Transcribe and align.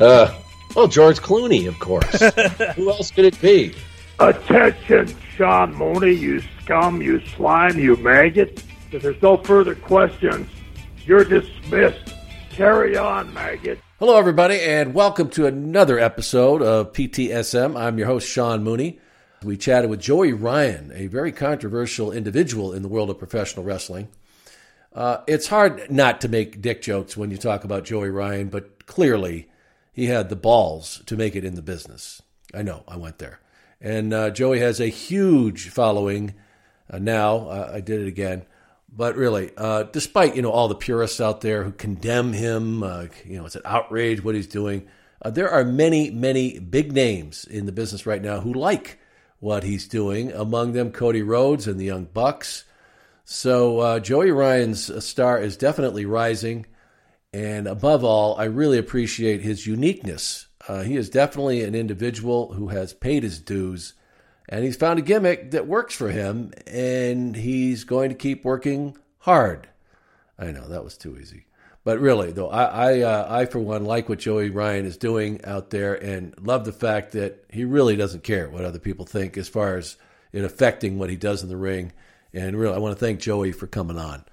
uh, 0.00 0.34
well, 0.74 0.88
George 0.88 1.20
Clooney, 1.20 1.68
of 1.68 1.78
course. 1.78 2.20
Who 2.76 2.90
else 2.90 3.10
could 3.10 3.26
it 3.26 3.40
be? 3.40 3.74
Attention, 4.18 5.14
Sean 5.36 5.74
Mooney, 5.74 6.12
you 6.12 6.42
scum, 6.62 7.02
you 7.02 7.20
slime, 7.28 7.78
you 7.78 7.96
maggot. 7.96 8.62
If 8.92 9.02
there's 9.02 9.20
no 9.20 9.36
further 9.36 9.74
questions, 9.74 10.48
you're 11.04 11.24
dismissed. 11.24 12.14
Carry 12.50 12.96
on, 12.96 13.32
maggot. 13.34 13.78
Hello, 13.98 14.16
everybody, 14.16 14.58
and 14.60 14.94
welcome 14.94 15.28
to 15.30 15.46
another 15.46 15.98
episode 15.98 16.62
of 16.62 16.92
PTSM. 16.94 17.78
I'm 17.78 17.98
your 17.98 18.06
host, 18.06 18.26
Sean 18.26 18.64
Mooney. 18.64 18.98
We 19.42 19.58
chatted 19.58 19.90
with 19.90 20.00
Joey 20.00 20.32
Ryan, 20.32 20.92
a 20.94 21.08
very 21.08 21.32
controversial 21.32 22.10
individual 22.10 22.72
in 22.72 22.80
the 22.80 22.88
world 22.88 23.10
of 23.10 23.18
professional 23.18 23.66
wrestling. 23.66 24.08
Uh, 24.94 25.18
it's 25.26 25.48
hard 25.48 25.90
not 25.90 26.22
to 26.22 26.28
make 26.28 26.62
dick 26.62 26.80
jokes 26.80 27.16
when 27.18 27.30
you 27.30 27.36
talk 27.36 27.64
about 27.64 27.84
Joey 27.84 28.08
Ryan, 28.08 28.48
but 28.48 28.86
clearly 28.86 29.49
he 29.92 30.06
had 30.06 30.28
the 30.28 30.36
balls 30.36 31.02
to 31.06 31.16
make 31.16 31.36
it 31.36 31.44
in 31.44 31.54
the 31.54 31.62
business. 31.62 32.22
I 32.54 32.62
know, 32.62 32.84
I 32.88 32.96
went 32.96 33.18
there. 33.18 33.40
And 33.80 34.12
uh, 34.12 34.30
Joey 34.30 34.60
has 34.60 34.80
a 34.80 34.88
huge 34.88 35.70
following 35.70 36.34
uh, 36.90 36.98
now. 36.98 37.48
Uh, 37.48 37.70
I 37.74 37.80
did 37.80 38.00
it 38.00 38.08
again. 38.08 38.44
But 38.92 39.16
really, 39.16 39.52
uh, 39.56 39.84
despite 39.84 40.34
you 40.34 40.42
know 40.42 40.50
all 40.50 40.68
the 40.68 40.74
purists 40.74 41.20
out 41.20 41.42
there 41.42 41.62
who 41.62 41.70
condemn 41.70 42.32
him, 42.32 42.82
uh, 42.82 43.06
you 43.24 43.38
know 43.38 43.46
it's 43.46 43.54
an 43.54 43.62
outrage 43.64 44.22
what 44.22 44.34
he's 44.34 44.48
doing. 44.48 44.88
Uh, 45.22 45.30
there 45.30 45.50
are 45.50 45.64
many, 45.64 46.10
many 46.10 46.58
big 46.58 46.92
names 46.92 47.44
in 47.44 47.66
the 47.66 47.72
business 47.72 48.04
right 48.04 48.22
now 48.22 48.40
who 48.40 48.52
like 48.52 48.98
what 49.38 49.62
he's 49.62 49.86
doing. 49.86 50.32
Among 50.32 50.72
them, 50.72 50.90
Cody 50.90 51.22
Rhodes 51.22 51.68
and 51.68 51.78
the 51.78 51.84
Young 51.84 52.04
Bucks. 52.06 52.64
So 53.24 54.00
Joey 54.00 54.32
Ryan's 54.32 55.04
star 55.04 55.38
is 55.38 55.56
definitely 55.56 56.04
rising. 56.04 56.66
And 57.32 57.66
above 57.66 58.02
all, 58.02 58.36
I 58.36 58.44
really 58.44 58.78
appreciate 58.78 59.42
his 59.42 59.66
uniqueness. 59.66 60.48
Uh, 60.66 60.82
he 60.82 60.96
is 60.96 61.10
definitely 61.10 61.62
an 61.62 61.74
individual 61.74 62.52
who 62.54 62.68
has 62.68 62.92
paid 62.92 63.22
his 63.22 63.38
dues, 63.38 63.94
and 64.48 64.64
he's 64.64 64.76
found 64.76 64.98
a 64.98 65.02
gimmick 65.02 65.52
that 65.52 65.66
works 65.66 65.94
for 65.94 66.10
him, 66.10 66.52
and 66.66 67.36
he's 67.36 67.84
going 67.84 68.10
to 68.10 68.16
keep 68.16 68.44
working 68.44 68.96
hard. 69.18 69.68
I 70.38 70.50
know 70.50 70.68
that 70.68 70.84
was 70.84 70.96
too 70.96 71.18
easy. 71.18 71.46
But 71.82 71.98
really, 71.98 72.30
though, 72.32 72.50
I, 72.50 72.64
I, 72.64 73.00
uh, 73.00 73.26
I 73.30 73.46
for 73.46 73.58
one 73.58 73.84
like 73.84 74.08
what 74.08 74.18
Joey 74.18 74.50
Ryan 74.50 74.84
is 74.84 74.96
doing 74.96 75.42
out 75.44 75.70
there, 75.70 75.94
and 75.94 76.34
love 76.38 76.64
the 76.64 76.72
fact 76.72 77.12
that 77.12 77.44
he 77.48 77.64
really 77.64 77.96
doesn't 77.96 78.22
care 78.22 78.50
what 78.50 78.64
other 78.64 78.78
people 78.78 79.06
think 79.06 79.38
as 79.38 79.48
far 79.48 79.76
as 79.76 79.96
it 80.32 80.44
affecting 80.44 80.98
what 80.98 81.10
he 81.10 81.16
does 81.16 81.42
in 81.42 81.48
the 81.48 81.56
ring. 81.56 81.92
And 82.32 82.58
really, 82.58 82.74
I 82.74 82.78
want 82.78 82.96
to 82.96 83.04
thank 83.04 83.20
Joey 83.20 83.52
for 83.52 83.66
coming 83.66 83.98
on. 83.98 84.24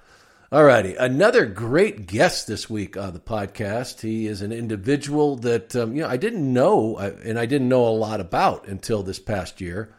Alrighty, 0.50 0.96
another 0.98 1.46
great 1.46 2.08
guest 2.08 2.48
this 2.48 2.70
week 2.70 2.96
on 2.96 3.12
the 3.12 3.20
podcast. 3.20 4.00
He 4.00 4.28
is 4.28 4.42
an 4.42 4.54
individual 4.54 5.36
that 5.40 5.76
um, 5.76 5.94
you 5.94 6.02
know 6.02 6.08
I 6.08 6.16
didn't 6.16 6.54
know, 6.54 6.96
and 6.96 7.38
I 7.38 7.46
didn't 7.46 7.68
know 7.68 7.86
a 7.86 7.90
lot 7.90 8.22
about 8.22 8.66
until 8.66 9.04
this 9.04 9.20
past 9.20 9.60
year. 9.60 9.94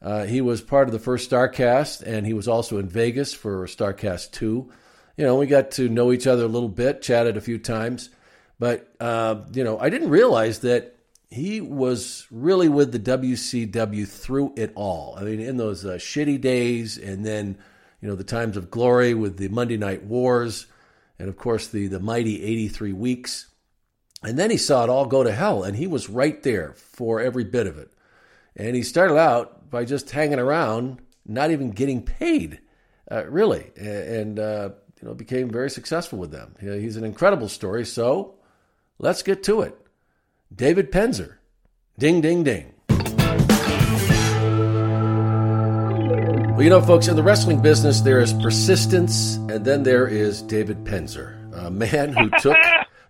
Uh, 0.00 0.26
he 0.26 0.40
was 0.40 0.60
part 0.60 0.86
of 0.86 0.92
the 0.92 1.00
first 1.00 1.28
Starcast, 1.28 2.02
and 2.02 2.24
he 2.24 2.32
was 2.34 2.46
also 2.46 2.78
in 2.78 2.88
Vegas 2.88 3.34
for 3.34 3.66
Starcast 3.66 4.30
two. 4.30 4.70
You 5.16 5.24
know, 5.24 5.34
we 5.34 5.46
got 5.46 5.72
to 5.72 5.88
know 5.88 6.12
each 6.12 6.28
other 6.28 6.44
a 6.44 6.48
little 6.48 6.68
bit, 6.68 7.02
chatted 7.02 7.36
a 7.36 7.40
few 7.40 7.58
times, 7.58 8.10
but 8.60 8.94
uh, 9.00 9.40
you 9.52 9.64
know, 9.64 9.76
I 9.76 9.90
didn't 9.90 10.10
realize 10.10 10.60
that 10.60 10.94
he 11.30 11.60
was 11.60 12.28
really 12.30 12.68
with 12.68 12.92
the 12.92 13.00
WCW 13.00 14.06
through 14.06 14.54
it 14.56 14.70
all. 14.76 15.16
I 15.18 15.24
mean, 15.24 15.40
in 15.40 15.56
those 15.56 15.84
uh, 15.84 15.94
shitty 15.94 16.40
days, 16.40 16.96
and 16.96 17.26
then 17.26 17.58
you 18.00 18.08
know, 18.08 18.14
the 18.14 18.24
times 18.24 18.56
of 18.56 18.70
glory 18.70 19.14
with 19.14 19.36
the 19.36 19.48
Monday 19.48 19.76
Night 19.76 20.04
Wars, 20.04 20.66
and 21.18 21.28
of 21.28 21.36
course 21.36 21.68
the 21.68 21.86
the 21.86 22.00
mighty 22.00 22.42
83 22.42 22.92
weeks. 22.92 23.46
And 24.22 24.38
then 24.38 24.50
he 24.50 24.58
saw 24.58 24.84
it 24.84 24.90
all 24.90 25.06
go 25.06 25.22
to 25.22 25.32
hell, 25.32 25.62
and 25.62 25.76
he 25.76 25.86
was 25.86 26.10
right 26.10 26.42
there 26.42 26.74
for 26.74 27.20
every 27.20 27.44
bit 27.44 27.66
of 27.66 27.78
it. 27.78 27.90
And 28.54 28.76
he 28.76 28.82
started 28.82 29.16
out 29.16 29.70
by 29.70 29.84
just 29.84 30.10
hanging 30.10 30.38
around, 30.38 31.00
not 31.26 31.50
even 31.50 31.70
getting 31.70 32.02
paid, 32.02 32.60
uh, 33.10 33.24
really, 33.26 33.70
and 33.76 34.38
uh, 34.38 34.70
you 35.00 35.08
know 35.08 35.14
became 35.14 35.50
very 35.50 35.70
successful 35.70 36.18
with 36.18 36.30
them. 36.30 36.54
He's 36.60 36.96
an 36.96 37.04
incredible 37.04 37.48
story. 37.48 37.86
So 37.86 38.34
let's 38.98 39.22
get 39.22 39.42
to 39.44 39.62
it. 39.62 39.76
David 40.54 40.90
Penzer, 40.90 41.36
ding, 41.98 42.20
ding, 42.20 42.42
ding. 42.44 42.74
Well, 46.60 46.64
you 46.64 46.70
know, 46.70 46.82
folks, 46.82 47.08
in 47.08 47.16
the 47.16 47.22
wrestling 47.22 47.62
business, 47.62 48.02
there 48.02 48.20
is 48.20 48.34
persistence, 48.34 49.36
and 49.36 49.64
then 49.64 49.82
there 49.82 50.06
is 50.06 50.42
David 50.42 50.84
Penzer, 50.84 51.34
a 51.56 51.70
man 51.70 52.12
who 52.12 52.28
took 52.38 52.58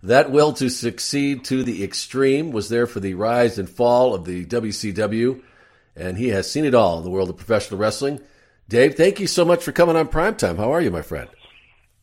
that 0.03 0.31
will 0.31 0.53
to 0.53 0.69
succeed 0.69 1.43
to 1.43 1.61
the 1.61 1.83
extreme, 1.83 2.53
was 2.53 2.69
there 2.69 2.87
for 2.87 3.01
the 3.01 3.13
rise 3.13 3.59
and 3.59 3.69
fall 3.69 4.15
of 4.15 4.23
the 4.23 4.45
WCW, 4.45 5.41
and 5.97 6.17
he 6.17 6.29
has 6.29 6.49
seen 6.49 6.63
it 6.63 6.73
all 6.73 6.99
in 6.99 7.03
the 7.03 7.09
world 7.09 7.29
of 7.29 7.35
professional 7.35 7.77
wrestling. 7.77 8.21
Dave, 8.69 8.95
thank 8.95 9.19
you 9.19 9.27
so 9.27 9.43
much 9.43 9.65
for 9.65 9.73
coming 9.73 9.97
on 9.97 10.07
Primetime. 10.07 10.55
How 10.55 10.71
are 10.71 10.79
you, 10.79 10.89
my 10.89 11.01
friend? 11.01 11.27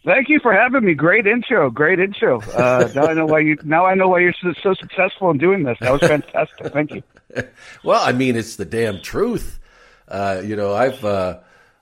Thank 0.05 0.29
you 0.29 0.41
for 0.41 0.53
having 0.53 0.85
me. 0.85 0.93
Great 0.93 1.27
intro. 1.27 1.71
Great 1.71 1.99
intro. 1.99 2.43
Uh, 2.43 2.91
now 2.95 3.07
I 3.07 3.15
know 3.15 3.25
why 3.25 3.39
you. 3.39 3.57
Now 3.65 3.87
I 3.87 3.95
know 3.95 4.09
why 4.09 4.19
you're 4.19 4.35
so, 4.35 4.53
so 4.63 4.75
successful 4.75 5.31
in 5.31 5.39
doing 5.39 5.63
this. 5.63 5.79
That 5.81 5.93
was 5.93 6.03
fantastic. 6.03 6.75
Thank 6.75 6.91
you. 6.91 7.03
well, 7.83 8.03
I 8.07 8.13
mean, 8.13 8.37
it's 8.37 8.57
the 8.57 8.67
damn 8.67 9.01
truth. 9.01 9.59
Uh, 10.09 10.43
you 10.45 10.57
know, 10.57 10.75
I've 10.75 11.05
uh, 11.05 11.39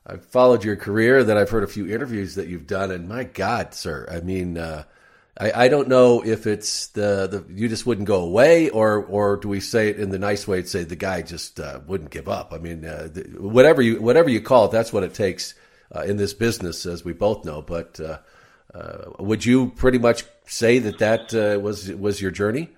I've 0.06 0.24
followed 0.24 0.64
your 0.64 0.76
career, 0.76 1.24
then 1.24 1.36
I've 1.36 1.50
heard 1.50 1.64
a 1.64 1.68
few 1.68 1.86
interviews 1.86 2.34
that 2.34 2.48
you've 2.48 2.66
done, 2.66 2.90
and 2.90 3.08
my 3.08 3.24
God, 3.24 3.74
sir, 3.74 4.06
I 4.10 4.20
mean, 4.20 4.58
uh, 4.58 4.84
I, 5.38 5.64
I 5.64 5.68
don't 5.68 5.88
know 5.88 6.24
if 6.24 6.46
it's 6.46 6.88
the, 6.88 7.26
the 7.26 7.44
you 7.52 7.68
just 7.68 7.86
wouldn't 7.86 8.06
go 8.06 8.22
away, 8.22 8.68
or 8.70 9.04
or 9.04 9.36
do 9.36 9.48
we 9.48 9.60
say 9.60 9.88
it 9.88 10.00
in 10.00 10.10
the 10.10 10.18
nice 10.18 10.46
way 10.48 10.62
say 10.64 10.84
the 10.84 10.96
guy 10.96 11.22
just 11.22 11.60
uh, 11.60 11.80
wouldn't 11.86 12.10
give 12.10 12.28
up? 12.28 12.52
I 12.52 12.58
mean, 12.58 12.84
uh, 12.84 13.08
whatever 13.38 13.82
you 13.82 14.00
whatever 14.00 14.28
you 14.28 14.40
call 14.40 14.66
it, 14.66 14.72
that's 14.72 14.92
what 14.92 15.02
it 15.02 15.14
takes 15.14 15.54
in 16.04 16.16
this 16.16 16.34
business, 16.34 16.84
as 16.84 17.04
we 17.04 17.12
both 17.12 17.44
know. 17.44 17.62
But 17.62 18.00
would 19.18 19.44
you 19.44 19.70
pretty 19.70 19.98
much 19.98 20.24
say 20.46 20.78
that 20.80 20.98
that 20.98 21.60
was 21.62 21.90
was 21.92 22.20
your 22.20 22.30
journey? 22.30 22.70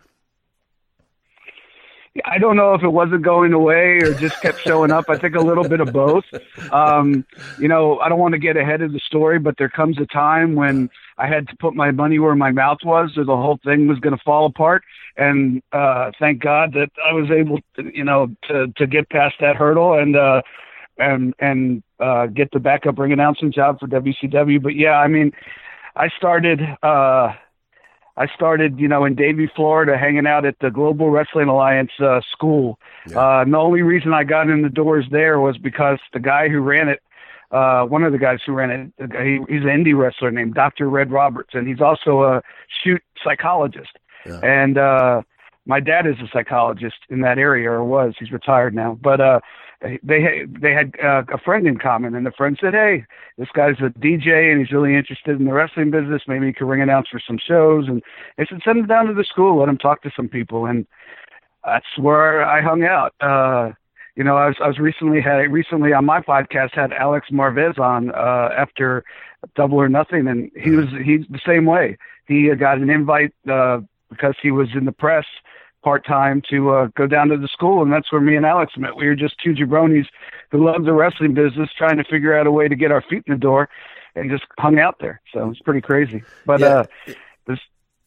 I 2.24 2.38
don't 2.38 2.56
know 2.56 2.74
if 2.74 2.82
it 2.82 2.88
wasn't 2.88 3.22
going 3.22 3.52
away 3.52 3.98
or 3.98 4.14
just 4.14 4.40
kept 4.40 4.60
showing 4.60 4.90
up. 4.90 5.06
I 5.08 5.16
think 5.16 5.34
a 5.34 5.40
little 5.40 5.68
bit 5.68 5.80
of 5.80 5.92
both. 5.92 6.24
Um, 6.72 7.24
you 7.58 7.68
know, 7.68 7.98
I 7.98 8.08
don't 8.08 8.18
want 8.18 8.32
to 8.32 8.38
get 8.38 8.56
ahead 8.56 8.82
of 8.82 8.92
the 8.92 9.00
story, 9.00 9.38
but 9.38 9.56
there 9.58 9.68
comes 9.68 9.98
a 9.98 10.06
time 10.06 10.54
when 10.54 10.90
I 11.16 11.26
had 11.26 11.48
to 11.48 11.56
put 11.56 11.74
my 11.74 11.90
money 11.90 12.18
where 12.18 12.34
my 12.34 12.50
mouth 12.50 12.78
was, 12.84 13.16
or 13.16 13.24
the 13.24 13.36
whole 13.36 13.58
thing 13.64 13.86
was 13.86 13.98
going 13.98 14.16
to 14.16 14.22
fall 14.24 14.46
apart. 14.46 14.84
And 15.16 15.62
uh, 15.72 16.12
thank 16.18 16.42
God 16.42 16.72
that 16.74 16.90
I 17.04 17.12
was 17.12 17.30
able, 17.30 17.58
to, 17.76 17.90
you 17.94 18.04
know, 18.04 18.28
to 18.48 18.68
to 18.76 18.86
get 18.86 19.10
past 19.10 19.36
that 19.40 19.56
hurdle 19.56 19.94
and 19.94 20.16
uh, 20.16 20.42
and 20.98 21.34
and 21.38 21.82
uh, 22.00 22.26
get 22.26 22.50
the 22.52 22.60
backup 22.60 22.98
ring 22.98 23.12
announcing 23.12 23.52
job 23.52 23.80
for 23.80 23.86
WCW. 23.86 24.62
But 24.62 24.74
yeah, 24.76 24.98
I 24.98 25.08
mean, 25.08 25.32
I 25.96 26.08
started. 26.16 26.60
Uh, 26.82 27.32
I 28.18 28.26
started, 28.34 28.80
you 28.80 28.88
know, 28.88 29.04
in 29.04 29.14
Davie, 29.14 29.48
Florida, 29.54 29.96
hanging 29.96 30.26
out 30.26 30.44
at 30.44 30.56
the 30.60 30.70
Global 30.70 31.08
Wrestling 31.10 31.48
Alliance 31.48 31.92
uh, 32.00 32.20
school. 32.32 32.78
Yeah. 33.08 33.18
Uh, 33.18 33.42
and 33.42 33.54
the 33.54 33.58
only 33.58 33.82
reason 33.82 34.12
I 34.12 34.24
got 34.24 34.50
in 34.50 34.62
the 34.62 34.68
doors 34.68 35.06
there 35.12 35.38
was 35.38 35.56
because 35.56 36.00
the 36.12 36.18
guy 36.18 36.48
who 36.48 36.58
ran 36.58 36.88
it, 36.88 37.00
uh, 37.52 37.84
one 37.84 38.02
of 38.02 38.10
the 38.10 38.18
guys 38.18 38.40
who 38.44 38.52
ran 38.52 38.70
it, 38.70 39.12
he, 39.12 39.38
he's 39.48 39.62
an 39.62 39.68
indie 39.68 39.96
wrestler 39.96 40.32
named 40.32 40.54
Dr. 40.54 40.90
Red 40.90 41.12
Roberts, 41.12 41.50
and 41.52 41.68
he's 41.68 41.80
also 41.80 42.24
a 42.24 42.42
shoot 42.82 43.00
psychologist. 43.22 43.96
Yeah. 44.26 44.40
And 44.42 44.78
uh, 44.78 45.22
my 45.64 45.78
dad 45.78 46.06
is 46.08 46.16
a 46.20 46.28
psychologist 46.32 46.96
in 47.08 47.20
that 47.20 47.38
area, 47.38 47.70
or 47.70 47.84
was. 47.84 48.14
He's 48.18 48.32
retired 48.32 48.74
now. 48.74 48.98
But 49.00 49.20
uh, 49.20 49.40
they 49.80 50.44
they 50.46 50.72
had 50.72 50.94
uh, 51.02 51.22
a 51.32 51.38
friend 51.38 51.66
in 51.66 51.78
common, 51.78 52.14
and 52.14 52.26
the 52.26 52.32
friend 52.32 52.58
said, 52.60 52.74
"Hey, 52.74 53.04
this 53.36 53.48
guy's 53.52 53.78
a 53.78 53.90
DJ 53.90 54.50
and 54.50 54.60
he's 54.60 54.72
really 54.72 54.94
interested 54.94 55.38
in 55.38 55.46
the 55.46 55.52
wrestling 55.52 55.90
business. 55.90 56.22
Maybe 56.26 56.46
he 56.46 56.52
could 56.52 56.66
ring 56.66 56.82
announce 56.82 57.08
for 57.08 57.20
some 57.20 57.38
shows." 57.38 57.86
And 57.86 58.02
they 58.36 58.46
said, 58.46 58.60
"Send 58.64 58.78
him 58.78 58.86
down 58.86 59.06
to 59.06 59.14
the 59.14 59.24
school, 59.24 59.58
let 59.58 59.68
him 59.68 59.78
talk 59.78 60.02
to 60.02 60.10
some 60.14 60.28
people." 60.28 60.66
And 60.66 60.86
that's 61.64 61.96
where 61.96 62.44
I 62.44 62.60
hung 62.60 62.82
out. 62.82 63.14
Uh, 63.20 63.72
you 64.16 64.24
know, 64.24 64.36
I 64.36 64.46
was 64.48 64.56
I 64.60 64.66
was 64.66 64.80
recently 64.80 65.20
had 65.20 65.52
recently 65.52 65.92
on 65.92 66.04
my 66.04 66.20
podcast 66.20 66.74
had 66.74 66.92
Alex 66.92 67.28
Marvez 67.30 67.78
on 67.78 68.10
uh, 68.10 68.50
after 68.56 69.04
Double 69.54 69.78
or 69.78 69.88
Nothing, 69.88 70.26
and 70.26 70.50
he 70.60 70.70
was 70.70 70.86
he's 71.04 71.24
the 71.30 71.40
same 71.46 71.66
way. 71.66 71.96
He 72.26 72.52
got 72.56 72.78
an 72.78 72.90
invite 72.90 73.32
uh, 73.48 73.80
because 74.10 74.34
he 74.42 74.50
was 74.50 74.70
in 74.74 74.86
the 74.86 74.92
press 74.92 75.24
part 75.82 76.04
time 76.06 76.42
to 76.50 76.70
uh, 76.70 76.86
go 76.96 77.06
down 77.06 77.28
to 77.28 77.36
the 77.36 77.48
school, 77.48 77.82
and 77.82 77.92
that's 77.92 78.10
where 78.12 78.20
me 78.20 78.36
and 78.36 78.44
Alex 78.46 78.72
met. 78.76 78.96
We 78.96 79.06
were 79.06 79.14
just 79.14 79.36
two 79.42 79.52
jabronis 79.52 80.06
who 80.50 80.64
loved 80.64 80.86
the 80.86 80.92
wrestling 80.92 81.34
business, 81.34 81.70
trying 81.76 81.98
to 81.98 82.04
figure 82.04 82.36
out 82.38 82.46
a 82.46 82.52
way 82.52 82.68
to 82.68 82.76
get 82.76 82.90
our 82.90 83.02
feet 83.02 83.24
in 83.26 83.34
the 83.34 83.38
door, 83.38 83.68
and 84.14 84.30
just 84.30 84.44
hung 84.58 84.78
out 84.78 84.96
there. 85.00 85.20
So 85.32 85.40
it 85.40 85.48
was 85.48 85.60
pretty 85.60 85.80
crazy. 85.80 86.24
But 86.44 86.62
Yeah. 86.62 86.66
uh, 86.66 86.84
this, 87.46 87.58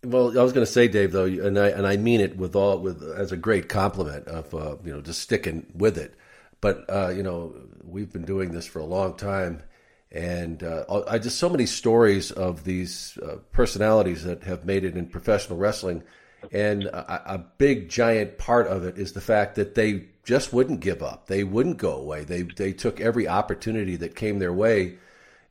Well, 0.04 0.38
I 0.38 0.44
was 0.44 0.52
going 0.54 0.66
to 0.66 0.72
say, 0.72 0.88
Dave, 0.88 1.12
though, 1.12 1.26
and 1.26 1.58
I 1.60 1.70
and 1.70 1.86
I 1.88 1.98
mean 1.98 2.22
it 2.22 2.36
with 2.38 2.56
all 2.56 2.80
with 2.80 3.04
as 3.04 3.32
a 3.32 3.38
great 3.38 3.70
compliment 3.70 4.28
of 4.28 4.54
uh, 4.54 4.78
you 4.84 4.92
know 4.94 5.02
just 5.02 5.22
sticking 5.22 5.68
with 5.76 5.98
it. 5.98 6.16
But 6.60 6.86
uh, 6.90 7.10
you 7.10 7.24
know, 7.24 7.54
we've 7.84 8.12
been 8.12 8.26
doing 8.26 8.52
this 8.52 8.66
for 8.66 8.80
a 8.80 8.86
long 8.86 9.16
time, 9.16 9.64
and 10.12 10.64
uh, 10.64 11.04
I 11.08 11.20
just 11.20 11.38
so 11.40 11.50
many 11.50 11.66
stories 11.68 12.32
of 12.32 12.64
these 12.64 13.18
uh, 13.24 13.38
personalities 13.52 14.24
that 14.24 14.44
have 14.44 14.66
made 14.66 14.84
it 14.84 14.98
in 14.98 15.08
professional 15.08 15.58
wrestling, 15.58 16.04
and 16.52 16.86
a, 16.86 17.36
a 17.36 17.38
big 17.38 17.90
giant 17.90 18.38
part 18.38 18.68
of 18.68 18.84
it 18.84 18.98
is 18.98 19.14
the 19.14 19.22
fact 19.22 19.56
that 19.56 19.76
they 19.76 20.08
just 20.24 20.54
wouldn't 20.54 20.80
give 20.80 21.02
up. 21.04 21.28
They 21.28 21.44
wouldn't 21.44 21.78
go 21.78 21.94
away. 21.94 22.24
They 22.24 22.44
they 22.44 22.74
took 22.74 23.00
every 23.00 23.28
opportunity 23.28 23.96
that 23.98 24.16
came 24.16 24.40
their 24.40 24.54
way. 24.54 24.98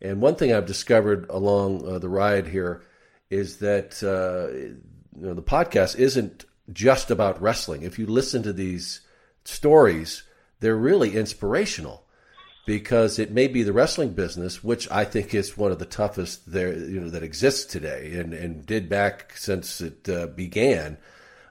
And 0.00 0.20
one 0.20 0.36
thing 0.36 0.52
I've 0.52 0.66
discovered 0.66 1.28
along 1.28 1.86
uh, 1.86 1.98
the 1.98 2.08
ride 2.08 2.46
here 2.46 2.82
is 3.28 3.58
that 3.58 4.02
uh, 4.02 4.56
you 5.18 5.26
know 5.26 5.34
the 5.34 5.42
podcast 5.42 5.96
isn't 5.98 6.44
just 6.72 7.10
about 7.10 7.42
wrestling. 7.42 7.82
If 7.82 7.98
you 7.98 8.06
listen 8.06 8.42
to 8.44 8.52
these 8.52 9.00
stories, 9.44 10.22
they're 10.60 10.76
really 10.76 11.16
inspirational 11.16 12.04
because 12.66 13.18
it 13.18 13.30
may 13.30 13.48
be 13.48 13.62
the 13.62 13.72
wrestling 13.72 14.10
business, 14.10 14.62
which 14.62 14.90
I 14.90 15.04
think 15.04 15.34
is 15.34 15.56
one 15.56 15.72
of 15.72 15.78
the 15.78 15.86
toughest 15.86 16.50
there 16.50 16.72
you 16.72 17.00
know 17.00 17.10
that 17.10 17.22
exists 17.22 17.64
today 17.64 18.12
and 18.14 18.32
and 18.32 18.64
did 18.66 18.88
back 18.88 19.36
since 19.36 19.80
it 19.80 20.08
uh, 20.08 20.26
began 20.26 20.98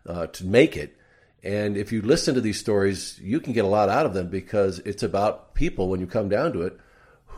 uh, 0.06 0.28
to 0.28 0.46
make 0.46 0.78
it. 0.78 0.96
And 1.42 1.78
if 1.78 1.92
you 1.92 2.02
listen 2.02 2.36
to 2.36 2.42
these 2.42 2.60
stories, 2.60 3.18
you 3.22 3.40
can 3.40 3.54
get 3.54 3.64
a 3.64 3.70
lot 3.70 3.90
out 3.90 4.06
of 4.06 4.14
them 4.14 4.28
because 4.28 4.80
it's 4.80 5.04
about 5.04 5.54
people 5.56 5.88
when 5.88 6.02
you 6.02 6.08
come 6.08 6.28
down 6.28 6.52
to 6.54 6.64
it 6.64 6.78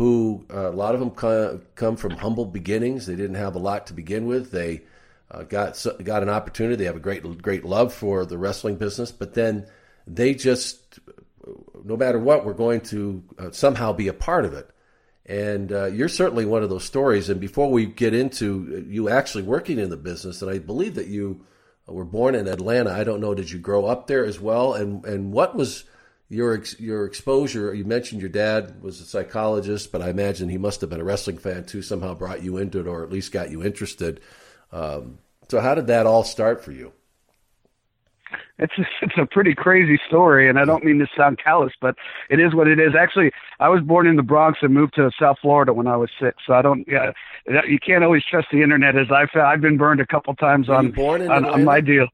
who 0.01 0.45
uh, 0.51 0.69
a 0.69 0.71
lot 0.71 0.95
of 0.95 0.99
them 0.99 1.11
co- 1.11 1.61
come 1.75 1.95
from 1.95 2.11
humble 2.11 2.45
beginnings. 2.45 3.05
They 3.05 3.15
didn't 3.15 3.35
have 3.35 3.55
a 3.55 3.59
lot 3.59 3.87
to 3.87 3.93
begin 3.93 4.25
with. 4.25 4.51
They 4.51 4.81
uh, 5.29 5.43
got 5.43 5.85
got 6.03 6.23
an 6.23 6.29
opportunity. 6.29 6.75
They 6.75 6.85
have 6.85 6.95
a 6.95 6.99
great 6.99 7.41
great 7.41 7.65
love 7.65 7.93
for 7.93 8.25
the 8.25 8.37
wrestling 8.37 8.77
business, 8.77 9.11
but 9.11 9.33
then 9.33 9.67
they 10.07 10.33
just 10.33 10.80
no 11.83 11.97
matter 11.97 12.19
what, 12.19 12.45
we're 12.45 12.53
going 12.53 12.81
to 12.81 13.23
uh, 13.37 13.51
somehow 13.51 13.93
be 13.93 14.07
a 14.07 14.13
part 14.13 14.45
of 14.45 14.53
it. 14.53 14.69
And 15.25 15.71
uh, 15.71 15.85
you're 15.85 16.09
certainly 16.09 16.45
one 16.45 16.63
of 16.63 16.69
those 16.69 16.83
stories. 16.83 17.29
And 17.29 17.39
before 17.39 17.71
we 17.71 17.85
get 17.85 18.13
into 18.13 18.85
you 18.87 19.09
actually 19.09 19.43
working 19.43 19.79
in 19.79 19.89
the 19.89 19.97
business, 19.97 20.41
and 20.41 20.51
I 20.51 20.59
believe 20.59 20.95
that 20.95 21.07
you 21.07 21.45
were 21.87 22.05
born 22.05 22.35
in 22.35 22.47
Atlanta. 22.47 22.91
I 22.91 23.03
don't 23.03 23.21
know. 23.21 23.33
Did 23.33 23.51
you 23.51 23.59
grow 23.59 23.85
up 23.85 24.07
there 24.07 24.25
as 24.25 24.39
well? 24.39 24.73
And 24.73 25.05
and 25.05 25.31
what 25.31 25.55
was 25.55 25.83
your 26.29 26.55
ex- 26.55 26.79
your 26.79 27.05
exposure? 27.05 27.73
You 27.73 27.85
mentioned 27.85 28.21
your 28.21 28.29
dad 28.29 28.81
was 28.81 28.99
a 29.01 29.05
psychologist, 29.05 29.91
but 29.91 30.01
I 30.01 30.09
imagine 30.09 30.49
he 30.49 30.57
must 30.57 30.81
have 30.81 30.89
been 30.89 31.01
a 31.01 31.05
wrestling 31.05 31.37
fan 31.37 31.65
too. 31.65 31.81
Somehow 31.81 32.13
brought 32.15 32.43
you 32.43 32.57
into 32.57 32.79
it, 32.79 32.87
or 32.87 33.03
at 33.03 33.11
least 33.11 33.31
got 33.31 33.51
you 33.51 33.63
interested. 33.63 34.21
Um, 34.71 35.19
so 35.49 35.59
how 35.59 35.75
did 35.75 35.87
that 35.87 36.05
all 36.05 36.23
start 36.23 36.63
for 36.63 36.71
you? 36.71 36.93
It's 38.61 38.73
a, 38.77 38.83
it's 39.01 39.17
a 39.17 39.25
pretty 39.25 39.53
crazy 39.53 39.99
story, 40.07 40.47
and 40.47 40.59
I 40.59 40.65
don't 40.65 40.83
mean 40.83 40.99
to 40.99 41.07
sound 41.17 41.39
callous, 41.43 41.73
but 41.81 41.95
it 42.29 42.39
is 42.39 42.55
what 42.55 42.67
it 42.67 42.79
is. 42.79 42.93
Actually, 42.97 43.31
I 43.59 43.69
was 43.69 43.81
born 43.81 44.07
in 44.07 44.15
the 44.15 44.23
Bronx 44.23 44.59
and 44.61 44.73
moved 44.73 44.95
to 44.95 45.11
South 45.19 45.37
Florida 45.41 45.73
when 45.73 45.87
I 45.87 45.97
was 45.97 46.09
six, 46.21 46.37
so 46.47 46.53
I 46.53 46.61
don't. 46.61 46.87
Yeah, 46.87 47.11
you 47.67 47.79
can't 47.85 48.03
always 48.03 48.23
trust 48.23 48.47
the 48.51 48.61
internet, 48.61 48.95
as 48.95 49.07
I've 49.11 49.35
I've 49.35 49.61
been 49.61 49.77
burned 49.77 49.99
a 49.99 50.05
couple 50.05 50.33
times 50.35 50.67
Were 50.67 50.75
on 50.75 50.91
born 50.91 51.29
on, 51.29 51.45
on 51.45 51.63
my 51.63 51.81
deal. 51.81 52.07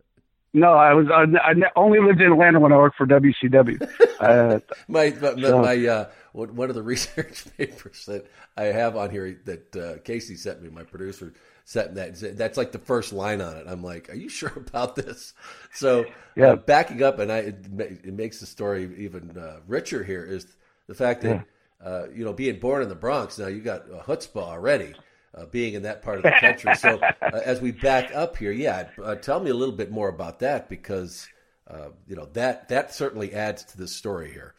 No, 0.54 0.74
I 0.74 0.94
was 0.94 1.08
I, 1.14 1.26
I 1.52 1.54
only 1.76 2.00
lived 2.00 2.22
in 2.22 2.32
Atlanta 2.32 2.60
when 2.60 2.72
I 2.72 2.78
worked 2.78 2.96
for 2.98 3.06
WCW. 3.06 3.88
uh, 4.20 4.60
my 4.88 5.10
my, 5.22 5.42
So- 5.42 5.62
my 5.62 5.86
uh, 5.86 6.06
one 6.32 6.56
one 6.56 6.70
of 6.70 6.76
the 6.76 6.84
research 6.94 7.46
papers 7.58 8.06
that 8.06 8.26
I 8.56 8.66
have 8.66 8.96
on 8.96 9.12
here 9.12 9.40
that 9.46 9.76
uh, 9.76 9.98
Casey 10.04 10.36
sent 10.36 10.62
me, 10.62 10.70
my 10.70 10.84
producer 10.84 11.34
sent 11.68 11.96
that. 11.96 12.38
That's 12.38 12.58
like 12.58 12.72
the 12.72 12.80
first 12.80 13.12
line 13.12 13.42
on 13.42 13.58
it. 13.58 13.66
I'm 13.68 13.84
like, 13.84 14.10
are 14.10 14.16
you 14.16 14.30
sure 14.30 14.54
about 14.56 14.96
this? 14.96 15.34
So 15.74 16.06
Yeah. 16.36 16.52
uh, 16.52 16.56
backing 16.56 17.04
up, 17.04 17.20
and 17.20 17.30
I 17.30 17.40
it, 17.40 17.66
it 17.78 18.14
makes 18.14 18.40
the 18.40 18.46
story 18.46 18.90
even 19.00 19.38
uh, 19.38 19.60
richer. 19.68 20.02
Here 20.02 20.24
is 20.24 20.48
the 20.88 20.96
fact 20.96 21.22
that 21.24 21.46
uh, 21.84 22.04
you 22.16 22.24
know 22.24 22.32
being 22.32 22.60
born 22.60 22.84
in 22.84 22.90
the 22.90 22.96
Bronx. 22.96 23.38
Now 23.38 23.48
you 23.48 23.60
got 23.60 23.86
a 23.90 23.98
chutzpah 23.98 24.38
already. 24.38 24.96
Uh, 25.36 25.46
being 25.48 25.76
in 25.76 25.84
that 25.84 26.02
part 26.02 26.18
of 26.18 26.24
the 26.24 26.34
country, 26.40 26.74
so 26.74 26.98
uh, 27.22 27.42
as 27.46 27.62
we 27.62 27.70
back 27.72 28.16
up 28.16 28.38
here, 28.38 28.52
yeah, 28.52 28.88
uh, 29.04 29.14
tell 29.14 29.40
me 29.40 29.52
a 29.52 29.54
little 29.54 29.76
bit 29.76 29.92
more 29.92 30.10
about 30.10 30.40
that 30.40 30.68
because 30.68 31.28
uh, 31.70 31.90
you 32.08 32.16
know 32.16 32.28
that 32.34 32.70
that 32.70 32.92
certainly 32.96 33.34
adds 33.34 33.64
to 33.66 33.78
the 33.78 33.88
story 33.88 34.32
here. 34.32 34.56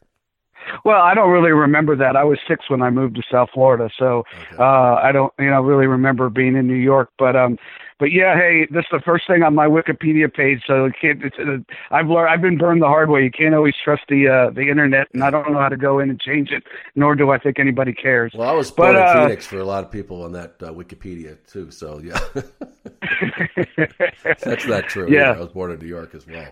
Well, 0.84 1.00
I 1.00 1.14
don't 1.14 1.30
really 1.30 1.52
remember 1.52 1.96
that. 1.96 2.16
I 2.16 2.24
was 2.24 2.38
six 2.46 2.70
when 2.70 2.82
I 2.82 2.90
moved 2.90 3.16
to 3.16 3.22
South 3.30 3.50
Florida, 3.52 3.90
so 3.98 4.24
uh 4.58 4.94
I 5.02 5.12
don't, 5.12 5.32
you 5.38 5.50
know, 5.50 5.62
really 5.62 5.86
remember 5.86 6.30
being 6.30 6.56
in 6.56 6.66
New 6.66 6.74
York. 6.74 7.10
But 7.18 7.36
um, 7.36 7.58
but 7.98 8.12
yeah, 8.12 8.36
hey, 8.36 8.66
this 8.70 8.82
is 8.82 8.86
the 8.92 9.00
first 9.04 9.26
thing 9.26 9.42
on 9.42 9.54
my 9.56 9.66
Wikipedia 9.66 10.32
page, 10.32 10.62
so 10.66 10.84
it 10.84 10.94
can't. 11.00 11.24
It's, 11.24 11.36
uh, 11.38 11.58
I've 11.90 12.06
learned, 12.06 12.30
I've 12.30 12.40
been 12.40 12.56
burned 12.56 12.80
the 12.80 12.86
hard 12.86 13.10
way. 13.10 13.24
You 13.24 13.30
can't 13.30 13.54
always 13.54 13.74
trust 13.82 14.02
the 14.08 14.28
uh, 14.28 14.50
the 14.50 14.70
internet, 14.70 15.08
and 15.12 15.24
I 15.24 15.30
don't 15.30 15.50
know 15.50 15.58
how 15.58 15.68
to 15.68 15.76
go 15.76 15.98
in 15.98 16.08
and 16.08 16.20
change 16.20 16.50
it, 16.50 16.62
nor 16.94 17.16
do 17.16 17.30
I 17.30 17.38
think 17.38 17.58
anybody 17.58 17.92
cares. 17.92 18.32
Well, 18.36 18.48
I 18.48 18.52
was 18.52 18.70
But, 18.70 18.92
born 18.92 18.96
in 18.96 19.02
uh, 19.02 19.22
Phoenix 19.24 19.46
for 19.46 19.58
a 19.58 19.64
lot 19.64 19.82
of 19.82 19.90
people 19.90 20.22
on 20.22 20.32
that 20.32 20.54
uh, 20.62 20.72
Wikipedia 20.72 21.36
too. 21.50 21.72
So 21.72 21.98
yeah, 21.98 22.18
that's 24.44 24.66
not 24.66 24.88
true. 24.88 25.08
Yeah. 25.10 25.32
I 25.32 25.40
was 25.40 25.48
born 25.48 25.72
in 25.72 25.80
New 25.80 25.86
York 25.86 26.14
as 26.14 26.26
well. 26.26 26.46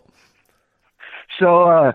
So 1.39 1.65
uh 1.65 1.93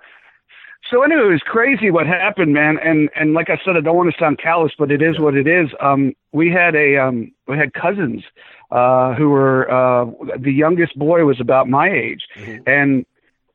so 0.91 1.03
anyway, 1.03 1.21
it 1.21 1.31
was 1.31 1.41
crazy 1.45 1.89
what 1.89 2.05
happened, 2.05 2.53
man. 2.53 2.77
And 2.83 3.09
and 3.15 3.33
like 3.33 3.49
I 3.49 3.57
said, 3.63 3.77
I 3.77 3.81
don't 3.81 3.95
want 3.95 4.13
to 4.13 4.19
sound 4.19 4.39
callous, 4.39 4.73
but 4.77 4.91
it 4.91 5.01
is 5.01 5.19
what 5.19 5.35
it 5.35 5.47
is. 5.47 5.69
Um 5.79 6.13
we 6.31 6.51
had 6.51 6.75
a 6.75 6.97
um 6.97 7.31
we 7.47 7.57
had 7.57 7.73
cousins 7.73 8.23
uh 8.71 9.13
who 9.15 9.29
were 9.29 9.71
uh 9.71 10.05
the 10.37 10.51
youngest 10.51 10.99
boy 10.99 11.23
was 11.23 11.39
about 11.39 11.69
my 11.69 11.89
age 11.89 12.21
and 12.67 13.05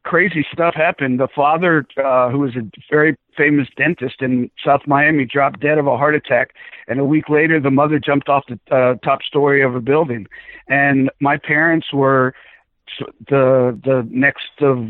crazy 0.07 0.47
stuff 0.53 0.75
happened. 0.75 1.21
The 1.21 1.29
father, 1.35 1.85
uh, 2.03 2.31
who 2.31 2.39
was 2.39 2.55
a 2.57 2.63
very 2.89 3.17
famous 3.37 3.69
dentist 3.77 4.23
in 4.23 4.51
South 4.65 4.83
Miami, 4.87 5.27
dropped 5.27 5.61
dead 5.61 5.79
of 5.79 5.87
a 5.89 5.97
heart 5.99 6.15
attack, 6.15 6.55
and 6.89 7.01
a 7.01 7.05
week 7.05 7.29
later, 7.29 7.61
the 7.61 7.73
mother 7.73 7.99
jumped 7.99 8.29
off 8.29 8.45
the 8.49 8.59
uh, 8.75 8.95
top 9.05 9.23
story 9.23 9.63
of 9.63 9.75
a 9.75 9.81
building. 9.81 10.27
And 10.69 11.11
my 11.21 11.37
parents 11.37 11.93
were 11.93 12.35
the 13.29 13.79
the 13.85 14.07
next 14.11 14.51
of 14.61 14.87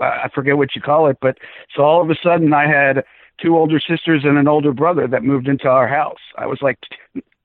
I 0.00 0.28
forget 0.34 0.56
what 0.56 0.74
you 0.74 0.80
call 0.80 1.08
it, 1.08 1.18
but 1.20 1.38
so 1.74 1.82
all 1.82 2.02
of 2.02 2.10
a 2.10 2.16
sudden, 2.22 2.52
I 2.52 2.66
had 2.66 3.04
two 3.40 3.56
older 3.56 3.80
sisters 3.80 4.22
and 4.24 4.38
an 4.38 4.48
older 4.48 4.72
brother 4.72 5.06
that 5.08 5.22
moved 5.22 5.48
into 5.48 5.68
our 5.68 5.88
house. 5.88 6.20
I 6.36 6.46
was 6.46 6.58
like 6.62 6.78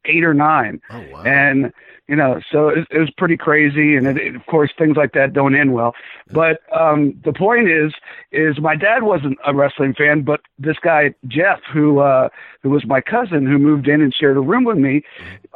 eight 0.08 0.24
or 0.24 0.34
nine, 0.34 0.82
Oh 0.90 1.04
wow! 1.12 1.24
and 1.24 1.72
you 2.08 2.16
know, 2.16 2.40
so 2.52 2.68
it, 2.70 2.88
it 2.92 3.00
was 3.00 3.10
pretty 3.18 3.36
crazy. 3.36 3.96
And 3.96 4.06
it, 4.06 4.18
it, 4.18 4.36
of 4.36 4.46
course, 4.46 4.72
things 4.78 4.96
like 4.96 5.14
that 5.14 5.34
don't 5.34 5.56
end 5.56 5.74
well. 5.74 5.96
But 6.32 6.62
um, 6.72 7.20
the 7.24 7.34
point 7.34 7.68
is, 7.70 7.94
is 8.32 8.60
my 8.60 8.76
dad 8.76 9.04
wasn't 9.04 9.40
a 9.46 9.56
wrestling 9.56 9.96
fan, 9.96 10.22
but 10.22 10.42
this 10.60 10.78
guy 10.84 11.16
Jeff, 11.28 11.60
who 11.74 12.00
uh, 12.00 12.30
who 12.62 12.70
was 12.70 12.86
my 12.86 13.02
cousin, 13.02 13.46
who 13.46 13.58
moved 13.58 13.88
in 13.88 14.02
and 14.02 14.14
shared 14.14 14.38
a 14.38 14.42
room 14.42 14.66
with 14.66 14.78
me, 14.78 15.02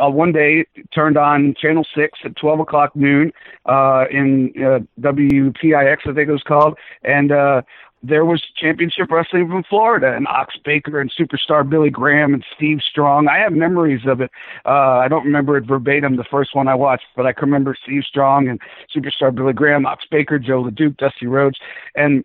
uh, 0.04 0.10
one 0.10 0.32
day 0.32 0.66
turned 0.94 1.18
on 1.18 1.54
Channel 1.56 1.86
Six 1.96 2.20
at 2.26 2.36
twelve 2.36 2.60
o'clock 2.60 2.96
noon 2.96 3.32
uh, 3.66 4.06
in 4.10 4.52
uh, 4.58 4.80
WCIX, 5.02 5.98
I 6.04 6.14
think 6.14 6.30
it 6.30 6.32
was 6.32 6.44
called, 6.44 6.78
and. 7.04 7.32
uh 7.32 7.62
there 8.02 8.24
was 8.24 8.42
championship 8.56 9.12
wrestling 9.12 9.48
from 9.48 9.64
Florida 9.64 10.16
and 10.16 10.28
Ox 10.28 10.56
Baker 10.64 11.02
and 11.02 11.12
superstar 11.12 11.68
Billy 11.68 11.90
Graham 11.90 12.34
and 12.34 12.46
Steve 12.56 12.80
Strong. 12.82 13.28
I 13.28 13.40
have 13.40 13.52
memories 13.52 14.02
of 14.06 14.22
it. 14.22 14.32
Uh, 14.66 15.00
I 15.00 15.08
don't 15.08 15.26
remember 15.26 15.58
it 15.58 15.66
verbatim, 15.66 16.16
the 16.16 16.24
first 16.24 16.56
one 16.56 16.68
I 16.68 16.76
watched, 16.76 17.06
but 17.16 17.26
I 17.26 17.34
can 17.34 17.46
remember 17.46 17.76
Steve 17.84 18.04
Strong 18.04 18.48
and 18.48 18.60
superstar 18.96 19.36
Billy 19.36 19.54
Graham, 19.54 19.86
Ox 19.86 20.06
Baker, 20.10 20.40
Joe 20.40 20.64
LeDuc, 20.64 20.98
Dusty 20.98 21.28
Rhodes, 21.28 21.60
and 21.96 22.24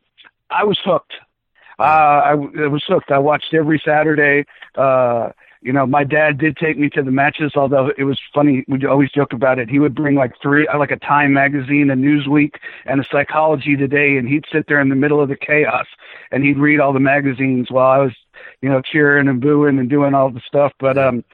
I 0.50 0.64
was 0.64 0.78
hooked. 0.84 1.14
Uh, 1.78 1.82
I, 1.82 2.30
I 2.30 2.34
was 2.68 2.84
hooked. 2.86 3.10
I 3.10 3.18
watched 3.18 3.52
every 3.52 3.82
Saturday. 3.84 4.44
Uh, 4.76 5.30
you 5.64 5.72
know, 5.72 5.86
my 5.86 6.04
dad 6.04 6.36
did 6.36 6.58
take 6.58 6.78
me 6.78 6.90
to 6.90 7.02
the 7.02 7.10
matches, 7.10 7.52
although 7.56 7.90
it 7.96 8.04
was 8.04 8.20
funny. 8.34 8.66
We'd 8.68 8.84
always 8.84 9.10
joke 9.10 9.32
about 9.32 9.58
it. 9.58 9.70
He 9.70 9.78
would 9.78 9.94
bring 9.94 10.14
like 10.14 10.34
three, 10.42 10.68
like 10.78 10.90
a 10.90 10.96
Time 10.96 11.32
magazine, 11.32 11.90
a 11.90 11.94
Newsweek, 11.94 12.56
and 12.84 13.00
a 13.00 13.04
Psychology 13.10 13.74
Today, 13.74 14.18
and 14.18 14.28
he'd 14.28 14.44
sit 14.52 14.66
there 14.68 14.78
in 14.78 14.90
the 14.90 14.94
middle 14.94 15.22
of 15.22 15.30
the 15.30 15.36
chaos 15.36 15.86
and 16.30 16.44
he'd 16.44 16.58
read 16.58 16.80
all 16.80 16.92
the 16.92 17.00
magazines 17.00 17.70
while 17.70 17.90
I 17.90 18.04
was, 18.04 18.12
you 18.60 18.68
know, 18.68 18.82
cheering 18.82 19.26
and 19.26 19.40
booing 19.40 19.78
and 19.78 19.88
doing 19.88 20.12
all 20.12 20.30
the 20.30 20.42
stuff. 20.46 20.72
But 20.78 20.98
um, 20.98 21.24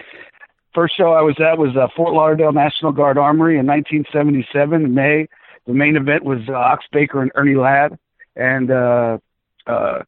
first 0.74 0.96
show 0.96 1.12
I 1.12 1.22
was 1.22 1.40
at 1.40 1.58
was 1.58 1.76
uh, 1.76 1.88
Fort 1.96 2.14
Lauderdale 2.14 2.52
National 2.52 2.92
Guard 2.92 3.18
Armory 3.18 3.58
in 3.58 3.66
1977 3.66 4.94
May. 4.94 5.26
The 5.66 5.74
main 5.74 5.96
event 5.96 6.22
was 6.22 6.38
uh, 6.48 6.52
Ox 6.52 6.84
Baker 6.92 7.20
and 7.20 7.32
Ernie 7.34 7.56
Ladd, 7.56 7.98
and 8.36 8.70
uh, 8.70 9.18
uh, 9.66 10.02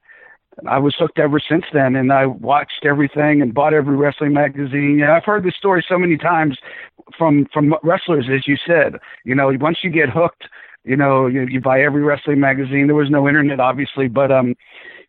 I 0.69 0.79
was 0.79 0.95
hooked 0.99 1.19
ever 1.19 1.41
since 1.41 1.65
then, 1.73 1.97
and 1.97 2.13
I 2.13 2.27
watched 2.27 2.85
everything 2.85 3.43
and 3.43 3.55
bought 3.55 3.75
every 3.75 3.97
wrestling 3.97 4.33
magazine. 4.33 4.99
Yeah, 4.99 5.17
I've 5.17 5.25
heard 5.25 5.45
this 5.45 5.57
story 5.57 5.85
so 5.89 5.99
many 5.99 6.17
times 6.17 6.59
from 7.17 7.47
from 7.53 7.75
wrestlers, 7.83 8.27
as 8.33 8.47
you 8.47 8.57
said. 8.67 8.97
You 9.25 9.35
know, 9.35 9.53
once 9.61 9.79
you 9.83 9.91
get 9.91 10.11
hooked, 10.11 10.45
you 10.85 10.97
know, 10.97 11.27
you, 11.27 11.43
you 11.43 11.61
buy 11.61 11.81
every 11.83 12.03
wrestling 12.03 12.41
magazine. 12.41 12.87
There 12.87 12.97
was 12.97 13.11
no 13.11 13.29
internet, 13.29 13.61
obviously, 13.61 14.09
but 14.09 14.31
um, 14.31 14.55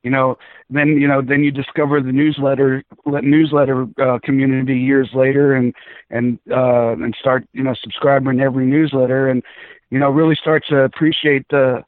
you 0.03 0.11
know, 0.11 0.37
then 0.69 0.89
you 0.99 1.07
know, 1.07 1.21
then 1.21 1.43
you 1.43 1.51
discover 1.51 2.01
the 2.01 2.11
newsletter 2.11 2.83
newsletter 3.05 3.87
uh, 4.01 4.19
community 4.23 4.77
years 4.77 5.09
later, 5.13 5.55
and 5.55 5.73
and 6.09 6.39
uh, 6.51 6.91
and 6.93 7.15
start 7.19 7.45
you 7.53 7.63
know 7.63 7.73
subscribing 7.81 8.37
to 8.37 8.43
every 8.43 8.65
newsletter, 8.65 9.29
and 9.29 9.43
you 9.89 9.99
know, 9.99 10.09
really 10.09 10.35
start 10.35 10.63
to 10.69 10.79
appreciate 10.79 11.45
the 11.49 11.83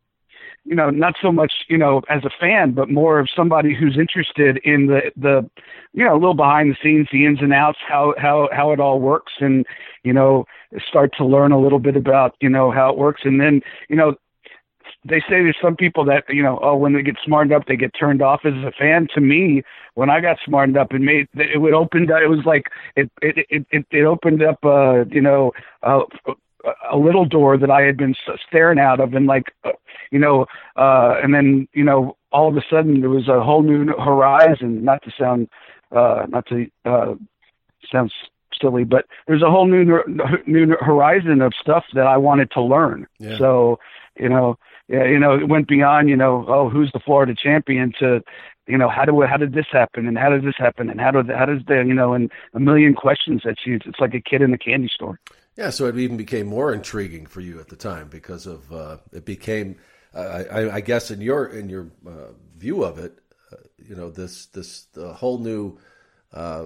you 0.66 0.76
know, 0.76 0.90
not 0.90 1.14
so 1.22 1.32
much, 1.32 1.54
you 1.70 1.78
know, 1.78 2.02
as 2.10 2.26
a 2.26 2.30
fan, 2.40 2.72
but 2.72 2.90
more 2.90 3.20
of 3.20 3.30
somebody 3.36 3.74
who's 3.74 3.98
interested 3.98 4.58
in 4.64 4.88
the, 4.88 5.12
the, 5.16 5.48
you 5.94 6.04
know, 6.04 6.14
a 6.14 6.20
little 6.20 6.34
behind 6.34 6.72
the 6.72 6.78
scenes, 6.82 7.08
the 7.12 7.26
ins 7.26 7.40
and 7.42 7.54
outs, 7.54 7.78
how, 7.88 8.14
how, 8.18 8.50
how 8.52 8.72
it 8.72 8.80
all 8.80 9.00
works 9.00 9.34
and, 9.40 9.66
you 10.04 10.12
know, 10.12 10.46
start 10.88 11.12
to 11.18 11.26
learn 11.26 11.52
a 11.52 11.60
little 11.60 11.80
bit 11.80 11.96
about, 11.96 12.36
you 12.42 12.50
know, 12.50 12.72
how 12.72 12.90
it 12.90 12.98
works. 12.98 13.22
And 13.24 13.40
then, 13.40 13.62
you 13.90 13.96
know, 13.96 14.16
they 15.08 15.20
say 15.20 15.44
there's 15.44 15.58
some 15.62 15.76
people 15.76 16.04
that, 16.06 16.24
you 16.30 16.42
know, 16.42 16.60
oh, 16.64 16.76
when 16.76 16.94
they 16.94 17.04
get 17.04 17.16
smartened 17.24 17.54
up, 17.54 17.68
they 17.68 17.76
get 17.76 17.92
turned 17.98 18.24
off 18.24 18.42
as 18.44 18.54
a 18.54 18.72
fan. 18.72 19.08
To 19.14 19.22
me, 19.22 19.62
when 19.94 20.10
I 20.10 20.20
got 20.20 20.38
smartened 20.44 20.78
up, 20.78 20.94
it 20.94 21.02
made, 21.02 21.28
it 21.36 21.62
would 21.62 21.74
open, 21.74 22.04
it 22.04 22.30
was 22.30 22.44
like, 22.46 22.72
it, 22.96 23.12
it, 23.22 23.46
it, 23.50 23.68
it, 23.70 23.86
it 23.92 24.04
opened 24.04 24.42
up, 24.42 24.66
uh, 24.66 25.06
you 25.06 25.22
know, 25.22 25.52
uh, 25.84 26.02
a 26.92 26.98
little 26.98 27.26
door 27.26 27.58
that 27.58 27.70
I 27.70 27.82
had 27.82 27.98
been 27.98 28.16
staring 28.48 28.80
out 28.80 29.00
of, 29.00 29.14
and 29.14 29.28
like, 29.28 29.54
uh, 29.64 29.72
you 30.12 30.20
know, 30.20 30.46
uh, 30.76 31.16
and 31.24 31.34
then 31.34 31.68
you 31.74 31.84
know, 31.84 32.18
all 32.32 32.48
of 32.48 32.58
a 32.58 32.62
sudden 32.70 33.02
there 33.02 33.10
was 33.10 33.28
a 33.28 33.44
whole 33.44 33.64
new 33.64 33.88
horizon. 33.98 34.84
Not 34.84 35.04
to 35.04 35.12
sound, 35.18 35.50
uh, 35.92 36.26
not 36.30 36.46
to 36.48 36.68
uh, 36.86 37.16
sound 37.92 38.12
silly, 38.60 38.84
but 38.84 39.06
there's 39.28 39.42
a 39.42 39.50
whole 39.50 39.68
new 39.68 40.02
new 40.46 40.76
horizon 40.80 41.42
of 41.42 41.54
stuff 41.60 41.86
that 41.94 42.08
I 42.08 42.18
wanted 42.18 42.52
to 42.52 42.62
learn. 42.62 43.08
Yeah. 43.20 43.38
So, 43.38 43.80
you 44.20 44.30
know, 44.30 44.58
yeah, 44.88 45.06
you 45.06 45.20
know, 45.20 45.36
it 45.36 45.48
went 45.50 45.68
beyond, 45.68 46.10
you 46.10 46.16
know, 46.16 46.46
oh, 46.48 46.70
who's 46.70 46.92
the 46.92 47.00
Florida 47.00 47.34
champion 47.36 47.94
to, 48.00 48.24
you 48.68 48.78
know, 48.78 48.90
how 48.90 49.06
do 49.06 49.22
how 49.22 49.38
did 49.38 49.54
this 49.54 49.66
happen 49.72 50.08
and 50.08 50.18
how 50.18 50.30
did 50.30 50.44
this 50.44 50.58
happen 50.58 50.90
and 50.90 51.00
how 51.00 51.12
did 51.12 51.30
how 51.30 51.46
does 51.46 51.62
the 51.68 51.78
you 51.78 51.94
know 51.94 52.14
and 52.14 52.32
a 52.54 52.60
million 52.60 52.94
questions 52.94 53.42
that 53.46 53.58
you 53.66 53.80
it's 53.86 54.00
like 54.00 54.14
a 54.14 54.22
kid 54.22 54.42
in 54.42 54.54
a 54.54 54.58
candy 54.58 54.88
store. 54.88 55.20
Yeah, 55.56 55.70
so 55.70 55.86
it 55.86 55.98
even 55.98 56.18
became 56.18 56.48
more 56.48 56.74
intriguing 56.74 57.26
for 57.26 57.40
you 57.40 57.60
at 57.60 57.70
the 57.70 57.78
time 57.78 58.10
because 58.10 58.46
of 58.46 58.72
uh, 58.74 58.98
it 59.14 59.24
became, 59.24 59.78
uh, 60.14 60.44
I, 60.52 60.76
I, 60.76 60.82
guess, 60.82 61.12
in 61.12 61.22
your 61.22 61.46
in 61.46 61.70
your 61.70 61.88
uh, 62.06 62.34
view 62.58 62.84
of 62.84 63.00
it, 63.00 63.20
uh, 63.54 63.58
you 63.78 63.96
know, 63.96 64.10
this 64.10 64.48
this 64.48 64.88
whole 64.98 65.38
new, 65.38 65.78
uh, 66.34 66.66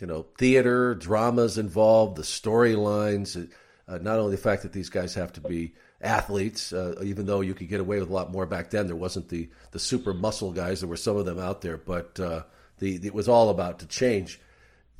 you 0.00 0.06
know, 0.06 0.24
theater 0.38 0.94
dramas 0.94 1.58
involved, 1.58 2.16
the 2.16 2.22
storylines. 2.22 3.50
Uh, 3.86 3.98
not 3.98 4.18
only 4.18 4.36
the 4.36 4.42
fact 4.42 4.62
that 4.62 4.72
these 4.72 4.88
guys 4.88 5.14
have 5.14 5.32
to 5.34 5.40
be 5.40 5.74
athletes, 6.00 6.72
even 7.02 7.26
though 7.26 7.42
you 7.42 7.52
could 7.52 7.68
get 7.68 7.80
away 7.80 7.98
with 7.98 8.08
a 8.08 8.12
lot 8.12 8.32
more 8.32 8.46
back 8.46 8.70
then. 8.70 8.86
There 8.86 8.96
wasn't 8.96 9.28
the 9.28 9.50
the 9.72 9.78
super 9.78 10.14
muscle 10.14 10.52
guys. 10.52 10.80
There 10.80 10.88
were 10.88 10.96
some 10.96 11.18
of 11.18 11.26
them 11.26 11.38
out 11.38 11.60
there, 11.60 11.76
but 11.76 12.14
the 12.14 12.46
it 12.78 13.12
was 13.12 13.28
all 13.28 13.50
about 13.50 13.80
to 13.80 13.86
change 13.86 14.40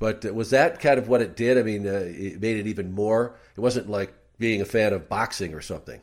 but 0.00 0.26
uh, 0.26 0.34
was 0.34 0.50
that 0.50 0.80
kind 0.80 0.98
of 0.98 1.06
what 1.06 1.22
it 1.22 1.36
did? 1.36 1.56
I 1.56 1.62
mean, 1.62 1.86
uh, 1.86 2.02
it 2.06 2.40
made 2.40 2.56
it 2.56 2.66
even 2.66 2.90
more. 2.90 3.36
It 3.56 3.60
wasn't 3.60 3.88
like 3.88 4.12
being 4.38 4.60
a 4.60 4.64
fan 4.64 4.92
of 4.92 5.08
boxing 5.08 5.54
or 5.54 5.60
something. 5.60 6.00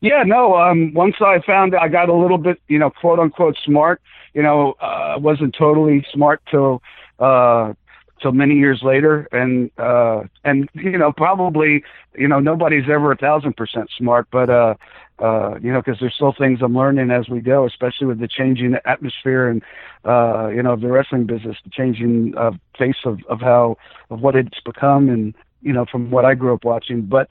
Yeah, 0.00 0.24
no. 0.26 0.56
Um, 0.56 0.92
once 0.94 1.14
I 1.20 1.40
found 1.46 1.76
I 1.76 1.86
got 1.86 2.08
a 2.08 2.14
little 2.14 2.38
bit, 2.38 2.60
you 2.66 2.78
know, 2.78 2.90
quote 2.90 3.20
unquote 3.20 3.56
smart. 3.64 4.02
You 4.34 4.42
know, 4.42 4.72
uh, 4.80 5.16
wasn't 5.18 5.54
totally 5.56 6.04
smart 6.12 6.40
till 6.50 6.82
uh, 7.20 7.74
till 8.22 8.32
many 8.32 8.54
years 8.54 8.80
later, 8.82 9.28
and 9.32 9.70
uh, 9.78 10.22
and 10.44 10.68
you 10.74 10.96
know, 10.96 11.12
probably, 11.12 11.82
you 12.16 12.28
know, 12.28 12.40
nobody's 12.40 12.88
ever 12.88 13.12
a 13.12 13.16
thousand 13.16 13.56
percent 13.56 13.90
smart, 13.98 14.28
but 14.30 14.48
uh, 14.48 14.74
uh, 15.22 15.58
you 15.62 15.72
know, 15.72 15.80
because 15.80 16.00
there's 16.00 16.14
still 16.14 16.34
things 16.36 16.60
I'm 16.62 16.76
learning 16.76 17.10
as 17.10 17.28
we 17.28 17.40
go, 17.40 17.66
especially 17.66 18.08
with 18.08 18.18
the 18.18 18.28
changing 18.28 18.76
atmosphere 18.84 19.48
and, 19.48 19.62
uh, 20.04 20.48
you 20.48 20.62
know, 20.62 20.72
of 20.72 20.80
the 20.80 20.88
wrestling 20.88 21.26
business, 21.26 21.56
the 21.64 21.70
changing 21.70 22.34
uh, 22.36 22.50
face 22.76 22.96
of, 23.04 23.20
of 23.28 23.40
how, 23.40 23.76
of 24.10 24.20
what 24.20 24.34
it's 24.34 24.60
become 24.64 25.08
and, 25.08 25.34
you 25.60 25.72
know, 25.72 25.84
from 25.84 26.10
what 26.10 26.24
I 26.24 26.34
grew 26.34 26.54
up 26.54 26.64
watching. 26.64 27.02
But, 27.02 27.30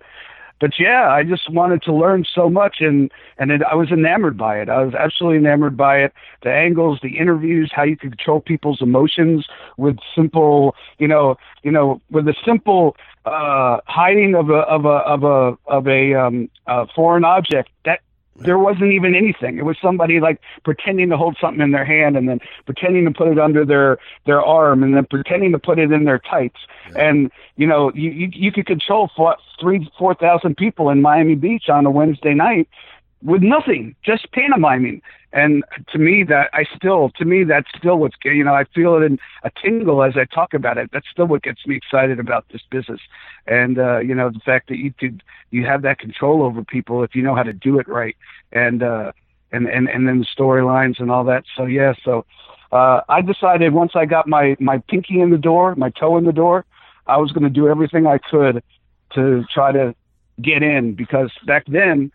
but 0.62 0.74
yeah, 0.80 1.10
I 1.10 1.24
just 1.24 1.50
wanted 1.50 1.82
to 1.84 1.94
learn 1.94 2.24
so 2.34 2.48
much, 2.50 2.78
and 2.80 3.12
and 3.40 3.50
it, 3.50 3.62
I 3.64 3.74
was 3.74 3.90
enamored 3.92 4.38
by 4.38 4.62
it. 4.62 4.70
I 4.70 4.84
was 4.84 4.94
absolutely 4.94 5.40
enamored 5.40 5.76
by 5.76 5.98
it. 5.98 6.14
The 6.44 6.54
angles, 6.54 7.00
the 7.02 7.18
interviews, 7.18 7.72
how 7.76 7.82
you 7.84 7.98
control 7.98 8.40
people's 8.40 8.80
emotions 8.80 9.48
with 9.78 9.98
simple, 10.16 10.76
you 11.00 11.08
know, 11.08 11.38
you 11.64 11.72
know, 11.72 12.00
with 12.12 12.28
a 12.28 12.36
simple 12.46 12.96
uh, 13.26 13.80
hiding 13.88 14.36
of 14.36 14.52
a 14.52 14.60
of 14.60 14.86
a 14.86 14.90
of 14.90 15.24
a 15.24 15.58
of 15.66 15.88
a, 15.88 16.14
um, 16.14 16.50
a 16.68 16.86
foreign 16.96 17.26
object 17.26 17.70
that 17.86 18.02
there 18.44 18.58
wasn't 18.58 18.92
even 18.92 19.16
anything. 19.16 19.58
It 19.58 19.66
was 19.66 19.78
somebody 19.82 20.20
like 20.20 20.42
pretending 20.64 21.10
to 21.10 21.18
hold 21.18 21.38
something 21.40 21.62
in 21.62 21.72
their 21.72 21.86
hand 21.86 22.18
and 22.18 22.28
then 22.28 22.40
pretending 22.66 23.06
to 23.06 23.12
put 23.12 23.28
it 23.28 23.40
under 23.40 23.66
their 23.66 23.98
their 24.26 24.42
arm 24.42 24.84
and 24.84 24.96
then 24.96 25.06
pretending 25.06 25.52
to 25.52 25.60
put 25.60 25.80
it 25.80 25.92
in 25.92 26.06
their 26.06 26.20
tights. 26.20 26.60
Yeah. 26.92 27.10
And 27.10 27.32
you 27.56 27.68
know, 27.68 27.92
you 27.94 28.12
you, 28.12 28.30
you 28.34 28.52
could 28.52 28.66
control 28.66 29.10
four, 29.16 29.36
three 29.60 29.90
four 29.98 30.14
thousand 30.16 30.58
people 30.58 30.90
in 30.90 31.02
Miami 31.02 31.36
Beach 31.36 31.70
on 31.70 31.86
a 31.86 31.92
Wednesday 31.92 32.34
night 32.34 32.68
with 33.24 33.42
nothing, 33.42 33.96
just 34.04 34.32
pantomiming. 34.32 35.02
And 35.34 35.64
to 35.92 35.98
me, 35.98 36.24
that 36.24 36.50
I 36.54 36.66
still, 36.76 37.10
to 37.12 37.26
me, 37.26 37.44
that's 37.44 37.68
still 37.78 37.98
what's, 37.98 38.16
you 38.26 38.44
know, 38.44 38.54
I 38.54 38.66
feel 38.76 38.96
it 38.96 39.04
in 39.04 39.18
a 39.44 39.52
tingle 39.62 40.04
as 40.04 40.14
I 40.18 40.26
talk 40.26 40.54
about 40.54 40.78
it. 40.78 40.90
That's 40.92 41.08
still 41.10 41.28
what 41.28 41.44
gets 41.44 41.66
me 41.66 41.76
excited 41.76 42.20
about 42.20 42.46
this 42.52 42.62
business. 42.70 43.00
And, 43.48 43.80
uh, 43.80 44.00
you 44.00 44.14
know, 44.14 44.30
the 44.30 44.40
fact 44.40 44.68
that 44.70 44.78
you 44.78 44.92
could, 44.92 45.24
you 45.52 45.66
have 45.66 45.84
that 45.84 46.00
control 46.00 46.44
over 46.44 46.64
people 46.64 47.04
if 47.04 47.16
you 47.16 47.22
know 47.22 47.36
how 47.36 47.44
to 47.44 47.54
do 47.54 47.80
it 47.80 47.88
right. 47.88 48.18
And, 48.52 48.84
uh, 48.84 49.14
and, 49.54 49.68
and, 49.68 49.88
and 49.88 50.08
then 50.08 50.20
the 50.20 50.26
storylines 50.38 51.00
and 51.00 51.10
all 51.10 51.24
that. 51.26 51.44
So, 51.56 51.66
yeah, 51.66 51.94
so, 52.04 52.26
uh, 52.74 53.02
I 53.10 53.22
decided 53.22 53.74
once 53.74 53.92
I 53.96 54.06
got 54.06 54.28
my, 54.28 54.56
my 54.60 54.80
pinky 54.90 55.20
in 55.20 55.30
the 55.30 55.38
door, 55.38 55.76
my 55.76 55.90
toe 55.90 56.18
in 56.18 56.26
the 56.26 56.32
door, 56.32 56.66
I 57.08 57.18
was 57.18 57.32
going 57.32 57.44
to 57.44 57.50
do 57.50 57.68
everything 57.68 58.08
I 58.08 58.18
could 58.18 58.64
to 59.14 59.44
try 59.54 59.72
to 59.74 59.94
get 60.42 60.64
in 60.64 60.96
because 60.96 61.32
back 61.46 61.66
then, 61.68 62.12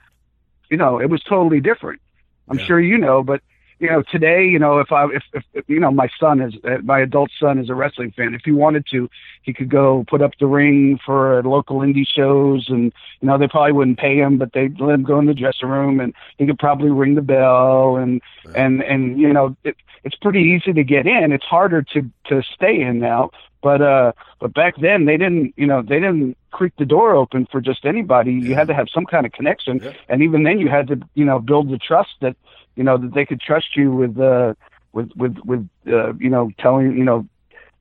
you 0.70 0.76
know, 0.76 0.98
it 1.00 1.10
was 1.10 1.22
totally 1.22 1.60
different. 1.60 2.00
I'm 2.48 2.58
yeah. 2.58 2.66
sure 2.66 2.80
you 2.80 2.98
know, 2.98 3.22
but 3.22 3.42
you 3.78 3.90
know, 3.90 4.02
today, 4.10 4.46
you 4.46 4.58
know, 4.58 4.78
if 4.78 4.90
I, 4.90 5.04
if, 5.06 5.22
if, 5.52 5.64
you 5.68 5.78
know, 5.78 5.90
my 5.90 6.08
son 6.18 6.40
is, 6.40 6.54
uh, 6.64 6.78
my 6.82 7.00
adult 7.00 7.30
son 7.38 7.58
is 7.58 7.68
a 7.68 7.74
wrestling 7.74 8.10
fan. 8.12 8.34
If 8.34 8.42
he 8.44 8.50
wanted 8.50 8.86
to, 8.92 9.10
he 9.42 9.52
could 9.52 9.68
go 9.68 10.04
put 10.08 10.22
up 10.22 10.32
the 10.40 10.46
ring 10.46 10.98
for 11.04 11.42
local 11.42 11.80
indie 11.80 12.06
shows 12.06 12.70
and, 12.70 12.92
you 13.20 13.28
know, 13.28 13.36
they 13.36 13.48
probably 13.48 13.72
wouldn't 13.72 13.98
pay 13.98 14.16
him, 14.16 14.38
but 14.38 14.54
they'd 14.54 14.80
let 14.80 14.94
him 14.94 15.02
go 15.02 15.18
in 15.18 15.26
the 15.26 15.34
dressing 15.34 15.68
room 15.68 16.00
and 16.00 16.14
he 16.38 16.46
could 16.46 16.58
probably 16.58 16.90
ring 16.90 17.16
the 17.16 17.22
bell 17.22 17.96
and, 17.96 18.22
right. 18.46 18.56
and, 18.56 18.82
and, 18.82 19.20
you 19.20 19.30
know, 19.30 19.54
it, 19.62 19.76
it's 20.04 20.16
pretty 20.16 20.40
easy 20.40 20.72
to 20.72 20.84
get 20.84 21.06
in. 21.06 21.32
It's 21.32 21.44
harder 21.44 21.82
to, 21.82 22.10
to 22.28 22.42
stay 22.54 22.80
in 22.80 22.98
now, 22.98 23.30
but, 23.62 23.82
uh, 23.82 24.12
but 24.40 24.54
back 24.54 24.76
then 24.80 25.04
they 25.04 25.18
didn't, 25.18 25.52
you 25.56 25.66
know, 25.66 25.82
they 25.82 26.00
didn't 26.00 26.38
creak 26.50 26.72
the 26.78 26.86
door 26.86 27.14
open 27.14 27.46
for 27.52 27.60
just 27.60 27.84
anybody. 27.84 28.32
You 28.32 28.54
had 28.54 28.68
to 28.68 28.74
have 28.74 28.88
some 28.88 29.04
kind 29.04 29.26
of 29.26 29.32
connection. 29.32 29.80
Yeah. 29.82 29.92
And 30.08 30.22
even 30.22 30.44
then 30.44 30.60
you 30.60 30.68
had 30.68 30.86
to, 30.88 31.00
you 31.14 31.26
know, 31.26 31.40
build 31.40 31.68
the 31.68 31.76
trust 31.76 32.14
that, 32.22 32.36
you 32.76 32.84
know 32.84 32.96
that 32.98 33.14
they 33.14 33.24
could 33.24 33.40
trust 33.40 33.76
you 33.76 33.90
with 33.92 34.18
uh 34.18 34.54
with 34.92 35.10
with 35.16 35.36
with 35.44 35.68
uh, 35.88 36.14
you 36.14 36.30
know 36.30 36.50
telling 36.58 36.96
you 36.96 37.04
know 37.04 37.26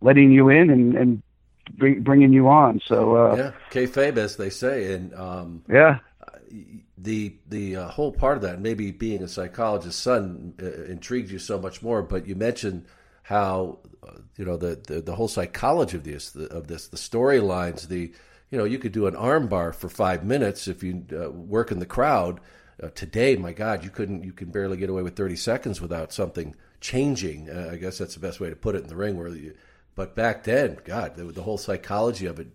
letting 0.01 0.31
you 0.31 0.49
in 0.49 0.69
and 0.69 0.95
and 0.95 1.23
bring, 1.77 2.01
bringing 2.01 2.33
you 2.33 2.47
on. 2.47 2.81
So 2.85 3.15
uh, 3.15 3.35
yeah, 3.35 3.51
kayfabe 3.71 4.17
as 4.17 4.37
they 4.37 4.49
say, 4.49 4.93
and 4.93 5.13
um, 5.13 5.63
yeah. 5.69 5.99
The 6.97 7.35
the 7.49 7.75
uh, 7.75 7.87
whole 7.89 8.11
part 8.11 8.37
of 8.37 8.43
that, 8.43 8.61
maybe 8.61 8.91
being 8.91 9.21
a 9.21 9.27
psychologist's 9.27 10.01
son, 10.01 10.53
uh, 10.61 10.83
intrigued 10.85 11.29
you 11.29 11.39
so 11.39 11.59
much 11.59 11.81
more. 11.81 12.01
But 12.01 12.25
you 12.25 12.35
mentioned 12.35 12.85
how 13.23 13.79
uh, 14.01 14.19
you 14.37 14.45
know 14.45 14.55
the, 14.55 14.79
the, 14.87 15.01
the 15.01 15.15
whole 15.15 15.27
psychology 15.27 15.97
of 15.97 16.03
this 16.03 16.29
the, 16.29 16.45
of 16.47 16.67
this 16.67 16.87
the 16.87 16.97
storylines 16.97 17.87
the 17.87 18.13
you 18.51 18.57
know 18.57 18.63
you 18.63 18.77
could 18.77 18.91
do 18.91 19.07
an 19.07 19.15
armbar 19.15 19.73
for 19.73 19.89
five 19.89 20.23
minutes 20.23 20.67
if 20.67 20.83
you 20.83 21.03
uh, 21.11 21.29
work 21.31 21.71
in 21.71 21.79
the 21.79 21.85
crowd 21.85 22.39
uh, 22.82 22.89
today, 22.89 23.36
my 23.36 23.53
God, 23.53 23.84
you 23.84 23.89
couldn't 23.89 24.24
you 24.24 24.34
can 24.34 24.50
barely 24.50 24.77
get 24.77 24.89
away 24.89 25.01
with 25.01 25.15
30 25.15 25.36
seconds 25.36 25.82
without 25.82 26.12
something 26.12 26.55
changing. 26.82 27.50
Uh, 27.50 27.70
I 27.72 27.77
guess 27.77 27.98
that's 27.98 28.15
the 28.15 28.20
best 28.20 28.39
way 28.39 28.50
to 28.50 28.55
put 28.55 28.75
it 28.75 28.84
in 28.84 28.88
the 28.89 28.96
ring, 28.96 29.17
where 29.17 29.29
you, 29.29 29.55
but 29.96 30.15
back 30.15 30.44
then, 30.44 30.77
God, 30.84 31.15
the, 31.15 31.25
the 31.25 31.41
whole 31.41 31.58
psychology 31.58 32.25
of 32.25 32.39
it, 32.39 32.48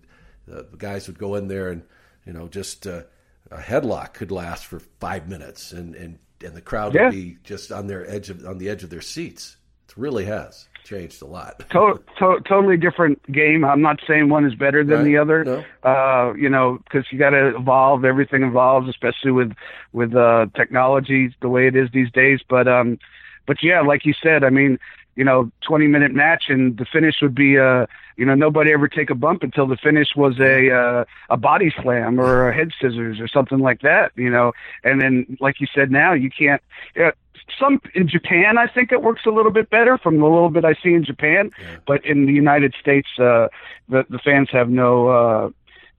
the, 0.46 0.66
the, 0.70 0.76
guys 0.76 1.06
would 1.06 1.18
go 1.18 1.36
in 1.36 1.48
there 1.48 1.70
and 1.70 1.82
you 2.26 2.32
know 2.32 2.48
just 2.48 2.86
uh, 2.86 3.02
a 3.50 3.58
headlock 3.58 4.12
could 4.12 4.30
last 4.30 4.66
for 4.66 4.80
five 5.00 5.28
minutes, 5.28 5.72
and 5.72 5.94
and 5.94 6.18
and 6.44 6.54
the 6.54 6.60
crowd 6.60 6.94
yeah. 6.94 7.04
would 7.04 7.12
be 7.12 7.38
just 7.42 7.72
on 7.72 7.86
their 7.86 8.08
edge 8.08 8.28
of 8.28 8.44
on 8.44 8.58
the 8.58 8.68
edge 8.68 8.82
of 8.82 8.90
their 8.90 9.00
seats. 9.00 9.56
It 9.88 9.96
really 9.96 10.26
has 10.26 10.68
changed 10.84 11.22
a 11.22 11.26
lot. 11.26 11.58
to- 11.70 12.00
to- 12.18 12.40
totally 12.46 12.76
different 12.76 13.20
game. 13.30 13.64
I'm 13.64 13.82
not 13.82 14.00
saying 14.06 14.28
one 14.28 14.44
is 14.44 14.54
better 14.54 14.84
than 14.84 14.98
right. 14.98 15.04
the 15.04 15.16
other. 15.16 15.44
No. 15.44 15.64
Uh, 15.82 16.34
you 16.34 16.48
know, 16.48 16.78
because 16.84 17.06
you 17.10 17.18
got 17.18 17.30
to 17.30 17.56
evolve. 17.56 18.04
Everything 18.04 18.42
evolves, 18.42 18.88
especially 18.88 19.32
with 19.32 19.52
with 19.92 20.14
uh, 20.14 20.46
technology 20.54 21.34
the 21.40 21.48
way 21.48 21.66
it 21.66 21.76
is 21.76 21.88
these 21.92 22.10
days. 22.12 22.40
But 22.48 22.68
um, 22.68 22.98
but 23.46 23.62
yeah, 23.62 23.80
like 23.80 24.04
you 24.04 24.14
said, 24.22 24.44
I 24.44 24.50
mean, 24.50 24.78
you 25.16 25.24
know, 25.24 25.50
20 25.66 25.86
minute 25.86 26.12
match 26.12 26.44
and 26.48 26.76
the 26.76 26.84
finish 26.84 27.16
would 27.20 27.34
be 27.34 27.58
uh, 27.58 27.86
you 28.20 28.26
know, 28.26 28.34
nobody 28.34 28.70
ever 28.70 28.86
take 28.86 29.08
a 29.08 29.14
bump 29.14 29.42
until 29.42 29.66
the 29.66 29.78
finish 29.78 30.08
was 30.14 30.38
a 30.38 30.70
uh, 30.70 31.04
a 31.30 31.38
body 31.38 31.72
slam 31.82 32.20
or 32.20 32.50
a 32.50 32.54
head 32.54 32.70
scissors 32.78 33.18
or 33.18 33.26
something 33.26 33.60
like 33.60 33.80
that. 33.80 34.12
You 34.14 34.28
know, 34.28 34.52
and 34.84 35.00
then 35.00 35.38
like 35.40 35.58
you 35.58 35.66
said, 35.74 35.90
now 35.90 36.12
you 36.12 36.28
can't. 36.28 36.62
Yeah, 36.94 37.12
some 37.58 37.80
in 37.94 38.08
Japan, 38.08 38.58
I 38.58 38.66
think 38.66 38.92
it 38.92 39.02
works 39.02 39.22
a 39.26 39.30
little 39.30 39.52
bit 39.52 39.70
better 39.70 39.98
from 39.98 40.18
the 40.18 40.24
little 40.24 40.50
bit 40.50 40.64
I 40.64 40.74
see 40.82 40.94
in 40.94 41.04
Japan. 41.04 41.50
Yeah. 41.60 41.76
But 41.86 42.04
in 42.04 42.26
the 42.26 42.32
United 42.32 42.74
States, 42.80 43.08
uh, 43.18 43.48
the 43.88 44.04
the 44.08 44.18
fans 44.18 44.48
have 44.52 44.68
no. 44.68 45.08
Uh, 45.08 45.50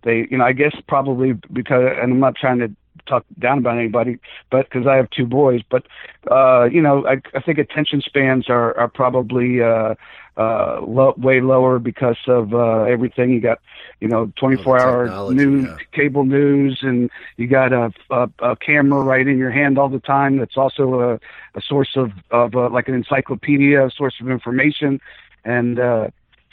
they, 0.03 0.27
you 0.31 0.37
know, 0.37 0.45
I 0.45 0.53
guess 0.53 0.75
probably 0.87 1.33
because, 1.53 1.83
and 2.01 2.13
I'm 2.13 2.19
not 2.19 2.35
trying 2.35 2.57
to 2.59 2.71
talk 3.07 3.25
down 3.39 3.59
about 3.59 3.77
anybody, 3.77 4.19
but 4.49 4.69
because 4.69 4.87
I 4.87 4.95
have 4.95 5.09
two 5.09 5.25
boys, 5.25 5.61
but 5.69 5.85
uh, 6.29 6.65
you 6.65 6.81
know, 6.81 7.05
I, 7.07 7.21
I 7.35 7.41
think 7.41 7.57
attention 7.57 8.01
spans 8.01 8.49
are 8.49 8.77
are 8.77 8.87
probably 8.87 9.61
uh, 9.61 9.95
uh, 10.37 10.79
low, 10.81 11.13
way 11.17 11.41
lower 11.41 11.79
because 11.79 12.17
of 12.27 12.53
uh, 12.53 12.83
everything. 12.83 13.31
You 13.31 13.41
got, 13.41 13.59
you 13.99 14.07
know, 14.07 14.31
24 14.37 14.79
hour 14.79 15.33
news, 15.33 15.65
yeah. 15.65 15.77
cable 15.91 16.23
news, 16.23 16.79
and 16.81 17.09
you 17.37 17.47
got 17.47 17.73
a, 17.73 17.91
a, 18.09 18.29
a 18.39 18.55
camera 18.55 19.01
right 19.01 19.27
in 19.27 19.37
your 19.37 19.51
hand 19.51 19.77
all 19.77 19.89
the 19.89 19.99
time. 19.99 20.37
That's 20.37 20.57
also 20.57 21.01
a, 21.01 21.13
a 21.55 21.61
source 21.61 21.95
of 21.95 22.11
of 22.31 22.55
uh, 22.55 22.69
like 22.69 22.87
an 22.87 22.95
encyclopedia, 22.95 23.85
a 23.85 23.91
source 23.91 24.15
of 24.21 24.29
information, 24.29 25.01
and 25.43 25.79
uh, 25.79 26.07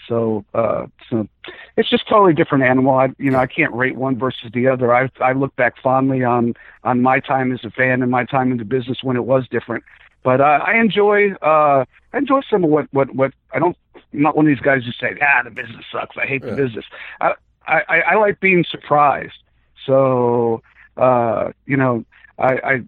so, 0.08 0.44
uh, 0.54 0.86
so 1.08 1.28
it's 1.76 1.88
just 1.88 2.08
totally 2.08 2.32
different 2.32 2.64
animal. 2.64 2.94
I, 2.96 3.10
you 3.18 3.30
know, 3.30 3.38
I 3.38 3.46
can't 3.46 3.72
rate 3.74 3.96
one 3.96 4.18
versus 4.18 4.50
the 4.52 4.66
other. 4.66 4.94
I, 4.94 5.10
I 5.20 5.32
look 5.32 5.54
back 5.56 5.74
fondly 5.82 6.24
on, 6.24 6.54
on 6.84 7.02
my 7.02 7.20
time 7.20 7.52
as 7.52 7.62
a 7.64 7.70
fan 7.70 8.02
and 8.02 8.10
my 8.10 8.24
time 8.24 8.50
in 8.50 8.56
the 8.58 8.64
business 8.64 8.98
when 9.02 9.16
it 9.16 9.24
was 9.24 9.46
different. 9.48 9.84
But, 10.24 10.40
uh, 10.40 10.60
I 10.66 10.78
enjoy, 10.80 11.32
uh, 11.34 11.84
I 12.12 12.18
enjoy 12.18 12.40
some 12.50 12.64
of 12.64 12.70
what, 12.70 12.92
what, 12.92 13.14
what 13.14 13.32
I 13.52 13.58
don't, 13.58 13.76
I'm 14.12 14.22
not 14.22 14.36
one 14.36 14.46
of 14.46 14.50
these 14.50 14.64
guys 14.64 14.82
who 14.84 14.92
say, 14.92 15.16
ah, 15.22 15.42
the 15.44 15.50
business 15.50 15.84
sucks. 15.92 16.16
I 16.16 16.26
hate 16.26 16.42
Yeah. 16.42 16.50
the 16.50 16.56
business. 16.56 16.84
I, 17.20 17.34
I, 17.66 18.00
I 18.00 18.14
like 18.16 18.40
being 18.40 18.64
surprised. 18.68 19.38
So, 19.84 20.62
uh, 20.96 21.52
you 21.66 21.76
know, 21.76 22.04
I, 22.38 22.52
I, 22.54 22.82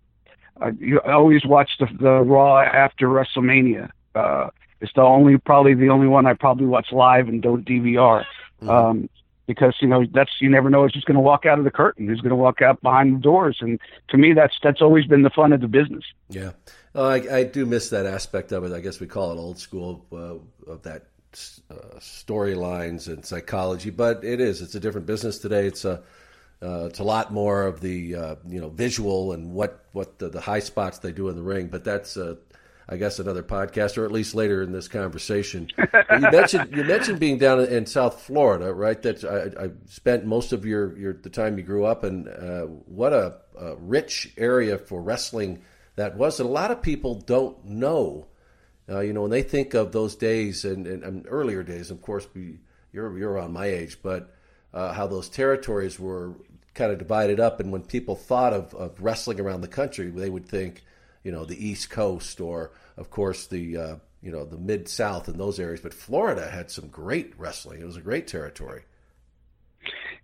I, 0.61 0.71
you 0.79 1.01
I 1.01 1.13
always 1.13 1.45
watch 1.45 1.71
the, 1.79 1.87
the 1.99 2.21
Raw 2.21 2.61
after 2.61 3.07
WrestleMania. 3.09 3.91
Uh, 4.15 4.49
it's 4.81 4.93
the 4.95 5.03
only, 5.03 5.39
probably 5.39 5.75
the 5.75 5.89
only 5.89 6.07
one 6.07 6.27
I 6.27 6.35
probably 6.35 6.67
watch 6.67 6.93
live 6.93 7.29
and 7.29 7.43
don't 7.43 7.65
DVR. 7.65 8.25
Um, 8.63 9.09
because 9.51 9.75
you 9.81 9.89
know 9.89 10.07
that's 10.15 10.31
you 10.41 10.49
never 10.49 10.71
know 10.71 10.83
who's 10.83 10.93
just 10.93 11.07
going 11.07 11.17
to 11.17 11.21
walk 11.21 11.45
out 11.45 11.59
of 11.59 11.65
the 11.65 11.73
curtain, 11.73 12.07
who's 12.07 12.21
going 12.21 12.31
to 12.31 12.37
walk 12.37 12.63
out 12.63 12.81
behind 12.83 13.17
the 13.17 13.21
doors, 13.21 13.59
and 13.61 13.81
to 14.09 14.17
me 14.17 14.33
that's 14.33 14.55
that's 14.63 14.81
always 14.81 15.07
been 15.07 15.23
the 15.23 15.31
fun 15.31 15.53
of 15.53 15.61
the 15.61 15.67
business. 15.67 16.05
Yeah, 16.29 16.53
oh, 16.95 17.09
I, 17.09 17.39
I 17.39 17.43
do 17.43 17.67
miss 17.67 17.91
that 17.91 18.07
aspect 18.07 18.53
of 18.53 18.63
it. 18.63 18.73
I 18.73 18.79
guess 18.79 19.01
we 19.01 19.09
call 19.09 19.33
it 19.33 19.39
old 19.39 19.59
school 19.59 20.07
uh, 20.13 20.71
of 20.71 20.83
that 20.83 21.07
uh, 21.69 21.99
storylines 21.99 23.09
and 23.09 23.25
psychology, 23.25 23.91
but 23.91 24.23
it 24.23 24.41
is. 24.41 24.63
It's 24.63 24.77
a 24.77 24.81
different 24.81 25.09
business 25.09 25.41
today. 25.41 25.67
It's 25.67 25.85
a 25.85 26.01
uh, 26.63 26.85
it's 26.85 27.01
a 27.01 27.05
lot 27.05 27.33
more 27.33 27.65
of 27.65 27.81
the 27.81 28.15
uh, 28.15 28.37
you 28.47 28.61
know 28.61 28.69
visual 28.69 29.33
and 29.33 29.53
what 29.53 29.85
what 29.91 30.21
the, 30.21 30.29
the 30.29 30.41
high 30.41 30.61
spots 30.61 30.99
they 30.99 31.11
do 31.11 31.29
in 31.29 31.35
the 31.35 31.43
ring. 31.43 31.67
But 31.67 31.83
that's 31.83 32.17
uh, 32.17 32.37
I 32.91 32.97
guess 32.97 33.21
another 33.21 33.45
podcast, 33.45 33.97
or 33.97 34.05
at 34.05 34.11
least 34.11 34.35
later 34.35 34.63
in 34.63 34.73
this 34.73 34.89
conversation. 34.89 35.69
You 35.79 36.31
mentioned 36.33 36.75
you 36.77 36.83
mentioned 36.83 37.21
being 37.21 37.39
down 37.39 37.61
in 37.61 37.87
South 37.87 38.23
Florida, 38.23 38.75
right? 38.75 39.01
That 39.03 39.25
I, 39.25 39.67
I 39.67 39.71
spent 39.87 40.25
most 40.27 40.53
of 40.53 40.67
your, 40.67 40.99
your 40.99 41.13
the 41.13 41.31
time 41.31 41.57
you 41.57 41.63
grew 41.63 41.85
up, 41.85 42.03
and 42.03 42.27
uh, 42.29 42.63
what 42.63 43.13
a, 43.13 43.37
a 43.57 43.77
rich 43.77 44.33
area 44.37 44.77
for 44.77 45.01
wrestling 45.01 45.63
that 45.95 46.17
was. 46.17 46.41
And 46.41 46.49
a 46.49 46.53
lot 46.53 46.73
of 46.73 46.83
people 46.83 47.15
don't 47.15 47.65
know. 47.65 48.27
Uh, 48.89 49.01
you 49.01 49.13
know, 49.13 49.23
when 49.23 49.31
they 49.31 49.45
think 49.45 49.75
of 49.75 49.93
those 49.93 50.17
days 50.17 50.65
and, 50.65 50.85
and, 50.89 51.05
and 51.05 51.27
earlier 51.29 51.63
days, 51.63 51.93
of 51.93 52.03
course, 52.03 52.27
we, 52.35 52.59
you're 52.93 53.17
you're 53.17 53.31
around 53.31 53.53
my 53.53 53.67
age, 53.67 53.99
but 54.03 54.35
uh, 54.75 54.93
how 54.93 55.07
those 55.07 55.29
territories 55.29 56.01
were 56.01 56.35
kind 56.75 56.91
of 56.91 56.99
divided 56.99 57.39
up, 57.39 57.61
and 57.61 57.71
when 57.71 57.83
people 57.83 58.17
thought 58.17 58.53
of, 58.53 58.75
of 58.75 59.01
wrestling 59.01 59.39
around 59.39 59.61
the 59.61 59.69
country, 59.69 60.11
they 60.11 60.31
would 60.31 60.47
think, 60.47 60.83
you 61.23 61.33
know, 61.33 61.45
the 61.45 61.65
East 61.65 61.91
Coast 61.91 62.41
or, 62.41 62.73
of 62.97 63.11
course, 63.11 63.47
the 63.47 63.77
uh, 63.77 63.97
you 64.23 64.31
know 64.33 64.45
the 64.45 64.59
Mid 64.59 64.89
South 64.89 65.29
and 65.29 65.39
those 65.39 65.59
areas. 65.61 65.81
But 65.81 65.95
Florida 65.95 66.51
had 66.51 66.71
some 66.71 66.89
great 66.89 67.35
wrestling. 67.39 67.81
It 67.81 67.87
was 67.87 67.97
a 67.97 68.03
great 68.03 68.27
territory. 68.27 68.83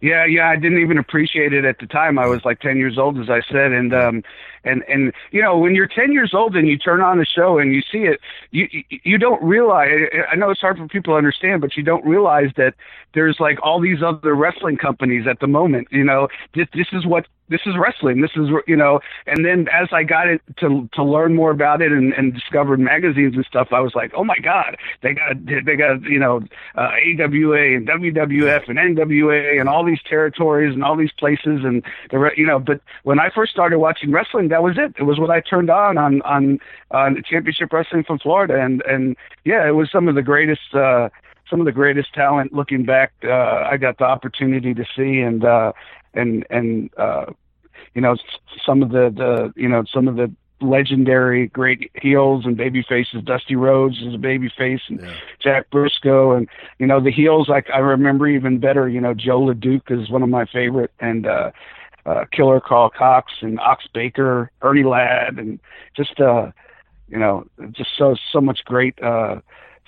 Yeah, 0.00 0.26
yeah, 0.26 0.48
I 0.50 0.56
didn't 0.56 0.80
even 0.80 0.98
appreciate 0.98 1.54
it 1.54 1.64
at 1.64 1.78
the 1.78 1.87
time. 1.87 2.18
I 2.18 2.26
was 2.26 2.44
like 2.44 2.61
10 2.61 2.76
years 2.76 2.98
old, 2.98 3.18
as 3.18 3.30
I 3.30 3.40
said, 3.50 3.72
and 3.72 3.94
um, 3.94 4.22
and 4.64 4.82
and 4.88 5.12
you 5.30 5.40
know, 5.40 5.56
when 5.56 5.74
you're 5.74 5.87
10 5.88 6.12
years 6.12 6.35
old 6.35 6.54
and 6.54 6.68
you 6.68 6.76
turn 6.76 7.00
on 7.00 7.18
the 7.18 7.24
show 7.24 7.59
and 7.59 7.72
you 7.74 7.80
see 7.80 8.00
it, 8.04 8.20
you 8.50 8.68
you- 8.90 9.16
don't 9.18 9.42
realize. 9.42 9.88
I 10.30 10.37
know 10.37 10.50
it's 10.50 10.61
hard 10.61 10.76
for 10.76 10.87
people 10.87 11.14
to 11.14 11.18
understand, 11.18 11.62
but 11.62 11.76
you 11.76 11.82
don't 11.82 12.04
realize 12.04 12.50
that 12.56 12.74
there's 13.14 13.40
like 13.40 13.59
all 13.62 13.80
these 13.80 14.02
other 14.02 14.35
wrestling 14.35 14.76
companies 14.76 15.26
at 15.26 15.40
the 15.40 15.46
moment. 15.46 15.88
You 15.90 16.04
know, 16.04 16.28
this 16.54 16.68
this 16.74 16.88
is 16.92 17.06
what 17.06 17.26
this 17.48 17.61
is 17.66 17.74
wrestling. 17.78 18.20
This 18.20 18.32
is 18.37 18.48
you 18.66 18.76
know, 18.76 19.00
and 19.26 19.44
then 19.44 19.68
as 19.72 19.88
I 19.92 20.02
got 20.02 20.28
it 20.28 20.42
to 20.59 20.88
to 20.94 21.02
learn 21.02 21.35
more 21.35 21.50
about 21.50 21.80
it 21.82 21.92
and, 21.92 22.12
and 22.14 22.35
discovered 22.35 22.80
magazines 22.80 23.35
and 23.37 23.44
stuff, 23.44 23.68
I 23.72 23.80
was 23.80 23.94
like, 23.94 24.12
oh 24.14 24.24
my 24.24 24.38
god, 24.42 24.76
they 25.02 25.14
got 25.14 25.46
they 25.46 25.76
got 25.76 26.02
you 26.02 26.18
know 26.18 26.42
uh, 26.76 26.90
AWA 27.20 27.76
and 27.76 27.87
WWF 27.87 28.68
and 28.68 28.78
NWA 28.78 29.61
and 29.61 29.68
all 29.68 29.85
these 29.85 30.02
territories 30.09 30.74
and 30.74 30.82
all 30.82 30.96
these 30.96 31.12
places 31.12 31.61
and 31.64 31.85
the 32.11 32.30
you 32.37 32.46
know. 32.46 32.59
But 32.59 32.80
when 33.04 33.20
I 33.20 33.30
first 33.30 33.52
started 33.52 33.78
watching 33.78 34.11
wrestling, 34.11 34.48
that 34.48 34.62
was 34.62 34.76
it. 34.78 34.94
It 34.98 35.04
was 35.04 35.18
what 35.18 35.30
I 35.30 35.40
turned 35.40 35.70
on 35.70 35.98
on 35.98 36.22
on 36.22 36.59
on 36.90 37.22
Championship 37.28 37.72
Wrestling 37.72 38.04
from 38.04 38.18
Florida, 38.18 38.61
and 38.61 38.82
and 38.82 39.16
yeah, 39.44 39.66
it 39.66 39.72
was 39.72 39.90
some 39.90 40.09
of 40.09 40.14
the 40.14 40.22
greatest. 40.22 40.74
uh 40.74 41.09
some 41.48 41.61
of 41.61 41.66
the 41.66 41.70
greatest 41.70 42.12
talent 42.12 42.52
looking 42.52 42.85
back 42.85 43.12
uh 43.22 43.68
I 43.70 43.76
got 43.76 43.98
the 43.98 44.04
opportunity 44.04 44.74
to 44.74 44.85
see 44.96 45.20
and 45.20 45.44
uh 45.44 45.70
and 46.16 46.46
and 46.50 46.90
uh 46.96 47.26
you 47.94 48.00
know 48.00 48.16
some 48.64 48.83
of 48.83 48.90
the 48.90 49.12
the 49.14 49.52
you 49.61 49.68
know 49.68 49.85
some 49.92 50.09
of 50.09 50.16
the 50.16 50.33
legendary 50.61 51.48
great 51.48 51.90
heels 52.00 52.46
and 52.46 52.57
baby 52.57 52.83
faces. 52.83 53.22
Dusty 53.22 53.57
rhodes 53.57 54.00
is 54.00 54.14
a 54.14 54.18
baby 54.18 54.50
face 54.57 54.81
and 54.88 55.00
jack 55.40 55.68
briscoe 55.70 56.33
and 56.33 56.48
you 56.79 56.87
know 56.87 57.00
the 57.00 57.11
heels 57.11 57.48
like 57.48 57.68
i 57.74 57.79
remember 57.79 58.26
even 58.26 58.59
better 58.59 58.88
you 58.88 59.00
know 59.00 59.12
joe 59.12 59.40
leduc 59.42 59.90
is 59.90 60.09
one 60.11 60.22
of 60.22 60.29
my 60.29 60.46
favorite 60.46 60.90
and 61.00 61.26
uh 61.26 61.50
uh 62.07 62.24
killer 62.33 62.61
Karl 62.61 62.90
Kox 62.90 63.33
and 63.42 63.61
ox 63.61 63.85
baker 63.92 64.50
ernie 64.62 64.85
ladd 64.85 65.38
and 65.38 65.61
just 65.94 66.18
uh 66.20 66.50
you 67.09 67.18
know 67.18 67.46
just 67.72 67.90
so 67.96 68.16
so 68.33 68.40
much 68.40 68.64
great 68.64 69.00
uh 69.02 69.37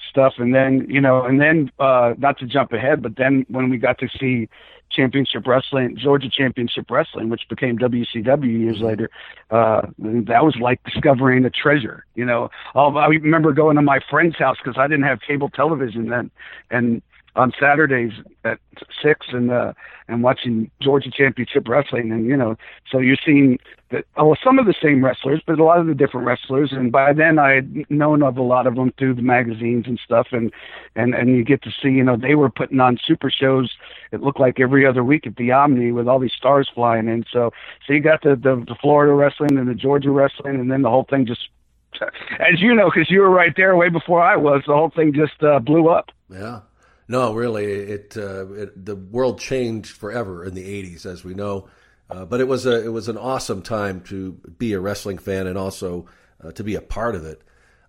stuff. 0.09 0.35
And 0.39 0.55
then 0.55 0.87
you 0.89 1.01
know 1.01 1.25
and 1.25 1.41
then 1.41 1.71
uh 1.79 2.15
not 2.19 2.39
to 2.39 2.47
jump 2.47 2.73
ahead 2.73 3.03
but 3.03 3.17
then 3.17 3.45
when 3.49 3.69
we 3.71 3.79
got 3.79 3.99
to 3.99 4.09
see 4.19 4.49
championship 4.91 5.47
wrestling 5.47 5.97
georgia 5.97 6.31
championship 6.31 6.91
wrestling 6.91 7.29
which 7.29 7.43
became 7.51 7.77
wcw 7.79 8.45
years 8.45 8.81
later 8.81 9.11
uh 9.51 9.83
that 9.99 10.43
was 10.43 10.57
like 10.61 10.83
discovering 10.85 11.45
a 11.45 11.51
treasure 11.51 12.07
you 12.15 12.25
know. 12.25 12.51
I 12.75 13.07
remember 13.07 13.53
going 13.53 13.77
to 13.77 13.83
my 13.83 14.01
friend's 14.11 14.39
house 14.39 14.57
because 14.63 14.79
i 14.79 14.87
didn't 14.87 15.05
have 15.05 15.21
cable 15.21 15.51
television 15.51 16.09
then. 16.09 16.31
And 16.71 17.03
on 17.39 17.53
Saturdays 17.59 18.13
at 18.45 18.59
six 19.03 19.29
and 19.31 19.51
uh 19.51 19.73
and 20.09 20.23
watching 20.23 20.71
Georgia 20.83 21.11
Championship 21.11 21.69
Wrestling. 21.69 22.11
And 22.11 22.27
you 22.27 22.37
know 22.37 22.57
so 22.91 22.99
you're 22.99 23.17
seeing 23.25 23.59
that 23.91 24.05
oh 24.17 24.35
some 24.43 24.59
of 24.59 24.67
the 24.67 24.75
same 24.83 25.05
wrestlers 25.05 25.41
but 25.47 25.61
a 25.61 25.65
lot 25.65 25.79
of 25.79 25.87
the 25.87 25.95
different 25.95 26.27
wrestlers. 26.27 26.73
And 26.73 26.91
by 26.91 27.13
then 27.13 27.39
I 27.39 27.53
had 27.55 27.91
known 27.91 28.23
of 28.25 28.37
a 28.37 28.43
lot 28.43 28.67
of 28.67 28.75
them 28.75 28.93
through 28.99 29.15
the 29.15 29.23
magazines 29.23 29.87
and 29.87 30.01
stuff. 30.05 30.29
And 30.33 30.53
and 30.97 31.15
and 31.15 31.31
you 31.31 31.45
get 31.45 31.63
to 31.63 31.71
see 31.71 31.91
you 31.91 32.03
know 32.03 32.17
they 32.17 32.35
were 32.35 32.51
putting 32.51 32.81
on 32.81 32.99
super 33.03 33.31
shows 33.31 33.73
it 34.11 34.21
looked 34.21 34.41
like 34.41 34.59
every 34.59 34.85
other 34.85 35.05
week 35.05 35.27
at 35.27 35.37
the 35.37 35.53
Omni 35.53 35.93
with 35.93 36.09
all 36.09 36.19
these 36.19 36.33
stars 36.33 36.69
flying 36.75 37.09
in. 37.09 37.25
So 37.33 37.53
so 37.87 37.93
you 37.93 38.01
got 38.01 38.23
the 38.23 38.31
the, 38.31 38.65
the 38.67 38.77
Florida 38.81 39.13
wrestling 39.13 39.57
and 39.57 39.69
the 39.69 39.75
Georgia 39.75 40.11
wrestling 40.11 40.57
and 40.57 40.73
then 40.73 40.83
the 40.83 40.91
whole 40.91 41.07
thing 41.09 41.25
just 41.25 41.49
as 42.41 42.61
you 42.61 42.75
know 42.75 42.91
because 42.91 43.11
you 43.11 43.21
were 43.21 43.31
right 43.31 43.55
there 43.57 43.77
way 43.77 43.91
before 43.91 44.21
I 44.21 44.37
was 44.37 44.63
the 44.67 44.75
whole 44.75 44.91
thing 44.91 45.13
just 45.13 45.41
uh, 45.43 45.61
blew 45.61 45.89
up. 45.89 46.11
Yeah. 46.29 46.61
No, 47.09 47.33
really, 47.33 47.65
it, 47.65 48.17
uh, 48.17 48.53
it 48.53 48.85
the 48.85 48.95
world 48.97 49.41
changed 49.41 49.97
forever 49.97 50.45
in 50.45 50.55
the 50.55 50.65
'80s, 50.65 51.07
as 51.07 51.25
we 51.25 51.35
know. 51.35 51.69
Uh, 52.11 52.25
but 52.25 52.41
it 52.41 52.49
was 52.49 52.67
a 52.67 52.85
it 52.85 52.89
was 52.89 53.09
an 53.09 53.17
awesome 53.17 53.63
time 53.63 54.03
to 54.03 54.33
be 54.33 54.73
a 54.75 54.81
wrestling 54.81 55.19
fan 55.19 55.47
and 55.47 55.59
also 55.59 56.07
uh, 56.43 56.53
to 56.53 56.63
be 56.63 56.75
a 56.75 56.81
part 56.81 57.15
of 57.15 57.25
it. 57.25 57.43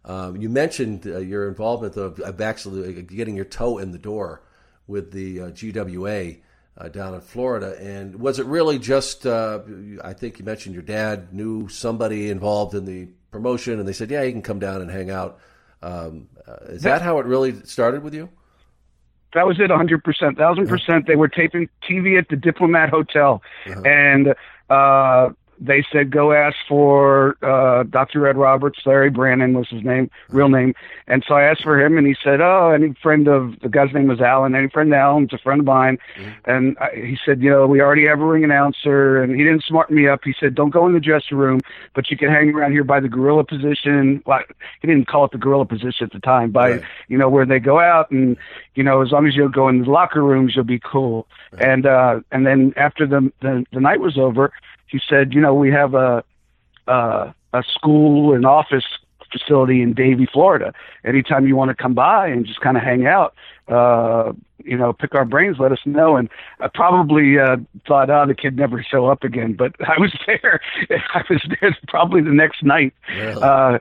Um, 0.06 0.38
you 0.38 0.50
mentioned 0.50 1.06
uh, 1.06 1.20
your 1.20 1.48
involvement 1.48 1.98
of, 1.98 2.20
of, 2.22 2.40
actually 2.40 3.02
getting 3.04 3.36
your 3.36 3.46
toe 3.46 3.78
in 3.78 3.92
the 3.92 3.98
door 3.98 4.42
with 4.88 5.12
the 5.12 5.42
uh, 5.42 5.50
GWA 5.52 6.38
uh, 6.78 6.88
down 6.90 7.14
in 7.14 7.22
Florida. 7.22 7.76
And 7.80 8.16
was 8.16 8.40
it 8.40 8.46
really 8.46 8.80
just, 8.80 9.26
uh, 9.26 9.60
I 10.04 10.14
think 10.14 10.40
you 10.40 10.46
mentioned 10.46 10.74
your 10.74 10.84
dad 10.84 11.34
knew 11.34 11.68
somebody 11.68 12.30
involved 12.30 12.76
in 12.76 12.86
the 12.86 13.10
promotion 13.32 13.78
and 13.78 13.88
they 13.88 13.94
said, 13.94 14.10
yeah, 14.10 14.24
you 14.24 14.32
can 14.32 14.42
come 14.42 14.60
down 14.60 14.82
and 14.82 14.90
hang 14.90 15.12
out. 15.12 15.40
Um, 15.82 16.30
uh, 16.48 16.56
is 16.70 16.82
that, 16.84 17.00
that 17.00 17.02
how 17.02 17.20
it 17.20 17.26
really 17.26 17.62
started 17.66 18.02
with 18.02 18.14
you? 18.14 18.30
That 19.34 19.46
was 19.46 19.60
it, 19.60 19.70
100%, 19.70 20.02
1000%. 20.02 21.06
They 21.06 21.16
were 21.16 21.28
taping 21.28 21.70
TV 21.88 22.18
at 22.18 22.30
the 22.30 22.36
Diplomat 22.36 22.90
Hotel. 22.90 23.42
Uh-huh. 23.68 23.82
And 23.82 24.36
uh, 24.70 25.30
they 25.60 25.86
said 25.92 26.12
go 26.12 26.32
ask 26.32 26.56
for 26.68 27.38
uh, 27.44 27.84
Dr. 27.84 28.28
Ed 28.28 28.38
Roberts. 28.38 28.80
Larry 28.86 29.10
Brannon 29.10 29.54
was 29.54 29.68
his 29.70 29.84
name, 29.84 30.10
real 30.30 30.50
name. 30.50 30.74
And 31.08 31.24
so 31.28 31.36
I 31.36 31.44
asked 31.44 31.64
for 31.64 31.80
him, 31.80 31.98
and 31.98 32.08
he 32.08 32.16
said, 32.24 32.40
"Oh, 32.40 32.72
any 32.72 32.94
friend 33.02 33.28
of 33.28 33.60
the 33.60 33.70
guy's 33.70 33.94
name 33.94 34.08
was 34.08 34.22
Alan. 34.22 34.56
Any 34.56 34.70
friend 34.70 34.94
of 34.94 34.98
Alan's 34.98 35.34
a 35.34 35.38
friend 35.38 35.60
of 35.60 35.66
mine." 35.66 35.98
Mm-hmm. 36.18 36.50
And 36.50 36.78
I, 36.80 36.96
he 36.96 37.18
said, 37.26 37.42
"You 37.42 37.50
know, 37.50 37.68
we 37.68 37.82
already 37.82 38.08
have 38.08 38.22
a 38.22 38.26
ring 38.26 38.44
announcer." 38.44 39.22
And 39.22 39.36
he 39.36 39.44
didn't 39.44 39.64
smarten 39.64 39.96
me 39.96 40.08
up. 40.08 40.22
He 40.24 40.34
said, 40.40 40.56
"Don't 40.56 40.70
go 40.70 40.88
in 40.88 40.94
the 40.94 41.00
dressing 41.00 41.38
room, 41.38 41.60
but 41.94 42.10
you 42.10 42.18
can 42.18 42.30
hang 42.30 42.50
around 42.50 42.72
here 42.72 42.84
by 42.84 43.00
the 43.00 43.10
gorilla 43.10 43.44
position." 43.44 44.24
Well, 44.26 44.42
he 44.82 44.88
didn't 44.88 45.08
call 45.08 45.26
it 45.26 45.32
the 45.32 45.38
gorilla 45.38 45.66
position 45.66 46.06
at 46.06 46.14
the 46.14 46.20
time, 46.20 46.52
by 46.52 46.72
right. 46.72 46.84
you 47.10 47.18
know 47.18 47.30
where 47.30 47.46
they 47.46 47.60
go 47.60 47.80
out, 47.80 48.12
and 48.12 48.38
you 48.76 48.84
know, 48.84 49.02
as 49.02 49.12
long 49.12 49.28
as 49.28 49.36
you 49.36 49.50
go 49.50 49.68
in 49.68 49.82
the 49.82 49.90
locker 49.90 50.24
rooms, 50.24 50.56
you'll 50.56 50.64
be 50.64 50.80
cool. 50.80 51.28
Right. 51.52 51.64
And 51.64 51.86
uh, 51.86 52.22
and 52.32 52.46
then 52.46 52.74
after 52.78 53.06
the, 53.06 53.32
the 53.42 53.66
the 53.74 53.82
night 53.82 54.00
was 54.00 54.18
over 54.18 54.54
he 54.90 55.00
said, 55.08 55.34
you 55.34 55.42
know, 55.42 55.54
we 55.54 55.72
have 55.72 55.94
a 55.94 56.24
a, 56.88 57.34
a 57.54 57.64
school 57.76 58.34
and 58.34 58.46
office 58.46 58.86
facility 59.32 59.82
in 59.82 59.94
Davie, 59.94 60.28
Florida. 60.32 60.74
Anytime 61.06 61.48
you 61.48 61.56
want 61.56 61.70
to 61.70 61.76
come 61.76 61.94
by 61.94 62.28
and 62.28 62.46
just 62.46 62.62
kind 62.62 62.78
of 62.78 62.84
hang 62.84 63.06
out, 63.06 63.36
uh, 63.68 64.34
you 64.64 64.78
know, 64.78 64.92
pick 64.92 65.16
our 65.16 65.26
brains, 65.26 65.58
let 65.60 65.72
us 65.72 65.80
know. 65.86 66.16
And 66.18 66.30
I 66.60 66.68
probably 66.68 67.40
uh, 67.40 67.58
thought, 67.88 68.10
oh, 68.10 68.26
the 68.28 68.34
kid 68.34 68.58
never 68.58 68.84
show 68.84 69.06
up 69.06 69.24
again. 69.24 69.54
But 69.54 69.76
I 69.82 70.00
was 70.00 70.14
there. 70.26 70.60
I 71.14 71.24
was 71.30 71.42
there 71.62 71.78
probably 71.88 72.22
the 72.22 72.32
next 72.32 72.64
night. 72.64 72.94
Really? 73.10 73.42
Uh, 73.42 73.80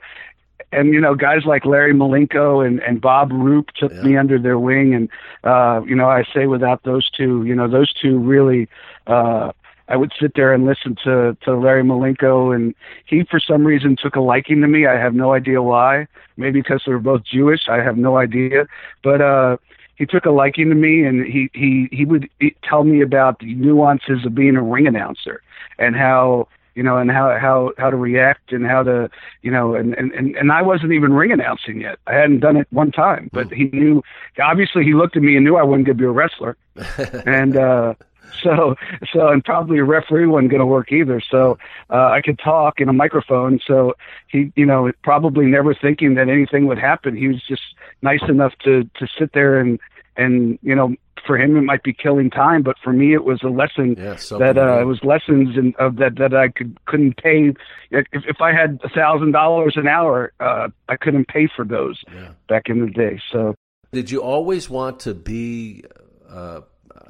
and 0.71 0.93
you 0.93 1.01
know, 1.01 1.15
guys 1.15 1.47
like 1.47 1.65
Larry 1.65 1.95
Malenko 1.95 2.67
and 2.67 2.81
and 2.81 3.01
Bob 3.01 3.33
Roop 3.33 3.71
took 3.71 3.93
yeah. 3.93 4.03
me 4.03 4.17
under 4.19 4.39
their 4.39 4.59
wing. 4.59 4.95
And 4.95 5.09
uh, 5.45 5.81
you 5.87 5.95
know, 5.95 6.11
I 6.11 6.25
say 6.35 6.47
without 6.47 6.83
those 6.83 7.09
two, 7.11 7.45
you 7.45 7.55
know, 7.55 7.69
those 7.69 7.93
two 7.93 8.19
really. 8.19 8.69
Uh, 9.07 9.53
I 9.89 9.97
would 9.97 10.13
sit 10.21 10.33
there 10.35 10.53
and 10.53 10.65
listen 10.65 10.97
to 11.05 11.37
to 11.43 11.57
Larry 11.57 11.83
Malenko, 11.83 12.55
and 12.55 12.75
he 13.07 13.25
for 13.25 13.41
some 13.41 13.65
reason 13.65 13.97
took 13.97 14.17
a 14.17 14.21
liking 14.21 14.61
to 14.61 14.69
me. 14.69 14.87
I 14.87 14.99
have 14.99 15.15
no 15.15 15.33
idea 15.33 15.63
why. 15.63 16.07
Maybe 16.37 16.61
because 16.61 16.83
we 16.87 16.93
were 16.93 17.01
both 17.01 17.25
Jewish. 17.25 17.69
I 17.69 17.79
have 17.79 17.97
no 17.97 18.17
idea. 18.17 18.67
But 19.03 19.21
uh, 19.21 19.57
he 19.97 20.07
took 20.07 20.27
a 20.27 20.31
liking 20.31 20.69
to 20.69 20.75
me, 20.75 21.05
and 21.05 21.27
he 21.27 21.51
he 21.55 21.89
he 21.91 22.05
would 22.05 22.29
tell 22.63 22.85
me 22.85 23.01
about 23.01 23.39
the 23.41 23.55
nuances 23.55 24.25
of 24.25 24.35
being 24.35 24.57
a 24.57 24.63
ring 24.63 24.87
announcer 24.87 25.43
and 25.79 25.97
how 25.97 26.49
you 26.79 26.85
know, 26.85 26.97
and 26.97 27.11
how 27.11 27.37
how 27.41 27.73
how 27.77 27.91
to 27.91 27.97
react 27.97 28.53
and 28.53 28.65
how 28.65 28.85
to, 28.85 29.11
you 29.43 29.51
know, 29.51 29.75
and 29.75 29.95
and 29.95 30.13
and 30.13 30.53
I 30.53 30.63
wasn't 30.63 30.93
even 30.93 31.13
ring 31.13 31.33
announcing 31.33 31.81
yet. 31.81 31.99
I 32.07 32.15
hadn't 32.15 32.39
done 32.39 32.57
it 32.57 32.69
one 32.71 32.93
time, 32.93 33.31
but 33.33 33.51
he 33.51 33.65
knew. 33.65 34.01
Obviously, 34.41 34.85
he 34.85 34.95
looked 34.95 35.17
at 35.17 35.23
me 35.23 35.35
and 35.35 35.45
knew 35.45 35.57
I 35.57 35.65
wasn't 35.65 35.87
going 35.87 35.99
to 35.99 36.03
be 36.03 36.07
a 36.07 36.11
wrestler, 36.11 36.57
and 37.27 37.57
uh, 37.57 37.95
so 38.43 38.77
so 39.13 39.29
and 39.29 39.45
probably 39.45 39.79
a 39.79 39.85
referee 39.85 40.27
wasn't 40.27 40.51
going 40.51 40.61
to 40.61 40.67
work 40.67 40.93
either. 40.93 41.21
So 41.21 41.59
uh, 41.91 42.09
I 42.09 42.21
could 42.23 42.39
talk 42.39 42.81
in 42.81 42.89
a 42.89 42.93
microphone. 42.93 43.61
So 43.67 43.95
he, 44.29 44.53
you 44.57 44.67
know, 44.67 44.91
probably 45.03 45.47
never 45.47 45.75
thinking 45.75 46.15
that 46.15 46.29
anything 46.29 46.67
would 46.67 46.79
happen. 46.79 47.17
He 47.17 47.29
was 47.29 47.43
just 47.47 47.63
nice 48.03 48.23
enough 48.29 48.53
to 48.65 48.85
to 48.85 49.07
sit 49.19 49.33
there 49.33 49.59
and 49.59 49.79
and 50.17 50.59
you 50.63 50.75
know 50.75 50.95
for 51.27 51.39
him 51.39 51.57
it 51.57 51.63
might 51.63 51.83
be 51.83 51.93
killing 51.93 52.31
time, 52.31 52.63
but 52.63 52.77
for 52.83 52.93
me 52.93 53.13
it 53.13 53.25
was 53.25 53.43
a 53.43 53.49
lesson 53.49 53.97
yeah, 53.99 54.17
that 54.39 54.57
uh, 54.57 54.81
it 54.81 54.85
was 54.85 55.03
lessons 55.03 55.57
in, 55.57 55.75
of 55.79 55.97
that 55.97 56.17
that 56.17 56.35
I 56.35 56.49
could 56.49 56.77
couldn't 56.87 57.17
pay. 57.17 57.55
If 57.91 58.07
if 58.13 58.41
I 58.41 58.53
had 58.53 58.81
a 58.85 58.89
thousand 58.89 59.33
dollars 59.33 59.75
an 59.77 59.89
hour, 59.89 60.33
uh, 60.41 60.69
I 60.89 60.97
couldn't 60.97 61.29
pay 61.29 61.49
for 61.55 61.65
those 61.65 62.03
yeah. 62.13 62.31
back 62.49 62.65
in 62.67 62.81
the 62.81 62.91
day. 62.91 63.21
So 63.33 63.55
did 63.93 64.11
you 64.11 64.23
always 64.23 64.69
want 64.69 65.01
to 65.01 65.15
be? 65.15 65.85
Uh, 66.29 66.61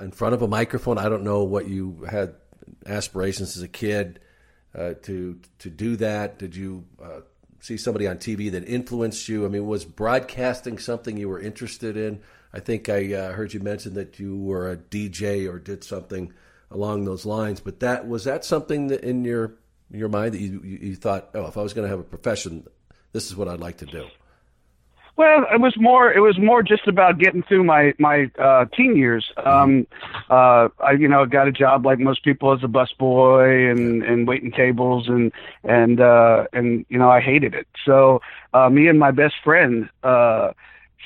in 0.01 0.11
front 0.11 0.35
of 0.35 0.43
a 0.43 0.49
microphone. 0.49 0.99
I 0.99 1.09
don't 1.09 1.25
know 1.25 1.45
what 1.45 1.69
you 1.69 2.05
had 2.09 2.35
aspirations 2.87 3.57
as 3.57 3.63
a 3.63 3.69
kid 3.69 4.21
uh, 4.75 4.95
to 5.03 5.39
to 5.59 5.71
do 5.71 5.97
that. 5.97 6.39
Did 6.39 6.57
you 6.57 6.85
uh, 7.03 7.21
see 7.61 7.77
somebody 7.77 8.07
on 8.07 8.19
TV 8.19 8.51
that 8.53 8.69
influenced 8.69 9.29
you? 9.29 9.45
I 9.45 9.49
mean, 9.49 9.67
was 9.67 9.85
broadcasting 9.85 10.79
something 10.79 11.17
you 11.17 11.29
were 11.29 11.41
interested 11.41 11.97
in? 11.97 12.21
I 12.53 12.61
think 12.61 12.89
I 12.89 13.13
uh, 13.13 13.33
heard 13.33 13.53
you 13.53 13.61
mention 13.61 13.95
that 13.95 14.19
you 14.19 14.37
were 14.37 14.71
a 14.71 14.77
DJ 14.77 15.51
or 15.51 15.59
did 15.59 15.85
something 15.85 16.33
along 16.71 17.05
those 17.05 17.27
lines. 17.27 17.61
But 17.61 17.81
that 17.81 18.09
was 18.09 18.25
that 18.25 18.45
something 18.45 18.89
that 18.89 19.03
in 19.03 19.25
your 19.25 19.55
your 19.91 20.09
mind 20.09 20.35
that 20.35 20.41
you 20.41 20.61
you 20.63 20.97
thought, 20.97 21.31
oh, 21.35 21.47
if 21.47 21.57
I 21.57 21.63
was 21.63 21.75
going 21.75 21.85
to 21.85 21.91
have 21.91 22.01
a 22.01 22.05
profession, 22.05 22.67
this 23.13 23.27
is 23.27 23.37
what 23.37 23.49
I'd 23.49 23.61
like 23.61 23.79
to 23.79 23.87
do. 23.87 24.07
Well, 25.19 25.47
it 25.53 25.61
was 25.61 25.75
more. 25.77 26.13
It 26.13 26.21
was 26.21 26.39
more 26.39 26.63
just 26.63 26.87
about 26.87 27.19
getting 27.19 27.43
through 27.43 27.65
my 27.65 27.93
my 27.99 28.31
uh, 28.39 28.67
teen 28.67 28.95
years. 28.97 29.33
Um, 29.37 29.89
uh, 30.31 30.69
I, 30.79 30.93
you 30.93 31.09
know, 31.09 31.27
got 31.27 31.49
a 31.49 31.53
job 31.53 31.85
like 31.85 31.99
most 31.99 32.23
people 32.23 32.53
as 32.53 32.61
a 32.63 32.69
busboy 32.69 33.69
and 33.69 34.05
and 34.05 34.29
waiting 34.29 34.53
tables 34.53 35.09
and 35.09 35.33
and 35.65 36.01
uh, 36.01 36.45
and 36.53 36.87
you 36.89 37.01
know, 37.01 37.11
I 37.11 37.21
hated 37.21 37.53
it. 37.53 37.67
So 37.85 38.23
uh, 38.55 38.71
me 38.71 38.87
and 38.87 39.01
my 39.01 39.11
best 39.11 39.35
friend. 39.43 39.89
Uh, 40.05 40.53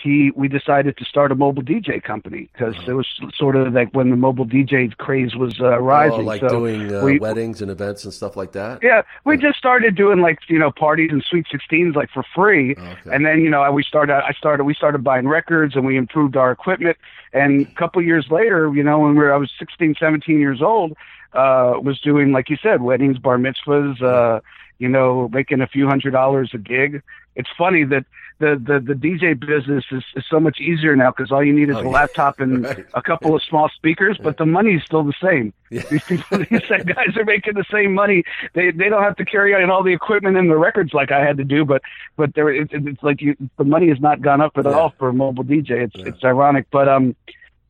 he 0.03 0.31
we 0.35 0.49
decided 0.49 0.97
to 0.97 1.05
start 1.05 1.31
a 1.33 1.35
mobile 1.35 1.63
DJ 1.63 2.03
company 2.03 2.49
because 2.53 2.75
it 2.87 2.93
was 2.93 3.07
sort 3.35 3.57
of 3.57 3.73
like 3.73 3.93
when 3.95 4.11
the 4.11 4.17
mobile 4.17 4.47
DJ 4.47 4.97
craze 4.97 5.35
was 5.35 5.61
uh, 5.61 5.79
rising. 5.79 6.21
Oh, 6.21 6.25
like 6.25 6.41
so 6.41 6.49
doing 6.49 6.95
uh, 6.95 7.05
we, 7.05 7.19
weddings 7.19 7.61
and 7.61 7.71
events 7.71 8.05
and 8.05 8.13
stuff 8.13 8.37
like 8.37 8.53
that. 8.53 8.81
Yeah, 8.83 9.03
we 9.25 9.37
just 9.37 9.59
started 9.59 9.95
doing 9.95 10.21
like 10.21 10.39
you 10.49 10.59
know 10.59 10.71
parties 10.71 11.11
and 11.13 11.23
sweet 11.23 11.47
sixteens 11.51 11.95
like 11.95 12.11
for 12.11 12.25
free, 12.35 12.73
okay. 12.73 12.97
and 13.13 13.27
then 13.27 13.41
you 13.41 13.51
know 13.51 13.71
we 13.71 13.83
started. 13.83 14.15
I 14.15 14.33
started. 14.33 14.65
We 14.65 14.75
started 14.75 15.05
buying 15.05 15.29
records 15.29 15.77
and 15.77 15.85
we 15.85 15.97
improved 15.97 16.37
our 16.37 16.51
equipment. 16.51 16.97
And 17.33 17.63
a 17.63 17.75
couple 17.75 18.03
years 18.03 18.27
later, 18.31 18.73
you 18.75 18.83
know, 18.83 18.99
when 18.99 19.13
we 19.13 19.23
were, 19.23 19.33
I 19.33 19.39
was 19.39 19.51
16, 19.59 19.95
17 19.99 20.39
years 20.39 20.61
old, 20.61 20.93
uh, 21.33 21.75
was 21.83 21.99
doing 22.01 22.31
like 22.31 22.51
you 22.51 22.57
said, 22.63 22.83
weddings, 22.83 23.19
bar 23.19 23.39
mitzvahs. 23.39 24.03
Uh, 24.03 24.41
you 24.83 24.89
know, 24.89 25.29
making 25.33 25.61
a 25.61 25.67
few 25.69 25.87
hundred 25.87 26.11
dollars 26.11 26.51
a 26.55 26.59
gig. 26.59 27.03
It's 27.35 27.49
funny 27.57 27.85
that 27.85 28.05
the 28.39 28.61
the, 28.61 28.81
the 28.81 28.95
DJ 28.95 29.39
business 29.39 29.85
is, 29.91 30.03
is 30.17 30.25
so 30.29 30.41
much 30.41 30.59
easier 30.61 30.97
now 30.97 31.11
because 31.11 31.31
all 31.33 31.43
you 31.43 31.53
need 31.53 31.71
is 31.71 31.77
oh, 31.77 31.87
a 31.87 31.89
laptop 31.89 32.41
and 32.41 32.65
right. 32.67 32.87
a 32.95 33.03
couple 33.03 33.35
of 33.35 33.43
small 33.43 33.69
speakers, 33.69 34.19
but 34.23 34.37
the 34.37 34.47
money's 34.47 34.83
still 34.85 35.05
the 35.05 35.15
same. 35.23 35.53
Yeah. 35.71 35.83
These 35.91 36.05
people, 36.05 36.39
these 36.39 36.69
guys 36.69 37.17
are 37.17 37.25
making 37.25 37.55
the 37.55 37.65
same 37.71 37.95
money. 37.95 38.25
They 38.55 38.71
they 38.71 38.89
don't 38.89 39.03
have 39.03 39.17
to 39.17 39.25
carry 39.25 39.55
out 39.55 39.69
all 39.71 39.83
the 39.83 39.93
equipment 39.93 40.37
and 40.37 40.51
the 40.51 40.57
records 40.57 40.93
like 40.93 41.11
I 41.11 41.25
had 41.25 41.37
to 41.39 41.45
do, 41.45 41.65
but 41.65 41.83
but 42.17 42.35
there 42.35 42.51
it, 42.51 42.69
it's 42.73 43.03
like 43.03 43.21
you, 43.23 43.37
the 43.57 43.65
money 43.65 43.89
has 43.89 44.01
not 44.01 44.21
gone 44.21 44.41
up 44.41 44.59
at 44.59 44.65
yeah. 44.65 44.73
all 44.73 44.93
for 44.99 45.09
a 45.09 45.13
mobile 45.13 45.45
DJ. 45.45 45.85
It's 45.85 45.97
yeah. 45.97 46.07
it's 46.07 46.25
ironic, 46.25 46.67
but 46.71 46.89
um 46.89 47.17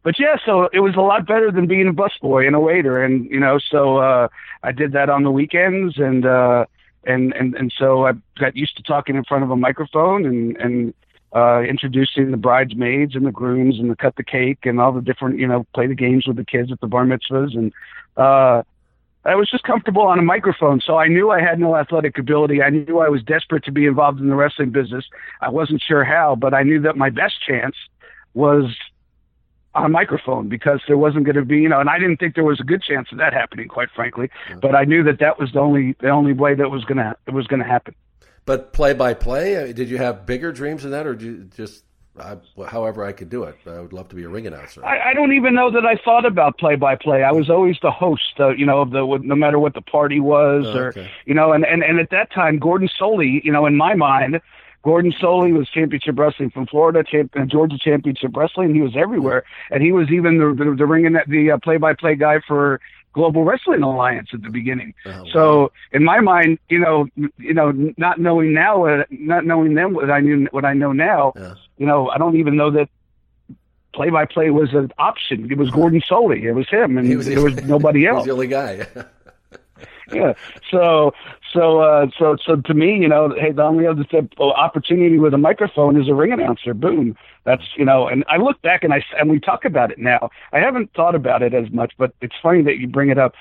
but 0.02 0.18
yeah, 0.18 0.36
so 0.44 0.68
it 0.72 0.80
was 0.80 0.96
a 0.96 1.00
lot 1.00 1.26
better 1.26 1.52
than 1.52 1.66
being 1.66 1.86
a 1.86 1.92
busboy 1.92 2.46
and 2.46 2.56
a 2.56 2.60
waiter, 2.60 3.02
and 3.02 3.30
you 3.30 3.38
know, 3.38 3.58
so 3.58 3.98
uh, 3.98 4.28
I 4.62 4.72
did 4.72 4.92
that 4.92 5.08
on 5.08 5.22
the 5.22 5.30
weekends, 5.30 5.96
and 5.96 6.26
uh, 6.26 6.66
and 7.04 7.32
and 7.34 7.54
and 7.54 7.72
so 7.76 8.06
I 8.06 8.12
got 8.38 8.56
used 8.56 8.76
to 8.76 8.82
talking 8.82 9.16
in 9.16 9.24
front 9.24 9.44
of 9.44 9.50
a 9.50 9.56
microphone 9.56 10.24
and 10.24 10.56
and 10.56 10.94
uh, 11.34 11.62
introducing 11.62 12.30
the 12.30 12.36
bridesmaids 12.36 13.14
and 13.14 13.24
the 13.24 13.32
grooms 13.32 13.78
and 13.78 13.90
the 13.90 13.96
cut 13.96 14.16
the 14.16 14.24
cake 14.24 14.60
and 14.64 14.80
all 14.80 14.92
the 14.92 15.00
different 15.00 15.38
you 15.38 15.46
know 15.46 15.66
play 15.74 15.86
the 15.86 15.94
games 15.94 16.26
with 16.26 16.36
the 16.36 16.44
kids 16.44 16.70
at 16.70 16.80
the 16.80 16.86
bar 16.86 17.04
mitzvahs 17.04 17.56
and 17.56 17.72
uh, 18.16 18.62
I 19.24 19.36
was 19.36 19.48
just 19.48 19.62
comfortable 19.62 20.02
on 20.02 20.18
a 20.18 20.22
microphone, 20.22 20.80
so 20.84 20.98
I 20.98 21.06
knew 21.06 21.30
I 21.30 21.40
had 21.40 21.60
no 21.60 21.76
athletic 21.76 22.18
ability. 22.18 22.60
I 22.60 22.70
knew 22.70 22.98
I 22.98 23.08
was 23.08 23.22
desperate 23.22 23.64
to 23.64 23.72
be 23.72 23.86
involved 23.86 24.20
in 24.20 24.28
the 24.28 24.34
wrestling 24.34 24.70
business. 24.70 25.04
I 25.40 25.48
wasn't 25.48 25.80
sure 25.80 26.02
how, 26.02 26.34
but 26.34 26.54
I 26.54 26.64
knew 26.64 26.80
that 26.80 26.96
my 26.96 27.08
best 27.08 27.34
chance 27.46 27.76
was 28.34 28.64
on 29.74 29.84
a 29.84 29.88
microphone 29.88 30.48
because 30.48 30.80
there 30.86 30.98
wasn't 30.98 31.24
going 31.24 31.36
to 31.36 31.44
be, 31.44 31.58
you 31.58 31.68
know, 31.68 31.80
and 31.80 31.88
I 31.88 31.98
didn't 31.98 32.18
think 32.18 32.34
there 32.34 32.44
was 32.44 32.60
a 32.60 32.64
good 32.64 32.82
chance 32.82 33.08
of 33.10 33.18
that 33.18 33.32
happening, 33.32 33.68
quite 33.68 33.88
frankly. 33.94 34.30
But 34.60 34.74
I 34.74 34.84
knew 34.84 35.02
that 35.04 35.18
that 35.20 35.38
was 35.38 35.52
the 35.52 35.60
only 35.60 35.96
the 36.00 36.10
only 36.10 36.32
way 36.32 36.54
that 36.54 36.70
was 36.70 36.84
gonna 36.84 37.16
it 37.26 37.32
was 37.32 37.46
going 37.46 37.60
to 37.60 37.68
happen. 37.68 37.94
But 38.44 38.72
play 38.72 38.92
by 38.92 39.14
play, 39.14 39.72
did 39.72 39.88
you 39.88 39.98
have 39.98 40.26
bigger 40.26 40.52
dreams 40.52 40.82
than 40.82 40.90
that, 40.90 41.06
or 41.06 41.14
did 41.14 41.24
you 41.24 41.50
just 41.56 41.84
I, 42.18 42.36
however 42.66 43.04
I 43.04 43.12
could 43.12 43.30
do 43.30 43.44
it? 43.44 43.56
I 43.66 43.80
would 43.80 43.92
love 43.92 44.08
to 44.10 44.16
be 44.16 44.24
a 44.24 44.28
ring 44.28 44.46
announcer. 44.46 44.84
I, 44.84 45.10
I 45.10 45.14
don't 45.14 45.32
even 45.32 45.54
know 45.54 45.70
that 45.70 45.86
I 45.86 45.96
thought 46.04 46.26
about 46.26 46.58
play 46.58 46.76
by 46.76 46.96
play. 46.96 47.22
I 47.22 47.32
was 47.32 47.48
always 47.48 47.76
the 47.80 47.90
host, 47.90 48.34
uh, 48.38 48.50
you 48.50 48.66
know, 48.66 48.80
of 48.82 48.90
the 48.90 49.06
no 49.22 49.34
matter 49.34 49.58
what 49.58 49.74
the 49.74 49.80
party 49.80 50.20
was, 50.20 50.64
oh, 50.66 50.78
okay. 50.78 51.00
or 51.00 51.10
you 51.24 51.34
know, 51.34 51.52
and 51.52 51.64
and 51.64 51.82
and 51.82 51.98
at 51.98 52.10
that 52.10 52.30
time, 52.30 52.58
Gordon 52.58 52.88
Solie, 53.00 53.42
you 53.42 53.52
know, 53.52 53.64
in 53.64 53.76
my 53.76 53.94
mind 53.94 54.40
Gordon 54.82 55.12
Solie 55.12 55.52
was 55.56 55.68
championship 55.68 56.18
wrestling 56.18 56.50
from 56.50 56.66
Florida, 56.66 57.04
champ, 57.04 57.32
uh, 57.36 57.44
Georgia 57.44 57.78
championship 57.78 58.36
wrestling. 58.36 58.74
He 58.74 58.80
was 58.82 58.96
everywhere, 58.96 59.44
and 59.70 59.82
he 59.82 59.92
was 59.92 60.10
even 60.10 60.38
the 60.38 60.52
the, 60.64 60.74
the 60.74 60.86
ring 60.86 61.12
the 61.28 61.50
uh, 61.52 61.58
play-by-play 61.58 62.16
guy 62.16 62.40
for 62.46 62.80
Global 63.12 63.44
Wrestling 63.44 63.82
Alliance 63.82 64.30
at 64.32 64.42
the 64.42 64.48
beginning. 64.50 64.94
Oh, 65.06 65.24
so 65.32 65.72
in 65.92 66.02
my 66.02 66.20
mind, 66.20 66.58
you 66.68 66.78
know, 66.80 67.06
you 67.38 67.54
know, 67.54 67.70
not 67.96 68.18
knowing 68.18 68.52
now, 68.54 68.78
what, 68.80 69.06
not 69.10 69.44
knowing 69.44 69.74
then 69.74 69.92
what 69.94 70.10
I 70.10 70.20
knew, 70.20 70.46
what 70.50 70.64
I 70.64 70.72
know 70.72 70.92
now, 70.92 71.32
you 71.78 71.86
know, 71.86 72.08
I 72.08 72.18
don't 72.18 72.36
even 72.36 72.56
know 72.56 72.70
that 72.72 72.88
play 73.92 74.08
by 74.10 74.24
play 74.24 74.50
was 74.50 74.72
an 74.72 74.90
option. 74.98 75.50
It 75.52 75.58
was 75.58 75.70
Gordon 75.70 76.00
Solie. 76.00 76.42
It 76.42 76.52
was 76.54 76.68
him, 76.68 76.96
and 76.98 77.06
was- 77.16 77.26
there 77.26 77.42
was 77.42 77.54
nobody 77.64 78.00
He 78.00 78.06
else 78.06 78.16
was 78.20 78.24
the 78.26 78.32
only 78.32 78.46
guy. 78.48 78.86
yeah. 80.12 80.32
So 80.70 81.12
so 81.52 81.80
uh 81.80 82.06
so 82.18 82.36
so 82.44 82.56
to 82.56 82.74
me, 82.74 82.96
you 82.96 83.08
know, 83.08 83.34
hey, 83.38 83.52
the 83.52 83.62
only 83.62 83.86
other 83.86 84.04
th- 84.04 84.32
opportunity 84.38 85.18
with 85.18 85.34
a 85.34 85.38
microphone 85.38 86.00
is 86.00 86.08
a 86.08 86.14
ring 86.14 86.32
announcer. 86.32 86.74
Boom. 86.74 87.16
That's 87.44 87.62
you 87.76 87.84
know, 87.84 88.08
and 88.08 88.24
I 88.28 88.36
look 88.36 88.60
back 88.62 88.84
and 88.84 88.92
I 88.92 89.04
and 89.18 89.30
we 89.30 89.40
talk 89.40 89.64
about 89.64 89.90
it 89.90 89.98
now. 89.98 90.30
I 90.52 90.58
haven't 90.60 90.92
thought 90.94 91.14
about 91.14 91.42
it 91.42 91.54
as 91.54 91.70
much, 91.70 91.92
but 91.98 92.14
it's 92.20 92.34
funny 92.42 92.62
that 92.62 92.78
you 92.78 92.88
bring 92.88 93.10
it 93.10 93.18
up. 93.18 93.34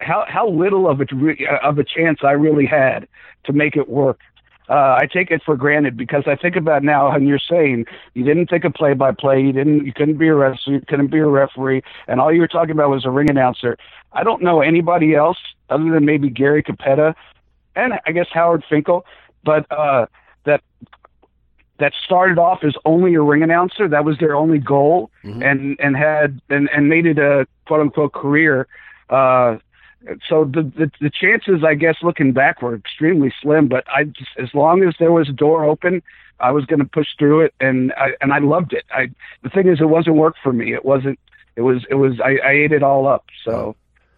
How 0.00 0.24
how 0.28 0.48
little 0.48 0.88
of 0.88 1.00
a 1.00 1.06
re- 1.14 1.48
of 1.62 1.78
a 1.78 1.84
chance 1.84 2.20
I 2.22 2.32
really 2.32 2.66
had 2.66 3.06
to 3.44 3.52
make 3.52 3.76
it 3.76 3.88
work. 3.88 4.20
Uh, 4.68 4.98
I 5.00 5.08
take 5.10 5.30
it 5.30 5.42
for 5.42 5.56
granted 5.56 5.96
because 5.96 6.24
I 6.26 6.36
think 6.36 6.56
about 6.56 6.82
now, 6.82 7.10
and 7.10 7.26
you're 7.26 7.38
saying 7.38 7.86
you 8.14 8.24
didn't 8.24 8.50
think 8.50 8.64
of 8.64 8.74
play-by-play, 8.74 9.40
you 9.40 9.52
didn't, 9.52 9.86
you 9.86 9.92
couldn't 9.92 10.18
be 10.18 10.28
a 10.28 10.34
wrestler, 10.34 10.74
you 10.74 10.82
couldn't 10.86 11.10
be 11.10 11.18
a 11.18 11.26
referee, 11.26 11.82
and 12.06 12.20
all 12.20 12.32
you 12.32 12.40
were 12.40 12.48
talking 12.48 12.72
about 12.72 12.90
was 12.90 13.04
a 13.06 13.10
ring 13.10 13.30
announcer. 13.30 13.78
I 14.12 14.24
don't 14.24 14.42
know 14.42 14.60
anybody 14.60 15.14
else 15.14 15.38
other 15.70 15.90
than 15.90 16.04
maybe 16.04 16.28
Gary 16.28 16.62
Cappetta 16.62 17.14
and 17.78 17.94
I 18.04 18.12
guess 18.12 18.26
Howard 18.32 18.64
Finkel, 18.68 19.06
but 19.44 19.70
uh, 19.70 20.06
that 20.44 20.62
that 21.78 21.92
started 22.04 22.38
off 22.38 22.64
as 22.64 22.74
only 22.84 23.14
a 23.14 23.22
ring 23.22 23.42
announcer. 23.42 23.88
That 23.88 24.04
was 24.04 24.18
their 24.18 24.34
only 24.34 24.58
goal, 24.58 25.10
and 25.42 25.76
and 25.78 25.96
had 25.96 26.40
and 26.50 26.68
and 26.74 26.88
made 26.88 27.06
it 27.06 27.18
a 27.18 27.46
quote 27.66 27.80
unquote 27.80 28.12
career. 28.12 28.66
Uh, 29.08 29.58
so 30.28 30.44
the, 30.44 30.62
the 30.62 30.90
the 31.00 31.10
chances, 31.10 31.64
I 31.64 31.74
guess, 31.74 31.96
looking 32.02 32.32
back, 32.32 32.62
were 32.62 32.74
extremely 32.74 33.32
slim. 33.42 33.68
But 33.68 33.84
I 33.88 34.04
just, 34.04 34.30
as 34.38 34.54
long 34.54 34.82
as 34.82 34.94
there 34.98 35.12
was 35.12 35.28
a 35.28 35.32
door 35.32 35.64
open, 35.64 36.02
I 36.40 36.50
was 36.52 36.64
going 36.66 36.80
to 36.80 36.84
push 36.84 37.08
through 37.18 37.42
it, 37.42 37.54
and 37.60 37.92
I 37.92 38.10
and 38.20 38.32
I 38.32 38.38
loved 38.38 38.72
it. 38.72 38.84
I 38.90 39.10
the 39.42 39.50
thing 39.50 39.68
is, 39.68 39.80
it 39.80 39.88
wasn't 39.88 40.16
work 40.16 40.36
for 40.42 40.52
me. 40.52 40.72
It 40.72 40.84
wasn't. 40.84 41.18
It 41.56 41.62
was. 41.62 41.84
It 41.90 41.94
was. 41.94 42.20
I, 42.20 42.38
I 42.44 42.52
ate 42.52 42.72
it 42.72 42.82
all 42.82 43.06
up. 43.08 43.26
So 43.44 43.76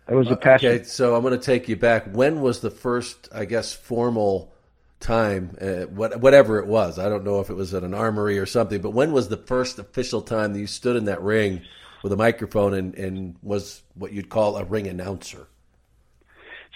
it 0.08 0.14
was 0.14 0.30
a 0.30 0.36
passion. 0.36 0.72
Okay, 0.72 0.84
so 0.84 1.14
I'm 1.14 1.22
going 1.22 1.38
to 1.38 1.44
take 1.44 1.68
you 1.68 1.76
back. 1.76 2.06
When 2.12 2.40
was 2.40 2.60
the 2.60 2.70
first, 2.70 3.28
I 3.32 3.44
guess, 3.44 3.72
formal 3.72 4.52
time, 4.98 5.56
uh, 5.60 5.86
what, 5.86 6.20
whatever 6.20 6.58
it 6.58 6.66
was? 6.66 6.98
I 6.98 7.08
don't 7.08 7.24
know 7.24 7.40
if 7.40 7.48
it 7.48 7.54
was 7.54 7.72
at 7.74 7.82
an 7.82 7.94
armory 7.94 8.38
or 8.38 8.46
something, 8.46 8.80
but 8.80 8.90
when 8.90 9.12
was 9.12 9.28
the 9.28 9.36
first 9.36 9.78
official 9.78 10.20
time 10.20 10.52
that 10.52 10.58
you 10.58 10.66
stood 10.66 10.96
in 10.96 11.06
that 11.06 11.22
ring 11.22 11.62
with 12.02 12.12
a 12.12 12.16
microphone 12.16 12.74
and, 12.74 12.94
and 12.96 13.36
was 13.42 13.82
what 13.94 14.12
you'd 14.12 14.28
call 14.28 14.56
a 14.56 14.64
ring 14.64 14.86
announcer? 14.86 15.46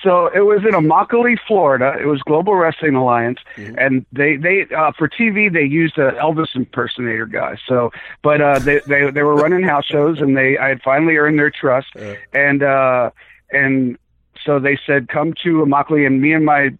So 0.05 0.27
it 0.29 0.41
was 0.41 0.61
in 0.61 0.73
Immokalee, 0.73 1.39
Florida. 1.49 1.97
It 2.01 2.07
was 2.07 2.21
Global 2.23 2.55
Wrestling 2.55 2.95
Alliance, 2.95 3.39
and 3.79 4.07
they 4.13 4.37
they 4.37 4.67
uh, 4.77 4.93
for 4.97 5.09
TV 5.09 5.53
they 5.53 5.65
used 5.65 5.99
a 5.99 6.13
Elvis 6.13 6.55
impersonator 6.55 7.27
guy. 7.27 7.57
So, 7.67 7.91
but 8.23 8.41
uh, 8.41 8.59
they 8.61 8.81
they 8.87 9.11
they 9.11 9.23
were 9.23 9.35
running 9.35 9.63
house 9.63 9.87
shows, 9.87 10.21
and 10.21 10.37
they 10.37 10.59
I 10.59 10.69
had 10.69 10.83
finally 10.83 11.17
earned 11.17 11.39
their 11.41 11.51
trust, 11.51 11.89
and 12.33 12.63
uh, 12.63 13.11
and 13.51 13.99
so 14.45 14.61
they 14.61 14.79
said 14.87 15.09
come 15.09 15.33
to 15.43 15.65
Immokalee, 15.65 16.07
and 16.07 16.21
me 16.21 16.33
and 16.35 16.45
my 16.45 16.71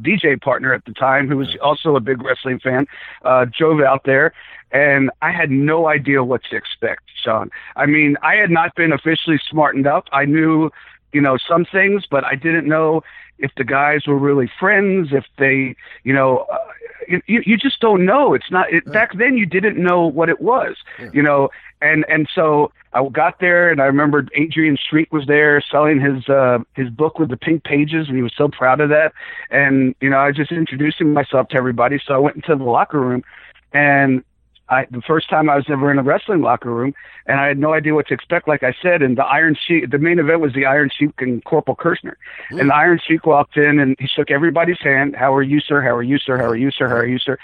DJ 0.00 0.40
partner 0.40 0.72
at 0.72 0.84
the 0.84 0.92
time, 0.92 1.28
who 1.28 1.36
was 1.36 1.56
also 1.62 1.96
a 1.96 2.00
big 2.00 2.22
wrestling 2.22 2.58
fan, 2.60 2.86
uh, 3.24 3.44
drove 3.56 3.80
out 3.80 4.04
there. 4.04 4.32
And 4.72 5.10
I 5.20 5.32
had 5.32 5.50
no 5.50 5.88
idea 5.88 6.22
what 6.22 6.44
to 6.44 6.56
expect, 6.56 7.02
Sean. 7.22 7.50
I 7.74 7.86
mean, 7.86 8.16
I 8.22 8.36
had 8.36 8.50
not 8.50 8.74
been 8.76 8.92
officially 8.92 9.40
smartened 9.50 9.88
up. 9.88 10.06
I 10.12 10.26
knew, 10.26 10.70
you 11.12 11.20
know, 11.20 11.36
some 11.36 11.64
things, 11.64 12.04
but 12.10 12.24
I 12.24 12.34
didn't 12.34 12.66
know 12.66 13.02
if 13.38 13.50
the 13.56 13.64
guys 13.64 14.06
were 14.06 14.18
really 14.18 14.50
friends, 14.58 15.08
if 15.12 15.24
they, 15.38 15.74
you 16.04 16.12
know, 16.12 16.46
uh, 16.52 16.58
you, 17.08 17.42
you 17.44 17.56
just 17.56 17.80
don't 17.80 18.04
know. 18.04 18.34
It's 18.34 18.50
not, 18.50 18.72
it, 18.72 18.84
back 18.92 19.16
then 19.16 19.36
you 19.36 19.46
didn't 19.46 19.82
know 19.82 20.06
what 20.06 20.28
it 20.28 20.40
was, 20.40 20.76
you 21.12 21.22
know, 21.22 21.48
and, 21.80 22.04
and 22.08 22.28
so 22.34 22.70
I 22.92 23.06
got 23.08 23.40
there 23.40 23.70
and 23.70 23.80
I 23.80 23.86
remembered 23.86 24.30
Adrian 24.34 24.76
Street 24.76 25.10
was 25.10 25.26
there 25.26 25.62
selling 25.70 26.00
his, 26.00 26.28
uh, 26.28 26.58
his 26.74 26.90
book 26.90 27.18
with 27.18 27.30
the 27.30 27.36
pink 27.36 27.64
pages 27.64 28.08
and 28.08 28.16
he 28.16 28.22
was 28.22 28.34
so 28.36 28.48
proud 28.48 28.80
of 28.80 28.90
that. 28.90 29.12
And, 29.50 29.94
you 30.00 30.10
know, 30.10 30.18
I 30.18 30.28
was 30.28 30.36
just 30.36 30.52
introducing 30.52 31.12
myself 31.12 31.48
to 31.48 31.56
everybody. 31.56 31.98
So 32.04 32.14
I 32.14 32.18
went 32.18 32.36
into 32.36 32.54
the 32.54 32.64
locker 32.64 33.00
room 33.00 33.24
and 33.72 34.22
I, 34.70 34.86
the 34.90 35.02
first 35.02 35.28
time 35.28 35.50
I 35.50 35.56
was 35.56 35.66
ever 35.68 35.90
in 35.90 35.98
a 35.98 36.02
wrestling 36.02 36.42
locker 36.42 36.70
room, 36.70 36.94
and 37.26 37.40
I 37.40 37.48
had 37.48 37.58
no 37.58 37.74
idea 37.74 37.94
what 37.94 38.06
to 38.08 38.14
expect. 38.14 38.48
Like 38.48 38.62
I 38.62 38.74
said, 38.80 39.02
and 39.02 39.18
the 39.18 39.24
Iron 39.24 39.56
Sheik, 39.66 39.90
the 39.90 39.98
main 39.98 40.18
event 40.18 40.40
was 40.40 40.52
the 40.52 40.64
Iron 40.64 40.90
Sheik 40.96 41.10
and 41.18 41.44
Corporal 41.44 41.76
Kirchner. 41.76 42.16
And 42.50 42.70
the 42.70 42.74
Iron 42.74 43.00
Sheik 43.06 43.26
walked 43.26 43.56
in 43.56 43.78
and 43.78 43.96
he 43.98 44.06
shook 44.06 44.30
everybody's 44.30 44.80
hand. 44.80 45.16
How 45.16 45.34
are 45.34 45.42
you, 45.42 45.60
sir? 45.60 45.80
How 45.80 45.94
are 45.94 46.02
you, 46.02 46.18
sir? 46.18 46.38
How 46.38 46.46
are 46.46 46.56
you, 46.56 46.70
sir? 46.70 46.88
How 46.88 46.96
are 46.96 47.06
you, 47.06 47.18
sir? 47.18 47.38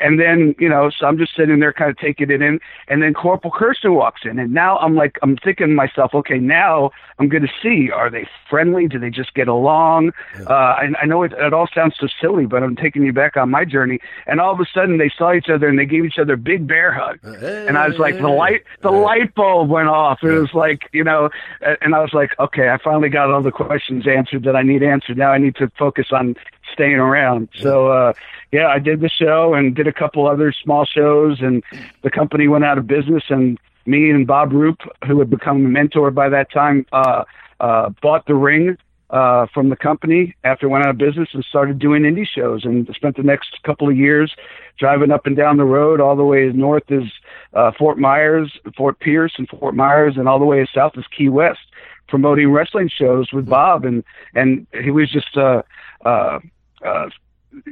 And 0.00 0.20
then, 0.20 0.54
you 0.58 0.68
know, 0.68 0.90
so 0.90 1.06
I'm 1.06 1.18
just 1.18 1.34
sitting 1.36 1.60
there 1.60 1.72
kind 1.72 1.90
of 1.90 1.96
taking 1.98 2.30
it 2.30 2.42
in. 2.42 2.60
And 2.88 3.02
then 3.02 3.14
Corporal 3.14 3.52
Kirchner 3.52 3.92
walks 3.92 4.22
in. 4.24 4.38
And 4.38 4.52
now 4.52 4.78
I'm 4.78 4.94
like, 4.94 5.18
I'm 5.22 5.36
thinking 5.36 5.68
to 5.68 5.74
myself, 5.74 6.14
okay, 6.14 6.38
now 6.38 6.90
I'm 7.18 7.28
going 7.28 7.42
to 7.42 7.52
see, 7.62 7.90
are 7.90 8.10
they 8.10 8.26
friendly? 8.50 8.88
Do 8.88 8.98
they 8.98 9.10
just 9.10 9.34
get 9.34 9.48
along? 9.48 10.12
Uh, 10.46 10.52
I, 10.52 10.88
I 11.02 11.06
know 11.06 11.22
it, 11.22 11.32
it 11.32 11.52
all 11.52 11.68
sounds 11.74 11.94
so 11.98 12.08
silly, 12.20 12.46
but 12.46 12.62
I'm 12.62 12.76
taking 12.76 13.04
you 13.04 13.12
back 13.12 13.36
on 13.36 13.50
my 13.50 13.64
journey. 13.64 14.00
And 14.26 14.40
all 14.40 14.52
of 14.52 14.60
a 14.60 14.66
sudden 14.72 14.98
they 14.98 15.10
saw 15.16 15.32
each 15.32 15.48
other 15.48 15.68
and 15.68 15.78
they 15.78 15.86
gave 15.86 16.04
each 16.04 16.18
other 16.18 16.36
big 16.36 16.53
bear 16.56 16.92
hug. 16.92 17.18
And 17.24 17.76
I 17.76 17.88
was 17.88 17.98
like, 17.98 18.16
the 18.16 18.28
light, 18.28 18.62
the 18.82 18.90
light 18.90 19.34
bulb 19.34 19.68
went 19.68 19.88
off. 19.88 20.22
It 20.22 20.30
was 20.30 20.52
like, 20.54 20.88
you 20.92 21.04
know, 21.04 21.30
and 21.60 21.94
I 21.94 22.00
was 22.00 22.12
like, 22.12 22.38
okay, 22.38 22.68
I 22.68 22.78
finally 22.78 23.08
got 23.08 23.30
all 23.30 23.42
the 23.42 23.52
questions 23.52 24.06
answered 24.06 24.44
that 24.44 24.56
I 24.56 24.62
need 24.62 24.82
answered. 24.82 25.18
Now 25.18 25.32
I 25.32 25.38
need 25.38 25.56
to 25.56 25.70
focus 25.78 26.08
on 26.12 26.36
staying 26.72 26.96
around. 26.96 27.48
So, 27.56 27.88
uh, 27.88 28.12
yeah, 28.52 28.68
I 28.68 28.78
did 28.78 29.00
the 29.00 29.08
show 29.08 29.54
and 29.54 29.74
did 29.74 29.86
a 29.86 29.92
couple 29.92 30.26
other 30.26 30.52
small 30.52 30.84
shows 30.84 31.40
and 31.40 31.62
the 32.02 32.10
company 32.10 32.48
went 32.48 32.64
out 32.64 32.78
of 32.78 32.86
business 32.86 33.24
and 33.28 33.58
me 33.86 34.10
and 34.10 34.26
Bob 34.26 34.52
Roop, 34.52 34.80
who 35.06 35.18
had 35.18 35.30
become 35.30 35.64
a 35.64 35.68
mentor 35.68 36.10
by 36.10 36.28
that 36.28 36.50
time, 36.50 36.86
uh, 36.92 37.24
uh, 37.60 37.90
bought 38.00 38.26
the 38.26 38.34
ring 38.34 38.76
uh, 39.10 39.46
from 39.52 39.68
the 39.68 39.76
company 39.76 40.34
after 40.44 40.66
it 40.66 40.70
went 40.70 40.84
out 40.84 40.90
of 40.90 40.98
business 40.98 41.28
and 41.32 41.44
started 41.44 41.78
doing 41.78 42.02
indie 42.02 42.26
shows 42.26 42.64
and 42.64 42.88
spent 42.94 43.16
the 43.16 43.22
next 43.22 43.62
couple 43.62 43.88
of 43.88 43.96
years 43.96 44.34
driving 44.78 45.10
up 45.10 45.26
and 45.26 45.36
down 45.36 45.56
the 45.56 45.64
road 45.64 46.00
all 46.00 46.16
the 46.16 46.24
way 46.24 46.50
north 46.52 46.90
as 46.90 47.04
uh, 47.52 47.70
Fort 47.78 47.98
Myers, 47.98 48.52
Fort 48.76 48.98
Pierce, 48.98 49.34
and 49.38 49.48
Fort 49.48 49.74
Myers, 49.74 50.14
and 50.16 50.28
all 50.28 50.38
the 50.38 50.44
way 50.44 50.66
south 50.74 50.92
as 50.96 51.04
Key 51.16 51.28
West, 51.28 51.60
promoting 52.08 52.50
wrestling 52.50 52.88
shows 52.88 53.32
with 53.32 53.46
Bob, 53.46 53.84
and 53.84 54.02
and 54.34 54.66
he 54.82 54.90
was 54.90 55.10
just 55.10 55.36
uh, 55.36 55.62
uh, 56.04 56.40
uh, 56.84 57.08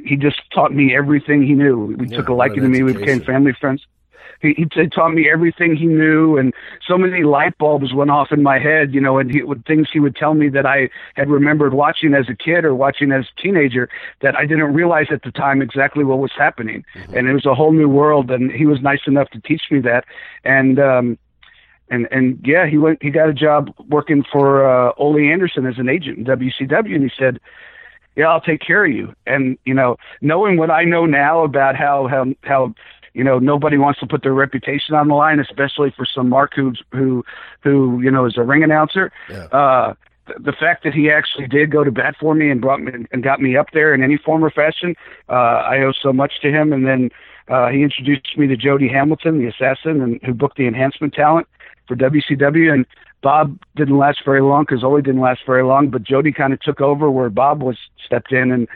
he 0.05 0.15
just 0.15 0.39
taught 0.53 0.73
me 0.73 0.95
everything 0.95 1.45
he 1.45 1.53
knew. 1.53 1.95
We 1.97 2.07
Yeah, 2.07 2.17
took 2.17 2.29
a 2.29 2.33
liking 2.33 2.63
to 2.63 2.69
me. 2.69 2.83
We 2.83 2.93
became 2.93 3.21
family 3.21 3.53
friends. 3.59 3.85
He, 4.43 4.53
he 4.57 4.65
taught 4.65 5.13
me 5.13 5.29
everything 5.31 5.75
he 5.75 5.85
knew, 5.85 6.37
and 6.37 6.53
so 6.85 6.97
many 6.97 7.23
light 7.23 7.57
bulbs 7.57 7.93
went 7.93 8.11
off 8.11 8.31
in 8.31 8.43
my 8.43 8.59
head, 8.59 8.93
you 8.93 8.99
know, 8.99 9.17
and 9.17 9.33
he, 9.33 9.41
with 9.41 9.63
things 9.63 9.87
he 9.91 10.01
would 10.01 10.17
tell 10.17 10.33
me 10.33 10.49
that 10.49 10.65
I 10.65 10.89
had 11.15 11.29
remembered 11.29 11.73
watching 11.73 12.13
as 12.13 12.27
a 12.27 12.35
kid 12.35 12.65
or 12.65 12.75
watching 12.75 13.13
as 13.13 13.25
a 13.25 13.41
teenager 13.41 13.89
that 14.21 14.35
I 14.35 14.45
didn't 14.45 14.73
realize 14.73 15.07
at 15.11 15.23
the 15.23 15.31
time 15.31 15.61
exactly 15.61 16.03
what 16.03 16.19
was 16.19 16.33
happening. 16.37 16.83
And 17.15 17.29
it 17.29 17.33
was 17.33 17.45
a 17.45 17.55
whole 17.55 17.71
new 17.71 17.87
world, 17.87 18.29
and 18.29 18.51
he 18.51 18.65
was 18.65 18.81
nice 18.81 19.07
enough 19.07 19.29
to 19.29 19.39
teach 19.39 19.63
me 19.71 19.79
that. 19.79 20.03
And 20.43 20.77
um, 20.77 21.17
and 21.89 22.07
and 22.11 22.39
yeah, 22.43 22.67
he 22.67 22.77
went. 22.77 23.01
He 23.01 23.11
got 23.11 23.29
a 23.29 23.33
job 23.33 23.73
working 23.87 24.25
for 24.29 24.67
uh, 24.69 24.91
Ole 24.97 25.19
Anderson 25.19 25.65
as 25.65 25.77
an 25.77 25.87
agent 25.87 26.17
in 26.17 26.25
WCW, 26.25 26.95
and 26.95 27.03
he 27.03 27.11
said, 27.17 27.39
"Yeah, 28.17 28.27
I'll 28.27 28.41
take 28.41 28.61
care 28.61 28.83
of 28.83 28.91
you." 28.91 29.15
And 29.25 29.57
you 29.63 29.73
know, 29.73 29.95
knowing 30.19 30.57
what 30.57 30.69
I 30.69 30.83
know 30.83 31.05
now 31.05 31.43
about 31.43 31.75
how 31.77 32.07
how 32.07 32.25
how 32.43 32.73
you 33.13 33.23
know 33.23 33.39
nobody 33.39 33.77
wants 33.77 33.99
to 33.99 34.07
put 34.07 34.23
their 34.23 34.33
reputation 34.33 34.95
on 34.95 35.07
the 35.07 35.15
line, 35.15 35.39
especially 35.39 35.91
for 35.95 36.05
some 36.05 36.29
Mark 36.29 36.53
who 36.55 36.73
who 36.91 37.23
who 37.61 38.01
you 38.01 38.11
know 38.11 38.25
is 38.25 38.37
a 38.37 38.43
ring 38.43 38.63
announcer. 38.63 39.11
Yeah. 39.29 39.45
Uh, 39.45 39.93
the 40.39 40.53
fact 40.53 40.83
that 40.83 40.93
he 40.93 41.09
actually 41.09 41.47
did 41.47 41.71
go 41.71 41.83
to 41.83 41.91
bat 41.91 42.15
for 42.19 42.33
me 42.33 42.49
and 42.49 42.61
brought 42.61 42.81
me 42.81 43.05
and 43.11 43.23
got 43.23 43.41
me 43.41 43.57
up 43.57 43.67
there 43.73 43.93
in 43.93 44.01
any 44.01 44.17
form 44.17 44.43
or 44.43 44.49
fashion, 44.49 44.95
uh, 45.29 45.33
I 45.33 45.79
owe 45.79 45.91
so 45.91 46.13
much 46.13 46.33
to 46.41 46.49
him. 46.49 46.71
And 46.71 46.85
then 46.85 47.09
uh, 47.49 47.69
he 47.69 47.83
introduced 47.83 48.37
me 48.37 48.47
to 48.47 48.55
Jody 48.55 48.87
Hamilton, 48.87 49.39
the 49.39 49.47
assassin, 49.47 50.01
and 50.01 50.19
who 50.23 50.33
booked 50.33 50.57
the 50.57 50.67
enhancement 50.67 51.13
talent 51.13 51.47
for 51.87 51.95
WCW. 51.95 52.73
And 52.73 52.85
Bob 53.21 53.57
didn't 53.75 53.97
last 53.97 54.19
very 54.23 54.41
long 54.41 54.63
because 54.63 54.83
Ole 54.83 55.01
didn't 55.01 55.21
last 55.21 55.41
very 55.45 55.63
long, 55.63 55.89
but 55.89 56.03
Jody 56.03 56.31
kind 56.31 56.53
of 56.53 56.61
took 56.61 56.79
over 56.79 57.11
where 57.11 57.29
Bob 57.29 57.61
was 57.61 57.77
stepped 58.05 58.31
in. 58.31 58.51
And 58.51 58.67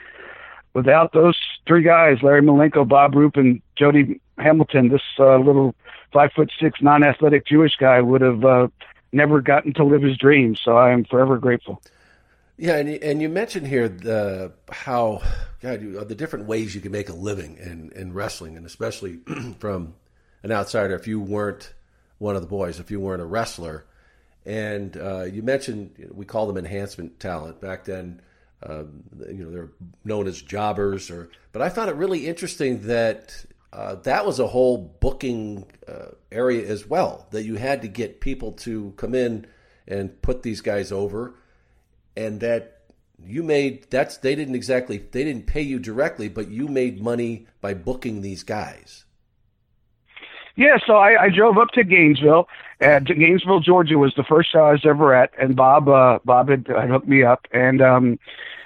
without 0.73 1.13
those 1.13 1.37
three 1.65 1.83
guys, 1.83 2.17
Larry 2.21 2.41
Malenko, 2.41 2.87
Bob 2.87 3.15
Roop, 3.15 3.37
and 3.37 3.61
Jody 3.77 4.19
Hamilton, 4.37 4.89
this 4.89 5.01
uh, 5.19 5.37
little 5.37 5.75
five 6.13 6.31
foot 6.33 6.51
six 6.59 6.81
non 6.81 7.03
athletic 7.03 7.45
Jewish 7.45 7.75
guy 7.77 8.01
would 8.01 8.21
have 8.21 8.43
uh, 8.43 8.67
never 9.11 9.41
gotten 9.41 9.73
to 9.73 9.83
live 9.83 10.01
his 10.01 10.17
dreams. 10.17 10.59
So 10.63 10.77
I 10.77 10.91
am 10.91 11.05
forever 11.05 11.37
grateful. 11.37 11.81
Yeah, 12.57 12.77
and 12.77 12.89
you, 12.89 12.99
and 13.03 13.21
you 13.21 13.29
mentioned 13.29 13.67
here 13.67 13.87
the 13.87 14.51
how 14.71 15.21
God 15.61 15.81
you, 15.81 16.03
the 16.03 16.15
different 16.15 16.45
ways 16.45 16.73
you 16.73 16.81
can 16.81 16.91
make 16.91 17.09
a 17.09 17.13
living 17.13 17.57
in 17.57 17.91
in 17.95 18.13
wrestling, 18.13 18.57
and 18.57 18.65
especially 18.65 19.19
from 19.59 19.93
an 20.43 20.51
outsider. 20.51 20.95
If 20.95 21.07
you 21.07 21.19
weren't 21.19 21.73
one 22.17 22.35
of 22.35 22.41
the 22.41 22.47
boys, 22.47 22.79
if 22.79 22.89
you 22.89 22.99
weren't 22.99 23.21
a 23.21 23.25
wrestler, 23.25 23.85
And 24.45 24.97
uh, 24.97 25.23
you 25.23 25.43
mentioned 25.43 26.09
we 26.11 26.25
call 26.25 26.47
them 26.47 26.57
enhancement 26.57 27.19
talent 27.19 27.61
back 27.61 27.85
then. 27.85 28.21
Um, 28.63 29.03
you 29.27 29.45
know, 29.45 29.51
they're 29.51 29.69
known 30.03 30.25
as 30.25 30.41
jobbers, 30.41 31.11
or 31.11 31.29
but 31.51 31.61
I 31.61 31.69
found 31.69 31.91
it 31.91 31.95
really 31.95 32.25
interesting 32.25 32.87
that 32.87 33.45
uh, 33.77 33.93
that 33.95 34.25
was 34.25 34.39
a 34.39 34.47
whole 34.47 34.77
booking 34.99 35.63
uh, 35.87 36.07
area 36.31 36.67
as 36.67 36.87
well. 36.87 37.27
That 37.29 37.43
you 37.43 37.55
had 37.55 37.83
to 37.83 37.87
get 37.87 38.21
people 38.21 38.53
to 38.53 38.93
come 38.97 39.13
in 39.13 39.45
and 39.87 40.19
put 40.23 40.41
these 40.41 40.61
guys 40.61 40.91
over, 40.91 41.35
and 42.15 42.39
that 42.39 42.81
you 43.23 43.43
made 43.43 43.85
that's 43.91 44.17
they 44.17 44.33
didn't 44.33 44.55
exactly 44.55 44.97
they 44.97 45.23
didn't 45.23 45.45
pay 45.45 45.61
you 45.61 45.77
directly, 45.77 46.27
but 46.27 46.49
you 46.49 46.67
made 46.67 47.03
money 47.03 47.45
by 47.61 47.75
booking 47.75 48.21
these 48.21 48.41
guys. 48.41 49.05
Yeah, 50.55 50.77
so 50.87 50.93
I, 50.95 51.25
I 51.25 51.29
drove 51.29 51.59
up 51.59 51.69
to 51.75 51.83
Gainesville. 51.83 52.47
And 52.79 53.05
Gainesville, 53.05 53.59
Georgia, 53.59 53.99
was 53.99 54.13
the 54.17 54.23
first 54.23 54.51
show 54.51 54.61
I 54.61 54.71
was 54.71 54.85
ever 54.85 55.13
at, 55.13 55.29
and 55.39 55.55
Bob 55.55 55.87
uh, 55.87 56.17
Bob 56.25 56.49
had, 56.49 56.65
had 56.67 56.89
hooked 56.89 57.07
me 57.07 57.23
up, 57.23 57.45
and 57.51 57.79
um, 57.79 58.19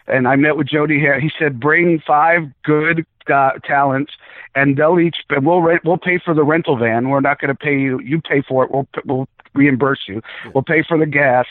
and 0.08 0.26
I 0.26 0.38
met 0.38 0.56
with 0.56 0.68
Jody 0.68 1.00
here. 1.00 1.20
He 1.20 1.32
said, 1.38 1.60
bring 1.60 2.02
five 2.06 2.44
good 2.64 3.06
uh, 3.30 3.52
talents, 3.64 4.14
and 4.56 4.78
they'll 4.78 5.00
each 5.00 5.18
we'll 5.30 5.62
rent, 5.62 5.82
we'll 5.84 5.98
pay 5.98 6.20
for 6.24 6.34
the 6.34 6.44
rental 6.44 6.78
van. 6.78 7.10
We're 7.10 7.22
not 7.22 7.40
going 7.40 7.50
to 7.50 7.56
pay 7.56 7.78
you. 7.78 8.00
You 8.00 8.22
pay 8.22 8.42
for 8.42 8.64
it. 8.64 8.72
We'll 8.72 8.88
we'll 9.06 9.28
reimburse 9.54 10.02
you. 10.08 10.22
We'll 10.54 10.64
pay 10.64 10.84
for 10.88 10.98
the 10.98 11.06
gas, 11.06 11.46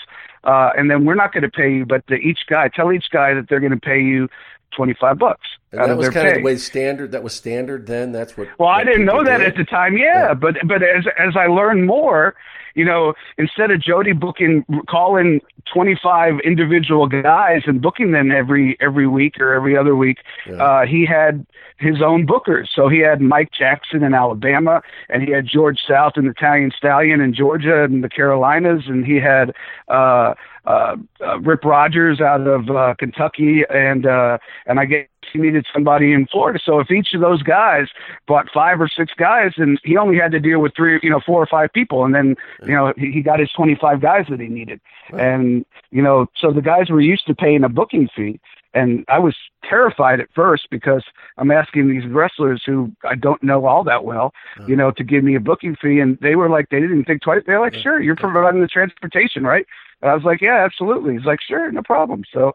uh, 0.44 0.70
and 0.76 0.90
then 0.90 1.04
we're 1.04 1.14
not 1.14 1.32
going 1.32 1.42
to 1.42 1.50
pay 1.50 1.72
you. 1.72 1.86
But 1.86 2.04
the, 2.08 2.16
each 2.16 2.40
guy, 2.48 2.68
tell 2.68 2.92
each 2.92 3.10
guy 3.10 3.34
that 3.34 3.48
they're 3.48 3.60
going 3.60 3.72
to 3.72 3.80
pay 3.80 4.00
you 4.00 4.28
twenty 4.74 4.94
five 5.00 5.18
bucks. 5.18 5.46
And 5.72 5.80
that 5.82 5.96
was 5.96 6.08
kind 6.08 6.26
pay. 6.26 6.30
of 6.30 6.36
the 6.38 6.42
way 6.42 6.56
standard. 6.56 7.12
That 7.12 7.22
was 7.22 7.34
standard 7.34 7.86
then. 7.86 8.12
That's 8.12 8.36
what. 8.36 8.48
Well, 8.58 8.68
I 8.68 8.82
didn't 8.84 9.04
know 9.04 9.22
that 9.24 9.38
did. 9.38 9.48
at 9.48 9.56
the 9.56 9.64
time. 9.64 9.96
Yeah, 9.96 10.28
yeah, 10.28 10.34
but 10.34 10.56
but 10.66 10.82
as 10.82 11.04
as 11.18 11.36
I 11.36 11.46
learned 11.46 11.86
more, 11.86 12.34
you 12.74 12.84
know, 12.84 13.14
instead 13.38 13.70
of 13.70 13.80
Jody 13.80 14.12
booking, 14.12 14.64
calling 14.88 15.40
25 15.72 16.40
individual 16.44 17.06
guys 17.06 17.62
and 17.66 17.80
booking 17.80 18.12
them 18.12 18.30
every 18.30 18.76
every 18.80 19.06
week 19.06 19.38
or 19.40 19.52
every 19.52 19.76
other 19.76 19.96
week, 19.96 20.18
yeah. 20.46 20.54
uh, 20.54 20.86
he 20.86 21.06
had 21.06 21.46
his 21.78 22.02
own 22.02 22.26
bookers. 22.26 22.68
So 22.74 22.88
he 22.88 22.98
had 22.98 23.20
Mike 23.20 23.50
Jackson 23.52 24.02
in 24.02 24.14
Alabama, 24.14 24.82
and 25.08 25.22
he 25.22 25.30
had 25.30 25.46
George 25.46 25.80
South 25.86 26.12
and 26.16 26.26
Italian 26.28 26.70
Stallion 26.76 27.20
in 27.20 27.34
Georgia 27.34 27.84
and 27.84 28.04
the 28.04 28.08
Carolinas, 28.08 28.82
and 28.86 29.04
he 29.04 29.16
had 29.16 29.52
uh, 29.88 30.34
uh, 30.66 30.96
uh, 31.20 31.40
Rip 31.40 31.64
Rogers 31.64 32.20
out 32.20 32.46
of 32.46 32.70
uh, 32.70 32.94
Kentucky, 32.98 33.62
and 33.70 34.06
uh, 34.06 34.38
and 34.66 34.78
I 34.78 34.84
guess 34.84 35.06
he 35.32 35.38
needed 35.38 35.66
somebody 35.72 36.12
in 36.12 36.26
Florida. 36.26 36.58
So 36.62 36.80
if 36.80 36.90
each 36.90 37.14
of 37.14 37.20
those 37.20 37.42
guys 37.42 37.88
bought 38.26 38.48
five 38.52 38.80
or 38.80 38.88
six 38.88 39.12
guys, 39.16 39.52
and 39.56 39.80
he 39.84 39.96
only 39.96 40.16
had 40.16 40.32
to 40.32 40.40
deal 40.40 40.60
with 40.60 40.74
three, 40.74 40.98
you 41.02 41.10
know, 41.10 41.20
four 41.24 41.42
or 41.42 41.46
five 41.46 41.72
people, 41.72 42.04
and 42.04 42.14
then 42.14 42.36
you 42.64 42.72
know 42.72 42.92
he, 42.96 43.10
he 43.10 43.22
got 43.22 43.40
his 43.40 43.50
twenty 43.52 43.74
five 43.74 44.00
guys 44.00 44.26
that 44.28 44.40
he 44.40 44.48
needed, 44.48 44.80
and 45.12 45.64
you 45.90 46.02
know, 46.02 46.26
so 46.36 46.52
the 46.52 46.62
guys 46.62 46.90
were 46.90 47.00
used 47.00 47.26
to 47.26 47.34
paying 47.34 47.64
a 47.64 47.68
booking 47.68 48.08
fee. 48.14 48.40
And 48.72 49.04
I 49.08 49.18
was 49.18 49.34
terrified 49.68 50.20
at 50.20 50.28
first 50.34 50.68
because 50.70 51.02
I'm 51.38 51.50
asking 51.50 51.88
these 51.88 52.06
wrestlers 52.06 52.62
who 52.64 52.92
I 53.04 53.16
don't 53.16 53.42
know 53.42 53.66
all 53.66 53.82
that 53.84 54.04
well, 54.04 54.32
you 54.68 54.76
know, 54.76 54.90
to 54.92 55.02
give 55.02 55.24
me 55.24 55.34
a 55.34 55.40
booking 55.40 55.74
fee. 55.74 55.98
And 55.98 56.18
they 56.20 56.36
were 56.36 56.48
like, 56.48 56.68
they 56.70 56.80
didn't 56.80 57.04
think 57.04 57.22
twice. 57.22 57.42
They're 57.46 57.60
like, 57.60 57.74
sure, 57.74 58.00
you're 58.00 58.16
providing 58.16 58.60
the 58.60 58.68
transportation, 58.68 59.42
right? 59.42 59.66
And 60.02 60.10
I 60.10 60.14
was 60.14 60.24
like, 60.24 60.40
yeah, 60.40 60.64
absolutely. 60.64 61.14
He's 61.14 61.24
like, 61.24 61.40
sure, 61.40 61.70
no 61.72 61.82
problem. 61.82 62.24
So 62.32 62.54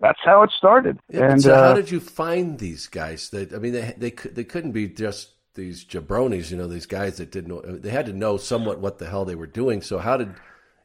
that's 0.00 0.20
how 0.24 0.42
it 0.42 0.50
started. 0.56 0.98
Yeah, 1.10 1.32
and 1.32 1.42
so 1.42 1.54
uh, 1.54 1.68
how 1.68 1.74
did 1.74 1.90
you 1.90 2.00
find 2.00 2.58
these 2.58 2.86
guys? 2.86 3.30
That 3.30 3.52
I 3.52 3.58
mean, 3.58 3.72
they 3.72 3.94
they 3.96 4.10
they 4.10 4.44
couldn't 4.44 4.72
be 4.72 4.88
just 4.88 5.30
these 5.54 5.84
jabronis, 5.84 6.50
you 6.50 6.56
know, 6.56 6.66
these 6.66 6.86
guys 6.86 7.16
that 7.16 7.32
didn't 7.32 7.48
know. 7.48 7.60
They 7.60 7.90
had 7.90 8.06
to 8.06 8.12
know 8.12 8.36
somewhat 8.36 8.78
what 8.78 8.98
the 8.98 9.08
hell 9.08 9.24
they 9.24 9.34
were 9.34 9.46
doing. 9.46 9.82
So 9.82 9.98
how 9.98 10.16
did 10.16 10.34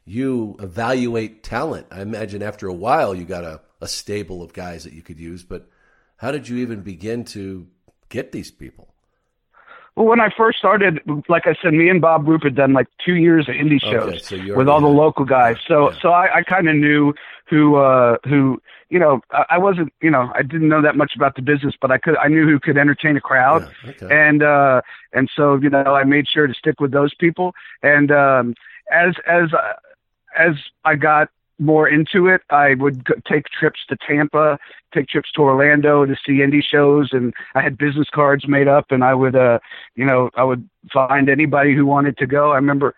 you 0.05 0.55
evaluate 0.59 1.43
talent? 1.43 1.87
I 1.91 2.01
imagine 2.01 2.41
after 2.41 2.67
a 2.67 2.73
while 2.73 3.13
you 3.13 3.25
got 3.25 3.43
a, 3.43 3.61
a 3.81 3.87
stable 3.87 4.41
of 4.41 4.53
guys 4.53 4.83
that 4.83 4.93
you 4.93 5.01
could 5.01 5.19
use, 5.19 5.43
but 5.43 5.67
how 6.17 6.31
did 6.31 6.47
you 6.47 6.57
even 6.57 6.81
begin 6.81 7.25
to 7.25 7.67
get 8.09 8.31
these 8.31 8.51
people? 8.51 8.87
Well, 9.95 10.05
when 10.05 10.21
I 10.21 10.29
first 10.37 10.57
started, 10.57 11.01
like 11.27 11.47
I 11.47 11.55
said, 11.61 11.73
me 11.73 11.89
and 11.89 11.99
Bob 11.99 12.27
Roop 12.27 12.43
had 12.43 12.55
done 12.55 12.71
like 12.71 12.87
two 13.03 13.15
years 13.15 13.49
of 13.49 13.55
indie 13.55 13.81
shows 13.81 14.31
okay, 14.31 14.47
so 14.47 14.55
with 14.55 14.69
all 14.69 14.79
the 14.79 14.87
local 14.87 15.25
guys. 15.25 15.57
So, 15.67 15.91
yeah. 15.91 15.99
so 16.01 16.09
I, 16.11 16.37
I 16.37 16.43
kind 16.43 16.69
of 16.69 16.75
knew 16.75 17.13
who, 17.49 17.75
uh, 17.75 18.17
who, 18.23 18.61
you 18.89 18.99
know, 18.99 19.19
I, 19.31 19.45
I 19.49 19.57
wasn't, 19.57 19.91
you 20.01 20.09
know, 20.09 20.31
I 20.33 20.43
didn't 20.43 20.69
know 20.69 20.81
that 20.81 20.95
much 20.95 21.13
about 21.15 21.35
the 21.35 21.41
business, 21.41 21.75
but 21.81 21.91
I 21.91 21.97
could, 21.97 22.15
I 22.17 22.29
knew 22.29 22.47
who 22.47 22.57
could 22.57 22.77
entertain 22.77 23.17
a 23.17 23.21
crowd, 23.21 23.69
yeah, 23.83 23.89
okay. 23.89 24.07
and, 24.09 24.43
uh, 24.43 24.81
and 25.11 25.29
so, 25.35 25.55
you 25.55 25.69
know, 25.69 25.93
I 25.93 26.05
made 26.05 26.25
sure 26.27 26.47
to 26.47 26.53
stick 26.53 26.79
with 26.79 26.91
those 26.91 27.13
people. 27.13 27.53
And 27.83 28.11
um, 28.11 28.55
as, 28.91 29.15
as, 29.27 29.53
uh, 29.53 29.73
as 30.37 30.55
I 30.85 30.95
got 30.95 31.29
more 31.61 31.87
into 31.87 32.27
it, 32.27 32.41
I 32.49 32.73
would 32.73 33.05
go, 33.05 33.13
take 33.29 33.45
trips 33.47 33.79
to 33.89 33.97
Tampa, 34.07 34.57
take 34.93 35.07
trips 35.07 35.31
to 35.33 35.41
Orlando 35.41 36.05
to 36.05 36.15
see 36.25 36.39
indie 36.39 36.63
shows, 36.63 37.09
and 37.11 37.33
I 37.55 37.61
had 37.61 37.77
business 37.77 38.07
cards 38.11 38.47
made 38.47 38.67
up, 38.67 38.91
and 38.91 39.03
I 39.03 39.13
would, 39.13 39.35
uh, 39.35 39.59
you 39.95 40.03
know, 40.03 40.31
I 40.35 40.43
would 40.43 40.67
find 40.91 41.29
anybody 41.29 41.75
who 41.75 41.85
wanted 41.85 42.17
to 42.17 42.25
go. 42.25 42.51
I 42.51 42.55
remember 42.55 42.95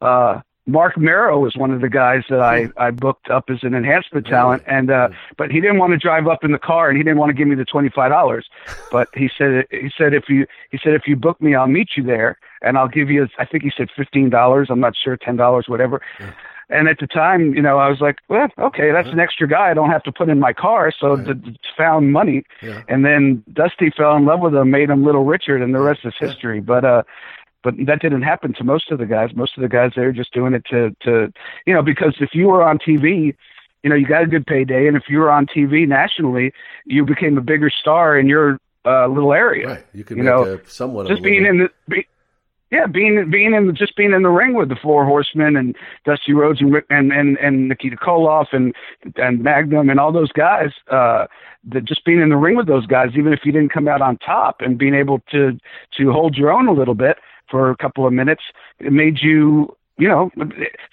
uh, 0.00 0.40
Mark 0.66 0.98
Mero 0.98 1.38
was 1.38 1.56
one 1.56 1.70
of 1.70 1.80
the 1.80 1.88
guys 1.88 2.24
that 2.28 2.40
I 2.40 2.68
I 2.76 2.90
booked 2.90 3.30
up 3.30 3.48
as 3.48 3.58
an 3.62 3.74
enhancement 3.74 4.26
talent, 4.26 4.62
and 4.66 4.90
uh, 4.90 5.08
but 5.38 5.50
he 5.50 5.60
didn't 5.60 5.78
want 5.78 5.92
to 5.92 5.98
drive 5.98 6.26
up 6.26 6.44
in 6.44 6.52
the 6.52 6.58
car, 6.58 6.90
and 6.90 6.96
he 6.96 7.02
didn't 7.02 7.18
want 7.18 7.30
to 7.30 7.34
give 7.34 7.48
me 7.48 7.54
the 7.54 7.64
twenty 7.64 7.88
five 7.88 8.10
dollars, 8.10 8.46
but 8.92 9.08
he 9.14 9.30
said 9.36 9.66
he 9.70 9.90
said 9.96 10.12
if 10.12 10.28
you 10.28 10.46
he 10.70 10.78
said 10.82 10.92
if 10.92 11.06
you 11.06 11.16
book 11.16 11.40
me, 11.40 11.54
I'll 11.54 11.66
meet 11.66 11.90
you 11.96 12.02
there, 12.02 12.38
and 12.60 12.76
I'll 12.76 12.88
give 12.88 13.10
you 13.10 13.28
I 13.38 13.46
think 13.46 13.64
he 13.64 13.72
said 13.76 13.88
fifteen 13.96 14.28
dollars, 14.28 14.68
I'm 14.70 14.80
not 14.80 14.94
sure, 14.94 15.16
ten 15.16 15.36
dollars, 15.36 15.64
whatever. 15.68 16.02
Yeah. 16.20 16.32
And 16.70 16.86
at 16.88 16.98
the 16.98 17.06
time, 17.06 17.54
you 17.54 17.62
know, 17.62 17.78
I 17.78 17.88
was 17.88 18.00
like, 18.00 18.18
well, 18.28 18.48
okay, 18.58 18.92
that's 18.92 19.08
an 19.08 19.18
extra 19.20 19.48
guy 19.48 19.70
I 19.70 19.74
don't 19.74 19.90
have 19.90 20.02
to 20.02 20.12
put 20.12 20.28
in 20.28 20.38
my 20.38 20.52
car. 20.52 20.92
So 20.98 21.16
Right. 21.16 21.36
found 21.76 22.12
money. 22.12 22.44
Yeah. 22.62 22.82
And 22.88 23.04
then 23.04 23.42
Dusty 23.52 23.90
fell 23.90 24.14
in 24.16 24.24
love 24.26 24.40
with 24.40 24.54
him, 24.54 24.70
made 24.70 24.90
him 24.90 25.04
Little 25.04 25.24
Richard, 25.24 25.62
and 25.62 25.74
the 25.74 25.80
rest 25.80 26.00
is 26.04 26.14
history. 26.18 26.60
But 26.60 26.84
uh, 26.84 27.02
but 27.64 27.74
that 27.86 28.00
didn't 28.00 28.22
happen 28.22 28.52
to 28.54 28.64
most 28.64 28.90
of 28.90 28.98
the 28.98 29.06
guys. 29.06 29.30
Most 29.34 29.56
of 29.56 29.62
the 29.62 29.68
guys 29.68 29.92
they 29.96 30.02
were 30.02 30.12
just 30.12 30.32
doing 30.32 30.52
it 30.54 30.64
to 30.66 30.94
to 31.04 31.32
you 31.66 31.72
know 31.74 31.82
because 31.82 32.14
if 32.20 32.30
you 32.34 32.48
were 32.48 32.62
on 32.62 32.78
TV. 32.78 33.34
You 33.84 33.90
know, 33.90 33.94
you 33.96 34.08
got 34.08 34.24
a 34.24 34.26
good 34.26 34.44
payday, 34.44 34.88
and 34.88 34.96
if 34.96 35.04
you 35.08 35.20
were 35.20 35.30
on 35.30 35.46
TV 35.46 35.86
nationally, 35.86 36.52
you 36.84 37.04
became 37.04 37.38
a 37.38 37.40
bigger 37.40 37.70
star 37.70 38.18
in 38.18 38.26
your 38.26 38.58
uh, 38.84 39.06
little 39.06 39.32
area. 39.32 39.68
Right, 39.68 39.86
you 39.94 40.02
could 40.02 40.16
You 40.16 40.24
make 40.24 40.32
know, 40.32 40.42
a 40.54 40.68
somewhat 40.68 41.02
of 41.02 41.10
Just 41.10 41.20
a 41.20 41.22
being 41.22 41.44
living. 41.44 41.60
in 41.60 41.68
the, 41.86 41.94
be, 41.94 42.06
yeah, 42.70 42.86
being 42.86 43.30
being 43.30 43.54
in 43.54 43.74
just 43.74 43.96
being 43.96 44.12
in 44.12 44.22
the 44.22 44.28
ring 44.28 44.54
with 44.54 44.68
the 44.68 44.76
Four 44.76 45.04
Horsemen 45.06 45.56
and 45.56 45.74
Dusty 46.04 46.32
Rhodes 46.32 46.60
and 46.60 46.74
and 46.90 47.12
and, 47.12 47.38
and 47.38 47.68
Nikita 47.68 47.96
Koloff 47.96 48.48
and 48.52 48.74
and 49.16 49.42
Magnum 49.42 49.88
and 49.88 49.98
all 49.98 50.12
those 50.12 50.32
guys. 50.32 50.70
Uh, 50.90 51.26
that 51.70 51.84
just 51.84 52.04
being 52.04 52.20
in 52.20 52.28
the 52.28 52.36
ring 52.36 52.56
with 52.56 52.66
those 52.66 52.86
guys, 52.86 53.10
even 53.16 53.32
if 53.32 53.40
you 53.44 53.52
didn't 53.52 53.72
come 53.72 53.88
out 53.88 54.02
on 54.02 54.18
top, 54.18 54.60
and 54.60 54.78
being 54.78 54.94
able 54.94 55.20
to 55.30 55.58
to 55.96 56.12
hold 56.12 56.36
your 56.36 56.52
own 56.52 56.68
a 56.68 56.72
little 56.72 56.94
bit 56.94 57.16
for 57.50 57.70
a 57.70 57.76
couple 57.76 58.06
of 58.06 58.12
minutes, 58.12 58.42
it 58.78 58.92
made 58.92 59.18
you. 59.22 59.74
You 60.00 60.06
know, 60.06 60.30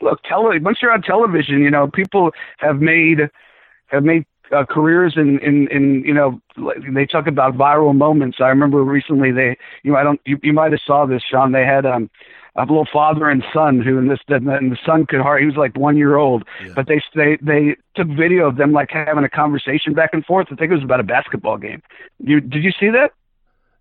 look, 0.01 0.23
tele- 0.23 0.57
once 0.61 0.79
you're 0.81 0.91
on 0.91 1.03
television, 1.03 1.59
you 1.59 1.69
know, 1.69 1.87
people 1.87 2.31
have 2.57 2.81
made 2.81 3.29
have 3.87 4.03
made 4.03 4.25
uh, 4.51 4.65
careers 4.65 5.13
in, 5.15 5.39
in, 5.39 5.67
in, 5.69 6.03
you 6.05 6.13
know, 6.13 6.41
they 6.93 7.05
talk 7.05 7.27
about 7.27 7.55
viral 7.55 7.95
moments. 7.95 8.37
I 8.39 8.47
remember 8.47 8.83
recently 8.83 9.31
they, 9.31 9.57
you 9.83 9.91
know, 9.91 9.97
I 9.97 10.03
don't, 10.03 10.19
you, 10.25 10.39
you 10.43 10.53
might 10.53 10.71
have 10.71 10.81
saw 10.85 11.05
this, 11.05 11.23
Sean. 11.29 11.51
They 11.51 11.65
had, 11.65 11.85
um, 11.85 12.09
a 12.57 12.61
little 12.61 12.87
father 12.91 13.29
and 13.29 13.43
son 13.53 13.81
who, 13.81 13.97
and 13.97 14.09
this, 14.09 14.19
and 14.29 14.71
the 14.71 14.77
son 14.85 15.05
could 15.05 15.19
hardly, 15.19 15.41
he 15.41 15.45
was 15.47 15.57
like 15.57 15.75
one 15.77 15.97
year 15.97 16.15
old, 16.15 16.45
but 16.73 16.87
they, 16.87 17.01
they, 17.13 17.37
they 17.41 17.75
took 17.95 18.07
video 18.07 18.47
of 18.47 18.55
them 18.55 18.71
like 18.71 18.89
having 18.91 19.25
a 19.25 19.29
conversation 19.29 19.93
back 19.93 20.11
and 20.13 20.23
forth. 20.25 20.47
I 20.49 20.55
think 20.55 20.71
it 20.71 20.75
was 20.75 20.83
about 20.83 21.01
a 21.01 21.03
basketball 21.03 21.57
game. 21.57 21.81
You, 22.19 22.39
did 22.39 22.63
you 22.63 22.71
see 22.71 22.89
that? 22.91 23.11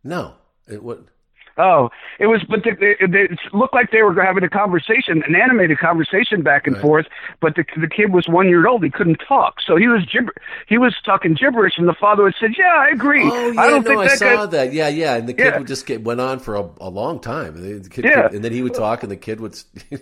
No, 0.03 0.35
it 0.66 0.83
would. 0.83 1.07
Oh, 1.56 1.90
it 2.18 2.26
was, 2.26 2.42
but 2.48 2.64
they 2.64 2.70
it 2.98 3.38
looked 3.52 3.74
like 3.74 3.92
they 3.92 4.02
were 4.02 4.20
having 4.20 4.42
a 4.42 4.48
conversation, 4.48 5.22
an 5.26 5.36
animated 5.36 5.78
conversation 5.78 6.42
back 6.42 6.66
and 6.66 6.74
Right. 6.74 6.82
forth. 6.82 7.06
But 7.40 7.54
the 7.54 7.64
the 7.80 7.86
kid 7.86 8.12
was 8.12 8.26
one 8.28 8.48
year 8.48 8.66
old; 8.66 8.82
he 8.82 8.90
couldn't 8.90 9.22
talk, 9.26 9.60
so 9.64 9.76
he 9.76 9.86
was 9.86 10.04
gibber, 10.06 10.32
he 10.66 10.78
was 10.78 10.96
talking 11.04 11.34
gibberish, 11.34 11.74
and 11.78 11.86
the 11.86 11.94
father 11.94 12.24
had 12.24 12.34
said, 12.40 12.50
"Yeah, 12.58 12.64
I 12.74 12.88
agree. 12.88 13.22
Oh 13.24 13.50
yeah, 13.52 13.60
I 13.60 13.66
don't 13.68 13.84
no, 13.84 13.90
think 13.90 14.00
I 14.00 14.04
that 14.08 14.18
saw 14.18 14.36
guy." 14.36 14.46
that. 14.46 14.72
Yeah, 14.72 14.88
yeah, 14.88 15.14
and 15.14 15.28
the 15.28 15.32
kid 15.32 15.44
Yeah. 15.52 15.58
would 15.58 15.68
just 15.68 15.86
get 15.86 16.02
went 16.02 16.20
on 16.20 16.40
for 16.40 16.56
a, 16.56 16.68
a 16.80 16.90
long 16.90 17.20
time. 17.20 17.54
And 17.54 17.62
the, 17.64 17.78
the 17.84 17.88
kid, 17.88 18.04
Yeah. 18.04 18.26
and 18.32 18.44
then 18.44 18.52
he 18.52 18.62
would 18.62 18.74
talk, 18.74 19.02
and 19.04 19.12
the 19.12 19.16
kid 19.16 19.38
would. 19.38 19.52
s- 19.52 19.66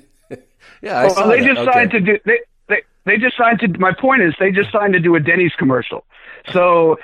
yeah, 0.81 0.99
I 1.01 1.05
Well, 1.05 1.15
saw 1.15 1.27
they 1.29 1.41
that. 1.41 1.47
just 1.47 1.61
okay. 1.61 1.73
signed 1.73 1.91
to 1.91 2.01
do 2.01 2.19
they, 2.25 2.39
they 2.69 2.83
they 3.05 3.19
just 3.19 3.37
signed 3.37 3.61
to. 3.61 3.69
My 3.79 3.93
point 3.93 4.23
is, 4.23 4.33
they 4.41 4.53
just 4.53 4.73
signed 4.73 4.95
to 4.95 5.01
do 5.01 5.15
a 5.17 5.21
Denny's 5.21 5.53
commercial. 5.59 6.05
So. 6.51 6.99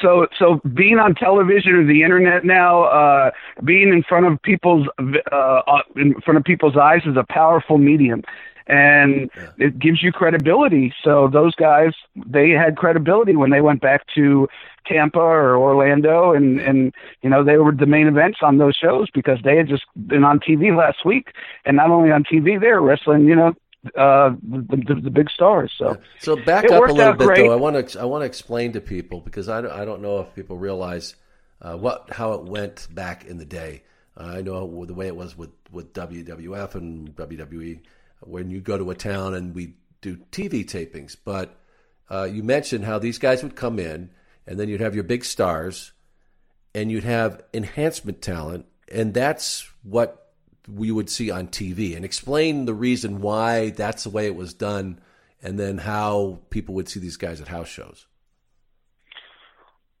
So, 0.00 0.26
so 0.38 0.60
being 0.74 0.98
on 0.98 1.14
television 1.14 1.72
or 1.72 1.86
the 1.86 2.02
internet 2.02 2.44
now, 2.44 2.84
uh, 2.84 3.30
being 3.64 3.88
in 3.88 4.02
front 4.02 4.26
of 4.26 4.40
people's, 4.42 4.86
uh, 4.98 5.34
uh, 5.36 5.82
in 5.96 6.14
front 6.20 6.38
of 6.38 6.44
people's 6.44 6.76
eyes 6.76 7.02
is 7.06 7.16
a 7.16 7.24
powerful 7.28 7.78
medium, 7.78 8.22
and 8.66 9.30
it 9.58 9.78
gives 9.78 10.02
you 10.02 10.12
credibility. 10.12 10.92
So 11.02 11.28
those 11.32 11.54
guys, 11.54 11.92
they 12.26 12.50
had 12.50 12.76
credibility 12.76 13.34
when 13.34 13.50
they 13.50 13.60
went 13.60 13.80
back 13.80 14.02
to 14.14 14.48
Tampa 14.86 15.18
or 15.18 15.56
Orlando, 15.56 16.32
and 16.32 16.60
and 16.60 16.94
you 17.22 17.30
know 17.30 17.44
they 17.44 17.56
were 17.56 17.72
the 17.72 17.86
main 17.86 18.06
events 18.06 18.38
on 18.42 18.58
those 18.58 18.76
shows 18.76 19.08
because 19.12 19.38
they 19.44 19.56
had 19.56 19.68
just 19.68 19.84
been 20.06 20.24
on 20.24 20.40
TV 20.40 20.76
last 20.76 21.04
week, 21.04 21.32
and 21.64 21.76
not 21.76 21.90
only 21.90 22.10
on 22.10 22.24
TV, 22.24 22.60
they 22.60 22.68
were 22.68 22.80
wrestling, 22.80 23.26
you 23.26 23.34
know, 23.34 23.54
uh, 23.96 24.34
the, 24.42 24.76
the, 24.86 25.00
the 25.04 25.10
big 25.10 25.30
stars. 25.30 25.72
So 25.76 25.98
so 26.18 26.36
back 26.36 26.64
it 26.64 26.70
up 26.70 26.88
a 26.88 26.92
little 26.92 27.14
bit 27.14 27.26
great. 27.26 27.38
though. 27.38 27.52
I 27.52 27.56
want 27.56 27.88
to 27.88 28.00
I 28.00 28.04
want 28.04 28.22
to 28.22 28.26
explain 28.26 28.72
to 28.72 28.80
people 28.80 29.20
because 29.20 29.48
I 29.48 29.60
don't, 29.60 29.72
I 29.72 29.84
don't 29.84 30.02
know 30.02 30.20
if 30.20 30.34
people 30.34 30.58
realize 30.58 31.14
uh, 31.62 31.76
what 31.76 32.10
how 32.10 32.32
it 32.34 32.44
went 32.44 32.88
back 32.94 33.24
in 33.24 33.38
the 33.38 33.44
day. 33.44 33.82
Uh, 34.16 34.24
I 34.24 34.42
know 34.42 34.84
the 34.84 34.94
way 34.94 35.06
it 35.06 35.16
was 35.16 35.36
with 35.36 35.50
with 35.70 35.92
WWF 35.94 36.74
and 36.74 37.14
WWE 37.16 37.80
when 38.20 38.50
you 38.50 38.60
go 38.60 38.76
to 38.76 38.90
a 38.90 38.94
town 38.94 39.34
and 39.34 39.54
we 39.54 39.74
do 40.02 40.16
TV 40.30 40.64
tapings. 40.64 41.16
But 41.24 41.58
uh, 42.10 42.28
you 42.30 42.42
mentioned 42.42 42.84
how 42.84 42.98
these 42.98 43.18
guys 43.18 43.42
would 43.42 43.56
come 43.56 43.78
in 43.78 44.10
and 44.46 44.58
then 44.58 44.68
you'd 44.68 44.80
have 44.80 44.94
your 44.94 45.04
big 45.04 45.24
stars 45.24 45.92
and 46.74 46.90
you'd 46.90 47.04
have 47.04 47.42
enhancement 47.52 48.22
talent, 48.22 48.66
and 48.92 49.12
that's 49.14 49.68
what 49.82 50.29
we 50.68 50.90
would 50.90 51.10
see 51.10 51.30
on 51.30 51.48
TV. 51.48 51.96
And 51.96 52.04
explain 52.04 52.64
the 52.64 52.74
reason 52.74 53.20
why 53.20 53.70
that's 53.70 54.04
the 54.04 54.10
way 54.10 54.26
it 54.26 54.36
was 54.36 54.54
done, 54.54 55.00
and 55.42 55.58
then 55.58 55.78
how 55.78 56.40
people 56.50 56.74
would 56.74 56.88
see 56.88 57.00
these 57.00 57.16
guys 57.16 57.40
at 57.40 57.48
house 57.48 57.68
shows. 57.68 58.06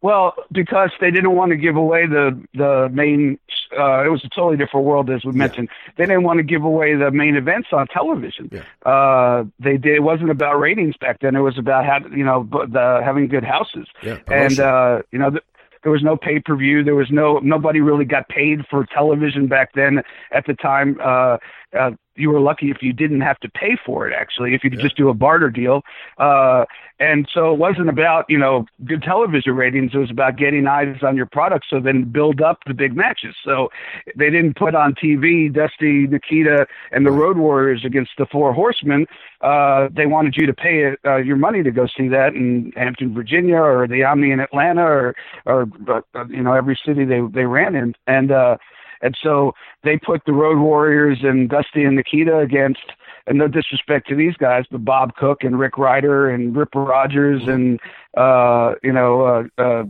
Well, 0.02 0.34
because 0.50 0.90
they 0.98 1.10
didn't 1.10 1.36
want 1.36 1.50
to 1.50 1.56
give 1.56 1.76
away 1.76 2.06
the 2.06 2.40
the 2.54 2.88
main. 2.90 3.38
Uh, 3.78 4.02
it 4.04 4.08
was 4.08 4.24
a 4.24 4.30
totally 4.34 4.56
different 4.56 4.86
world, 4.86 5.10
as 5.10 5.24
we 5.24 5.32
mentioned. 5.32 5.68
They 5.98 6.06
didn't 6.06 6.22
want 6.22 6.38
to 6.38 6.42
give 6.42 6.64
away 6.64 6.94
the 6.94 7.10
main 7.10 7.36
events 7.36 7.68
on 7.72 7.86
television. 7.88 8.50
Uh, 8.84 9.44
they 9.58 9.76
did. 9.76 9.96
It 9.96 10.02
wasn't 10.02 10.30
about 10.30 10.58
ratings 10.58 10.96
back 10.96 11.20
then. 11.20 11.36
It 11.36 11.40
was 11.40 11.58
about 11.58 11.84
having 11.84 12.16
you 12.16 12.24
know 12.24 12.48
the, 12.50 13.02
having 13.04 13.28
good 13.28 13.44
houses. 13.44 13.86
Yeah, 14.02 14.18
and 14.26 14.58
uh, 14.58 15.02
you 15.12 15.18
know. 15.18 15.30
Th- 15.30 15.44
there 15.82 15.92
was 15.92 16.02
no 16.02 16.16
pay 16.16 16.40
per 16.40 16.56
view. 16.56 16.84
There 16.84 16.94
was 16.94 17.10
no 17.10 17.38
nobody 17.38 17.80
really 17.80 18.04
got 18.04 18.28
paid 18.28 18.60
for 18.68 18.86
television 18.86 19.46
back 19.46 19.72
then. 19.74 20.02
At 20.32 20.46
the 20.46 20.54
time, 20.54 20.98
uh, 21.02 21.38
uh, 21.78 21.92
you 22.20 22.30
were 22.30 22.40
lucky 22.40 22.70
if 22.70 22.82
you 22.82 22.92
didn't 22.92 23.22
have 23.22 23.38
to 23.40 23.48
pay 23.48 23.76
for 23.84 24.08
it. 24.08 24.14
Actually, 24.14 24.54
if 24.54 24.62
you 24.62 24.70
could 24.70 24.80
just 24.80 24.96
do 24.96 25.08
a 25.08 25.14
barter 25.14 25.50
deal. 25.50 25.82
Uh, 26.18 26.64
and 27.00 27.26
so 27.32 27.52
it 27.52 27.58
wasn't 27.58 27.88
about 27.88 28.26
you 28.28 28.38
know 28.38 28.66
good 28.84 29.02
television 29.02 29.56
ratings. 29.56 29.92
It 29.94 29.98
was 29.98 30.10
about 30.10 30.36
getting 30.36 30.66
eyes 30.66 30.98
on 31.02 31.16
your 31.16 31.26
product, 31.26 31.66
so 31.68 31.80
then 31.80 32.04
build 32.04 32.42
up 32.42 32.58
the 32.66 32.74
big 32.74 32.94
matches. 32.94 33.34
So 33.42 33.70
they 34.16 34.28
didn't 34.30 34.56
put 34.56 34.74
on 34.74 34.94
TV 34.94 35.52
Dusty, 35.52 36.06
Nikita, 36.06 36.66
and 36.92 37.06
the 37.06 37.10
Road 37.10 37.38
Warriors 37.38 37.84
against 37.84 38.12
the 38.18 38.26
Four 38.26 38.52
Horsemen. 38.52 39.06
Uh, 39.40 39.88
they 39.90 40.04
wanted 40.04 40.36
you 40.36 40.46
to 40.46 40.52
pay 40.52 40.94
uh, 41.06 41.16
your 41.16 41.36
money 41.36 41.62
to 41.62 41.70
go 41.70 41.86
see 41.86 42.08
that 42.08 42.34
in 42.34 42.72
Hampton, 42.76 43.14
Virginia, 43.14 43.56
or 43.56 43.88
the 43.88 44.04
Omni 44.04 44.30
in 44.30 44.40
Atlanta, 44.40 44.82
or 44.82 45.16
or 45.46 45.66
uh, 45.88 46.26
you 46.28 46.42
know 46.42 46.52
every 46.52 46.78
city 46.84 47.06
they 47.06 47.20
they 47.32 47.46
ran 47.46 47.74
in, 47.74 47.94
and 48.06 48.30
uh, 48.30 48.58
and 49.02 49.16
so 49.22 49.52
they 49.82 49.96
put 49.96 50.22
the 50.26 50.32
Road 50.32 50.58
Warriors 50.58 51.18
and 51.22 51.48
Dusty 51.48 51.84
and 51.84 51.96
Nikita 51.96 52.38
against. 52.38 52.92
And 53.26 53.38
no 53.38 53.48
disrespect 53.48 54.08
to 54.08 54.16
these 54.16 54.34
guys, 54.34 54.64
but 54.70 54.84
Bob 54.84 55.14
Cook 55.14 55.44
and 55.44 55.58
Rick 55.58 55.78
Ryder 55.78 56.30
and 56.30 56.56
Ripper 56.56 56.82
Rogers 56.82 57.42
and 57.46 57.78
uh, 58.16 58.74
you 58.82 58.92
know 58.92 59.22
uh, 59.22 59.62
uh, 59.62 59.84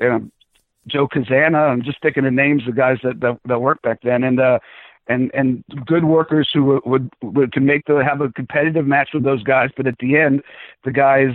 you 0.00 0.08
know, 0.08 0.30
Joe 0.86 1.08
Kazana. 1.08 1.70
I'm 1.70 1.82
just 1.82 2.02
thinking 2.02 2.26
of 2.26 2.32
names 2.32 2.66
of 2.68 2.76
guys 2.76 2.98
that 3.02 3.20
that, 3.20 3.38
that 3.46 3.60
worked 3.60 3.82
back 3.82 4.00
then, 4.02 4.24
and 4.24 4.40
uh, 4.40 4.58
and 5.06 5.30
and 5.34 5.64
good 5.86 6.04
workers 6.04 6.50
who 6.52 6.80
would 6.84 7.10
would, 7.22 7.52
can 7.52 7.64
make 7.64 7.86
the 7.86 8.04
have 8.04 8.20
a 8.20 8.30
competitive 8.30 8.86
match 8.86 9.10
with 9.14 9.24
those 9.24 9.42
guys. 9.42 9.70
But 9.76 9.86
at 9.86 9.98
the 9.98 10.16
end, 10.16 10.42
the 10.84 10.92
guys 10.92 11.30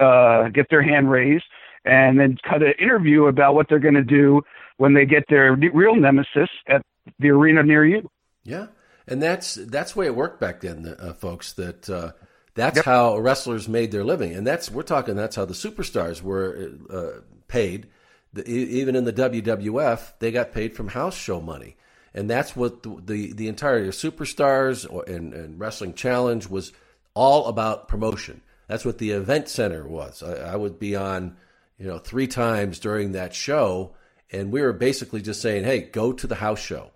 uh, 0.00 0.48
get 0.48 0.70
their 0.70 0.82
hand 0.82 1.10
raised 1.10 1.44
and 1.84 2.20
then 2.20 2.36
cut 2.46 2.62
an 2.62 2.74
interview 2.78 3.26
about 3.26 3.54
what 3.54 3.68
they're 3.68 3.78
going 3.78 3.94
to 3.94 4.02
do 4.02 4.42
when 4.80 4.94
they 4.94 5.04
get 5.04 5.24
their 5.28 5.54
real 5.74 5.94
nemesis 5.94 6.48
at 6.66 6.80
the 7.18 7.28
arena 7.28 7.62
near 7.62 7.84
you. 7.84 8.10
Yeah, 8.44 8.68
and 9.06 9.20
that's 9.20 9.56
that's 9.56 9.92
the 9.92 9.98
way 9.98 10.06
it 10.06 10.16
worked 10.16 10.40
back 10.40 10.62
then, 10.62 10.96
uh, 10.98 11.12
folks. 11.12 11.52
That 11.52 11.90
uh, 11.90 12.12
that's 12.54 12.80
how 12.80 13.18
wrestlers 13.18 13.68
made 13.68 13.92
their 13.92 14.04
living, 14.04 14.32
and 14.32 14.46
that's 14.46 14.70
we're 14.70 14.82
talking. 14.82 15.16
That's 15.16 15.36
how 15.36 15.44
the 15.44 15.52
superstars 15.52 16.22
were 16.22 16.70
uh, 16.88 17.20
paid. 17.46 17.88
The, 18.32 18.48
even 18.48 18.96
in 18.96 19.04
the 19.04 19.12
WWF, 19.12 20.14
they 20.18 20.32
got 20.32 20.52
paid 20.52 20.74
from 20.74 20.88
house 20.88 21.16
show 21.16 21.42
money, 21.42 21.76
and 22.14 22.30
that's 22.30 22.56
what 22.56 22.82
the 22.82 23.02
the, 23.04 23.32
the 23.34 23.48
entire 23.48 23.88
superstars 23.88 24.90
or, 24.90 25.04
and, 25.04 25.34
and 25.34 25.60
wrestling 25.60 25.92
challenge 25.92 26.48
was 26.48 26.72
all 27.12 27.48
about 27.48 27.86
promotion. 27.86 28.40
That's 28.66 28.86
what 28.86 28.96
the 28.96 29.10
event 29.10 29.50
center 29.50 29.86
was. 29.86 30.22
I, 30.22 30.52
I 30.52 30.56
would 30.56 30.78
be 30.78 30.96
on, 30.96 31.36
you 31.76 31.86
know, 31.86 31.98
three 31.98 32.28
times 32.28 32.78
during 32.78 33.12
that 33.12 33.34
show, 33.34 33.94
and 34.32 34.52
we 34.52 34.60
were 34.60 34.72
basically 34.72 35.22
just 35.22 35.40
saying, 35.40 35.64
"Hey, 35.64 35.80
go 35.80 36.12
to 36.12 36.26
the 36.26 36.36
house 36.36 36.60
show." 36.60 36.90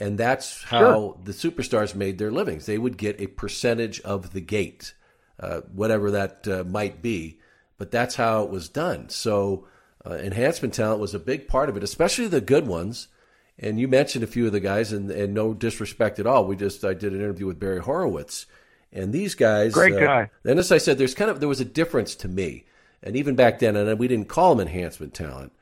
And 0.00 0.16
that's 0.16 0.62
how 0.64 0.78
Sure. 0.78 1.18
the 1.24 1.32
superstars 1.32 1.94
made 1.94 2.18
their 2.18 2.30
livings. 2.30 2.66
They 2.66 2.78
would 2.78 2.96
get 2.96 3.20
a 3.20 3.26
percentage 3.26 4.00
of 4.02 4.32
the 4.32 4.40
gate, 4.40 4.94
uh, 5.40 5.62
whatever 5.74 6.10
that 6.12 6.46
uh, 6.46 6.64
might 6.64 7.02
be. 7.02 7.40
But 7.78 7.90
that's 7.90 8.14
how 8.14 8.44
it 8.44 8.50
was 8.50 8.68
done. 8.68 9.08
So 9.08 9.66
uh, 10.06 10.14
enhancement 10.14 10.74
talent 10.74 11.00
was 11.00 11.14
a 11.14 11.18
big 11.18 11.48
part 11.48 11.68
of 11.68 11.76
it, 11.76 11.82
especially 11.82 12.28
the 12.28 12.40
good 12.40 12.66
ones. 12.66 13.08
And 13.58 13.80
you 13.80 13.88
mentioned 13.88 14.22
a 14.22 14.28
few 14.28 14.46
of 14.46 14.52
the 14.52 14.60
guys, 14.60 14.92
and, 14.92 15.10
and 15.10 15.34
no 15.34 15.52
disrespect 15.52 16.20
at 16.20 16.28
all. 16.28 16.44
We 16.44 16.54
just 16.54 16.84
I 16.84 16.94
did 16.94 17.12
an 17.12 17.18
interview 17.18 17.46
with 17.46 17.58
Barry 17.58 17.80
Horowitz, 17.80 18.46
and 18.92 19.12
these 19.12 19.34
guys. 19.34 19.74
Great 19.74 19.94
uh, 19.94 20.00
guy. 20.00 20.30
And 20.44 20.60
as 20.60 20.70
I 20.70 20.78
said, 20.78 20.96
there's 20.98 21.14
kind 21.14 21.28
of 21.28 21.40
there 21.40 21.48
was 21.48 21.60
a 21.60 21.64
difference 21.64 22.14
to 22.16 22.28
me, 22.28 22.66
and 23.02 23.16
even 23.16 23.34
back 23.34 23.58
then, 23.58 23.74
and 23.74 23.98
we 23.98 24.06
didn't 24.06 24.28
call 24.28 24.54
them 24.54 24.68
enhancement 24.68 25.12
talent. 25.12 25.52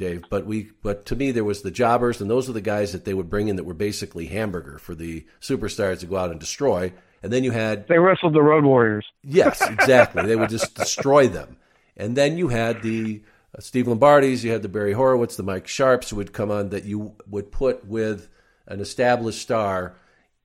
Dave. 0.00 0.24
But 0.28 0.46
we, 0.46 0.70
but 0.82 1.06
to 1.06 1.16
me, 1.16 1.30
there 1.30 1.44
was 1.44 1.62
the 1.62 1.70
jobbers, 1.70 2.20
and 2.20 2.28
those 2.30 2.48
are 2.48 2.52
the 2.54 2.60
guys 2.60 2.92
that 2.92 3.04
they 3.04 3.14
would 3.14 3.30
bring 3.30 3.48
in 3.48 3.56
that 3.56 3.64
were 3.64 3.74
basically 3.74 4.26
hamburger 4.26 4.78
for 4.78 4.94
the 4.94 5.24
superstars 5.40 6.00
to 6.00 6.06
go 6.06 6.16
out 6.16 6.30
and 6.30 6.40
destroy. 6.40 6.92
And 7.22 7.32
then 7.32 7.44
you 7.44 7.50
had 7.50 7.86
They 7.86 7.98
wrestled 7.98 8.34
the 8.34 8.42
Road 8.42 8.64
Warriors. 8.64 9.06
yes, 9.22 9.60
exactly. 9.70 10.24
they 10.26 10.36
would 10.36 10.50
just 10.50 10.74
destroy 10.74 11.28
them. 11.28 11.56
And 11.96 12.16
then 12.16 12.38
you 12.38 12.48
had 12.48 12.82
the 12.82 13.22
uh, 13.56 13.60
Steve 13.60 13.86
Lombardis, 13.86 14.42
you 14.42 14.50
had 14.52 14.62
the 14.62 14.68
Barry 14.68 14.94
Horowitz, 14.94 15.36
the 15.36 15.42
Mike 15.42 15.66
Sharpes 15.66 16.12
would 16.12 16.32
come 16.32 16.50
on 16.50 16.70
that 16.70 16.84
you 16.84 17.14
would 17.28 17.52
put 17.52 17.86
with 17.86 18.28
an 18.66 18.80
established 18.80 19.42
star, 19.42 19.96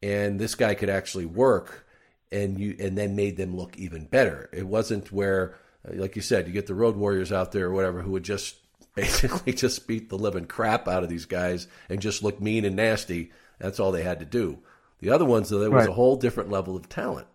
and 0.04 0.38
this 0.40 0.56
guy 0.56 0.74
could 0.76 0.90
actually 0.90 1.26
work, 1.26 1.88
and 2.32 2.60
you 2.60 2.76
and 2.80 2.98
then 2.98 3.16
made 3.16 3.38
them 3.38 3.56
look 3.56 3.78
even 3.78 4.06
better. 4.06 4.50
It 4.52 4.68
wasn't 4.68 5.12
where, 5.12 5.56
uh, 5.88 5.94
like 5.96 6.16
you 6.18 6.22
said, 6.22 6.48
you 6.48 6.52
get 6.54 6.68
the 6.68 6.74
Road 6.76 6.96
Warriors 6.98 7.32
out 7.32 7.52
there 7.54 7.68
or 7.68 7.74
whatever 7.74 8.02
who 8.02 8.12
would 8.12 8.24
just 8.24 8.58
basically 8.96 9.54
just 9.54 9.88
beat 9.88 10.10
the 10.10 10.18
living 10.18 10.46
crap 10.46 10.88
out 10.88 11.04
of 11.04 11.10
these 11.10 11.26
guys 11.26 11.68
and 11.90 12.02
just 12.02 12.24
look 12.24 12.42
mean 12.42 12.66
and 12.66 12.76
nasty. 12.76 13.32
That's 13.60 13.80
all 13.80 13.92
they 13.92 14.04
had 14.04 14.20
to 14.20 14.26
do. 14.26 14.60
The 15.00 15.10
other 15.12 15.26
ones, 15.26 15.50
though, 15.50 15.60
there 15.60 15.70
was 15.70 15.84
Right. 15.86 15.90
a 15.90 15.94
whole 15.94 16.16
different 16.16 16.50
level 16.50 16.76
of 16.76 16.90
talent. 16.90 17.28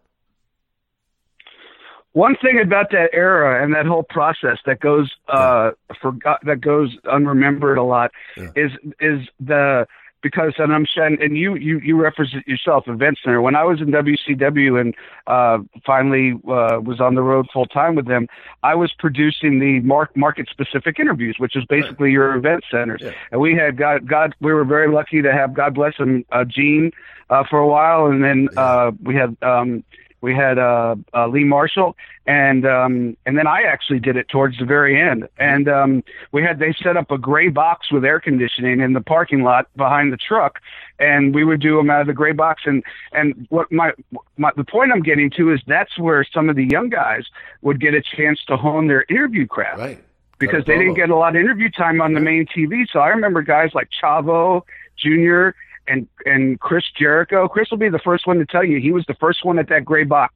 One 2.13 2.35
thing 2.43 2.61
about 2.61 2.91
that 2.91 3.11
era 3.13 3.63
and 3.63 3.73
that 3.75 3.87
whole 3.87 4.03
process 4.03 4.59
that 4.67 4.81
goes 4.81 5.09
uh 5.29 5.71
forgot 6.03 6.41
that 6.45 6.61
goes 6.61 6.97
unremembered 7.05 7.79
a 7.79 7.83
lot 7.83 8.11
is 8.57 8.73
is 8.99 9.21
the 9.39 9.87
because 10.23 10.55
and 10.59 10.73
I'm 10.73 10.87
saying 10.87 11.19
and 11.21 11.37
you 11.37 11.55
you 11.57 11.79
you 11.81 12.01
represent 12.01 12.47
yourself 12.47 12.89
event 12.89 13.19
center 13.25 13.41
when 13.41 13.57
I 13.57 13.65
was 13.65 13.81
in 13.81 13.89
WCW 13.89 14.81
and 14.81 14.95
uh 15.27 15.59
finally 15.85 16.33
uh 16.49 16.81
was 16.81 17.01
on 17.01 17.15
the 17.15 17.23
road 17.23 17.47
full 17.53 17.67
time 17.67 17.95
with 17.95 18.07
them 18.07 18.29
I 18.63 18.75
was 18.75 18.93
producing 18.99 19.59
the 19.59 19.81
mark 19.81 20.17
market 20.17 20.49
specific 20.51 20.99
interviews 20.99 21.37
which 21.39 21.57
is 21.57 21.65
basically 21.67 22.13
your 22.13 22.35
event 22.35 22.65
centers 22.71 23.03
and 23.31 23.41
we 23.41 23.55
had 23.55 23.77
God 23.77 24.09
God 24.09 24.35
we 24.41 24.53
were 24.53 24.65
very 24.65 24.93
lucky 24.93 25.23
to 25.23 25.33
have 25.33 25.55
God 25.55 25.75
bless 25.75 25.97
him 25.97 26.25
uh 26.33 26.45
Gene 26.45 26.91
uh 27.31 27.45
for 27.49 27.59
a 27.59 27.67
while. 27.67 28.07
And 28.07 28.23
then 28.23 28.49
uh 28.57 28.93
we 29.03 29.15
had 29.15 29.37
um 29.43 29.85
we 30.21 30.35
had 30.35 30.59
uh, 30.59 30.97
uh 31.15 31.27
Lee 31.29 31.45
Marshall 31.45 31.97
and 32.27 32.67
um 32.67 33.17
and 33.27 33.37
then 33.39 33.47
I 33.47 33.63
actually 33.63 34.01
did 34.01 34.17
it 34.17 34.29
towards 34.29 34.59
the 34.59 34.65
very 34.65 35.01
end. 35.01 35.29
And 35.39 35.69
um 35.69 36.05
we 36.33 36.43
had 36.43 36.59
they 36.59 36.73
set 36.83 36.97
up 36.97 37.11
a 37.11 37.19
gray 37.19 37.49
box 37.49 37.91
with 37.91 38.05
air 38.05 38.21
conditioning 38.21 38.81
in 38.81 38.93
the 38.93 39.01
parking 39.01 39.43
lot 39.43 39.67
behind 39.77 40.13
the 40.13 40.17
truck 40.17 40.61
and 40.99 41.35
we 41.35 41.45
would 41.45 41.61
do 41.61 41.77
them 41.77 41.91
out 41.91 42.03
of 42.03 42.07
the 42.07 42.13
gray 42.13 42.33
box. 42.33 42.63
And 42.67 42.83
and 43.13 43.47
what 43.51 43.71
my 43.73 43.93
my 44.37 44.51
the 44.57 44.65
point 44.65 44.93
I'm 44.93 45.03
getting 45.03 45.31
to 45.39 45.53
is 45.53 45.61
that's 45.67 45.99
where 45.99 46.25
some 46.25 46.49
of 46.49 46.57
the 46.57 46.67
young 46.67 46.91
guys 46.91 47.25
would 47.63 47.81
get 47.81 47.95
a 47.95 48.03
chance 48.03 48.45
to 48.47 48.57
hone 48.57 48.87
their 48.87 49.05
interview 49.09 49.47
craft. 49.47 49.79
Right. 49.79 50.05
Because 50.39 50.65
they 50.65 50.79
didn't 50.79 50.95
get 50.95 51.11
a 51.11 51.17
lot 51.17 51.37
of 51.37 51.41
interview 51.41 51.71
time 51.71 52.01
on 52.01 52.15
the 52.15 52.21
main 52.21 52.47
TV 52.47 52.87
so 52.91 52.99
I 53.01 53.09
remember 53.09 53.43
guys 53.43 53.73
like 53.75 53.89
Chavo 54.03 54.63
Jr 54.97 55.51
and 55.87 56.07
and 56.25 56.61
Chris 56.61 56.85
Jericho. 56.97 57.49
Chris 57.49 57.71
will 57.71 57.79
be 57.79 57.89
the 57.89 57.99
first 57.99 58.27
one 58.27 58.39
to 58.39 58.47
tell 58.47 58.65
you 58.65 58.81
he 58.81 58.93
was 58.93 59.05
the 59.07 59.15
first 59.15 59.45
one 59.45 59.59
at 59.59 59.69
that 59.69 59.85
gray 59.85 60.05
box 60.05 60.35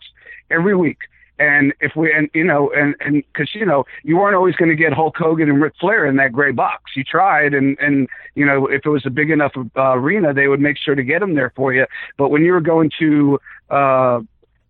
every 0.51 0.77
week. 0.77 0.99
And 1.39 1.75
if 1.81 1.97
we 1.97 2.13
and 2.13 2.31
you 2.33 2.45
know 2.45 2.71
and 2.71 2.95
and 3.01 3.25
because 3.33 3.55
you 3.55 3.67
know 3.67 3.85
you 4.05 4.17
weren't 4.17 4.37
always 4.37 4.55
going 4.55 4.69
to 4.69 4.77
get 4.77 4.93
Hulk 4.93 5.17
Hogan 5.17 5.49
and 5.49 5.61
Ric 5.61 5.75
Flair 5.81 6.07
in 6.07 6.17
that 6.17 6.33
gray 6.33 6.53
box. 6.53 6.93
You 6.95 7.03
tried, 7.03 7.55
and 7.55 7.77
and 7.81 8.09
you 8.37 8.47
know 8.47 8.67
if 8.67 8.87
it 8.87 8.89
was 8.89 9.05
a 9.05 9.11
big 9.11 9.31
enough 9.31 9.53
uh, 9.57 9.95
arena, 9.95 10.33
they 10.33 10.47
would 10.47 10.61
make 10.61 10.79
sure 10.79 10.95
to 10.95 11.03
get 11.03 11.19
them 11.21 11.35
there 11.35 11.53
for 11.57 11.73
you. 11.73 11.87
But 12.17 12.29
when 12.29 12.45
you 12.45 12.53
were 12.53 12.61
going 12.61 12.91
to 13.01 13.41
uh, 13.69 14.21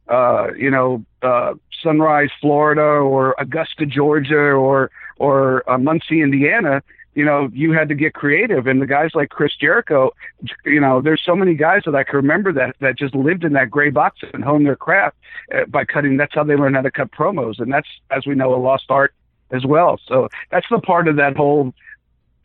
uh, 0.08 0.54
you 0.56 0.70
know 0.70 1.04
uh, 1.22 1.52
Sunrise, 1.82 2.30
Florida, 2.40 2.80
or 2.80 3.34
Augusta, 3.38 3.84
Georgia, 3.84 4.52
or 4.52 4.90
or 5.18 5.68
uh, 5.70 5.76
Muncie, 5.76 6.22
Indiana, 6.22 6.82
you 7.14 7.24
know, 7.24 7.48
you 7.52 7.72
had 7.72 7.88
to 7.88 7.94
get 7.94 8.14
creative. 8.14 8.66
And 8.66 8.80
the 8.80 8.86
guys 8.86 9.10
like 9.14 9.30
Chris 9.30 9.54
Jericho, 9.56 10.12
you 10.64 10.80
know, 10.80 11.00
there's 11.00 11.22
so 11.24 11.36
many 11.36 11.54
guys 11.54 11.82
that 11.86 11.94
I 11.94 12.04
can 12.04 12.16
remember 12.16 12.52
that 12.52 12.76
that 12.80 12.96
just 12.96 13.14
lived 13.14 13.44
in 13.44 13.52
that 13.54 13.70
gray 13.70 13.90
box 13.90 14.20
and 14.32 14.44
honed 14.44 14.66
their 14.66 14.76
craft 14.76 15.16
uh, 15.54 15.64
by 15.66 15.84
cutting. 15.84 16.16
That's 16.16 16.34
how 16.34 16.44
they 16.44 16.56
learned 16.56 16.76
how 16.76 16.82
to 16.82 16.90
cut 16.90 17.10
promos, 17.12 17.60
and 17.60 17.72
that's, 17.72 17.88
as 18.10 18.26
we 18.26 18.34
know, 18.34 18.54
a 18.54 18.56
lost 18.56 18.86
art 18.88 19.14
as 19.50 19.64
well. 19.64 20.00
So 20.06 20.28
that's 20.50 20.66
the 20.70 20.80
part 20.80 21.08
of 21.08 21.16
that 21.16 21.36
whole 21.36 21.72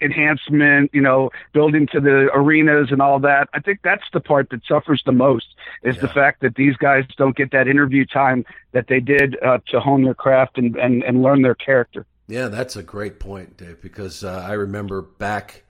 enhancement, 0.01 0.91
you 0.93 1.01
know, 1.01 1.29
building 1.53 1.87
to 1.87 1.99
the 1.99 2.29
arenas 2.33 2.87
and 2.91 3.01
all 3.01 3.19
that. 3.19 3.49
I 3.53 3.59
think 3.59 3.79
that's 3.83 4.05
the 4.13 4.21
part 4.21 4.49
that 4.51 4.61
suffers 4.65 5.01
the 5.05 5.11
most 5.11 5.47
is 5.83 5.95
yeah. 5.95 6.01
the 6.01 6.07
fact 6.07 6.41
that 6.41 6.55
these 6.55 6.75
guys 6.77 7.05
don't 7.17 7.35
get 7.35 7.51
that 7.51 7.67
interview 7.67 8.05
time 8.05 8.45
that 8.71 8.87
they 8.87 8.99
did 8.99 9.41
uh, 9.43 9.59
to 9.67 9.79
hone 9.79 10.03
their 10.03 10.13
craft 10.13 10.57
and, 10.57 10.75
and, 10.77 11.03
and 11.03 11.21
learn 11.21 11.41
their 11.41 11.55
character. 11.55 12.05
Yeah, 12.29 12.49
that's 12.49 12.75
a 12.75 12.83
great 12.83 13.19
point, 13.19 13.57
Dave, 13.57 13.81
because 13.81 14.23
uh, 14.23 14.45
I 14.47 14.53
remember 14.53 15.01
back 15.01 15.63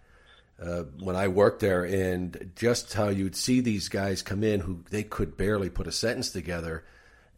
uh, 0.61 0.83
when 0.99 1.15
I 1.15 1.29
worked 1.29 1.61
there 1.61 1.85
and 1.85 2.51
just 2.57 2.93
how 2.93 3.07
you'd 3.07 3.37
see 3.37 3.61
these 3.61 3.87
guys 3.87 4.21
come 4.21 4.43
in 4.43 4.59
who 4.59 4.83
they 4.89 5.03
could 5.03 5.37
barely 5.37 5.69
put 5.69 5.87
a 5.87 5.91
sentence 5.93 6.31
together. 6.31 6.83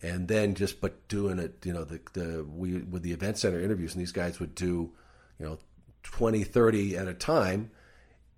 And 0.02 0.28
then 0.28 0.56
just 0.56 0.82
but 0.82 1.08
doing 1.08 1.38
it, 1.38 1.64
you 1.64 1.72
know, 1.72 1.84
the 1.84 2.02
the 2.14 2.44
we 2.44 2.80
with 2.80 3.04
the 3.04 3.12
event 3.12 3.38
center 3.38 3.62
interviews, 3.62 3.94
and 3.94 4.02
these 4.02 4.12
guys 4.12 4.40
would 4.40 4.56
do, 4.56 4.92
you 5.38 5.46
know, 5.46 5.60
20, 6.02 6.44
30 6.44 6.98
at 6.98 7.08
a 7.08 7.14
time, 7.14 7.70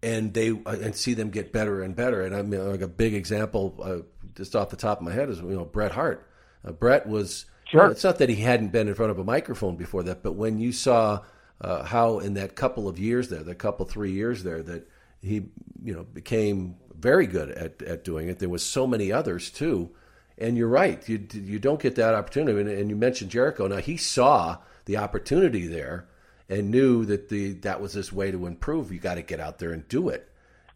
and 0.02 0.34
they 0.34 0.50
uh, 0.50 0.76
and 0.82 0.94
see 0.94 1.14
them 1.14 1.30
get 1.30 1.54
better 1.54 1.82
and 1.82 1.96
better. 1.96 2.22
And 2.22 2.36
I 2.36 2.42
mean, 2.42 2.70
like 2.70 2.82
a 2.82 2.90
big 2.90 3.14
example, 3.14 3.80
uh, 3.82 4.00
just 4.36 4.58
off 4.58 4.72
the 4.72 4.76
top 4.76 4.98
of 4.98 5.06
my 5.06 5.14
head, 5.14 5.30
is 5.30 5.40
you 5.40 5.56
know 5.56 5.64
Bret 5.64 5.94
Hart. 5.94 6.28
Uh, 6.66 6.74
Bret 6.74 7.08
was 7.08 7.46
Sure. 7.66 7.86
Know, 7.86 7.92
it's 7.92 8.04
not 8.04 8.18
that 8.20 8.30
he 8.30 8.36
hadn't 8.36 8.72
been 8.72 8.88
in 8.88 8.94
front 8.94 9.12
of 9.12 9.20
a 9.20 9.24
microphone 9.24 9.76
before 9.76 10.04
that, 10.04 10.24
but 10.24 10.34
when 10.34 10.60
you 10.60 10.72
saw 10.72 11.22
uh, 11.62 11.84
how 11.84 12.20
in 12.20 12.34
that 12.36 12.56
couple 12.56 12.88
of 12.88 13.00
years 13.00 13.30
there, 13.30 13.44
the 13.44 13.56
couple 13.56 13.86
three 13.86 14.12
years 14.12 14.44
there, 14.44 14.62
that 14.64 14.90
he 15.22 15.50
you 15.84 15.94
know 15.94 16.04
became 16.04 16.76
very 16.98 17.28
good 17.28 17.50
at, 17.50 17.82
at 17.82 18.04
doing 18.04 18.30
it. 18.30 18.40
There 18.40 18.50
was 18.50 18.66
so 18.66 18.86
many 18.86 19.12
others 19.12 19.50
too, 19.50 19.92
and 20.38 20.58
you're 20.58 20.68
right. 20.68 21.08
You 21.08 21.26
you 21.34 21.60
don't 21.60 21.82
get 21.82 21.96
that 21.96 22.16
opportunity. 22.16 22.60
And, 22.60 22.70
and 22.70 22.90
you 22.90 22.96
mentioned 22.96 23.32
Jericho. 23.32 23.68
Now 23.68 23.78
he 23.78 23.98
saw 23.98 24.58
the 24.86 24.98
opportunity 24.98 25.68
there 25.68 26.08
and 26.50 26.72
knew 26.72 27.06
that 27.06 27.30
the 27.30 27.54
that 27.54 27.82
was 27.82 27.94
his 27.94 28.12
way 28.12 28.32
to 28.32 28.46
improve. 28.46 28.92
You 28.92 29.00
got 29.00 29.16
to 29.16 29.22
get 29.22 29.40
out 29.40 29.60
there 29.60 29.72
and 29.72 29.88
do 29.88 30.10
it. 30.10 30.30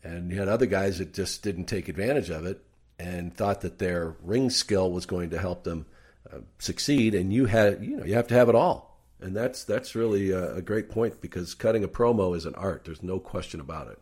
And 0.03 0.31
you 0.31 0.39
had 0.39 0.47
other 0.47 0.65
guys 0.65 0.99
that 0.99 1.13
just 1.13 1.43
didn't 1.43 1.65
take 1.65 1.89
advantage 1.89 2.29
of 2.29 2.45
it 2.45 2.63
and 2.97 3.35
thought 3.35 3.61
that 3.61 3.77
their 3.77 4.15
ring 4.21 4.49
skill 4.49 4.91
was 4.91 5.05
going 5.05 5.31
to 5.31 5.37
help 5.37 5.63
them 5.63 5.85
uh, 6.31 6.39
succeed, 6.59 7.13
and 7.15 7.31
you 7.33 7.45
had 7.45 7.83
you 7.83 7.97
know 7.97 8.05
you 8.05 8.13
have 8.13 8.27
to 8.27 8.35
have 8.35 8.49
it 8.49 8.55
all, 8.55 8.99
and 9.19 9.35
that's 9.35 9.63
that's 9.63 9.95
really 9.95 10.31
a, 10.31 10.55
a 10.55 10.61
great 10.61 10.89
point 10.89 11.21
because 11.21 11.53
cutting 11.53 11.83
a 11.83 11.87
promo 11.87 12.35
is 12.35 12.45
an 12.45 12.55
art. 12.55 12.85
There's 12.85 13.03
no 13.03 13.19
question 13.19 13.59
about 13.59 13.87
it 13.87 13.99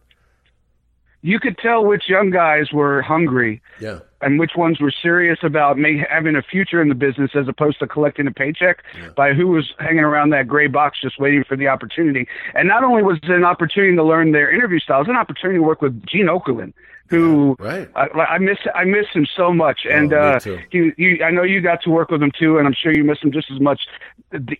you 1.25 1.39
could 1.39 1.57
tell 1.57 1.83
which 1.83 2.07
young 2.07 2.29
guys 2.29 2.71
were 2.71 3.01
hungry 3.01 3.59
yeah. 3.79 3.99
And 4.25 4.39
which 4.39 4.55
ones 4.57 4.81
were 4.81 4.91
serious 4.91 5.39
about 5.43 5.77
may, 5.77 6.03
having 6.09 6.35
a 6.35 6.41
future 6.41 6.81
in 6.81 6.89
the 6.89 6.95
business 6.95 7.31
as 7.35 7.47
opposed 7.47 7.77
to 7.79 7.87
collecting 7.87 8.25
a 8.25 8.31
paycheck 8.31 8.83
yeah. 8.97 9.09
by 9.15 9.33
who 9.33 9.47
was 9.47 9.71
hanging 9.79 9.99
around 9.99 10.31
that 10.31 10.47
gray 10.47 10.67
box 10.67 10.99
just 10.99 11.19
waiting 11.19 11.43
for 11.43 11.55
the 11.55 11.67
opportunity. 11.67 12.27
And 12.55 12.67
not 12.67 12.83
only 12.83 13.03
was 13.03 13.19
it 13.21 13.29
an 13.29 13.45
opportunity 13.45 13.95
to 13.95 14.03
learn 14.03 14.31
their 14.31 14.51
interview 14.51 14.79
styles, 14.79 15.07
an 15.07 15.15
opportunity 15.15 15.59
to 15.59 15.63
work 15.63 15.81
with 15.81 16.05
Gene 16.07 16.25
Okerlund, 16.25 16.73
who 17.07 17.55
right. 17.59 17.89
I, 17.95 18.07
I 18.07 18.37
miss 18.39 18.57
I 18.73 18.83
miss 18.83 19.05
him 19.13 19.27
so 19.35 19.53
much, 19.53 19.81
oh, 19.85 19.91
and 19.91 20.13
uh, 20.13 20.39
he, 20.71 20.91
he 20.97 21.21
I 21.23 21.29
know 21.29 21.43
you 21.43 21.61
got 21.61 21.83
to 21.83 21.89
work 21.91 22.09
with 22.09 22.21
him 22.21 22.31
too, 22.37 22.57
and 22.57 22.65
I'm 22.65 22.73
sure 22.73 22.91
you 22.91 23.03
miss 23.03 23.19
him 23.21 23.31
just 23.31 23.51
as 23.51 23.59
much. 23.59 23.81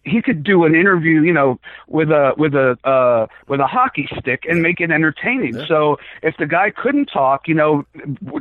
He 0.04 0.22
could 0.22 0.44
do 0.44 0.64
an 0.64 0.76
interview, 0.76 1.22
you 1.22 1.34
know, 1.34 1.60
with 1.88 2.12
a 2.12 2.34
with 2.38 2.54
a 2.54 2.78
uh, 2.88 3.26
with 3.48 3.60
a 3.60 3.68
hockey 3.68 4.08
stick 4.20 4.44
and 4.48 4.62
make 4.62 4.80
it 4.80 4.92
entertaining. 4.92 5.56
Yeah. 5.56 5.68
So 5.68 5.98
if 6.22 6.38
the 6.38 6.46
guy 6.46 6.70
couldn't 6.70 7.08
talk, 7.08 7.48
you 7.48 7.56
know, 7.56 7.86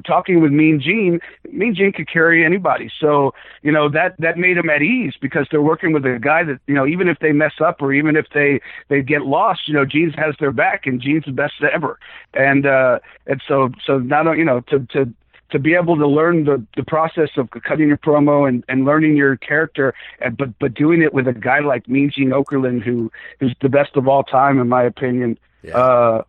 talking 0.07 0.41
with 0.43 0.53
Mean 0.53 0.81
Gene, 0.81 1.14
Mean 1.51 1.75
Gene 1.75 1.93
could 1.93 2.09
carry 2.09 2.45
anybody. 2.45 2.91
So 3.01 3.35
you 3.63 3.73
know 3.73 3.89
that 3.91 4.15
that 4.19 4.39
made 4.39 4.57
him 4.57 4.71
at 4.71 4.83
ease 4.83 5.15
because 5.21 5.47
they're 5.51 5.63
working 5.63 5.93
with 5.93 6.05
a 6.05 6.19
guy 6.21 6.45
that 6.45 6.61
you 6.67 6.75
know 6.75 6.87
even 6.87 7.09
if 7.09 7.19
they 7.19 7.33
mess 7.33 7.55
up 7.61 7.83
or 7.83 7.93
even 7.93 8.17
if 8.17 8.27
they 8.35 8.61
they 8.89 9.03
get 9.03 9.23
lost, 9.23 9.69
you 9.69 9.75
know, 9.75 9.85
Gene 9.85 10.13
has 10.13 10.35
their 10.39 10.53
back 10.53 10.87
and 10.87 11.01
Gene's 11.01 11.25
the 11.25 11.33
best 11.33 11.55
ever, 11.73 11.99
and 12.35 12.67
uh, 12.67 12.99
and 13.27 13.43
so 13.47 13.71
so 13.85 13.99
not 13.99 14.25
you 14.37 14.45
know 14.45 14.61
to 14.61 14.81
to 14.93 15.13
to 15.51 15.59
be 15.59 15.75
able 15.75 15.97
to 15.97 16.07
learn 16.07 16.45
the 16.45 16.65
the 16.77 16.83
process 16.83 17.31
of 17.37 17.49
cutting 17.51 17.89
your 17.89 17.99
promo 17.99 18.49
and 18.49 18.65
and 18.69 18.85
learning 18.85 19.17
your 19.17 19.37
character, 19.37 19.95
and, 20.21 20.37
but 20.37 20.59
but 20.59 20.75
doing 20.75 21.03
it 21.03 21.15
with 21.15 21.29
a 21.29 21.33
guy 21.33 21.61
like 21.61 21.89
Mean 21.89 22.11
Gene 22.11 22.31
Okerlund, 22.31 22.83
who 22.83 23.11
who's 23.41 23.55
the 23.61 23.69
best 23.69 23.97
of 23.97 24.09
all 24.09 24.23
time 24.23 24.59
in 24.61 24.69
my 24.69 24.83
opinion. 24.83 25.39
Yeah. 25.63 25.77
Uh, 25.77 26.23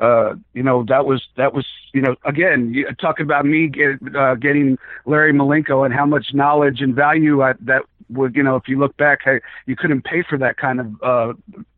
uh, 0.00 0.34
you 0.54 0.62
know 0.62 0.84
that 0.84 1.06
was 1.06 1.26
that 1.36 1.52
was 1.54 1.66
you 1.92 2.00
know 2.00 2.16
again 2.24 2.72
you, 2.74 2.86
talking 3.00 3.24
about 3.24 3.44
me 3.44 3.68
get, 3.68 3.98
uh, 4.16 4.34
getting 4.34 4.78
Larry 5.06 5.32
Malenko 5.32 5.84
and 5.84 5.94
how 5.94 6.06
much 6.06 6.34
knowledge 6.34 6.80
and 6.80 6.94
value 6.94 7.42
I, 7.42 7.54
that 7.60 7.82
would 8.10 8.34
you 8.34 8.42
know 8.42 8.56
if 8.56 8.68
you 8.68 8.78
look 8.78 8.96
back 8.96 9.20
I, 9.26 9.40
you 9.66 9.76
couldn't 9.76 10.02
pay 10.04 10.22
for 10.22 10.38
that 10.38 10.56
kind 10.56 10.80
of 10.80 11.02
uh, 11.02 11.32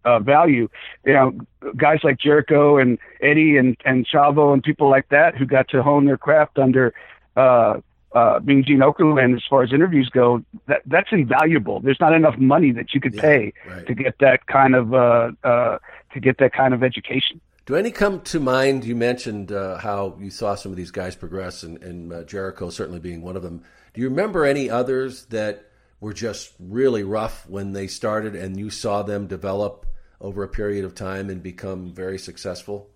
uh, 0.04 0.18
value 0.20 0.68
you 1.04 1.12
know 1.12 1.32
guys 1.76 2.00
like 2.02 2.18
Jericho 2.18 2.78
and 2.78 2.98
Eddie 3.20 3.56
and 3.56 3.76
and 3.84 4.06
Chavo 4.06 4.52
and 4.52 4.62
people 4.62 4.88
like 4.88 5.08
that 5.08 5.36
who 5.36 5.46
got 5.46 5.68
to 5.68 5.82
hone 5.82 6.04
their 6.04 6.18
craft 6.18 6.58
under 6.58 6.94
uh, 7.36 7.80
uh, 8.12 8.40
being 8.40 8.64
Gene 8.64 8.80
Okerlund, 8.80 9.36
as 9.36 9.42
far 9.48 9.62
as 9.62 9.72
interviews 9.72 10.08
go, 10.08 10.42
that 10.66 10.82
that's 10.86 11.10
invaluable. 11.12 11.80
There's 11.80 12.00
not 12.00 12.12
enough 12.12 12.36
money 12.38 12.72
that 12.72 12.92
you 12.92 13.00
could 13.00 13.14
yeah, 13.14 13.20
pay 13.20 13.52
right. 13.68 13.86
to 13.86 13.94
get 13.94 14.18
that 14.18 14.46
kind 14.46 14.74
of 14.74 14.92
uh, 14.92 15.30
uh, 15.44 15.78
to 16.12 16.20
get 16.20 16.38
that 16.38 16.52
kind 16.52 16.74
of 16.74 16.82
education. 16.82 17.40
Do 17.70 17.76
any 17.76 17.92
come 17.92 18.22
to 18.22 18.40
mind? 18.40 18.84
You 18.84 18.96
mentioned 18.96 19.52
uh, 19.52 19.78
how 19.78 20.18
you 20.18 20.30
saw 20.30 20.56
some 20.56 20.72
of 20.72 20.76
these 20.76 20.90
guys 20.90 21.14
progress, 21.14 21.62
and, 21.62 21.80
and 21.84 22.12
uh, 22.12 22.24
Jericho 22.24 22.68
certainly 22.68 22.98
being 22.98 23.22
one 23.22 23.36
of 23.36 23.44
them. 23.44 23.62
Do 23.94 24.00
you 24.00 24.08
remember 24.08 24.44
any 24.44 24.68
others 24.68 25.26
that 25.26 25.70
were 26.00 26.12
just 26.12 26.52
really 26.58 27.04
rough 27.04 27.48
when 27.48 27.72
they 27.72 27.86
started, 27.86 28.34
and 28.34 28.58
you 28.58 28.70
saw 28.70 29.04
them 29.04 29.28
develop 29.28 29.86
over 30.20 30.42
a 30.42 30.48
period 30.48 30.84
of 30.84 30.96
time 30.96 31.30
and 31.30 31.44
become 31.44 31.94
very 31.94 32.18
successful? 32.18 32.90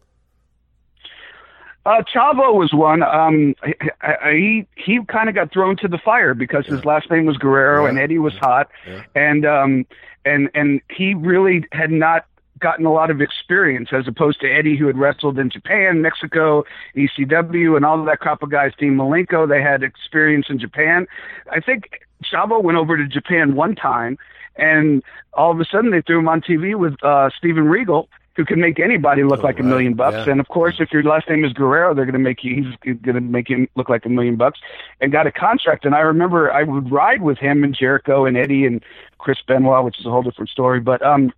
Uh, 1.87 2.03
Chavo 2.13 2.53
was 2.53 2.73
one. 2.73 3.05
Um, 3.05 3.55
he 4.33 4.67
he 4.75 4.99
kind 5.05 5.29
of 5.29 5.37
got 5.37 5.53
thrown 5.53 5.77
to 5.83 5.87
the 5.87 5.99
fire 5.99 6.35
because 6.35 6.65
yeah. 6.67 6.75
his 6.75 6.85
last 6.85 7.09
name 7.13 7.27
was 7.27 7.37
Guerrero, 7.37 7.85
yeah. 7.85 7.91
and 7.91 7.99
Eddie 8.01 8.19
was 8.19 8.35
yeah. 8.35 8.41
hot, 8.41 8.71
and 9.15 9.47
um, 9.47 9.87
and 10.25 10.51
and 10.53 10.81
he 10.91 11.15
really 11.15 11.65
had 11.71 11.93
not 11.93 12.27
gotten 12.65 12.87
a 12.87 12.93
lot 12.93 13.11
of 13.11 13.21
experience 13.21 13.91
as 13.93 14.09
opposed 14.09 14.41
to 14.41 14.51
Eddie, 14.51 14.75
who 14.79 14.87
had 14.87 14.97
wrestled 14.97 15.39
in 15.39 15.51
Japan, 15.51 16.01
Mexico, 16.01 16.65
ECW, 16.97 17.77
and 17.77 17.85
all 17.85 18.01
of 18.01 18.07
that 18.07 18.21
crop 18.21 18.43
of 18.43 18.51
guys. 18.51 18.73
Dean 18.79 18.95
Malenko, 18.95 19.47
they 19.47 19.61
had 19.61 19.83
experience 19.83 20.47
in 20.49 20.59
Japan. 20.59 21.07
I 21.53 21.61
think 21.61 22.01
Chavo 22.25 22.63
went 22.63 22.79
over 22.79 22.97
to 22.97 23.07
Japan 23.07 23.55
one 23.55 23.75
time, 23.75 24.17
and 24.57 25.03
all 25.35 25.53
of 25.53 25.61
a 25.61 25.67
sudden 25.67 25.91
they 25.91 26.01
threw 26.01 26.21
him 26.21 26.29
on 26.29 26.41
TV 26.41 26.75
with 26.75 26.95
uh, 27.05 27.29
Steven 27.37 27.69
Regal, 27.69 28.09
who 28.37 28.45
can 28.45 28.61
make 28.61 28.81
anybody 28.81 29.23
look 29.23 29.41
oh, 29.41 29.43
like 29.43 29.57
right. 29.57 29.65
a 29.65 29.69
million 29.69 29.95
bucks. 29.95 30.27
Yeah. 30.27 30.33
And 30.33 30.41
of 30.41 30.49
course, 30.49 30.77
if 30.81 30.93
your 30.93 31.03
last 31.03 31.29
name 31.29 31.45
is 31.45 31.53
Guerrero, 31.53 31.95
they're 31.95 32.05
going 32.05 32.15
to 32.15 32.19
make 32.19 32.43
you. 32.43 32.75
He's 32.83 32.97
going 32.97 33.15
to 33.15 33.21
make 33.21 33.49
him 33.49 33.69
look 33.77 33.89
like 33.89 34.05
a 34.05 34.09
million 34.09 34.37
bucks. 34.37 34.59
And 35.01 35.13
got 35.13 35.27
a 35.27 35.33
contract. 35.33 35.85
And 35.85 35.95
I 35.95 36.01
remember 36.01 36.53
I 36.53 36.65
would 36.65 36.91
ride 36.91 37.23
with 37.23 37.39
him 37.39 37.63
and 37.63 37.75
Jericho 37.75 38.27
and 38.27 38.37
Eddie 38.37 38.67
and 38.67 38.83
Chris 39.19 39.39
Benoit, 39.47 39.85
which 39.85 40.01
is 40.01 40.07
a 40.07 40.11
whole 40.11 40.23
different 40.23 40.51
story. 40.51 40.81
But 40.81 41.05
um, 41.05 41.33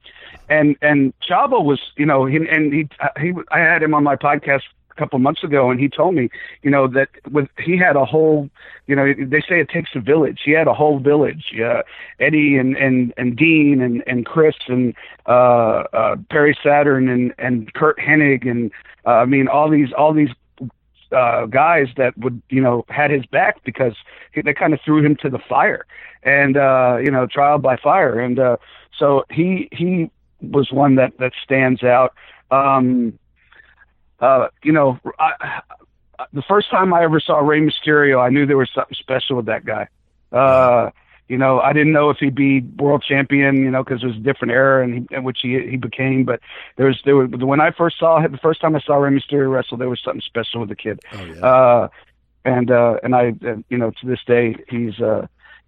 and 0.49 0.77
and 0.81 1.13
Chavo 1.21 1.63
was, 1.63 1.81
you 1.97 2.07
know, 2.07 2.25
he 2.25 2.37
and 2.37 2.73
he 2.73 2.89
he 3.21 3.33
I 3.51 3.59
had 3.59 3.83
him 3.83 3.95
on 3.95 4.03
my 4.03 4.17
podcast 4.17 4.63
couple 4.97 5.19
months 5.19 5.45
ago, 5.45 5.71
and 5.71 5.79
he 5.81 5.89
told 5.89 6.15
me, 6.15 6.29
you 6.63 6.71
know, 6.71 6.87
that 6.89 7.09
with 7.31 7.49
he 7.59 7.77
had 7.77 7.97
a 7.97 8.05
whole, 8.05 8.51
you 8.87 8.97
know, 8.97 9.13
they 9.19 9.41
say 9.41 9.61
it 9.61 9.69
takes 9.69 9.91
a 9.95 10.01
village. 10.01 10.41
He 10.45 10.53
had 10.53 10.67
a 10.67 10.75
whole 10.75 10.99
village. 10.99 11.55
Uh, 11.63 11.83
Eddie 12.21 12.57
and 12.57 12.77
and 12.77 13.13
and 13.17 13.37
Dean 13.37 13.81
and 13.81 14.03
and 14.07 14.27
Chris 14.27 14.57
and 14.69 14.95
uh, 15.27 15.85
uh, 15.93 16.17
Perry 16.31 16.57
Saturn 16.63 17.09
and 17.09 17.35
and 17.39 17.73
Curt 17.75 17.99
Hennig 17.99 18.49
and 18.49 18.71
uh, 19.07 19.11
I 19.11 19.25
mean 19.25 19.49
all 19.49 19.71
these 19.71 19.93
all 19.93 20.13
these 20.13 20.31
uh, 21.13 21.47
guys 21.47 21.89
that 21.97 22.17
would, 22.19 22.41
you 22.49 22.61
know, 22.61 22.85
had 22.89 23.11
his 23.11 23.25
back 23.27 23.63
because 23.65 23.95
he, 24.33 24.43
they 24.43 24.55
kind 24.55 24.75
of 24.75 24.81
threw 24.85 25.05
him 25.05 25.17
to 25.17 25.31
the 25.31 25.39
fire 25.39 25.87
and, 26.23 26.57
uh, 26.57 26.99
you 27.03 27.11
know, 27.11 27.27
trial 27.27 27.59
by 27.59 27.77
fire. 27.77 28.19
And, 28.19 28.39
uh, 28.39 28.57
so 28.99 29.25
he, 29.31 29.69
he 29.73 30.11
was 30.41 30.73
one 30.73 30.97
that, 30.97 31.17
that 31.19 31.33
stands 31.43 31.83
out. 31.83 32.15
Um, 32.51 33.19
uh, 34.21 34.49
you 34.63 34.73
know, 34.73 34.99
I, 35.19 35.61
the 36.33 36.43
first 36.43 36.71
time 36.71 36.95
I 36.95 37.03
ever 37.03 37.21
saw 37.21 37.39
Rey 37.39 37.61
Mysterio, 37.61 38.25
I 38.25 38.31
knew 38.31 38.47
there 38.47 38.57
was 38.57 38.71
something 38.75 38.97
special 38.99 39.37
with 39.37 39.47
that 39.47 39.65
guy. 39.65 39.89
Uh, 40.33 40.91
you 41.29 41.37
know, 41.37 41.61
I 41.61 41.73
didn't 41.73 41.93
know 41.93 42.11
if 42.11 42.19
he'd 42.19 42.35
be 42.35 42.61
world 42.61 43.05
champion, 43.07 43.57
you 43.57 43.71
know, 43.71 43.83
because 43.83 44.03
it 44.03 44.07
was 44.07 44.17
a 44.17 44.21
different 44.21 44.53
era 44.53 44.85
and 44.85 45.09
in 45.11 45.25
which 45.25 45.39
he 45.43 45.59
he 45.69 45.77
became. 45.77 46.25
But 46.25 46.41
there 46.77 46.87
was 46.87 47.01
there 47.05 47.17
was 47.17 47.31
when 47.33 47.61
I 47.61 47.73
first 47.73 47.99
saw 47.99 48.21
him, 48.21 48.33
the 48.33 48.39
first 48.39 48.61
time 48.61 48.77
I 48.77 48.81
saw 48.81 48.97
Rey 48.97 49.11
Mysterio 49.11 49.51
wrestle, 49.51 49.77
there 49.77 49.89
was 49.89 50.01
something 50.05 50.23
special 50.23 50.61
with 50.61 50.69
the 50.69 50.77
kid. 50.77 51.01
Oh, 51.13 51.25
yeah. 51.25 51.47
Uh, 51.47 51.89
and 52.45 52.71
uh, 52.71 52.99
and 53.03 53.15
I, 53.15 53.35
uh, 53.45 53.57
you 53.69 53.77
know, 53.77 53.91
to 53.91 54.07
this 54.07 54.21
day, 54.25 54.55
he's 54.69 55.01
uh, 55.01 55.27